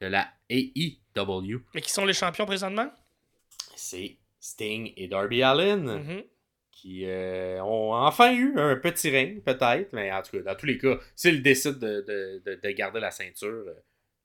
de 0.03 0.07
la 0.09 0.27
AEW. 0.49 1.59
Mais 1.73 1.81
qui 1.81 1.91
sont 1.91 2.05
les 2.05 2.13
champions 2.13 2.45
présentement? 2.45 2.91
C'est 3.75 4.17
Sting 4.39 4.91
et 4.97 5.07
Darby 5.07 5.41
Allin 5.43 5.77
Mhm. 5.99 6.23
qui 6.71 7.05
euh, 7.05 7.61
ont 7.63 7.93
enfin 7.93 8.33
eu 8.33 8.57
un 8.59 8.75
petit 8.75 9.09
règne, 9.09 9.39
peut-être, 9.39 9.93
mais 9.93 10.11
en 10.11 10.21
tout 10.21 10.31
cas, 10.37 10.43
dans 10.43 10.55
tous 10.55 10.65
les 10.65 10.77
cas, 10.77 10.97
s'ils 11.15 11.41
décident 11.41 11.77
de, 11.79 12.01
de- 12.01 12.41
de- 12.45 12.59
de 12.61 12.69
garder 12.71 12.99
la 12.99 13.11
ceinture, 13.11 13.47
euh, 13.67 13.73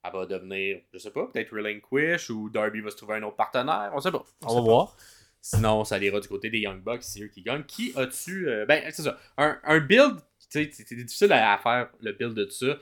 elle 0.03 0.13
va 0.13 0.27
devenir, 0.27 0.81
je 0.93 0.99
sais 0.99 1.11
pas, 1.13 1.27
peut-être 1.27 1.53
relinquish 1.55 2.31
ou 2.31 2.51
Darby 2.51 2.81
va 2.81 2.91
se 2.91 2.97
trouver 2.97 3.17
un 3.17 3.23
autre 3.23 3.37
partenaire, 3.37 3.91
on 3.95 4.01
sait 4.01 4.11
pas. 4.11 4.25
On 4.43 4.47
On, 4.47 4.49
sait 4.49 4.55
va 4.57 4.61
pas. 4.61 4.65
voir. 4.67 4.97
Sinon, 5.41 5.85
ça 5.85 5.99
ira 5.99 6.19
du 6.19 6.27
côté 6.29 6.51
des 6.51 6.59
Young 6.59 6.83
Bucks, 6.83 7.05
c'est 7.05 7.21
eux 7.23 7.29
qui 7.29 7.43
gagnent. 7.43 7.63
Qui 7.65 7.93
as-tu. 7.97 8.49
euh, 8.49 8.67
ben, 8.67 8.83
c'est 8.91 9.03
ça. 9.03 9.17
Un, 9.37 9.59
un 9.63 9.79
build, 9.79 10.17
tu 10.41 10.47
sais, 10.51 10.71
c'est 10.73 10.95
difficile 10.97 11.31
à, 11.33 11.55
à 11.55 11.59
faire 11.59 11.91
le 12.01 12.13
build 12.13 12.35
de 12.35 12.49
ça. 12.51 12.77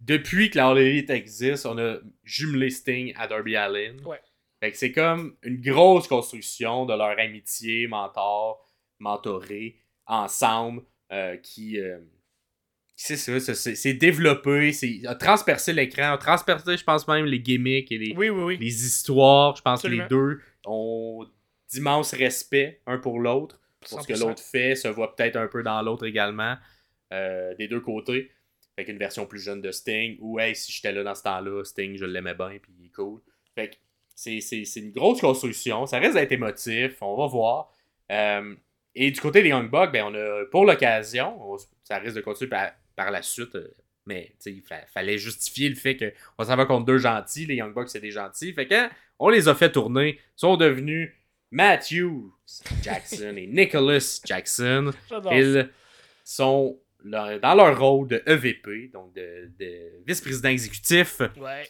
Depuis 0.00 0.50
que 0.50 0.58
la 0.58 0.72
Elite 0.72 1.10
existe, 1.10 1.66
on 1.66 1.78
a 1.78 1.96
jumelé 2.24 2.70
Sting 2.70 3.12
à 3.16 3.26
Darby 3.26 3.56
Allin. 3.56 3.96
Ouais. 4.04 4.20
Fait 4.60 4.70
que 4.70 4.78
c'est 4.78 4.92
comme 4.92 5.36
une 5.42 5.60
grosse 5.60 6.06
construction 6.06 6.86
de 6.86 6.94
leur 6.94 7.18
amitié, 7.18 7.86
mentor, 7.88 8.64
mentoré, 8.98 9.76
ensemble, 10.06 10.82
euh, 11.12 11.36
qui. 11.36 11.78
euh, 11.78 11.98
c'est 12.94 13.16
ça, 13.16 13.54
c'est 13.54 13.94
développé, 13.94 14.72
c'est 14.72 15.00
a 15.06 15.16
transpercé 15.16 15.72
l'écran, 15.72 16.12
a 16.12 16.18
transpercé, 16.18 16.76
je 16.76 16.84
pense 16.84 17.08
même, 17.08 17.24
les 17.24 17.40
gimmicks 17.40 17.90
et 17.90 17.98
les, 17.98 18.14
Oui, 18.16 18.28
oui, 18.28 18.42
oui. 18.44 18.56
les 18.58 18.86
histoires. 18.86 19.56
Je 19.56 19.62
pense 19.62 19.80
Absolument. 19.80 20.06
que 20.06 20.14
les 20.14 20.20
deux 20.20 20.40
ont 20.66 21.26
d'immenses 21.68 22.14
respect 22.14 22.80
un 22.86 22.98
pour 22.98 23.18
l'autre. 23.18 23.58
Pour 23.90 24.02
ce 24.02 24.06
que 24.06 24.14
100%. 24.14 24.20
l'autre 24.20 24.42
fait, 24.42 24.76
se 24.76 24.86
voit 24.86 25.16
peut-être 25.16 25.34
un 25.36 25.48
peu 25.48 25.64
dans 25.64 25.82
l'autre 25.82 26.06
également, 26.06 26.56
euh, 27.12 27.52
des 27.56 27.66
deux 27.66 27.80
côtés. 27.80 28.30
Fait 28.76 28.84
qu'une 28.84 28.98
version 28.98 29.26
plus 29.26 29.40
jeune 29.42 29.60
de 29.60 29.70
Sting, 29.70 30.16
ou 30.20 30.38
hey, 30.40 30.54
si 30.56 30.72
j'étais 30.72 30.92
là 30.92 31.02
dans 31.02 31.14
ce 31.14 31.22
temps-là, 31.24 31.62
Sting, 31.64 31.96
je 31.96 32.04
l'aimais 32.06 32.34
bien, 32.34 32.56
puis 32.60 32.72
il 32.80 32.86
est 32.86 32.90
cool. 32.94 33.20
Fait 33.54 33.68
que 33.70 33.74
c'est, 34.14 34.40
c'est, 34.40 34.64
c'est 34.64 34.80
une 34.80 34.92
grosse 34.92 35.20
construction, 35.20 35.86
ça 35.86 35.98
risque 35.98 36.14
d'être 36.14 36.32
émotif, 36.32 36.96
on 37.02 37.16
va 37.16 37.26
voir. 37.26 37.70
Euh, 38.10 38.54
et 38.94 39.10
du 39.10 39.20
côté 39.20 39.42
des 39.42 39.50
Young 39.50 39.70
Bucks, 39.70 39.92
ben, 39.92 40.04
on 40.06 40.14
a, 40.14 40.44
pour 40.50 40.64
l'occasion, 40.64 41.36
on- 41.52 41.58
ça 41.82 41.98
risque 41.98 42.16
de 42.16 42.20
continuer 42.22 42.48
par, 42.50 42.70
par 42.96 43.10
la 43.10 43.20
suite, 43.22 43.54
euh, 43.56 43.68
mais 44.06 44.32
il 44.46 44.62
fa- 44.62 44.86
fallait 44.86 45.18
justifier 45.18 45.68
le 45.68 45.74
fait 45.76 45.96
qu'on 46.36 46.44
s'en 46.44 46.56
va 46.56 46.64
contre 46.66 46.86
deux 46.86 46.98
gentils, 46.98 47.46
les 47.46 47.56
Young 47.56 47.72
Bucks 47.74 47.88
c'est 47.90 48.00
des 48.00 48.10
gentils. 48.10 48.52
Fait 48.52 48.66
que 48.66 48.88
on 49.18 49.28
les 49.28 49.48
a 49.48 49.54
fait 49.54 49.70
tourner, 49.70 50.18
sont 50.34 50.56
devenus 50.56 51.12
Matthew 51.50 52.08
Jackson 52.82 53.34
et 53.36 53.46
Nicholas 53.46 54.20
Jackson. 54.24 54.90
J'adore. 55.08 55.32
Ils 55.34 55.70
sont 56.24 56.78
là- 57.04 57.38
dans 57.38 57.54
leur 57.54 57.78
rôle 57.78 58.08
de 58.08 58.22
EVP, 58.26 58.88
donc 58.92 59.14
de, 59.14 59.50
de 59.58 60.04
vice-président 60.06 60.48
exécutif. 60.50 61.20
Ouais. 61.40 61.64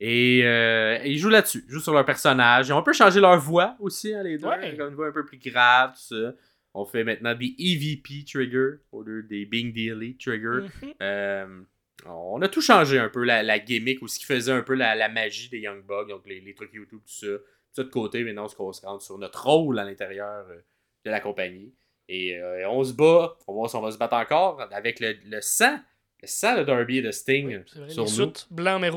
Et 0.00 0.42
euh, 0.44 0.98
ils 1.04 1.18
jouent 1.18 1.28
là-dessus, 1.28 1.64
ils 1.66 1.72
jouent 1.72 1.80
sur 1.80 1.92
leur 1.92 2.04
personnage. 2.04 2.68
Ils 2.68 2.72
ont 2.72 2.78
un 2.78 2.82
peu 2.82 2.92
changé 2.92 3.20
leur 3.20 3.38
voix 3.38 3.76
aussi, 3.80 4.14
hein, 4.14 4.22
les 4.22 4.38
deux. 4.38 4.46
Ouais. 4.46 4.76
Une 4.76 4.94
voix 4.94 5.08
un 5.08 5.12
peu 5.12 5.24
plus 5.24 5.38
grave, 5.38 5.92
tout 5.94 6.14
ça. 6.14 6.34
On 6.74 6.84
fait 6.84 7.02
maintenant 7.02 7.34
des 7.34 7.54
EVP 7.58 8.24
trigger 8.24 8.74
au 8.92 9.02
lieu 9.02 9.22
des 9.24 9.44
Bing 9.46 9.72
Daily 9.72 10.16
trigger. 10.16 10.68
Mhm. 10.82 10.94
Euh, 11.02 11.60
on 12.06 12.40
a 12.42 12.48
tout 12.48 12.60
changé 12.60 12.98
un 12.98 13.08
peu, 13.08 13.24
la, 13.24 13.42
la 13.42 13.58
gimmick 13.58 14.00
ou 14.02 14.06
ce 14.06 14.20
qui 14.20 14.24
faisait 14.24 14.52
un 14.52 14.62
peu 14.62 14.74
la, 14.74 14.94
la 14.94 15.08
magie 15.08 15.48
des 15.48 15.58
Young 15.58 15.82
Bucks, 15.84 16.08
donc 16.08 16.22
les, 16.26 16.40
les 16.40 16.54
trucs 16.54 16.72
YouTube, 16.72 17.00
tout 17.04 17.12
ça. 17.12 17.26
Tout 17.26 17.74
ça 17.74 17.82
de 17.82 17.88
côté, 17.88 18.22
maintenant, 18.22 18.44
on 18.44 18.48
se 18.48 18.54
concentre 18.56 19.02
sur 19.02 19.18
notre 19.18 19.44
rôle 19.44 19.78
à 19.80 19.84
l'intérieur 19.84 20.46
euh, 20.48 20.60
de 21.04 21.10
la 21.10 21.18
compagnie. 21.20 21.74
Et 22.08 22.36
euh, 22.36 22.68
on 22.70 22.82
se 22.84 22.92
bat, 22.92 23.36
on 23.46 23.52
va 23.52 23.56
voir 23.58 23.70
si 23.70 23.76
on 23.76 23.82
va 23.82 23.90
se 23.90 23.98
battre 23.98 24.14
encore 24.14 24.60
avec 24.72 24.98
le, 25.00 25.14
le 25.24 25.40
sang, 25.42 25.78
le 26.22 26.26
sang 26.26 26.56
de 26.56 26.62
Darby 26.64 26.98
et 26.98 27.02
de 27.02 27.10
Sting 27.10 27.62
C'est 27.66 27.78
vrai, 27.80 27.90
sur 27.90 28.04
les 28.04 28.10
nous. 28.26 28.32
blancs 28.50 28.80
mais 28.80 28.90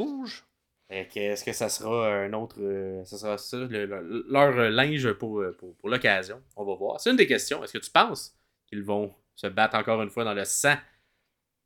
que 1.07 1.20
Est-ce 1.20 1.43
que 1.45 1.53
ça 1.53 1.70
sera 1.70 2.07
un 2.09 2.34
autre. 2.34 2.57
euh, 2.59 3.03
ça 3.05 3.18
sera 3.18 3.38
ça, 3.38 3.57
le- 3.57 3.86
le- 3.86 4.26
leur 4.30 4.51
linge 4.72 5.12
pour, 5.14 5.39
euh, 5.39 5.55
pour, 5.57 5.74
pour 5.78 5.89
l'occasion? 5.89 6.41
On 6.55 6.66
va 6.66 6.76
voir. 6.76 6.99
C'est 6.99 7.09
une 7.09 7.16
des 7.16 7.28
questions. 7.28 7.64
Est-ce 7.64 7.72
que 7.74 7.78
tu 7.78 7.89
penses 7.91 8.36
qu'ils 8.68 8.84
vont 8.84 9.14
se 9.36 9.47
battre 9.47 9.76
encore 9.78 10.01
une 10.01 10.09
fois 10.09 10.26
dans 10.26 10.34
le 10.34 10.43
sang 10.43 10.76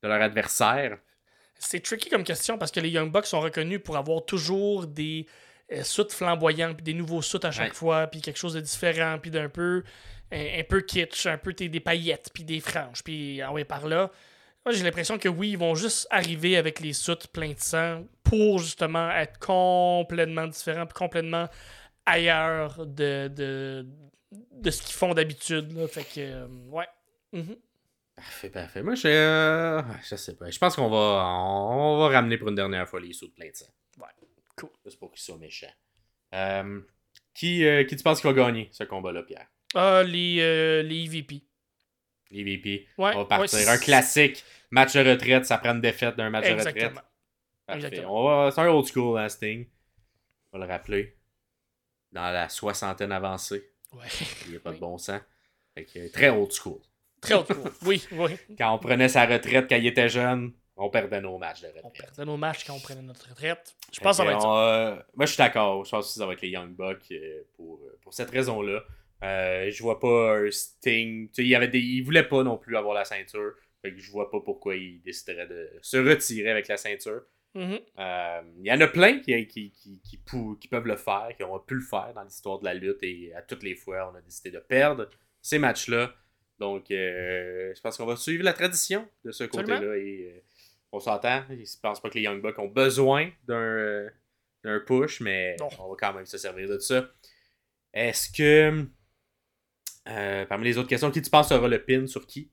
de 0.03 0.07
leur 0.07 0.21
adversaire? 0.21 0.99
C'est 1.57 1.79
tricky 1.79 2.09
comme 2.09 2.23
question 2.23 2.57
parce 2.59 2.71
que 2.71 2.79
les 2.79 2.89
Young 2.89 3.11
Bucks 3.11 3.25
sont 3.25 3.39
reconnus 3.39 3.81
pour 3.83 3.97
avoir 3.97 4.23
toujours 4.25 4.85
des 4.85 5.25
soutes 5.81 6.11
flamboyants, 6.13 6.75
puis 6.75 6.83
des 6.83 6.93
nouveaux 6.93 7.23
soutes 7.23 7.45
à 7.45 7.51
chaque 7.51 7.69
Ouais. 7.71 7.75
fois, 7.75 8.05
puis 8.07 8.21
quelque 8.21 8.37
chose 8.37 8.53
de 8.53 8.59
différent, 8.59 9.17
puis 9.19 9.31
d'un 9.31 9.49
peu 9.49 9.83
un, 10.31 10.59
un 10.59 10.63
peu 10.63 10.81
kitsch, 10.81 11.25
un 11.27 11.37
peu 11.37 11.53
t'es- 11.53 11.69
des 11.69 11.79
paillettes, 11.79 12.29
puis 12.33 12.43
des 12.43 12.59
franges, 12.59 13.03
puis 13.03 13.41
ah 13.41 13.51
ouais, 13.51 13.65
par 13.65 13.87
là. 13.87 14.11
Moi, 14.65 14.73
j'ai 14.73 14.83
l'impression 14.83 15.19
que 15.19 15.29
oui, 15.29 15.51
ils 15.51 15.57
vont 15.59 15.75
juste 15.75 16.07
arriver 16.09 16.57
avec 16.57 16.79
les 16.79 16.93
soutes 16.93 17.27
pleins 17.27 17.53
de 17.53 17.59
sang 17.59 18.03
pour 18.23 18.57
justement 18.57 19.11
être 19.11 19.37
complètement 19.37 20.47
différents, 20.47 20.87
puis 20.87 20.95
complètement 20.95 21.47
ailleurs 22.05 22.83
de, 22.85 23.27
de, 23.27 23.85
de 24.31 24.71
ce 24.71 24.81
qu'ils 24.81 24.95
font 24.95 25.13
d'habitude. 25.13 25.71
Fait 25.87 26.03
que, 26.03 26.19
euh, 26.19 26.47
ouais. 26.69 26.87
Mhm. 27.31 27.55
Parfait, 28.15 28.49
parfait. 28.49 28.81
Moi, 28.81 28.95
je, 28.95 29.07
euh, 29.07 29.81
je 30.09 30.15
sais 30.15 30.35
pas. 30.35 30.49
Je 30.49 30.57
pense 30.57 30.75
qu'on 30.75 30.89
va, 30.89 31.25
on 31.27 31.99
va 31.99 32.07
ramener 32.09 32.37
pour 32.37 32.47
une 32.49 32.55
dernière 32.55 32.87
fois 32.89 32.99
les 32.99 33.13
sous 33.13 33.27
de 33.27 33.33
plein 33.33 33.49
de 33.49 33.55
sang. 33.55 33.65
Ouais, 33.99 34.07
cool. 34.55 34.69
Juste 34.85 34.97
pour 34.97 35.11
qu'ils 35.11 35.21
soient 35.21 35.37
méchants. 35.37 35.67
Euh, 36.33 36.81
qui, 37.33 37.63
qui 37.87 37.95
tu 37.95 38.03
penses 38.03 38.21
qui 38.21 38.27
va 38.27 38.33
gagner 38.33 38.69
ce 38.71 38.83
combat-là, 38.85 39.21
Pierre? 39.23 39.47
Ah, 39.75 40.03
les, 40.03 40.37
euh, 40.39 40.81
les 40.83 41.03
EVP. 41.05 41.41
Les 42.31 42.43
VP. 42.43 42.87
Ouais, 42.97 43.11
on 43.15 43.19
va 43.19 43.25
partir. 43.25 43.59
ouais, 43.59 43.67
un 43.67 43.77
classique. 43.77 44.43
Match 44.71 44.93
de 44.93 44.99
retraite, 45.09 45.45
ça 45.45 45.57
prend 45.57 45.71
une 45.73 45.81
défaite 45.81 46.15
d'un 46.15 46.29
match 46.29 46.45
de 46.45 46.53
retraite. 46.53 46.75
Exactement. 46.75 47.01
Parfait. 47.65 47.85
Exactement. 47.87 48.15
On 48.15 48.23
va- 48.45 48.51
C'est 48.51 48.61
un 48.61 48.67
old 48.69 48.87
school, 48.87 49.17
hein, 49.19 49.29
Sting. 49.29 49.67
On 50.51 50.57
va 50.59 50.65
le 50.65 50.71
rappeler. 50.71 51.15
Dans 52.11 52.31
la 52.31 52.49
soixantaine 52.49 53.11
avancée. 53.11 53.69
Ouais. 53.93 54.05
Il 54.45 54.51
n'y 54.51 54.57
a 54.57 54.59
pas 54.59 54.69
Oui. 54.71 54.75
de 54.77 54.81
bon 54.81 54.97
sens. 54.97 55.21
Fait 55.75 55.85
que, 55.85 56.11
très 56.11 56.29
old 56.29 56.51
school. 56.51 56.79
Très 57.21 57.33
haut 57.35 57.43
cool. 57.43 57.71
Oui, 57.85 58.05
oui. 58.11 58.31
Quand 58.57 58.73
on 58.73 58.79
prenait 58.79 59.09
sa 59.09 59.25
retraite 59.25 59.67
quand 59.69 59.75
il 59.75 59.87
était 59.87 60.09
jeune, 60.09 60.53
on 60.77 60.89
perdait 60.89 61.21
nos 61.21 61.37
matchs 61.37 61.61
de 61.61 61.67
On 61.83 61.87
retraite. 61.87 62.07
perdait 62.15 62.25
nos 62.25 62.37
matchs 62.37 62.65
quand 62.65 62.73
on 62.75 62.79
prenait 62.79 63.01
notre 63.01 63.29
retraite. 63.29 63.75
Je 63.91 63.99
pense 63.99 64.11
que 64.17 64.23
ça 64.23 64.25
va 64.25 64.33
être 64.33 64.41
ça. 64.41 64.47
on, 64.47 64.57
euh, 64.57 64.95
moi, 65.15 65.25
je 65.25 65.31
suis 65.31 65.37
d'accord. 65.37 65.83
Je 65.85 65.91
pense 65.91 66.07
que 66.07 66.19
ça 66.19 66.25
va 66.25 66.33
être 66.33 66.41
les 66.41 66.49
Young 66.49 66.75
Bucks 66.75 67.11
euh, 67.11 67.43
pour, 67.55 67.79
euh, 67.83 67.97
pour 68.01 68.13
cette 68.13 68.29
raison-là. 68.31 68.81
Euh, 69.25 69.71
je 69.71 69.81
vois 69.83 69.99
pas 69.99 70.37
un 70.39 70.51
Sting. 70.51 71.27
Tu 71.29 71.33
sais, 71.35 71.41
il, 71.43 71.47
y 71.49 71.55
avait 71.55 71.67
des... 71.67 71.79
il 71.79 72.01
voulait 72.01 72.27
pas 72.27 72.43
non 72.43 72.57
plus 72.57 72.75
avoir 72.77 72.93
la 72.93 73.05
ceinture. 73.05 73.53
Fait 73.81 73.91
que 73.93 73.99
je 73.99 74.11
vois 74.11 74.29
pas 74.29 74.39
pourquoi 74.41 74.75
il 74.75 75.01
déciderait 75.01 75.47
de 75.47 75.69
se 75.81 75.97
retirer 75.97 76.49
avec 76.51 76.67
la 76.67 76.77
ceinture. 76.77 77.21
Mhm. 77.53 77.79
Euh, 77.99 78.41
Il 78.59 78.65
y 78.67 78.71
en 78.71 78.81
a 78.81 78.87
plein 78.87 79.19
qui, 79.19 79.47
qui, 79.47 79.71
qui, 79.71 80.01
qui, 80.03 80.17
pou- 80.17 80.57
qui 80.59 80.67
peuvent 80.67 80.87
le 80.87 80.97
faire, 80.97 81.29
qui 81.37 81.43
ont 81.43 81.57
pu 81.59 81.75
le 81.75 81.81
faire 81.81 82.11
dans 82.13 82.23
l'histoire 82.23 82.59
de 82.59 82.65
la 82.65 82.73
lutte 82.73 83.01
et 83.03 83.33
à 83.33 83.41
toutes 83.41 83.63
les 83.63 83.75
fois, 83.75 84.11
on 84.11 84.15
a 84.17 84.21
décidé 84.21 84.51
de 84.51 84.59
perdre 84.59 85.09
ces 85.41 85.57
matchs-là. 85.59 86.13
Donc, 86.59 86.89
euh, 86.91 87.73
je 87.75 87.81
pense 87.81 87.97
qu'on 87.97 88.05
va 88.05 88.15
suivre 88.17 88.43
la 88.43 88.53
tradition 88.53 89.07
de 89.23 89.31
ce 89.31 89.43
côté-là 89.45 89.95
et 89.97 90.43
on 90.91 90.99
s'entend. 90.99 91.43
Je 91.49 91.79
pense 91.81 92.01
pas 92.01 92.09
que 92.09 92.15
les 92.15 92.21
Young 92.23 92.41
Bucks 92.41 92.59
ont 92.59 92.67
besoin 92.67 93.29
d'un 93.47 94.09
d'un 94.63 94.79
push, 94.79 95.21
mais 95.21 95.55
Non. 95.59 95.69
on 95.79 95.89
va 95.89 95.95
quand 95.99 96.13
même 96.13 96.25
se 96.25 96.37
servir 96.39 96.67
de 96.67 96.79
ça. 96.79 97.07
Est-ce 97.93 98.31
que, 98.35 98.85
euh, 100.07 100.45
parmi 100.45 100.65
les 100.65 100.77
autres 100.77 100.89
questions, 100.89 101.11
qui 101.11 101.21
tu 101.21 101.29
penses 101.29 101.51
aura 101.51 101.67
le 101.67 101.83
pin 101.83 102.07
sur 102.07 102.25
qui? 102.27 102.51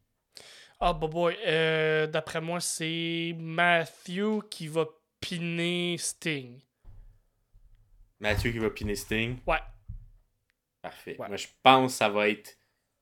Ah, 0.80 0.92
bah 0.92 1.06
boy. 1.06 1.36
euh, 1.46 2.06
D'après 2.06 2.40
moi, 2.40 2.60
c'est 2.60 3.34
Matthew 3.38 4.42
qui 4.50 4.68
va 4.68 4.86
piner 5.20 5.96
Sting. 5.98 6.60
Mathieu 8.20 8.52
qui 8.52 8.58
va 8.58 8.70
piner 8.70 8.94
Sting? 8.94 9.38
Ouais. 9.46 9.58
Parfait. 10.80 11.16
Ouais. 11.18 11.28
Moi, 11.28 11.36
je 11.36 11.46
pense 11.62 11.92
que 11.92 11.98
ça 11.98 12.08
va 12.08 12.28
être 12.28 12.56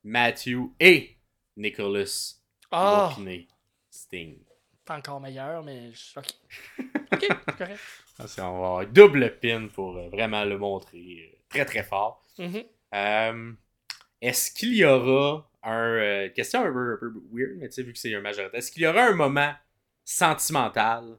Matthew 0.04 0.72
et 0.78 1.16
Nicholas 1.56 2.34
qui 2.60 2.68
Ah, 2.70 3.08
vont 3.10 3.14
piner 3.16 3.48
Sting. 3.90 4.38
pas 4.84 4.96
encore 4.98 5.20
meilleur, 5.20 5.62
mais. 5.62 5.92
je- 5.92 6.18
Ok. 6.18 6.26
Ok, 7.12 7.26
correct. 7.58 7.80
Parce 8.16 8.36
qu'on 8.36 8.42
va 8.42 8.48
avoir 8.68 8.86
double 8.86 9.38
pin 9.40 9.66
pour 9.66 9.96
euh, 9.96 10.08
vraiment 10.10 10.44
le 10.44 10.56
montrer 10.58 11.42
très 11.48 11.64
très 11.64 11.82
fort. 11.82 12.22
Mhm. 12.38 12.62
Euh, 12.94 13.52
Est-ce 14.20 14.50
qu'il 14.52 14.74
y 14.74 14.84
aura 14.84 15.48
un. 15.62 15.72
euh, 15.94 16.28
question 16.30 16.60
un 16.64 16.72
peu, 16.72 16.92
un 16.94 16.96
peu 16.96 17.12
weird, 17.32 17.56
mais 17.58 17.68
tu 17.68 17.74
sais, 17.74 17.82
vu 17.82 17.92
que 17.92 17.98
c'est 17.98 18.14
un 18.14 18.20
majorité. 18.20 18.56
Est-ce 18.58 18.70
qu'il 18.70 18.82
y 18.82 18.86
aura 18.86 19.04
un 19.06 19.14
moment 19.14 19.52
sentimental? 20.04 21.16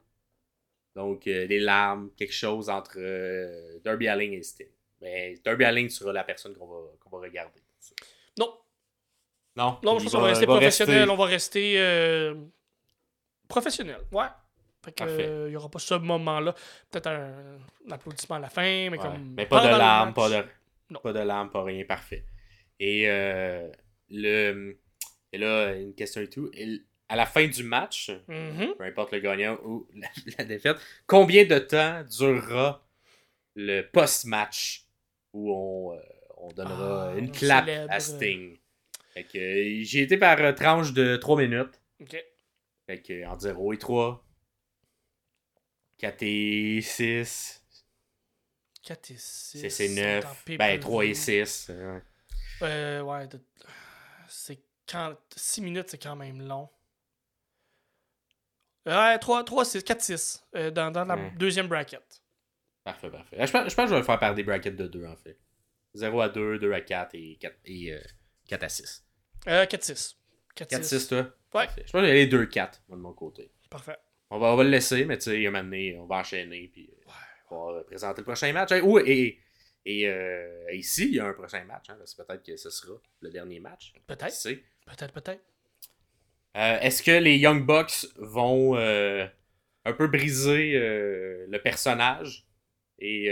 Donc, 0.94 1.26
euh, 1.26 1.46
des 1.46 1.58
larmes, 1.58 2.10
quelque 2.16 2.34
chose 2.34 2.68
entre 2.68 2.96
euh, 2.98 3.78
Darby 3.84 4.08
Allin 4.08 4.30
et 4.32 4.42
Sting. 4.42 4.66
Mais 5.00 5.34
Darby 5.44 5.64
Allin 5.64 5.88
sera 5.88 6.12
la 6.12 6.22
personne 6.22 6.54
qu'on 6.54 6.66
va, 6.66 6.78
qu'on 7.00 7.10
va 7.16 7.22
regarder. 7.26 7.60
Non, 8.38 8.54
Non, 9.56 9.78
non, 9.82 9.98
je 9.98 10.04
pense 10.04 10.12
qu'on 10.12 10.20
va 10.20 10.28
rester 10.28 10.46
professionnel. 10.46 10.98
rester- 10.98 11.10
On 11.10 11.16
va 11.16 11.24
rester 11.26 11.74
euh, 11.80 12.34
professionnel. 13.48 13.98
Ouais. 14.12 14.26
Fait 14.84 14.92
que, 14.92 14.96
Parfait. 15.04 15.26
euh, 15.26 15.46
il 15.46 15.50
n'y 15.50 15.56
aura 15.56 15.68
pas 15.70 15.78
ce 15.78 15.94
moment-là. 15.94 16.54
Peut-être 16.90 17.06
un, 17.08 17.58
un 17.88 17.90
applaudissement 17.90 18.36
à 18.36 18.40
la 18.40 18.48
fin, 18.50 18.62
mais 18.62 18.90
Ouais, 18.90 18.98
comme. 18.98 19.34
Mais 19.36 19.46
pas 19.46 19.62
de 19.64 19.68
larmes, 19.78 20.12
pas 20.12 20.28
de, 20.28 20.44
Non. 20.90 21.00
pas 21.00 21.12
de 21.12 21.20
larmes, 21.20 21.50
pas 21.50 21.62
rien, 21.64 21.84
parfait. 21.84 22.24
Et, 22.84 23.08
euh, 23.08 23.70
le, 24.10 24.76
et 25.32 25.38
là, 25.38 25.72
une 25.74 25.94
question 25.94 26.20
et 26.20 26.28
tout. 26.28 26.50
Et 26.52 26.80
à 27.08 27.14
la 27.14 27.26
fin 27.26 27.46
du 27.46 27.62
match, 27.62 28.10
Mhm. 28.26 28.74
peu 28.76 28.84
importe 28.84 29.12
le 29.12 29.20
gagnant 29.20 29.56
ou 29.64 29.86
la, 29.94 30.08
la 30.38 30.44
défaite, 30.44 30.78
combien 31.06 31.44
de 31.44 31.58
temps 31.58 32.02
durera 32.04 32.84
le 33.54 33.82
post-match 33.82 34.86
où 35.32 35.52
on, 35.52 35.94
euh, 35.94 36.00
on 36.38 36.48
donnera 36.48 37.12
Ah, 37.12 37.16
une 37.18 37.30
clap 37.30 37.66
célèbre. 37.66 37.92
à 37.92 38.00
Sting? 38.00 38.58
Fait 39.14 39.24
que, 39.24 39.82
j'ai 39.84 40.00
été 40.02 40.16
par 40.16 40.40
euh, 40.40 40.52
tranche 40.52 40.92
de 40.92 41.16
3 41.16 41.36
minutes. 41.40 41.80
Ok. 42.00 42.16
Fait 42.86 43.00
que, 43.00 43.24
entre 43.26 43.42
0 43.42 43.74
et 43.74 43.78
3. 43.78 44.26
4 45.98 46.22
et 46.22 46.80
6. 46.80 47.62
4 48.82 49.10
et 49.12 49.16
6. 49.16 49.70
6 49.70 49.80
et 49.80 49.88
9. 49.94 50.44
Ben, 50.58 50.80
3 50.80 51.04
et 51.04 51.14
6. 51.14 51.70
Euh, 52.62 53.00
ouais, 53.02 53.26
de- 53.28 53.40
c'est 54.28 54.60
quand 54.90 55.16
6 55.36 55.60
minutes, 55.62 55.88
c'est 55.90 56.02
quand 56.02 56.16
même 56.16 56.40
long. 56.46 56.68
Ouais, 58.86 59.18
3, 59.18 59.44
3 59.44 59.64
6, 59.64 59.82
4, 59.84 60.00
6. 60.02 60.44
euh, 60.56 60.70
dans, 60.70 60.90
dans 60.90 61.04
la 61.04 61.14
Ouais. 61.16 61.32
deuxième 61.36 61.68
bracket. 61.68 62.02
Parfait, 62.84 63.10
parfait. 63.10 63.36
Euh, 63.40 63.46
Je 63.46 63.52
pense, 63.52 63.68
je 63.70 63.74
pense 63.74 63.84
que 63.84 63.88
je 63.90 63.94
vais 63.94 64.00
le 64.00 64.04
faire 64.06 64.18
par 64.18 64.34
des 64.34 64.42
brackets 64.42 64.74
de 64.74 64.88
2 64.88 65.06
en 65.06 65.16
fait. 65.16 65.38
0 65.94 66.20
à 66.20 66.28
2, 66.28 66.58
2 66.58 66.72
à 66.72 66.80
4 66.80 67.14
et 67.14 67.36
4, 67.40 67.56
et, 67.64 67.92
euh, 67.92 68.00
4 68.48 68.62
à 68.64 68.68
6. 68.68 69.04
Euh, 69.46 69.66
4, 69.66 69.84
6. 69.84 70.16
4, 70.56 70.68
4 70.70 70.84
6. 70.84 70.98
6 71.00 71.08
toi? 71.08 71.18
Ouais. 71.18 71.66
Parfait. 71.66 71.84
Je 71.86 71.92
pense 71.92 72.00
que 72.00 72.06
j'ai 72.06 72.12
les 72.14 72.26
2 72.26 72.46
4 72.46 72.82
moi, 72.88 72.96
de 72.96 73.02
mon 73.02 73.12
côté. 73.12 73.52
Parfait. 73.70 73.96
On 74.30 74.38
va, 74.38 74.48
on 74.48 74.56
va 74.56 74.64
le 74.64 74.70
laisser, 74.70 75.04
mais 75.04 75.16
tu 75.18 75.24
sais, 75.30 75.46
un 75.46 75.50
moment 75.50 75.62
donné, 75.64 75.96
on 75.98 76.06
va 76.06 76.16
enchaîner 76.16 76.68
puis 76.72 76.90
euh, 76.90 77.10
on 77.50 77.72
va 77.74 77.84
présenter 77.84 78.22
le 78.22 78.24
prochain 78.24 78.52
match. 78.52 78.72
Hey, 78.72 78.80
oh, 78.82 78.98
et 78.98 79.38
et 79.84 80.08
euh, 80.08 80.72
ici, 80.72 81.06
il 81.08 81.14
y 81.14 81.20
a 81.20 81.26
un 81.26 81.32
prochain 81.32 81.64
match. 81.64 81.90
Hein, 81.90 81.96
parce 81.98 82.14
que 82.14 82.22
peut-être 82.22 82.44
que 82.44 82.56
ce 82.56 82.70
sera 82.70 82.94
le 83.20 83.30
dernier 83.30 83.60
match. 83.60 83.92
Peut-être. 84.06 84.34
Peut-être, 84.86 85.12
peut-être. 85.12 85.42
Euh, 86.56 86.78
Est-ce 86.80 87.02
que 87.02 87.10
les 87.12 87.36
Young 87.38 87.64
Bucks 87.64 88.06
vont 88.16 88.76
euh, 88.76 89.26
un 89.84 89.92
peu 89.92 90.06
briser 90.06 90.74
euh, 90.76 91.46
le 91.48 91.58
personnage 91.62 92.46
et, 92.98 93.28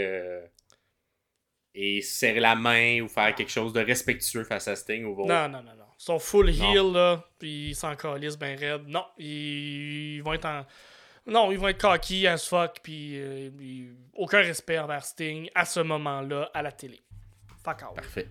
et 1.73 2.01
serrer 2.01 2.39
la 2.41 2.55
main 2.55 3.01
ou 3.01 3.07
faire 3.07 3.33
quelque 3.35 3.51
chose 3.51 3.71
de 3.71 3.79
respectueux 3.79 4.43
face 4.43 4.67
à 4.67 4.75
Sting 4.75 5.05
ou 5.05 5.15
vont... 5.15 5.27
Non, 5.27 5.47
non, 5.47 5.63
non, 5.63 5.75
non. 5.75 5.85
Ils 5.97 6.03
sont 6.03 6.19
full 6.19 6.49
Non. 6.51 6.73
heal, 6.73 6.91
là, 6.93 7.29
puis 7.39 7.69
ils 7.69 7.75
s'en 7.75 7.95
calissent 7.95 8.37
ben 8.37 8.57
raide. 8.59 8.87
Non, 8.87 9.05
ils, 9.17 10.15
ils 10.15 10.23
vont 10.23 10.33
être 10.33 10.45
en... 10.45 10.65
Non, 11.31 11.51
ils 11.51 11.57
vont 11.57 11.69
être 11.69 11.79
cocky 11.81 12.27
as 12.27 12.47
fuck, 12.47 12.79
puis 12.83 13.19
euh, 13.19 13.49
ils- 13.59 13.95
aucun 14.13 14.39
respect 14.41 14.77
envers 14.77 15.03
Sting 15.05 15.49
à 15.55 15.65
ce 15.65 15.79
moment-là 15.79 16.51
à 16.53 16.61
la 16.61 16.71
télé. 16.71 16.99
Fuck 17.63 17.83
out. 17.89 17.95
Parfait. 17.95 18.27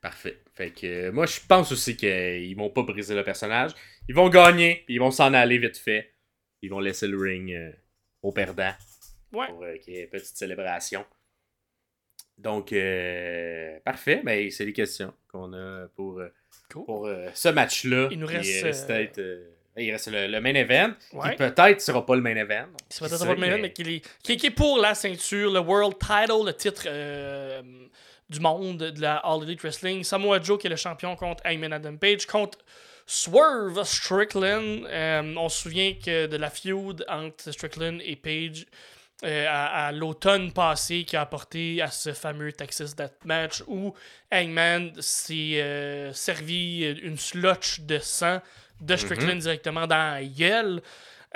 Parfait. 0.00 0.38
Fait 0.54 0.70
que 0.70 0.86
euh, 0.86 1.12
moi, 1.12 1.26
je 1.26 1.40
pense 1.48 1.72
aussi 1.72 1.96
qu'ils 1.96 2.54
vont 2.56 2.70
pas 2.70 2.82
briser 2.82 3.14
le 3.14 3.24
personnage. 3.24 3.72
Ils 4.08 4.14
vont 4.14 4.28
gagner, 4.28 4.82
puis 4.84 4.94
ils 4.94 4.98
vont 5.00 5.10
s'en 5.10 5.32
aller 5.34 5.58
vite 5.58 5.78
fait. 5.78 6.12
Ils 6.62 6.70
vont 6.70 6.80
laisser 6.80 7.06
le 7.08 7.18
ring 7.18 7.52
euh, 7.52 7.72
au 8.22 8.30
perdant 8.32 8.72
Ouais. 9.32 9.48
pour 9.48 9.64
qu'il 9.82 9.94
y 9.94 9.96
ait 9.98 10.04
une 10.04 10.10
petite 10.10 10.36
célébration. 10.36 11.04
Donc, 12.38 12.72
euh, 12.72 13.78
parfait. 13.84 14.20
Ben, 14.24 14.50
c'est 14.50 14.64
les 14.66 14.72
questions 14.72 15.12
qu'on 15.28 15.52
a 15.54 15.88
pour, 15.96 16.20
Cool. 16.70 16.84
pour 16.84 17.08
ce 17.34 17.48
match-là. 17.48 18.08
Il 18.10 18.18
nous 18.18 18.26
Puis, 18.26 18.36
reste, 18.36 18.62
euh, 18.62 18.66
reste 18.66 18.86
peut-être, 18.86 19.18
il 19.78 19.92
reste 19.92 20.08
le, 20.08 20.26
le 20.26 20.40
main 20.40 20.54
event, 20.54 20.92
Ouais. 21.12 21.30
qui 21.30 21.36
peut-être 21.36 21.80
sera 21.80 22.04
pas 22.04 22.14
le 22.16 22.22
main 22.22 22.36
event. 22.36 22.66
C'est 22.88 23.00
peut-être 23.00 23.18
Qui 23.20 23.26
pas 23.26 23.34
le 23.34 23.40
sait, 23.40 23.48
même, 23.50 23.60
mais 23.62 23.72
qui 23.72 23.82
est, 23.82 24.02
qui, 24.22 24.36
qui 24.36 24.46
est 24.46 24.50
pour 24.50 24.78
la 24.78 24.94
ceinture, 24.94 25.50
le 25.52 25.60
World 25.60 25.98
Title, 25.98 26.44
le 26.46 26.52
titre 26.52 26.82
euh, 26.86 27.62
du 28.30 28.40
monde 28.40 28.78
de 28.78 29.00
la 29.00 29.16
All 29.16 29.42
Elite 29.44 29.60
Wrestling. 29.62 30.02
Samoa 30.04 30.40
Joe 30.42 30.58
qui 30.58 30.66
est 30.66 30.70
le 30.70 30.76
champion 30.76 31.14
contre 31.16 31.44
Heyman 31.46 31.72
Adam 31.72 31.96
Page, 31.96 32.26
contre 32.26 32.58
Swerve 33.06 33.84
Strickland. 33.84 34.84
Euh, 34.88 35.34
on 35.36 35.48
se 35.48 35.62
souvient 35.62 35.92
que 35.94 36.26
de 36.26 36.36
la 36.36 36.50
feud 36.50 37.04
entre 37.08 37.52
Strickland 37.52 38.00
et 38.04 38.16
Page 38.16 38.66
euh, 39.24 39.46
à, 39.48 39.86
à 39.86 39.92
l'automne 39.92 40.52
passé 40.52 41.04
qui 41.04 41.16
a 41.16 41.20
apporté 41.22 41.80
à 41.80 41.90
ce 41.90 42.12
fameux 42.12 42.52
Texas 42.52 42.94
Death 42.96 43.24
Match 43.24 43.62
où 43.68 43.94
Hangman 44.32 44.92
s'est 45.00 45.60
euh, 45.62 46.12
servi 46.12 46.84
une 47.02 47.16
slotch 47.16 47.80
de 47.80 47.98
sang 47.98 48.40
de 48.80 48.94
Strickland 48.96 49.38
directement 49.38 49.86
dans 49.86 49.96
la 50.14 50.24
gueule. 50.24 50.82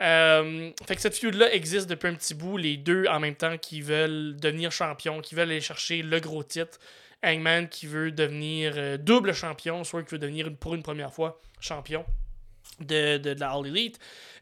Euh, 0.01 0.71
fait 0.87 0.97
que 0.97 1.03
cette 1.03 1.17
feud-là 1.17 1.53
existe 1.53 1.89
depuis 1.89 2.09
un 2.09 2.15
petit 2.15 2.35
bout, 2.35 2.57
les 2.57 2.77
deux 2.77 3.07
en 3.09 3.21
même 3.21 3.35
temps 3.35 3.59
qui 3.59 3.83
veulent 3.83 4.37
devenir 4.37 4.73
champions, 4.73 5.21
qui 5.21 5.35
veulent 5.35 5.51
aller 5.51 5.61
chercher 5.61 6.03
le 6.03 6.21
gros 6.21 6.43
titre. 6.43 6.79
Hangman 7.23 7.69
qui 7.69 7.87
veut 7.87 8.11
devenir 8.13 8.73
euh, 8.77 8.97
double 8.97 9.35
champion, 9.35 9.85
soit 9.85 10.03
qui 10.03 10.13
veut 10.13 10.19
devenir 10.19 10.47
une- 10.49 10.57
pour 10.57 10.75
une 10.75 10.83
première 10.83 11.13
fois 11.13 11.39
champion 11.61 12.05
de, 12.79 13.19
de, 13.19 13.35
de 13.35 13.41
la 13.41 13.51
All 13.51 13.67
Elite. 13.67 13.99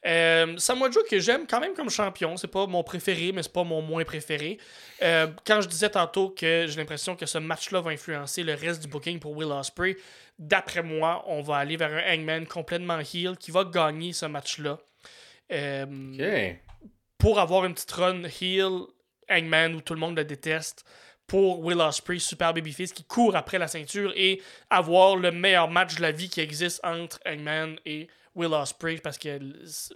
Euh, 0.06 0.56
Samoa 0.58 0.90
Joe 0.90 1.04
que 1.08 1.18
j'aime 1.18 1.46
quand 1.46 1.60
même 1.60 1.74
comme 1.74 1.90
champion, 1.90 2.36
c'est 2.36 2.46
pas 2.48 2.66
mon 2.66 2.82
préféré, 2.84 3.32
mais 3.32 3.42
c'est 3.42 3.52
pas 3.52 3.64
mon 3.64 3.82
moins 3.82 4.04
préféré. 4.04 4.58
Euh, 5.02 5.26
quand 5.44 5.60
je 5.60 5.68
disais 5.68 5.90
tantôt 5.90 6.30
que 6.30 6.66
j'ai 6.68 6.76
l'impression 6.76 7.16
que 7.16 7.26
ce 7.26 7.38
match-là 7.38 7.80
va 7.80 7.90
influencer 7.90 8.42
le 8.44 8.54
reste 8.54 8.82
du 8.82 8.88
booking 8.88 9.18
pour 9.18 9.36
Will 9.36 9.50
Ospreay, 9.50 9.96
d'après 10.38 10.82
moi, 10.82 11.24
on 11.26 11.42
va 11.42 11.56
aller 11.56 11.76
vers 11.76 11.92
un 11.92 12.14
Hangman 12.14 12.46
complètement 12.46 13.00
heel 13.00 13.36
qui 13.38 13.50
va 13.50 13.64
gagner 13.64 14.12
ce 14.12 14.26
match-là. 14.26 14.78
Euh, 15.50 16.52
pour 17.16 17.40
avoir 17.40 17.64
une 17.64 17.74
petite 17.74 17.90
run 17.92 18.22
heel 18.40 18.82
Hangman 19.30 19.74
où 19.74 19.80
tout 19.80 19.94
le 19.94 20.00
monde 20.00 20.16
le 20.16 20.24
déteste 20.24 20.84
pour 21.28 21.60
Will 21.60 21.80
Ospreay, 21.80 22.18
super 22.18 22.54
babyface 22.54 22.92
qui 22.92 23.04
court 23.04 23.36
après 23.36 23.58
la 23.58 23.68
ceinture 23.68 24.12
et 24.16 24.42
avoir 24.70 25.14
le 25.14 25.30
meilleur 25.30 25.70
match 25.70 25.96
de 25.96 26.02
la 26.02 26.10
vie 26.10 26.28
qui 26.28 26.40
existe 26.40 26.80
entre 26.82 27.20
Hangman 27.26 27.76
et 27.84 28.08
Will 28.34 28.54
Ospreay 28.54 28.96
parce 28.96 29.18
que 29.18 29.38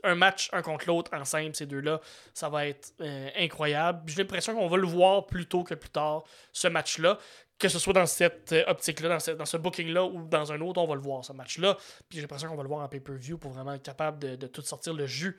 un 0.04 0.14
match 0.14 0.50
un 0.52 0.60
contre 0.60 0.86
l'autre 0.86 1.10
en 1.14 1.24
simple 1.24 1.54
ces 1.54 1.64
deux-là, 1.64 2.00
ça 2.34 2.50
va 2.50 2.66
être 2.66 2.92
euh, 3.00 3.30
incroyable. 3.38 4.02
J'ai 4.06 4.22
l'impression 4.22 4.54
qu'on 4.54 4.68
va 4.68 4.76
le 4.76 4.86
voir 4.86 5.26
plus 5.26 5.46
tôt 5.46 5.64
que 5.64 5.74
plus 5.74 5.90
tard 5.90 6.24
ce 6.52 6.68
match-là. 6.68 7.18
Que 7.58 7.68
ce 7.68 7.78
soit 7.78 7.92
dans 7.92 8.06
cette 8.06 8.52
euh, 8.52 8.64
optique-là, 8.66 9.08
dans 9.08 9.20
ce, 9.20 9.30
dans 9.30 9.46
ce 9.46 9.56
booking-là 9.56 10.04
ou 10.04 10.26
dans 10.26 10.52
un 10.52 10.60
autre, 10.60 10.82
on 10.82 10.86
va 10.86 10.96
le 10.96 11.00
voir 11.00 11.24
ce 11.24 11.32
match-là. 11.32 11.76
Puis 12.08 12.16
j'ai 12.16 12.20
l'impression 12.20 12.48
qu'on 12.48 12.56
va 12.56 12.62
le 12.62 12.68
voir 12.68 12.84
en 12.84 12.88
pay-per-view 12.88 13.38
pour 13.38 13.52
vraiment 13.52 13.72
être 13.72 13.84
capable 13.84 14.18
de, 14.18 14.36
de 14.36 14.46
tout 14.48 14.62
sortir 14.62 14.92
le 14.92 15.06
jus 15.06 15.38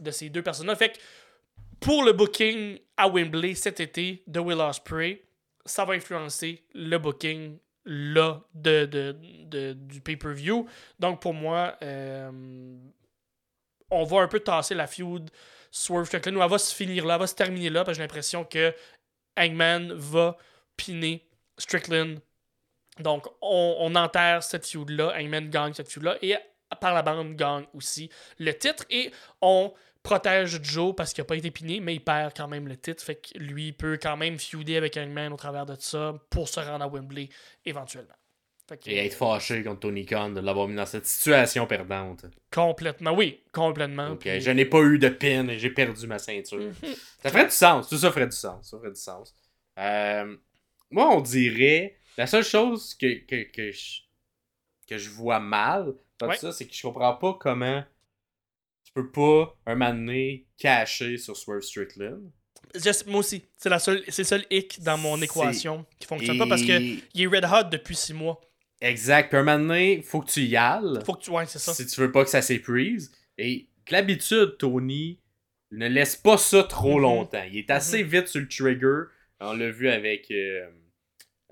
de 0.00 0.10
ces 0.10 0.28
deux 0.28 0.42
personnes-là. 0.42 0.76
Fait 0.76 0.90
que 0.90 0.98
pour 1.82 2.04
le 2.04 2.12
booking 2.12 2.78
à 2.96 3.08
Wembley 3.08 3.54
cet 3.54 3.80
été 3.80 4.22
de 4.26 4.40
Will 4.40 4.60
Ospreay, 4.60 5.22
ça 5.64 5.84
va 5.84 5.94
influencer 5.94 6.64
le 6.74 6.96
booking 6.98 7.58
là 7.84 8.40
de, 8.54 8.84
de- 8.86 9.16
de- 9.44 9.72
du 9.72 10.00
pay-per-view. 10.00 10.66
Donc 10.98 11.20
pour 11.20 11.34
moi, 11.34 11.76
euh, 11.82 12.30
on 13.90 14.04
va 14.04 14.20
un 14.20 14.28
peu 14.28 14.40
tasser 14.40 14.74
la 14.74 14.86
feud 14.86 15.30
Swerve 15.70 16.04
Strickland 16.06 16.36
elle 16.40 16.50
va 16.50 16.58
se 16.58 16.74
finir 16.74 17.04
là, 17.06 17.14
elle 17.14 17.20
va 17.20 17.26
se 17.26 17.34
terminer 17.34 17.70
là 17.70 17.84
parce 17.84 17.96
que 17.96 18.02
j'ai 18.02 18.06
l'impression 18.06 18.44
que 18.44 18.74
Hangman 19.38 19.92
va 19.94 20.36
piner 20.76 21.26
Strickland. 21.58 22.18
Donc 23.00 23.26
on, 23.40 23.76
on 23.80 23.94
enterre 23.94 24.42
cette 24.42 24.66
feud-là, 24.66 25.14
Hangman 25.18 25.48
gagne 25.48 25.72
cette 25.72 25.90
feud-là 25.90 26.18
et 26.22 26.36
par 26.80 26.94
la 26.94 27.02
bande 27.02 27.34
gagne 27.36 27.64
aussi 27.74 28.10
le 28.38 28.52
titre 28.56 28.84
et 28.90 29.10
on 29.40 29.72
protège 30.02 30.60
Joe 30.62 30.94
parce 30.96 31.12
qu'il 31.12 31.22
n'a 31.22 31.26
pas 31.26 31.36
été 31.36 31.50
piné, 31.50 31.80
mais 31.80 31.94
il 31.94 32.00
perd 32.00 32.32
quand 32.36 32.48
même 32.48 32.68
le 32.68 32.76
titre. 32.76 33.02
Fait 33.02 33.16
que 33.16 33.38
lui 33.38 33.68
il 33.68 33.72
peut 33.72 33.98
quand 34.00 34.16
même 34.16 34.38
feuder 34.38 34.76
avec 34.76 34.96
Hangman 34.96 35.32
au 35.32 35.36
travers 35.36 35.66
de 35.66 35.76
ça 35.78 36.14
pour 36.30 36.48
se 36.48 36.60
rendre 36.60 36.84
à 36.84 36.88
Wembley 36.88 37.28
éventuellement. 37.64 38.14
Fait 38.68 38.76
que, 38.78 38.90
Et 38.90 39.06
être 39.06 39.14
fâché 39.16 39.62
contre 39.64 39.80
Tony 39.80 40.06
Khan 40.06 40.30
de 40.30 40.40
l'avoir 40.40 40.68
mis 40.68 40.76
dans 40.76 40.86
cette 40.86 41.04
situation 41.06 41.66
perdante. 41.66 42.24
complètement, 42.52 43.12
oui, 43.12 43.42
complètement. 43.52 44.10
Ok, 44.10 44.20
Puis- 44.20 44.40
je 44.40 44.50
n'ai 44.52 44.64
pas 44.64 44.80
eu 44.82 44.98
de 44.98 45.08
pin 45.08 45.48
et 45.48 45.58
j'ai 45.58 45.70
perdu 45.70 46.06
ma 46.06 46.18
ceinture. 46.18 46.70
Ça 47.22 47.30
ferait 47.30 47.44
du 47.46 47.50
sens, 47.50 47.88
tout 47.88 47.98
ça 47.98 48.10
ferait 48.12 48.26
du 48.28 48.36
sens. 48.36 48.70
Ça 48.70 48.78
ferait 48.78 48.90
du 48.92 49.00
sens. 49.00 49.34
Euh, 49.78 50.36
moi, 50.90 51.08
on 51.16 51.20
dirait. 51.20 51.98
La 52.18 52.26
seule 52.26 52.44
chose 52.44 52.94
que, 52.94 53.24
que, 53.26 53.50
que, 53.50 53.70
je, 53.72 54.00
que 54.86 54.98
je 54.98 55.08
vois 55.10 55.40
mal 55.40 55.94
dans 56.18 56.28
Ouais. 56.28 56.34
tout 56.36 56.42
ça, 56.42 56.52
c'est 56.52 56.66
que 56.66 56.74
je 56.74 56.82
comprends 56.82 57.14
pas 57.14 57.34
comment 57.40 57.82
tu 58.94 59.02
peux 59.02 59.10
pas, 59.10 59.56
un 59.66 59.74
moment 59.74 59.94
donné, 59.94 60.46
cacher 60.58 61.16
sur 61.18 61.36
Swerve 61.36 61.62
Strickland. 61.62 62.30
Just- 62.74 63.06
moi 63.06 63.20
aussi, 63.20 63.42
c'est 63.58 63.68
la 63.68 63.78
seule, 63.78 64.02
c'est 64.08 64.22
le 64.22 64.26
seul 64.26 64.44
hic 64.50 64.82
dans 64.82 64.96
mon 64.96 65.20
équation 65.20 65.84
qui 65.98 66.06
fonctionne 66.06 66.36
Et- 66.36 66.38
pas 66.38 66.46
parce 66.46 66.62
que 66.62 66.78
il 67.14 67.22
est 67.22 67.26
red 67.26 67.44
hot 67.44 67.68
depuis 67.70 67.94
six 67.94 68.14
mois. 68.14 68.40
Exact. 68.80 69.28
Puis 69.28 69.38
un 69.38 69.42
moment 69.44 69.58
donné, 69.58 70.02
faut 70.02 70.20
que 70.20 70.30
tu 70.30 70.40
y 70.42 70.56
ailles. 70.56 70.98
Faut 71.04 71.14
que 71.14 71.22
tu, 71.22 71.30
ouais, 71.30 71.46
c'est 71.46 71.58
ça. 71.58 71.72
si 71.74 71.86
tu 71.86 72.00
veux 72.00 72.10
pas 72.10 72.24
que 72.24 72.30
ça 72.30 72.42
s'épuise. 72.42 73.12
Et 73.38 73.68
que 73.84 73.92
l'habitude, 73.92 74.56
Tony 74.58 75.20
ne 75.70 75.86
laisse 75.88 76.16
pas 76.16 76.36
ça 76.38 76.62
trop 76.64 76.96
Mhm. 76.96 77.02
longtemps. 77.02 77.44
Il 77.50 77.58
est 77.58 77.70
assez 77.70 78.02
vite 78.02 78.28
sur 78.28 78.40
le 78.40 78.48
trigger. 78.48 79.02
On 79.40 79.52
l'a 79.54 79.70
vu 79.70 79.88
avec 79.88 80.30
euh, 80.30 80.66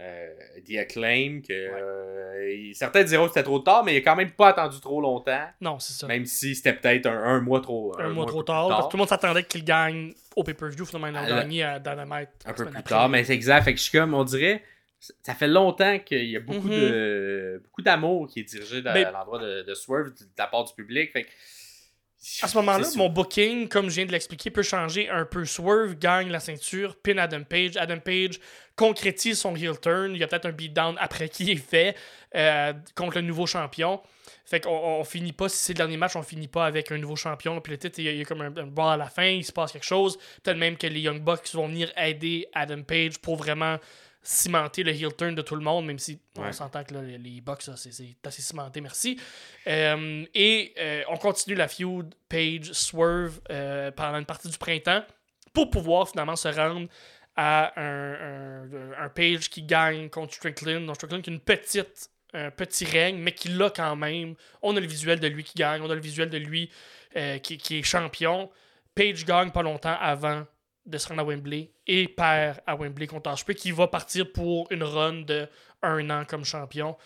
euh, 0.01 0.35
The 0.67 0.79
Acclaim, 0.79 1.43
que 1.47 1.53
euh, 1.53 2.73
certains 2.73 3.05
diront 3.05 3.25
que 3.27 3.35
c'était 3.35 3.43
trop 3.43 3.59
tard, 3.59 3.85
mais 3.85 3.95
il 3.95 3.99
a 3.99 4.01
quand 4.01 4.17
même 4.17 4.31
pas 4.31 4.49
attendu 4.49 4.81
trop 4.81 5.01
longtemps. 5.01 5.47
Non, 5.61 5.79
c'est 5.79 5.93
ça. 5.93 6.07
Même 6.07 6.25
si 6.25 6.55
c'était 6.55 6.73
peut-être 6.73 7.07
un, 7.07 7.23
un 7.23 7.41
mois 7.41 7.61
trop 7.61 7.95
un, 8.01 8.09
mois 8.09 8.25
trop 8.27 8.43
tard, 8.43 8.69
parce 8.69 8.87
que 8.87 8.91
tout 8.91 8.97
le 8.97 9.01
monde 9.01 9.09
s'attendait 9.09 9.45
qu'il 9.45 9.63
gagne 9.65 10.15
au 10.37 10.43
pay-per-view. 10.45 10.87
Finalement, 10.87 11.09
il 11.09 11.17
a 11.17 11.27
gagné 11.43 11.63
à 11.65 11.79
Dynamite. 11.79 12.31
un 12.47 12.53
peu 12.55 12.65
plus 12.65 12.77
après. 12.79 12.83
tard, 12.89 13.09
mais 13.11 13.25
c'est 13.25 13.35
exact. 13.35 13.63
Fait 13.65 13.73
que 13.75 13.79
je 13.79 13.85
suis 13.85 13.99
comme, 13.99 14.15
on 14.15 14.25
dirait, 14.25 14.63
ça 15.23 15.35
fait 15.35 15.49
longtemps 15.49 15.99
qu'il 15.99 16.25
y 16.31 16.37
a 16.37 16.41
beaucoup 16.41 16.69
Mhm. 16.69 16.81
de 16.81 17.61
beaucoup 17.65 17.83
d'amour 17.83 18.27
qui 18.29 18.41
est 18.41 18.45
dirigé 18.45 18.81
dans- 18.83 18.93
Mais- 18.95 19.05
à 19.05 19.11
l'endroit 19.11 19.39
de, 19.39 19.63
de 19.63 19.75
Swerve 19.75 20.11
de 20.11 20.27
la 20.39 20.47
part 20.47 20.65
du 20.65 20.73
public. 20.75 21.13
Fait 21.13 21.25
que, 21.25 21.29
À 22.43 22.49
ce 22.49 22.57
moment-là, 22.59 22.87
mon 22.97 23.09
booking, 23.09 23.67
comme 23.69 23.89
je 23.89 23.95
viens 23.97 24.05
de 24.05 24.13
l'expliquer, 24.13 24.51
peut 24.51 24.63
changer 24.63 25.09
un 25.09 25.25
peu. 25.25 25.47
Swerve 25.47 25.95
gagne 25.99 26.29
la 26.31 26.39
ceinture, 26.41 26.97
pin 27.03 27.17
Adam 27.17 27.45
Page. 27.45 27.79
Adam 27.79 27.99
Page 27.99 28.39
concrétise 28.81 29.39
son 29.39 29.55
heel 29.55 29.79
turn. 29.79 30.13
Il 30.15 30.19
y 30.19 30.25
a 30.25 30.27
peut-être 30.27 30.47
un 30.47 30.53
beatdown 30.53 30.97
après 30.99 31.29
qui 31.29 31.51
est 31.51 31.57
fait 31.57 31.95
euh, 32.35 32.73
contre 32.95 33.17
le 33.17 33.23
nouveau 33.23 33.45
champion. 33.45 34.01
Fait 34.47 34.61
qu'on 34.61 34.71
on 34.71 35.05
finit 35.05 35.35
pas, 35.35 35.51
si 35.51 35.59
c'est 35.59 35.75
le 35.75 35.77
dernier 35.77 35.99
match, 35.99 36.17
on 36.17 36.23
finit 36.23 36.49
pas 36.49 36.65
avec 36.65 36.91
un 36.91 36.97
nouveau 36.97 37.15
champion. 37.15 37.61
Puis 37.61 37.73
le 37.73 37.79
titre, 37.79 37.99
il 37.99 38.07
y 38.07 38.09
a, 38.09 38.13
il 38.13 38.19
y 38.19 38.23
a 38.23 38.25
comme 38.25 38.41
un, 38.41 38.57
un 38.57 38.67
ball 38.67 38.95
à 38.95 38.97
la 38.97 39.11
fin, 39.11 39.27
il 39.27 39.45
se 39.45 39.53
passe 39.53 39.73
quelque 39.73 39.85
chose. 39.85 40.17
Peut-être 40.43 40.57
même 40.57 40.79
que 40.79 40.87
les 40.87 41.01
Young 41.01 41.21
Bucks 41.21 41.53
vont 41.53 41.69
venir 41.69 41.93
aider 41.95 42.49
Adam 42.55 42.83
Page 42.83 43.19
pour 43.19 43.37
vraiment 43.37 43.77
cimenter 44.23 44.83
le 44.83 44.93
heel 44.93 45.15
turn 45.15 45.35
de 45.35 45.43
tout 45.43 45.57
le 45.57 45.63
monde, 45.63 45.85
même 45.85 45.99
si 45.99 46.19
on 46.39 46.51
s'entend 46.51 46.83
que 46.83 46.95
là, 46.95 47.03
les, 47.03 47.41
Bucks, 47.43 47.63
c'est 47.77 47.91
assez 48.25 48.43
cimenté, 48.43 48.81
merci. 48.81 49.19
Euh, 49.67 50.25
et 50.35 50.75
euh, 50.79 51.03
on 51.09 51.19
continue 51.19 51.55
la 51.55 51.69
feud 51.69 52.15
Page 52.31 52.73
Swerve 52.73 53.41
pendant 53.95 54.19
une 54.19 54.27
partie 54.27 54.49
du 54.49 54.57
printemps 54.57 55.05
pour 55.53 55.71
pouvoir 55.71 56.09
finalement 56.09 56.37
se 56.37 56.49
rendre 56.49 56.89
à 57.37 57.73
un, 57.81 58.65
un, 58.99 59.09
Page 59.09 59.49
qui 59.49 59.63
gagne 59.63 60.09
contre 60.09 60.35
Strickland. 60.35 60.87
Donc 60.87 60.97
Strickland 60.97 61.23
qui 61.23 61.31
a 61.31 61.33
une 61.33 61.41
petite, 61.41 62.11
un 62.33 62.51
petit 62.51 62.85
règne, 62.85 63.19
mais 63.19 63.33
qui 63.33 63.49
l'a 63.49 63.71
quand 63.71 63.97
même. 63.97 64.35
On 64.63 64.77
a 64.77 64.81
le 64.81 64.87
visuel 64.87 65.21
de 65.21 65.27
lui 65.29 65.45
qui 65.45 65.55
gagne, 65.55 65.83
on 65.83 65.91
a 65.91 65.95
le 65.95 66.01
visuel 66.01 66.31
de 66.31 66.39
lui 66.39 66.71
euh, 67.17 67.39
qui, 67.39 67.79
est 67.79 67.83
champion. 67.83 68.51
Page 68.95 69.25
gagne 69.25 69.51
pas 69.51 69.63
longtemps 69.63 69.97
avant 70.01 70.47
de 70.87 70.99
se 70.99 71.09
rendre 71.09 71.23
à 71.23 71.25
Wembley 71.25 71.73
et 71.87 72.09
perd 72.09 72.61
à 72.67 72.75
Wembley 72.77 73.07
contre 73.07 73.31
Ospreay 73.31 73.55
qui 73.55 73.71
va 73.71 73.87
partir 73.87 74.31
pour 74.33 74.67
une 74.71 74.83
run 74.83 75.23
de 75.23 75.49
un 75.83 76.11
an 76.11 76.25
comme 76.25 76.45
champion. 76.45 76.97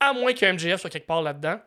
À 0.00 0.12
moins 0.12 0.32
que 0.32 0.44
MJF 0.50 0.80
soit 0.80 0.90
quelque 0.90 1.06
part 1.06 1.22
là-dedans. 1.22 1.60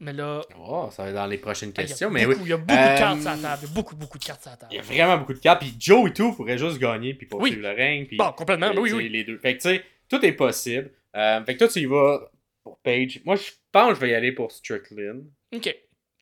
Mais 0.00 0.12
là, 0.12 0.42
Oh, 0.58 0.88
ça 0.92 1.04
va 1.04 1.08
être 1.08 1.14
dans 1.14 1.26
les 1.26 1.38
prochaines 1.38 1.72
ah, 1.76 1.82
il 1.82 1.86
questions. 1.88 2.10
Mais 2.10 2.26
beaucoup, 2.26 2.38
oui, 2.40 2.46
il 2.46 2.50
y 2.50 2.52
a 2.52 2.56
beaucoup 2.58 2.72
Euh, 2.72 2.94
de 2.94 2.98
cartes 2.98 3.20
sur 3.20 3.30
la 3.30 3.36
table. 3.38 3.58
Il 3.62 3.68
y 3.68 3.70
a 3.70 3.74
beaucoup, 3.74 3.96
beaucoup 3.96 4.18
de 4.18 4.24
cartes 4.24 4.42
sur 4.42 4.50
la 4.50 4.56
table. 4.56 4.72
il 4.72 4.76
y 4.76 4.78
a 4.78 4.82
vraiment 4.82 5.16
beaucoup 5.18 5.32
de 5.34 5.38
cartes. 5.38 5.60
Puis 5.62 5.74
Joe 5.78 6.10
et 6.10 6.12
tout 6.12 6.32
pourrait 6.34 6.58
juste 6.58 6.78
gagner 6.78 7.14
puis 7.14 7.26
poursuivre 7.26 7.62
le 7.62 7.70
règne. 7.70 8.06
Puis, 8.06 8.16
Bon, 8.16 8.30
complètement. 8.32 8.66
euh, 8.68 8.78
oui, 8.80 8.92
oui. 8.92 9.08
Les 9.08 9.24
deux. 9.24 9.38
Fait 9.38 9.56
que 9.56 9.62
tu 9.62 9.68
sais, 9.68 9.84
tout 10.08 10.24
est 10.24 10.32
possible. 10.32 10.90
Euh, 11.16 11.42
fait 11.44 11.54
que 11.54 11.58
toi, 11.60 11.68
tu 11.68 11.80
y 11.80 11.86
vas 11.86 12.30
pour 12.62 12.78
Page. 12.80 13.20
Moi, 13.24 13.36
je 13.36 13.50
pense 13.72 13.90
que 13.90 13.94
je 13.94 14.00
vais 14.00 14.10
y 14.10 14.14
aller 14.14 14.32
pour 14.32 14.52
Strickland. 14.52 15.24
Ok. 15.54 15.74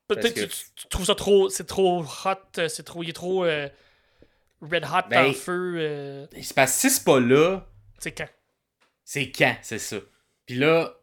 Peut-être 0.06 0.34
que- 0.34 0.40
tu, 0.44 0.56
tu 0.76 0.88
trouves 0.88 1.06
ça 1.06 1.14
trop. 1.14 1.48
C'est 1.48 1.66
trop 1.66 2.02
hot. 2.04 2.58
euh, 2.58 2.68
C'est 2.68 2.82
trop. 2.84 3.02
Il 3.02 3.10
est 3.10 3.14
trop. 3.14 3.44
euh, 3.44 3.68
red 4.60 4.84
hot 4.84 5.09
Ben, 5.10 5.22
dans 5.22 5.28
le 5.28 5.34
feu. 5.34 5.74
euh, 5.78 6.26
C'est 6.40 6.55
parce 6.55 6.72
que 6.72 6.78
si 6.78 6.90
c'est 6.90 7.05
pas 7.05 7.18
là, 7.20 7.66
c'est 7.98 8.12
quand? 8.12 8.28
c'est 9.05 9.30
quand, 9.30 9.56
c'est 9.62 9.78
ça. 9.78 9.96
Puis 10.46 10.56
là, 10.56 10.94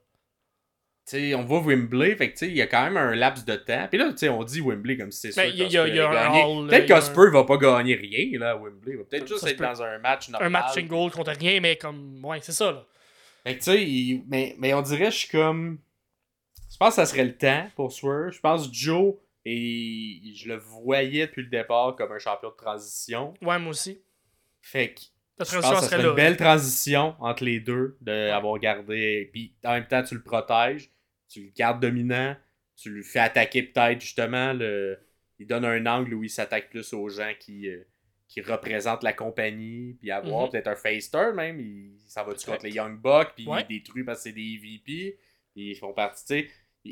on 1.36 1.44
va 1.44 1.60
Wembley, 1.60 2.16
fait 2.16 2.32
que 2.32 2.46
il 2.46 2.56
y 2.56 2.62
a 2.62 2.68
quand 2.68 2.84
même 2.84 2.98
un 2.98 3.16
laps 3.16 3.46
de 3.46 3.56
temps. 3.56 3.88
Puis 3.90 4.00
là, 4.00 4.12
tu 4.12 4.18
sais, 4.18 4.30
on 4.30 4.44
dit 4.44 4.62
Wembley 4.62 4.98
comme 4.98 5.12
si 5.12 5.32
c'est 5.32 5.32
sûr 5.32 5.44
Peut-être 5.44 6.92
a 6.92 6.96
qu'Osprey 6.96 7.30
va 7.32 7.44
pas 7.44 7.58
gagner 7.58 7.96
rien, 7.96 8.40
là, 8.40 8.52
à 8.52 8.56
Wembley. 8.56 8.94
Il 8.94 8.98
va 8.98 9.04
peut-être 9.06 9.28
juste 9.28 9.46
être 9.46 9.58
peut. 9.58 9.66
dans 9.66 9.82
un 9.84 9.98
match 10.00 10.30
normal. 10.30 10.48
Un 10.48 10.50
match 10.50 10.74
single 10.74 11.12
contre 11.12 11.32
rien, 11.32 11.60
mais 11.60 11.76
comme. 11.76 12.24
Ouais, 12.24 12.40
c'est 12.42 12.52
ça, 12.52 12.72
là. 12.72 12.86
Fait 13.44 13.54
que 13.54 13.60
tu 13.60 13.72
sais, 13.72 13.84
il- 13.84 14.24
mais, 14.28 14.56
mais 14.60 14.74
on 14.74 14.82
dirait, 14.82 15.12
je 15.12 15.18
suis 15.18 15.30
comme. 15.30 15.80
Je 16.72 16.78
pense 16.78 16.90
que 16.90 16.96
ça 16.96 17.06
serait 17.06 17.26
le 17.26 17.36
temps 17.38 17.68
pour 17.76 17.92
Swerve. 17.92 18.32
Je 18.32 18.40
pense 18.40 18.68
que 18.68 18.74
Joe, 18.74 19.16
et 19.46 20.22
je 20.36 20.48
le 20.48 20.58
voyais 20.58 21.28
depuis 21.28 21.44
le 21.44 21.50
départ 21.50 21.96
comme 21.96 22.12
un 22.12 22.20
champion 22.20 22.50
de 22.50 22.56
transition. 22.56 23.34
Ouais, 23.42 23.58
moi 23.60 23.72
aussi. 23.72 24.02
Fait 24.62 24.94
que 24.94 25.02
La 25.40 25.46
je 25.46 25.58
pense 25.58 25.70
que 25.72 25.76
ça 25.78 25.82
serait 25.90 26.04
là. 26.04 26.10
une 26.10 26.16
belle 26.16 26.38
transition 26.38 27.16
entre 27.20 27.44
les 27.44 27.60
deux, 27.60 27.98
d'avoir 28.02 28.60
gardé. 28.60 29.30
Puis 29.34 29.56
en 29.66 29.72
même 29.74 29.88
temps, 29.88 30.04
tu 30.04 30.14
le 30.16 30.22
protèges, 30.22 30.92
tu 31.32 31.44
le 31.46 31.52
gardes 31.56 31.82
dominant, 31.82 32.36
tu 32.76 32.90
lui 32.90 33.04
fais 33.04 33.20
attaquer 33.20 33.64
peut-être 33.64 34.02
justement. 34.02 34.54
Le... 34.54 34.98
Il 35.40 35.48
donne 35.48 35.66
un 35.66 35.86
angle 35.86 36.14
où 36.14 36.24
il 36.24 36.30
s'attaque 36.30 36.70
plus 36.70 36.94
aux 36.94 37.10
gens 37.10 37.32
qui, 37.40 37.68
euh, 37.68 37.84
qui 38.28 38.42
représentent 38.42 39.04
la 39.04 39.14
compagnie, 39.14 39.94
puis 40.00 40.12
avoir 40.12 40.46
Mhm. 40.46 40.52
peut-être 40.52 40.68
un 40.68 40.76
face 40.76 41.10
turn 41.10 41.36
même. 41.36 41.60
Il 41.60 41.96
s'en 42.08 42.24
va-tu 42.26 42.46
contre 42.46 42.66
les 42.66 42.72
Young 42.72 43.00
Bucks, 43.02 43.32
puis 43.36 43.48
Ouais. 43.48 43.66
il 43.70 43.78
détruit 43.80 44.04
parce 44.04 44.20
que 44.20 44.24
c'est 44.26 44.34
des 44.34 44.42
EVP. 44.42 45.18
Ils 45.56 45.76
font 45.76 45.94
partie, 45.94 46.24
tu 46.26 46.34
sais. 46.46 46.50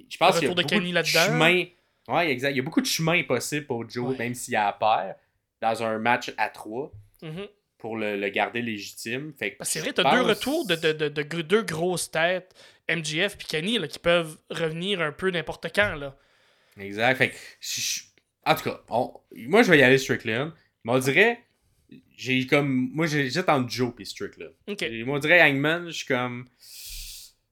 Je 0.10 0.18
pense 0.18 0.40
qu'il 0.40 0.48
y 0.48 0.52
a 0.52 0.54
de 0.54 0.62
beaucoup 0.62 0.80
de 0.80 1.04
chemins. 1.04 1.66
Ouais, 2.08 2.32
exact. 2.32 2.52
Il 2.52 2.58
y 2.58 2.60
a 2.60 2.64
beaucoup 2.64 2.82
de 2.82 2.86
chemins 2.88 3.22
possibles 3.24 3.66
pour 3.68 3.88
Joe, 3.90 4.10
Ouais. 4.12 4.18
même 4.18 4.34
s'il 4.34 4.56
a 4.56 4.72
paire, 4.74 5.16
dans 5.62 5.84
un 5.84 5.98
match 6.00 6.34
à 6.38 6.50
trois. 6.50 6.92
Mhm. 7.22 7.48
pour 7.78 7.96
le, 7.96 8.18
le 8.18 8.28
garder 8.30 8.62
légitime. 8.62 9.32
Fait 9.40 9.56
c'est 9.62 9.80
vrai, 9.80 9.94
t'as 9.94 10.12
deux 10.14 10.22
retours 10.22 10.68
de, 10.68 10.76
de, 10.76 10.92
de, 10.92 11.08
de 11.08 11.42
deux 11.42 11.62
grosses 11.62 12.12
têtes, 12.12 12.54
MGF 12.90 13.38
puis 13.38 13.48
Kenny, 13.48 13.78
là, 13.80 13.88
qui 13.88 14.00
peuvent 14.00 14.38
revenir 14.50 15.02
un 15.02 15.12
peu 15.12 15.30
n'importe 15.32 15.68
quand. 15.74 15.96
Là. 15.96 16.18
Exact. 16.80 17.16
Fait 17.18 17.30
que, 17.30 17.36
je- 17.62 18.02
en 18.46 18.56
tout 18.56 18.64
cas, 18.64 18.82
on- 18.90 19.14
moi, 19.48 19.64
je 19.64 19.70
vais 19.72 19.80
y 19.80 19.84
aller 19.84 19.98
Strickland. 19.98 20.52
Mais 20.84 20.94
on 20.94 21.00
dirait, 21.00 21.40
j'ai 22.16 22.46
comme, 22.48 22.90
moi, 22.94 23.06
j'ai- 23.06 23.30
j'étais 23.30 23.50
entre 23.52 23.70
Joe 23.70 23.94
et 24.00 24.06
Strickland. 24.06 24.54
Ok. 24.68 24.82
Et 24.84 25.04
Moi, 25.04 25.18
on 25.18 25.20
dirait 25.20 25.42
Hangman, 25.42 25.88
je 25.88 25.92
suis 25.92 26.06
comme, 26.08 26.48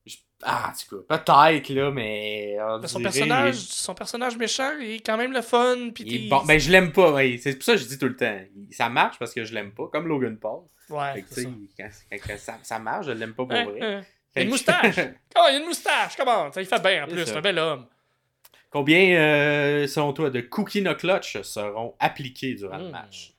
je- 0.06 0.16
ah, 0.44 0.72
en 0.72 0.78
tout 0.90 1.04
cas, 1.04 1.18
peut-être, 1.18 1.70
là, 1.70 1.92
mais. 1.92 2.56
Ben, 2.58 2.88
son, 2.88 3.00
dirait- 3.00 3.12
personnage, 3.12 3.56
son 3.56 3.94
personnage 3.96 4.38
méchant, 4.38 4.72
il 4.80 4.92
est 4.92 5.06
quand 5.06 5.18
même 5.18 5.34
le 5.34 5.42
fun. 5.42 5.92
Il 6.00 6.16
est 6.26 6.30
bon. 6.30 6.44
Ben, 6.46 6.60
je 6.60 6.72
l'aime 6.72 6.92
pas. 6.94 7.12
ouais. 7.14 7.38
C'est 7.42 7.56
pour 7.56 7.64
ça 7.64 7.74
que 7.74 7.80
je 7.80 7.86
dis 7.86 7.98
tout 7.98 8.08
le 8.08 8.16
temps. 8.16 8.40
Ça 8.72 8.88
marche 8.90 9.20
parce 9.20 9.34
que 9.34 9.44
je 9.44 9.54
l'aime 9.54 9.72
pas, 9.74 9.88
comme 9.92 10.08
Logan 10.08 10.38
Paul. 10.38 10.62
ouais, 10.90 11.14
Fait 11.16 11.22
que, 11.24 11.34
ça. 11.34 11.42
quand, 11.78 11.90
quand- 12.12 12.18
quand 12.28 12.38
ça, 12.38 12.60
ça 12.64 12.80
marche, 12.80 13.08
je 13.08 13.12
l'aime 13.12 13.34
pas 13.34 13.44
pour 13.46 13.52
Hein, 13.54 13.66
vrai. 13.66 13.80
hein. 13.82 14.06
Fait 14.38 14.44
Une 14.44 14.48
que- 14.50 14.54
moustache! 14.54 14.96
Comment, 15.36 15.48
il 15.50 15.56
a 15.56 15.58
une 15.58 15.66
moustache, 15.66 16.16
comment? 16.18 16.52
Ça, 16.52 16.62
il 16.62 16.68
fait 16.68 16.82
bien 16.82 17.04
en 17.04 17.08
plus, 17.08 17.26
c'est 17.26 17.36
un 17.36 17.42
bel 17.42 17.60
homme. 17.60 17.88
Combien, 18.70 19.18
euh, 19.18 19.88
selon 19.88 20.14
toi, 20.14 20.30
de 20.30 20.42
cookies 20.42 20.82
no 20.82 20.94
clutch 20.96 21.42
seront 21.42 21.96
appliqués 22.00 22.54
durant 22.56 22.78
le 22.78 22.88
Hmm. 22.88 22.92
match? 22.92 23.34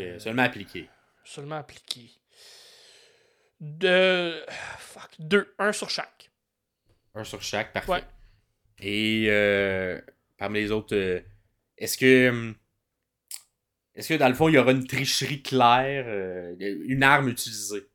Euh, 0.00 0.18
seulement 0.18 0.42
appliqués. 0.42 0.88
Seulement 1.24 1.56
appliqué. 1.56 2.10
De. 3.60 4.44
Fuck. 4.78 5.10
Deux. 5.18 5.54
Un 5.58 5.72
sur 5.72 5.88
chaque. 5.90 6.30
Un 7.14 7.24
sur 7.24 7.42
chaque, 7.42 7.72
parfait. 7.72 7.92
Ouais. 7.92 8.04
Et 8.80 9.26
euh, 9.28 10.00
parmi 10.38 10.60
les 10.60 10.70
autres, 10.72 11.22
est-ce 11.78 11.96
que. 11.96 12.54
Est-ce 13.94 14.08
que 14.08 14.14
dans 14.14 14.28
le 14.28 14.34
fond, 14.34 14.48
il 14.48 14.54
y 14.54 14.58
aura 14.58 14.72
une 14.72 14.86
tricherie 14.86 15.42
claire, 15.42 16.06
une 16.58 17.02
arme 17.02 17.28
utilisée? 17.28 17.86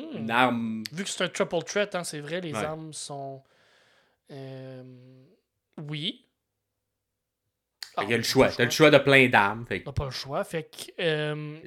Hmm. 0.00 0.16
Une 0.16 0.30
arme. 0.30 0.84
Vu 0.92 1.04
que 1.04 1.10
c'est 1.10 1.24
un 1.24 1.28
triple 1.28 1.62
threat, 1.64 1.94
hein, 1.94 2.04
c'est 2.04 2.20
vrai, 2.20 2.40
les 2.40 2.52
Ouais. 2.52 2.64
armes 2.64 2.92
sont. 2.92 3.42
euh, 4.30 4.82
Oui. 5.78 6.24
Ah, 7.96 8.02
qu'il 8.02 8.10
y 8.10 8.14
a 8.14 8.16
le 8.18 8.22
on 8.22 8.26
a 8.26 8.28
choix. 8.28 8.48
T'as 8.50 8.64
le 8.64 8.70
choix 8.70 8.90
de 8.90 8.98
plein 8.98 9.28
d'armes. 9.28 9.66
Fait 9.66 9.82
On 9.84 9.88
n'a 9.88 9.92
pas 9.92 10.04
le 10.04 10.10
choix. 10.10 10.44
Fait 10.44 10.64
que. 10.64 10.92
euh, 11.02 11.58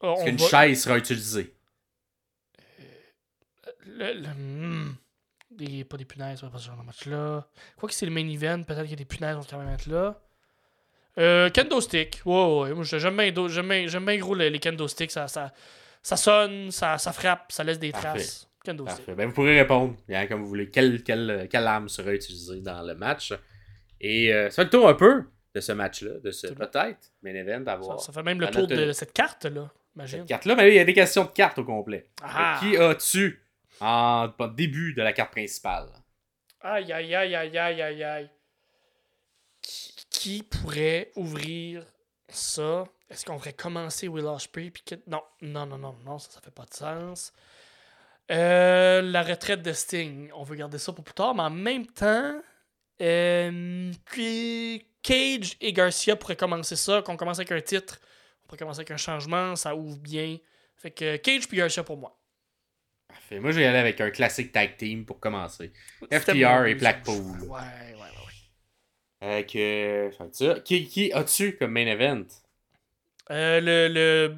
on 0.00 0.14
Est-ce 0.14 0.24
qu'une 0.24 0.36
va- 0.36 0.46
chaise 0.48 0.82
sera 0.82 0.96
utilisée? 0.98 1.54
Le, 3.86 4.12
le- 4.14 4.28
hmm. 4.34 4.94
Des- 5.50 5.84
pas 5.84 5.96
des 5.96 6.04
punaises, 6.04 6.42
on 6.42 6.46
va 6.46 6.52
pas 6.52 6.58
ce 6.58 6.66
genre 6.66 6.76
de 6.78 6.82
match-là. 6.84 7.46
Quoi 7.76 7.88
que 7.88 7.94
c'est 7.94 8.06
le 8.06 8.12
main 8.12 8.26
event, 8.28 8.62
peut-être 8.64 8.88
que 8.90 8.94
des 8.96 9.04
punaises 9.04 9.36
vont 9.36 9.44
quand 9.48 9.58
même 9.58 9.68
être 9.72 9.86
là. 9.86 10.20
Euh, 11.18 11.48
kendo 11.50 11.80
stick. 11.80 12.22
Ouais, 12.24 12.34
ouais, 12.34 12.60
ouais. 12.70 12.74
Moi, 12.74 12.82
j'aime 12.84 13.16
bien, 13.16 13.48
j'aime 13.48 13.68
bien, 13.68 13.86
j'aime 13.86 14.04
bien 14.06 14.18
gros 14.18 14.34
les, 14.34 14.50
les 14.50 14.58
kendo 14.58 14.88
sticks. 14.88 15.12
Ça, 15.12 15.28
ça, 15.28 15.52
ça 16.04 16.16
sonne, 16.16 16.70
ça, 16.70 16.98
ça 16.98 17.12
frappe, 17.12 17.50
ça 17.50 17.64
laisse 17.64 17.78
des 17.78 17.90
Parfait. 17.90 18.08
traces. 18.08 18.48
Parfait. 18.64 19.14
Ben, 19.14 19.26
vous 19.26 19.34
pourrez 19.34 19.58
répondre, 19.60 19.96
hein, 20.10 20.26
comme 20.26 20.40
vous 20.42 20.46
voulez, 20.48 20.70
quelle, 20.70 21.02
quelle, 21.02 21.48
quelle 21.50 21.66
arme 21.66 21.88
sera 21.88 22.12
utilisée 22.14 22.60
dans 22.60 22.82
le 22.82 22.94
match. 22.94 23.32
Et 24.00 24.32
euh, 24.32 24.48
ça 24.50 24.56
fait 24.56 24.64
le 24.64 24.70
tour 24.70 24.88
un 24.88 24.94
peu 24.94 25.24
de 25.54 25.60
ce 25.60 25.72
match-là, 25.72 26.18
de 26.22 26.30
ce 26.30 26.46
peut-être 26.48 27.12
main 27.22 27.34
event 27.34 27.64
à 27.66 27.98
Ça, 27.98 28.12
fait 28.12 28.22
même 28.22 28.40
le 28.40 28.48
tour 28.48 28.66
de 28.66 28.92
cette 28.92 29.12
carte-là, 29.12 29.70
imagine. 29.96 30.20
Cette 30.20 30.28
carte-là, 30.28 30.54
mais 30.56 30.68
il 30.70 30.76
y 30.76 30.78
a 30.78 30.84
des 30.84 30.94
questions 30.94 31.24
de 31.24 31.30
cartes 31.30 31.58
au 31.58 31.64
complet. 31.64 32.06
Ah. 32.22 32.58
Qui 32.60 32.76
as-tu 32.76 33.42
en, 33.80 34.30
en 34.38 34.48
début 34.48 34.94
de 34.94 35.02
la 35.02 35.12
carte 35.12 35.32
principale? 35.32 35.88
Aïe, 36.60 36.90
aïe, 36.92 37.14
aïe, 37.14 37.34
aïe, 37.34 37.58
aïe, 37.58 37.82
aïe, 37.82 38.02
aïe. 38.04 38.30
Qui, 39.60 39.94
qui 40.10 40.42
pourrait 40.42 41.10
ouvrir 41.16 41.84
ça? 42.28 42.84
Est-ce 43.10 43.24
qu'on 43.24 43.38
ferait 43.38 43.52
commencer 43.52 44.08
Will 44.08 44.24
Ospreay? 44.24 44.70
Puis 44.70 44.82
que... 44.82 44.94
Non, 45.06 45.22
non, 45.42 45.66
non, 45.66 45.78
non, 45.78 45.94
non, 46.04 46.18
ça, 46.18 46.30
ça 46.30 46.40
fait 46.40 46.50
pas 46.50 46.64
de 46.64 46.74
sens. 46.74 47.32
Euh, 48.30 49.02
la 49.02 49.22
retraite 49.22 49.62
de 49.62 49.72
Sting, 49.72 50.30
on 50.34 50.44
veut 50.44 50.56
garder 50.56 50.78
ça 50.78 50.92
pour 50.92 51.04
plus 51.04 51.14
tard, 51.14 51.34
mais 51.34 51.42
en 51.42 51.50
même 51.50 51.86
temps, 51.86 52.40
euh, 53.02 53.92
Cage 55.02 55.56
et 55.60 55.72
Garcia 55.72 56.16
pourraient 56.16 56.36
commencer 56.36 56.76
ça. 56.76 57.02
Qu'on 57.02 57.16
commence 57.16 57.38
avec 57.38 57.52
un 57.52 57.60
titre, 57.60 58.00
on 58.42 58.48
pourrait 58.48 58.58
commencer 58.58 58.80
avec 58.80 58.90
un 58.90 58.96
changement, 58.96 59.56
ça 59.56 59.76
ouvre 59.76 59.98
bien. 59.98 60.38
Fait 60.76 60.90
que 60.90 61.16
Cage 61.16 61.48
puis 61.48 61.58
Garcia 61.58 61.84
pour 61.84 61.98
moi. 61.98 62.18
Parfait. 63.08 63.38
Moi, 63.38 63.52
je 63.52 63.58
vais 63.58 63.64
y 63.64 63.66
aller 63.66 63.78
avec 63.78 64.00
un 64.00 64.10
classique 64.10 64.52
tag 64.52 64.76
team 64.76 65.04
pour 65.04 65.20
commencer. 65.20 65.72
FTR 66.10 66.64
et 66.66 66.74
Blackpool. 66.74 67.42
Ouais, 67.42 67.48
ouais, 67.48 67.94
ouais. 67.94 68.00
ouais. 68.00 69.28
Avec, 69.28 69.54
euh, 69.56 70.10
ça. 70.32 70.60
Qui, 70.60 70.88
qui 70.88 71.12
as-tu 71.12 71.56
comme 71.56 71.72
main 71.72 71.86
event? 71.86 72.24
Euh, 73.30 73.60
le, 73.60 73.88
le 73.92 74.36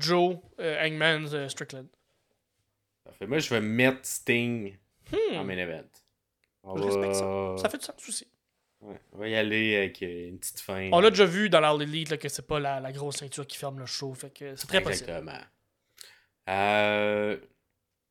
Joe 0.00 0.36
euh, 0.60 0.84
Hangman 0.84 1.26
euh, 1.34 1.48
Strickland. 1.48 1.86
Parfait. 3.04 3.26
Moi, 3.26 3.38
je 3.38 3.50
vais 3.50 3.60
mettre 3.60 4.00
Sting 4.04 4.76
Hmm, 5.12 5.36
en 5.36 5.44
main 5.44 5.58
event. 5.58 5.84
On 6.62 6.76
Je 6.76 6.82
va... 6.82 6.86
respecte 6.86 7.60
Ça 7.60 7.68
fait 7.68 7.76
du 7.78 7.84
sens 7.84 8.08
aussi. 8.08 8.26
Ouais, 8.80 8.98
on 9.12 9.18
va 9.18 9.28
y 9.28 9.36
aller 9.36 9.76
avec 9.76 10.02
euh, 10.02 10.28
une 10.28 10.38
petite 10.38 10.60
fin. 10.60 10.88
On 10.92 11.00
l'a 11.00 11.10
déjà 11.10 11.26
vu 11.26 11.48
dans 11.50 11.60
l'All 11.60 11.82
Elite 11.82 12.08
là, 12.10 12.16
que 12.16 12.28
c'est 12.28 12.46
pas 12.46 12.58
la, 12.58 12.80
la 12.80 12.90
grosse 12.92 13.16
ceinture 13.16 13.46
qui 13.46 13.56
ferme 13.58 13.78
le 13.78 13.86
show. 13.86 14.12
Fait 14.14 14.30
que 14.30 14.56
c'est 14.56 14.66
très 14.66 14.80
possible. 14.82 15.10
Exactement. 15.10 15.38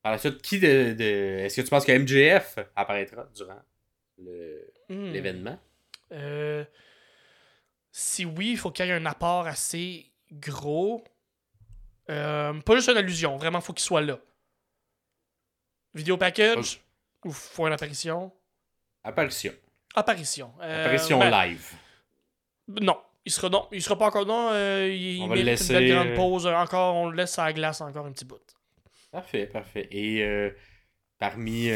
Par 0.02 0.12
la 0.12 0.18
suite, 0.18 0.41
qui 0.41 0.60
de, 0.60 0.94
de- 0.94 1.40
Est-ce 1.45 1.56
que 1.58 1.62
tu 1.62 1.70
penses 1.70 1.86
que 1.86 1.91
MJF 1.98 2.60
apparaîtra 2.76 3.26
durant 3.36 3.62
le- 4.18 4.70
Hmm. 4.90 5.12
l'événement? 5.12 5.58
Euh, 6.12 6.66
si 7.91 8.26
oui, 8.26 8.52
il 8.52 8.58
faut 8.58 8.70
qu'il 8.70 8.86
y 8.86 8.90
ait 8.90 8.94
un 8.94 9.06
apport 9.06 9.48
assez 9.48 10.12
gros. 10.34 11.03
Euh, 12.10 12.60
pas 12.61 12.76
juste 12.76 12.89
une 12.89 12.97
allusion, 12.97 13.38
vraiment, 13.38 13.61
faut 13.61 13.73
qu'il 13.73 13.84
soit 13.84 14.01
là. 14.01 14.18
Vidéo 15.93 16.18
package 16.18 16.81
ou 17.23 17.31
faut 17.31 17.68
une 17.68 17.73
apparition 17.73 18.31
Apparition. 19.03 19.53
Apparition. 19.95 20.53
Euh, 20.61 20.81
Apparition 20.81 21.19
ben, 21.19 21.30
live. 21.30 21.72
Non, 22.68 22.99
il 23.26 23.31
sera 23.31 23.49
non, 23.49 23.68
il 23.72 23.81
sera 23.81 23.97
pas 23.97 24.07
encore 24.07 24.26
non. 24.26 24.49
euh, 24.51 24.88
il 24.88 25.22
On 25.22 25.26
il 25.26 25.30
va 25.30 25.35
le 25.35 25.41
laisser, 25.41 25.76
une 25.76 25.93
grande 25.93 26.15
pause. 26.15 26.47
Encore, 26.47 26.95
on 26.95 27.10
le 27.10 27.18
laisse 27.18 27.38
à 27.38 27.45
la 27.45 27.53
glace 27.53 27.81
encore 27.81 28.05
un 28.05 28.11
petit 28.11 28.26
bout. 28.26 28.39
Parfait, 29.11 29.45
parfait. 29.45 29.88
Et 29.91 30.26
parmi. 31.19 31.69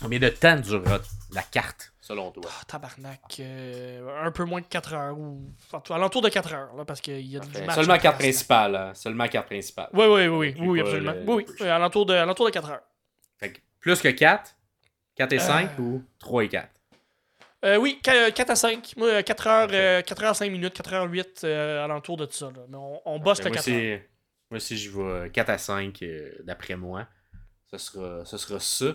combien 0.00 0.18
de 0.18 0.28
temps 0.28 0.56
durera 0.56 0.98
la 1.32 1.42
carte, 1.42 1.92
selon 2.06 2.30
toi? 2.30 2.44
Ah, 2.48 2.64
tabarnak. 2.66 3.20
euh, 3.40 4.24
un 4.24 4.30
peu 4.30 4.44
moins 4.44 4.60
de 4.60 4.66
4 4.66 4.94
heures. 4.94 5.18
Ou 5.18 5.50
en 5.72 5.80
tout- 5.80 5.92
alentour 5.92 6.22
de 6.22 6.28
4 6.28 6.52
heures. 6.54 6.74
Là, 6.76 6.84
parce 6.84 7.00
qu'il 7.00 7.20
y 7.26 7.36
a 7.36 7.40
du 7.40 7.46
Parfait. 7.48 7.66
match. 7.66 7.74
Seulement 7.76 7.94
à 7.94 7.98
carte 7.98 8.16
faire. 8.16 8.26
principale. 8.26 8.76
hein. 8.76 8.92
Seulement 8.94 9.26
carte 9.28 9.46
principale. 9.46 9.88
Oui, 9.92 10.06
oui, 10.06 10.26
oui, 10.28 10.54
oui, 10.60 10.80
pas 10.80 10.86
absolument. 10.88 11.12
le- 11.12 11.24
oui, 11.34 11.46
le 11.58 11.64
oui, 11.64 11.68
alentour 11.68 12.06
de, 12.06 12.14
alentour 12.14 12.46
de 12.46 12.50
4 12.52 12.70
heures. 12.70 12.82
Fait 13.38 13.52
que 13.52 13.58
plus 13.80 14.00
que 14.00 14.08
4, 14.08 14.54
4 15.16 15.32
et 15.32 15.38
5 15.38 15.70
Euh. 15.78 15.82
ou 15.82 16.04
3 16.18 16.44
et 16.44 16.48
4? 16.48 16.70
Euh, 17.64 17.76
oui, 17.78 18.00
4 18.02 18.50
à 18.50 18.54
5. 18.56 18.92
Moi, 18.96 19.22
4 19.22 19.46
heures, 19.48 19.68
euh, 19.72 20.02
4 20.02 20.22
heures 20.22 20.36
5 20.36 20.50
minutes, 20.52 20.74
4 20.74 20.92
heures 20.94 21.10
8 21.10 21.42
euh, 21.44 21.84
alentour 21.84 22.16
de 22.16 22.28
ça. 22.30 22.46
Là. 22.46 22.62
Mais 22.68 22.76
on, 22.76 23.00
on 23.04 23.18
bosse 23.18 23.38
le 23.42 23.48
moi, 23.50 23.56
4 23.56 23.68
heures. 23.70 24.00
moi 24.50 24.56
aussi, 24.58 24.76
je 24.76 24.90
vais 24.90 25.30
4 25.30 25.50
à 25.50 25.58
5 25.58 26.02
euh, 26.02 26.30
d'après 26.44 26.76
moi. 26.76 27.06
Ce 27.70 27.78
sera, 27.78 28.24
ce 28.24 28.36
sera 28.38 28.60
ça. 28.60 28.86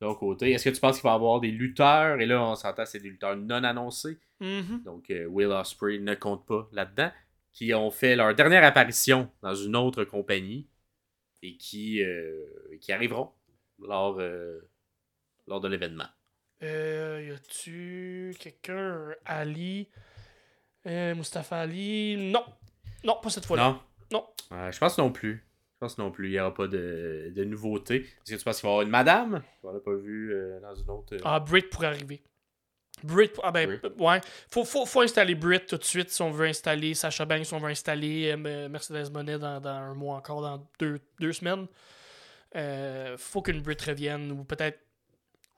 De 0.00 0.06
l'autre 0.06 0.20
côté, 0.20 0.52
est-ce 0.52 0.68
que 0.68 0.74
tu 0.74 0.80
penses 0.80 0.96
qu'il 0.96 1.04
va 1.04 1.12
y 1.12 1.14
avoir 1.14 1.40
des 1.40 1.50
lutteurs? 1.50 2.20
Et 2.20 2.26
là, 2.26 2.42
on 2.42 2.54
s'entend, 2.54 2.86
c'est 2.86 3.00
des 3.00 3.08
lutteurs 3.08 3.36
non 3.36 3.64
annoncés. 3.64 4.18
Mhm. 4.40 4.82
Donc, 4.84 5.10
euh, 5.10 5.26
Will 5.26 5.48
Ospreay 5.48 5.98
ne 5.98 6.14
compte 6.14 6.46
pas 6.46 6.68
là-dedans. 6.72 7.10
Qui 7.52 7.74
ont 7.74 7.90
fait 7.90 8.14
leur 8.14 8.32
dernière 8.36 8.62
apparition 8.62 9.28
dans 9.42 9.54
une 9.54 9.74
autre 9.74 10.04
compagnie 10.04 10.68
et 11.42 11.56
qui, 11.56 12.00
euh, 12.04 12.44
qui 12.80 12.92
arriveront 12.92 13.32
lors, 13.80 14.20
euh, 14.20 14.60
lors 15.48 15.60
de 15.60 15.66
l'événement. 15.66 16.06
Euh, 16.62 17.24
y 17.26 17.30
a-tu 17.32 18.36
quelqu'un? 18.38 19.12
Ali? 19.24 19.88
Mustafa 20.84 21.62
Ali? 21.62 22.16
Non. 22.16 22.44
Non, 23.02 23.18
pas 23.20 23.30
cette 23.30 23.46
fois-là. 23.46 23.80
Non? 24.12 24.24
Non. 24.50 24.70
Je 24.70 24.78
pense 24.78 24.96
non 24.98 25.10
plus. 25.10 25.47
Je 25.80 25.86
pense 25.86 25.96
non 25.98 26.10
plus. 26.10 26.28
Il 26.28 26.32
n'y 26.32 26.40
aura 26.40 26.52
pas 26.52 26.66
de, 26.66 27.30
de 27.34 27.44
nouveauté. 27.44 28.00
Est-ce 28.00 28.32
que 28.32 28.38
tu 28.38 28.44
penses 28.44 28.56
qu'il 28.60 28.66
va 28.66 28.70
y 28.70 28.72
avoir 28.72 28.82
une 28.82 28.90
madame? 28.90 29.42
On 29.62 29.72
l'a 29.72 29.78
pas 29.78 29.94
vu 29.94 30.32
euh, 30.34 30.58
dans 30.60 30.74
une 30.74 30.90
autre. 30.90 31.14
euh, 31.14 31.20
Ah, 31.24 31.38
Brit 31.38 31.62
pourrait 31.62 31.86
arriver. 31.86 32.20
Brit, 33.04 33.30
ah 33.44 33.52
ben, 33.52 33.78
Brit. 33.78 33.92
ouais. 34.00 34.20
Faut, 34.50 34.64
faut, 34.64 34.84
faut 34.84 35.02
installer 35.02 35.36
Brit 35.36 35.64
tout 35.66 35.76
de 35.76 35.84
suite 35.84 36.10
si 36.10 36.20
on 36.20 36.32
veut 36.32 36.48
installer 36.48 36.94
Sacha 36.94 37.24
Banks, 37.24 37.46
si 37.46 37.54
on 37.54 37.60
veut 37.60 37.70
installer 37.70 38.32
euh, 38.36 38.68
Mercedes 38.68 39.08
Monet 39.12 39.38
dans, 39.38 39.60
dans 39.60 39.68
un 39.70 39.94
mois 39.94 40.16
encore, 40.16 40.42
dans 40.42 40.68
deux, 40.80 40.98
deux 41.20 41.32
semaines. 41.32 41.68
Euh, 42.56 43.16
faut 43.16 43.40
qu'une 43.40 43.60
Brit 43.62 43.76
revienne, 43.86 44.32
ou 44.32 44.42
peut-être. 44.42 44.80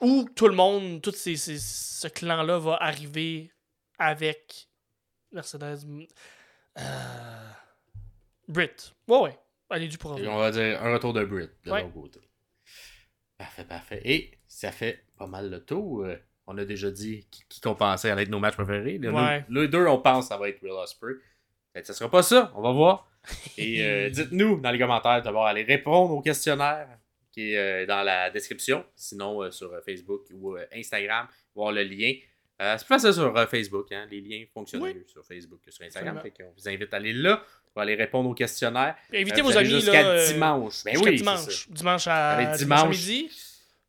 Ou 0.02 0.28
tout 0.36 0.48
le 0.48 0.54
monde, 0.54 1.00
tout 1.00 1.12
ces, 1.12 1.36
ces- 1.36 1.58
ce 1.58 2.08
clan-là 2.08 2.58
va 2.58 2.74
arriver 2.74 3.50
avec 3.98 4.68
Mercedes. 5.32 5.78
Euh, 6.78 7.50
Brit. 8.48 8.92
Ouais, 9.08 9.18
ouais. 9.22 9.38
Elle 9.70 9.84
est 9.84 9.88
due 9.88 9.98
pour 9.98 10.10
Et 10.12 10.14
revenir. 10.14 10.32
on 10.32 10.38
va 10.38 10.50
dire 10.50 10.82
un 10.82 10.92
retour 10.92 11.12
de 11.12 11.24
Brit 11.24 11.48
de 11.64 11.70
Ouais. 11.70 11.82
l'autre 11.82 11.92
côté. 11.94 12.20
Parfait, 13.38 13.64
parfait. 13.64 14.00
Et 14.04 14.30
ça 14.46 14.70
fait 14.72 15.04
pas 15.16 15.26
mal 15.26 15.50
le 15.50 15.64
tour. 15.64 16.04
Euh, 16.04 16.16
On 16.46 16.58
a 16.58 16.64
déjà 16.64 16.90
dit 16.90 17.28
qui, 17.30 17.44
qui 17.48 17.60
qu'on 17.60 17.76
pensait 17.76 18.10
allait 18.10 18.22
être 18.24 18.28
nos 18.28 18.40
matchs 18.40 18.56
préférés. 18.56 18.98
Ouais. 18.98 19.44
les 19.48 19.68
deux, 19.68 19.86
on 19.86 19.98
pense 19.98 20.24
que 20.24 20.28
ça 20.30 20.36
va 20.36 20.48
être 20.48 20.60
Will 20.62 20.72
Ospreay. 20.72 21.14
Fait 21.72 21.80
que 21.82 21.86
ça 21.86 21.94
sera 21.94 22.10
pas 22.10 22.22
ça. 22.24 22.50
On 22.56 22.62
va 22.62 22.72
voir. 22.72 23.08
Et 23.56 23.84
euh, 23.86 24.10
dites-nous 24.10 24.60
dans 24.60 24.70
les 24.72 24.78
commentaires 24.78 25.22
d'abord 25.22 25.46
aller 25.46 25.62
répondre 25.62 26.12
au 26.12 26.20
questionnaire 26.20 26.88
qui 27.30 27.52
est 27.52 27.56
euh, 27.84 27.86
dans 27.86 28.02
la 28.02 28.30
description. 28.30 28.84
Sinon, 28.96 29.42
euh, 29.44 29.52
sur 29.52 29.72
euh, 29.72 29.80
Facebook 29.82 30.22
ou 30.32 30.56
euh, 30.56 30.66
Instagram, 30.74 31.28
voir 31.54 31.70
le 31.70 31.84
lien. 31.84 32.14
Euh, 32.60 32.76
c'est 32.76 32.84
plus 32.84 32.94
facile 32.94 33.12
sur 33.14 33.36
euh, 33.36 33.46
Facebook. 33.46 33.92
Hein? 33.92 34.08
Les 34.10 34.20
liens 34.20 34.44
fonctionnent 34.52 34.82
Oui. 34.82 34.94
mieux 34.94 35.06
sur 35.06 35.24
Facebook 35.24 35.60
que 35.64 35.70
sur 35.70 35.84
Instagram. 35.84 36.16
Absolument. 36.16 36.36
Fait 36.36 36.42
qu'on 36.44 36.52
vous 36.52 36.68
invite 36.68 36.92
à 36.92 36.96
aller 36.96 37.12
là 37.12 37.44
pour 37.72 37.82
aller 37.82 37.94
répondre 37.94 38.28
au 38.30 38.34
questionnaire. 38.34 38.96
Invitez 39.14 39.40
Euh, 39.40 39.44
vos 39.44 39.56
amis 39.56 39.68
jusqu'à 39.70 40.06
euh, 40.06 40.26
dimanche. 40.26 40.84
Ben 40.84 40.92
jusqu'à 40.94 41.10
oui, 41.10 41.16
dimanche. 41.16 41.68
Dimanche 41.70 42.06
à, 42.08 42.36
dimanche 42.36 42.52
à 42.52 42.56
dimanche. 42.56 42.88
midi. 42.96 43.30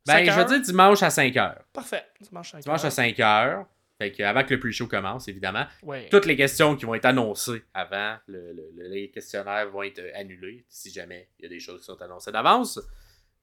Ben, 0.06 0.12
5 0.14 0.24
je 0.32 0.36
vais 0.38 0.44
dire 0.46 0.60
dimanche 0.62 1.02
à 1.02 1.08
5h. 1.08 1.54
Parfait. 1.72 2.04
Dimanche 2.20 2.48
à 2.54 2.58
5 2.58 2.62
Dimanche 2.62 2.84
à 2.84 2.88
5h. 2.88 3.64
Fait 3.98 4.10
que 4.10 4.22
avant 4.24 4.42
que 4.42 4.54
le 4.54 4.58
pre-show 4.58 4.88
commence, 4.88 5.28
évidemment. 5.28 5.64
Ouais. 5.82 6.08
Toutes 6.10 6.26
les 6.26 6.34
questions 6.36 6.74
qui 6.74 6.84
vont 6.86 6.94
être 6.96 7.04
annoncées 7.04 7.62
avant 7.72 8.16
le, 8.26 8.52
le- 8.52 8.70
le- 8.76 8.88
les 8.88 9.10
questionnaires 9.10 9.68
vont 9.70 9.82
être 9.84 10.00
euh, 10.00 10.10
annulés 10.16 10.64
si 10.68 10.90
jamais 10.90 11.28
il 11.38 11.44
y 11.44 11.46
a 11.46 11.48
des 11.48 11.60
choses 11.60 11.80
qui 11.80 11.86
sont 11.86 12.00
annoncées 12.02 12.32
d'avance. 12.32 12.80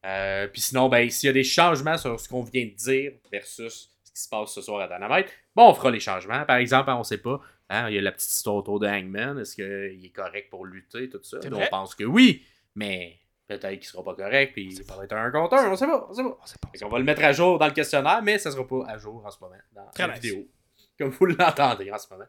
Euh, 0.06 0.48
Puis 0.48 0.62
sinon, 0.62 0.90
ben, 0.90 1.10
s'il 1.10 1.28
y 1.28 1.30
a 1.30 1.34
des 1.34 1.44
changements 1.44 1.98
sur 1.98 2.20
ce 2.20 2.28
qu'on 2.28 2.44
vient 2.44 2.66
de 2.66 2.74
dire 2.76 3.12
versus 3.32 3.90
ce 4.10 4.14
qui 4.14 4.22
se 4.22 4.30
passe 4.30 4.54
ce 4.54 4.62
soir 4.62 4.82
à 4.82 4.88
Dynamite, 4.88 5.28
bon, 5.56 5.70
on 5.70 5.74
fera 5.74 5.92
les 5.92 6.00
changements. 6.00 6.44
Par 6.46 6.58
exemple, 6.58 6.90
on 6.92 7.04
sait 7.04 7.20
pas, 7.20 7.40
hein, 7.70 7.90
il 7.90 7.96
y 7.96 7.98
a 7.98 8.02
la 8.02 8.12
petite 8.12 8.30
histoire 8.30 8.58
autour 8.58 8.80
de 8.80 8.88
Hangman. 8.88 9.40
Est-ce 9.40 9.56
qu'il 9.56 10.06
est 10.06 10.14
correct 10.14 10.50
pour 10.50 10.66
lutter, 10.66 11.10
tout 11.10 11.22
ça? 11.24 11.38
On 11.52 11.68
pense 11.68 11.96
que 11.96 12.04
oui, 12.04 12.44
mais 12.76 13.20
peut-être 13.48 13.80
qu'il 13.80 13.86
sera 13.86 14.04
pas 14.04 14.16
correct, 14.16 14.54
puis 14.54 14.72
ça 14.72 14.96
va 14.96 15.04
être 15.04 15.14
un 15.14 15.32
compteur, 15.32 15.72
on 15.72 15.76
sait 15.76 15.88
pas, 15.88 16.08
on 16.10 16.14
sait 16.14 16.24
pas. 16.24 16.38
On 16.42 16.46
sait 16.46 16.58
pas. 16.62 16.70
Fait 16.72 16.80
qu'on 16.80 16.90
va 16.90 17.00
le 17.00 17.06
mettre 17.06 17.24
à 17.24 17.32
jour 17.32 17.58
dans 17.58 17.68
le 17.68 17.74
questionnaire, 17.74 18.22
mais 18.22 18.38
ça 18.38 18.52
sera 18.52 18.68
pas 18.68 18.84
à 18.88 18.98
jour 18.98 19.24
en 19.26 19.32
ce 19.32 19.38
moment 19.42 19.56
dans 19.72 19.86
Très 19.92 20.08
la 20.08 20.14
nice. 20.14 20.24
vidéo. 20.24 20.48
Comme 20.98 21.10
vous 21.10 21.26
l'entendez 21.26 21.92
en 21.92 21.98
ce 21.98 22.08
moment. 22.12 22.26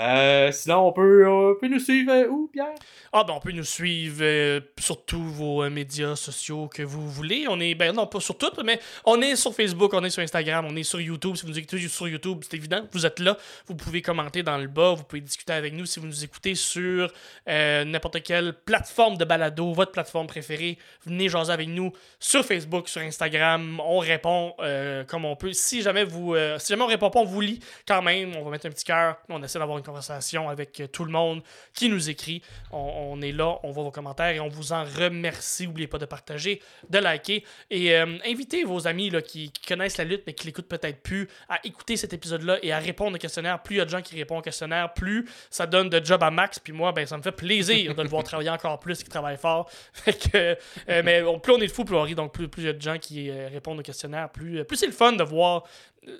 Euh, 0.00 0.50
sinon, 0.52 0.88
on 0.88 0.92
peut, 0.92 1.28
on 1.28 1.54
peut 1.60 1.68
nous 1.68 1.78
suivre 1.78 2.12
euh, 2.12 2.26
où, 2.26 2.48
Pierre? 2.48 2.74
Ah 3.14 3.24
ben 3.24 3.34
on 3.34 3.40
peut 3.40 3.52
nous 3.52 3.62
suivre 3.62 4.20
euh, 4.22 4.58
sur 4.78 5.04
tous 5.04 5.22
vos 5.22 5.62
euh, 5.62 5.68
médias 5.68 6.16
sociaux 6.16 6.66
que 6.66 6.82
vous 6.82 7.06
voulez. 7.06 7.44
On 7.46 7.60
est 7.60 7.74
ben 7.74 7.94
non 7.94 8.06
pas 8.06 8.20
sur 8.20 8.38
toutes, 8.38 8.64
mais 8.64 8.80
on 9.04 9.20
est 9.20 9.36
sur 9.36 9.54
Facebook, 9.54 9.92
on 9.92 10.02
est 10.02 10.08
sur 10.08 10.22
Instagram, 10.22 10.64
on 10.66 10.74
est 10.76 10.82
sur 10.82 10.98
YouTube. 10.98 11.36
Si 11.36 11.42
vous 11.42 11.50
nous 11.50 11.58
écoutez 11.58 11.76
sur 11.88 12.08
YouTube, 12.08 12.38
c'est 12.40 12.56
évident, 12.56 12.88
vous 12.90 13.04
êtes 13.04 13.18
là. 13.18 13.36
Vous 13.66 13.74
pouvez 13.74 14.00
commenter 14.00 14.42
dans 14.42 14.56
le 14.56 14.66
bas, 14.66 14.94
vous 14.94 15.04
pouvez 15.04 15.20
discuter 15.20 15.52
avec 15.52 15.74
nous 15.74 15.84
si 15.84 16.00
vous 16.00 16.06
nous 16.06 16.24
écoutez 16.24 16.54
sur 16.54 17.12
euh, 17.50 17.84
n'importe 17.84 18.22
quelle 18.22 18.54
plateforme 18.54 19.18
de 19.18 19.26
balado, 19.26 19.74
votre 19.74 19.92
plateforme 19.92 20.26
préférée. 20.26 20.78
Venez 21.04 21.28
jaser 21.28 21.52
avec 21.52 21.68
nous 21.68 21.92
sur 22.18 22.46
Facebook, 22.46 22.88
sur 22.88 23.02
Instagram. 23.02 23.78
On 23.84 23.98
répond 23.98 24.54
euh, 24.60 25.04
comme 25.04 25.26
on 25.26 25.36
peut. 25.36 25.52
Si 25.52 25.82
jamais 25.82 26.04
vous, 26.04 26.34
euh, 26.34 26.58
si 26.58 26.68
jamais 26.72 26.84
on 26.84 26.86
répond 26.86 27.10
pas, 27.10 27.20
on 27.20 27.26
vous 27.26 27.42
lit 27.42 27.60
quand 27.86 28.00
même. 28.00 28.34
On 28.36 28.42
va 28.42 28.52
mettre 28.52 28.64
un 28.64 28.70
petit 28.70 28.86
cœur. 28.86 29.18
On 29.28 29.42
essaie 29.42 29.58
d'avoir 29.58 29.81
conversation 29.82 30.48
avec 30.48 30.80
euh, 30.80 30.86
tout 30.86 31.04
le 31.04 31.10
monde 31.10 31.42
qui 31.74 31.88
nous 31.88 32.10
écrit. 32.10 32.42
On, 32.70 33.20
est 33.22 33.32
là, 33.32 33.58
on 33.62 33.70
voit 33.70 33.84
vos 33.84 33.90
commentaires 33.90 34.30
et 34.34 34.40
on 34.40 34.48
vous 34.48 34.72
en 34.72 34.84
remercie. 34.84 35.66
N'oubliez 35.66 35.86
pas 35.86 35.98
de 35.98 36.06
partager, 36.06 36.60
de 36.88 36.98
liker 36.98 37.44
et 37.70 37.94
euh, 37.94 38.18
invitez 38.26 38.64
vos 38.64 38.86
amis 38.86 39.10
là, 39.10 39.22
qui, 39.22 39.50
qui 39.50 39.66
connaissent 39.66 39.98
la 39.98 40.04
lutte 40.04 40.22
mais 40.26 40.32
qui 40.32 40.46
l'écoutent 40.46 40.68
peut-être 40.68 41.02
plus 41.02 41.28
à 41.48 41.58
écouter 41.64 41.96
cet 41.96 42.12
épisode-là 42.12 42.58
et 42.62 42.72
à 42.72 42.78
répondre 42.78 43.16
au 43.16 43.18
questionnaire. 43.18 43.62
Plus 43.62 43.76
il 43.76 43.78
y 43.78 43.82
a 43.82 43.84
de 43.84 43.90
gens 43.90 44.02
qui 44.02 44.16
répondent 44.16 44.38
au 44.38 44.42
questionnaire, 44.42 44.92
plus 44.94 45.28
ça 45.50 45.66
donne 45.66 45.88
de 45.88 46.04
job 46.04 46.22
à 46.22 46.30
Max. 46.30 46.58
Puis 46.58 46.72
moi, 46.72 46.92
ben, 46.92 47.06
ça 47.06 47.16
me 47.16 47.22
fait 47.22 47.32
plaisir 47.32 47.94
de 47.94 48.02
le 48.02 48.08
voir 48.08 48.22
travailler 48.24 48.50
encore 48.50 48.78
plus, 48.80 48.98
qu'il 48.98 49.08
travaille 49.08 49.38
fort. 49.38 49.70
Euh, 50.34 51.02
mais 51.04 51.22
plus 51.42 51.52
on 51.52 51.58
est 51.58 51.66
de 51.66 51.72
fous, 51.72 51.84
plus 51.84 51.96
on 51.96 52.02
rit. 52.02 52.14
Donc 52.14 52.32
plus 52.32 52.48
il 52.58 52.64
y 52.64 52.68
a 52.68 52.72
de 52.72 52.80
gens 52.80 52.98
qui 52.98 53.30
répondent 53.30 53.78
au 53.78 53.82
questionnaire, 53.82 54.30
plus, 54.30 54.64
c'est 54.74 54.86
le 54.86 54.92
fun 54.92 55.12
de 55.12 55.22
voir 55.22 55.64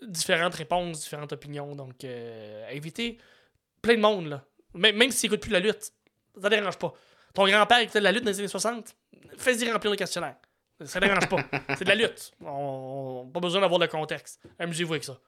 différentes 0.03 0.55
réponses, 0.55 1.01
différentes 1.01 1.33
opinions. 1.33 1.75
Donc 1.75 2.05
euh, 2.05 2.65
invitez 2.75 3.19
plein 3.83 3.97
de 3.97 4.01
monde, 4.01 4.27
là. 4.29 4.45
Même, 4.75 4.97
même 4.97 5.11
s'ils 5.11 5.29
n'écoutent 5.31 5.43
plus 5.43 5.53
la 5.53 5.61
lutte, 5.61 5.93
ça 6.41 6.49
dérange 6.49 6.79
pas. 6.79 6.95
Ton 7.35 7.47
grand-père 7.47 7.79
écoutait 7.81 7.99
de 7.99 8.05
la 8.05 8.13
lutte 8.13 8.25
dans 8.25 8.31
les 8.31 8.39
années 8.39 8.49
60, 8.49 8.95
fais-y 9.37 9.71
remplir 9.71 9.91
le 9.91 9.97
questionnaire. 9.97 10.37
Ça 10.85 10.99
dérange 11.01 11.29
pas. 11.29 11.37
C'est 11.77 11.85
de 11.85 11.89
la 11.89 11.95
lutte. 11.95 12.33
On, 12.41 13.25
on- 13.25 13.31
pas 13.31 13.41
besoin 13.41 13.61
d'avoir 13.61 13.79
le 13.81 13.87
contexte. 13.87 14.41
Amusez-vous 14.59 14.95
avec 14.95 15.05
ça. 15.05 15.19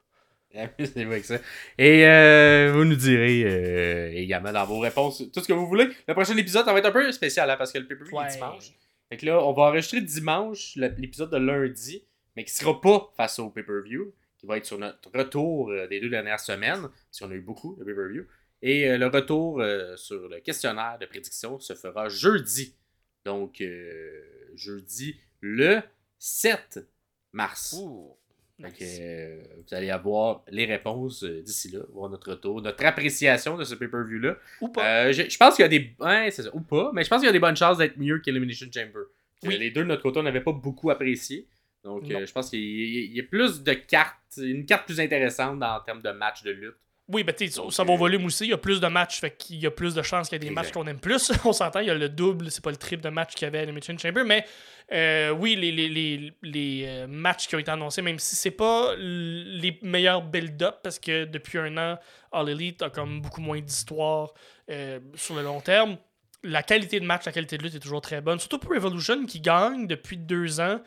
Vrai 0.53 1.19
que 1.21 1.25
ça. 1.27 1.37
Et 1.77 2.05
euh, 2.07 2.71
vous 2.73 2.85
nous 2.85 2.95
direz 2.95 3.43
euh, 3.45 4.11
également 4.13 4.51
dans 4.53 4.65
vos 4.65 4.79
réponses 4.79 5.23
tout 5.33 5.41
ce 5.41 5.47
que 5.47 5.53
vous 5.53 5.67
voulez. 5.67 5.89
Le 6.07 6.13
prochain 6.13 6.35
épisode, 6.37 6.65
ça 6.65 6.71
va 6.73 6.79
être 6.79 6.85
un 6.85 6.91
peu 6.91 7.11
spécial 7.11 7.49
hein, 7.49 7.55
parce 7.57 7.71
que 7.73 7.77
le 7.79 7.87
pay-per-view 7.87 8.15
Ouais. 8.17 8.27
est 8.27 8.33
dimanche. 8.35 8.71
Fait 9.09 9.17
que 9.17 9.25
là, 9.25 9.43
on 9.43 9.51
va 9.53 9.63
enregistrer 9.63 10.01
dimanche 10.01 10.73
l'épisode 10.77 11.29
de 11.29 11.37
lundi, 11.37 12.03
mais 12.35 12.43
qui 12.45 12.53
sera 12.53 12.79
pas 12.79 13.11
face 13.17 13.37
au 13.39 13.49
pay-per-view, 13.49 14.13
qui 14.37 14.45
va 14.45 14.57
être 14.57 14.65
sur 14.65 14.77
notre 14.79 15.11
retour 15.13 15.71
euh, 15.71 15.87
des 15.87 15.99
deux 15.99 16.09
dernières 16.09 16.39
semaines, 16.39 16.81
parce 16.83 17.19
qu'on 17.19 17.31
a 17.31 17.35
eu 17.35 17.41
beaucoup 17.41 17.75
de 17.77 17.83
pay-per-view. 17.83 18.25
Et 18.61 18.87
euh, 18.89 18.97
le 18.97 19.07
retour 19.07 19.61
euh, 19.61 19.95
sur 19.95 20.27
le 20.27 20.39
questionnaire 20.39 20.97
de 20.99 21.05
prédiction 21.05 21.59
se 21.59 21.73
fera 21.73 22.09
jeudi. 22.09 22.75
Donc, 23.25 23.61
euh, 23.61 24.21
jeudi 24.55 25.17
le 25.41 25.81
7 26.19 26.79
mars. 27.33 27.73
Euh, 28.91 29.43
vous 29.57 29.75
allez 29.75 29.89
avoir 29.89 30.43
les 30.49 30.65
réponses 30.65 31.23
d'ici 31.25 31.69
là, 31.71 31.79
voir 31.91 32.09
notre 32.09 32.31
retour, 32.31 32.61
notre 32.61 32.85
appréciation 32.85 33.57
de 33.57 33.65
ce 33.65 33.75
pay-per-view-là. 33.75 34.37
Ou 34.61 34.69
pas. 34.69 35.11
Je, 35.11 35.23
je 35.29 35.37
pense 35.37 35.55
qu'il 35.55 35.63
y 35.63 35.65
a 35.65 35.67
des. 35.67 35.93
Ça. 36.31 36.43
Ou 36.55 36.61
pas, 36.61 36.91
mais 36.93 37.03
je 37.03 37.09
pense 37.09 37.19
qu'il 37.19 37.25
y 37.27 37.29
a 37.29 37.33
des 37.33 37.39
bonnes 37.39 37.57
chances 37.57 37.77
d'être 37.79 37.97
mieux 37.97 38.19
qu'Elimination 38.19 38.67
Chamber. 38.73 39.01
Oui. 39.43 39.57
Les 39.57 39.71
deux 39.71 39.81
de 39.81 39.87
notre 39.87 40.01
côté, 40.03 40.19
on 40.19 40.23
n'avait 40.23 40.39
pas 40.41 40.53
beaucoup 40.53 40.89
apprécié. 40.89 41.47
Donc, 41.83 42.05
je 42.25 42.31
pense 42.31 42.49
qu'il 42.49 42.59
y, 42.61 42.97
a- 42.97 43.01
il 43.01 43.13
y 43.15 43.19
a 43.19 43.23
plus 43.23 43.61
de 43.61 43.73
cartes, 43.73 44.37
une 44.37 44.65
carte 44.65 44.85
plus 44.85 44.99
intéressante 45.01 45.61
en 45.61 45.79
termes 45.81 46.01
de 46.01 46.09
match 46.11 46.41
de 46.43 46.51
lutte. 46.51 46.77
Oui, 47.07 47.23
ben 47.23 47.35
tu 47.35 47.47
ça 47.49 47.83
va 47.83 47.93
au 47.93 47.97
volume 47.97 48.25
aussi. 48.25 48.45
Il 48.45 48.49
y 48.49 48.53
a 48.53 48.57
plus 48.57 48.81
de 48.81 48.87
matchs, 48.87 49.19
fait 49.19 49.29
qu'il 49.37 49.57
y 49.57 49.67
a 49.67 49.71
plus 49.71 49.93
de 49.93 50.01
chances 50.01 50.27
qu'il 50.27 50.35
y 50.35 50.37
ait 50.37 50.39
des 50.39 50.47
Exact. 50.47 50.63
matchs 50.63 50.71
qu'on 50.73 50.87
aime 50.87 50.99
plus. 50.99 51.31
On 51.45 51.53
s'entend, 51.53 51.79
il 51.81 51.87
y 51.87 51.91
a 51.91 51.93
le 51.93 52.09
double, 52.09 52.49
c'est 52.49 52.63
pas 52.63 52.71
le 52.71 52.77
triple 52.77 53.03
de 53.03 53.09
matchs 53.09 53.35
qu'il 53.35 53.45
y 53.45 53.47
avait 53.47 53.59
à 53.59 53.63
Elimination 53.63 53.95
Chamber. 53.95 54.23
Mais 54.25 54.43
euh, 54.91 55.29
oui, 55.29 55.55
les, 55.55 55.71
les, 55.71 55.87
les, 55.87 56.33
les, 56.41 56.83
euh, 56.87 57.07
matchs 57.07 57.47
qui 57.47 57.55
ont 57.55 57.59
été 57.59 57.69
annoncés, 57.69 58.01
même 58.01 58.17
si 58.17 58.35
c'est 58.35 58.49
pas 58.49 58.95
les 58.97 59.77
meilleurs 59.83 60.23
build-up, 60.23 60.77
parce 60.81 60.97
que 60.97 61.25
depuis 61.25 61.59
un 61.59 61.77
an, 61.77 61.99
All 62.31 62.49
Elite 62.49 62.81
a 62.81 62.89
comme 62.89 63.21
beaucoup 63.21 63.41
moins 63.41 63.59
d'histoire 63.61 64.33
euh, 64.71 64.99
sur 65.13 65.35
le 65.35 65.43
long 65.43 65.61
terme. 65.61 65.97
La 66.41 66.63
qualité 66.63 66.99
de 66.99 67.05
match, 67.05 67.25
la 67.25 67.31
qualité 67.31 67.57
de 67.57 67.63
lutte 67.63 67.75
est 67.75 67.79
toujours 67.79 68.01
très 68.01 68.21
bonne. 68.21 68.39
Surtout 68.39 68.57
pour 68.59 68.71
Revolution 68.71 69.25
qui 69.25 69.41
gagne 69.41 69.85
depuis 69.85 70.17
deux 70.17 70.59
ans 70.59 70.79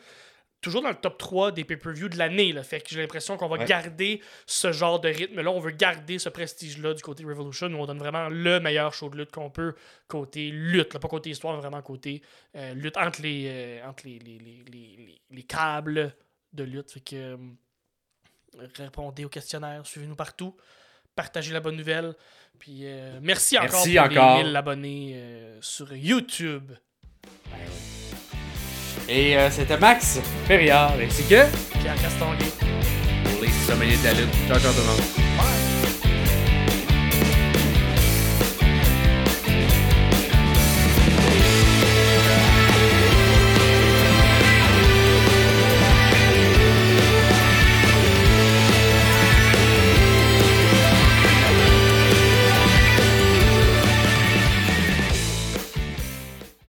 toujours 0.61 0.81
dans 0.81 0.89
le 0.89 0.95
top 0.95 1.17
3 1.17 1.51
des 1.51 1.63
pay-per-view 1.63 2.09
de 2.09 2.17
l'année. 2.17 2.53
Fait 2.63 2.81
que 2.81 2.89
j'ai 2.89 2.99
l'impression 2.99 3.37
qu'on 3.37 3.47
va 3.47 3.57
Ouais. 3.57 3.65
garder 3.65 4.21
ce 4.45 4.71
genre 4.71 4.99
de 4.99 5.07
rythme-là. 5.09 5.49
On 5.51 5.59
veut 5.59 5.71
garder 5.71 6.19
ce 6.19 6.29
prestige-là 6.29 6.93
du 6.93 7.01
côté 7.01 7.23
Revolution 7.23 7.67
où 7.67 7.77
on 7.77 7.85
donne 7.85 7.99
vraiment 7.99 8.27
le 8.29 8.59
meilleur 8.59 8.93
show 8.93 9.09
de 9.09 9.17
lutte 9.17 9.31
qu'on 9.31 9.49
peut 9.49 9.73
côté 10.07 10.49
lutte. 10.49 10.93
là. 10.93 10.99
Pas 10.99 11.07
côté 11.07 11.29
histoire, 11.29 11.53
mais 11.55 11.61
vraiment 11.61 11.81
côté 11.81 12.21
euh, 12.55 12.73
lutte 12.73 12.97
entre 12.97 13.21
les, 13.21 13.47
euh, 13.49 13.87
entre 13.87 14.05
les, 14.05 14.19
les, 14.19 14.37
les, 14.39 14.63
les, 14.71 14.95
les- 14.97 15.21
les 15.31 15.43
câbles 15.43 16.15
de 16.53 16.63
lutte. 16.63 16.91
Fait 16.91 16.99
que 16.99 17.15
euh, 17.15 17.37
répondez 18.75 19.25
aux 19.25 19.29
questionnaires, 19.29 19.85
suivez-nous 19.85 20.15
partout. 20.15 20.55
Partagez 21.15 21.53
la 21.53 21.59
bonne 21.59 21.75
nouvelle. 21.75 22.15
Puis 22.59 22.83
merci 23.21 23.57
encore 23.57 23.71
Merci 23.85 23.95
pour 23.95 24.03
encore. 24.05 24.37
les 24.39 24.43
1000 24.45 24.55
abonnés 24.55 25.57
sur 25.61 25.93
YouTube. 25.93 26.71
Et 29.09 29.35
euh, 29.35 29.49
c'était 29.49 29.77
Max 29.77 30.19
Ferriard, 30.45 30.93
ainsi 31.01 31.23
que 31.23 31.45
Pierre 31.79 31.95
Castonguay. 31.99 32.45
pour 33.23 33.41
les 33.41 33.49
sommeliers 33.67 33.97
de 33.97 34.03
la 34.03 34.13
lutte. 34.13 34.33
Ciao, 34.47 34.59
ciao 34.59 34.71
tout 34.71 34.81
le 34.81 34.85
monde. 34.85 35.28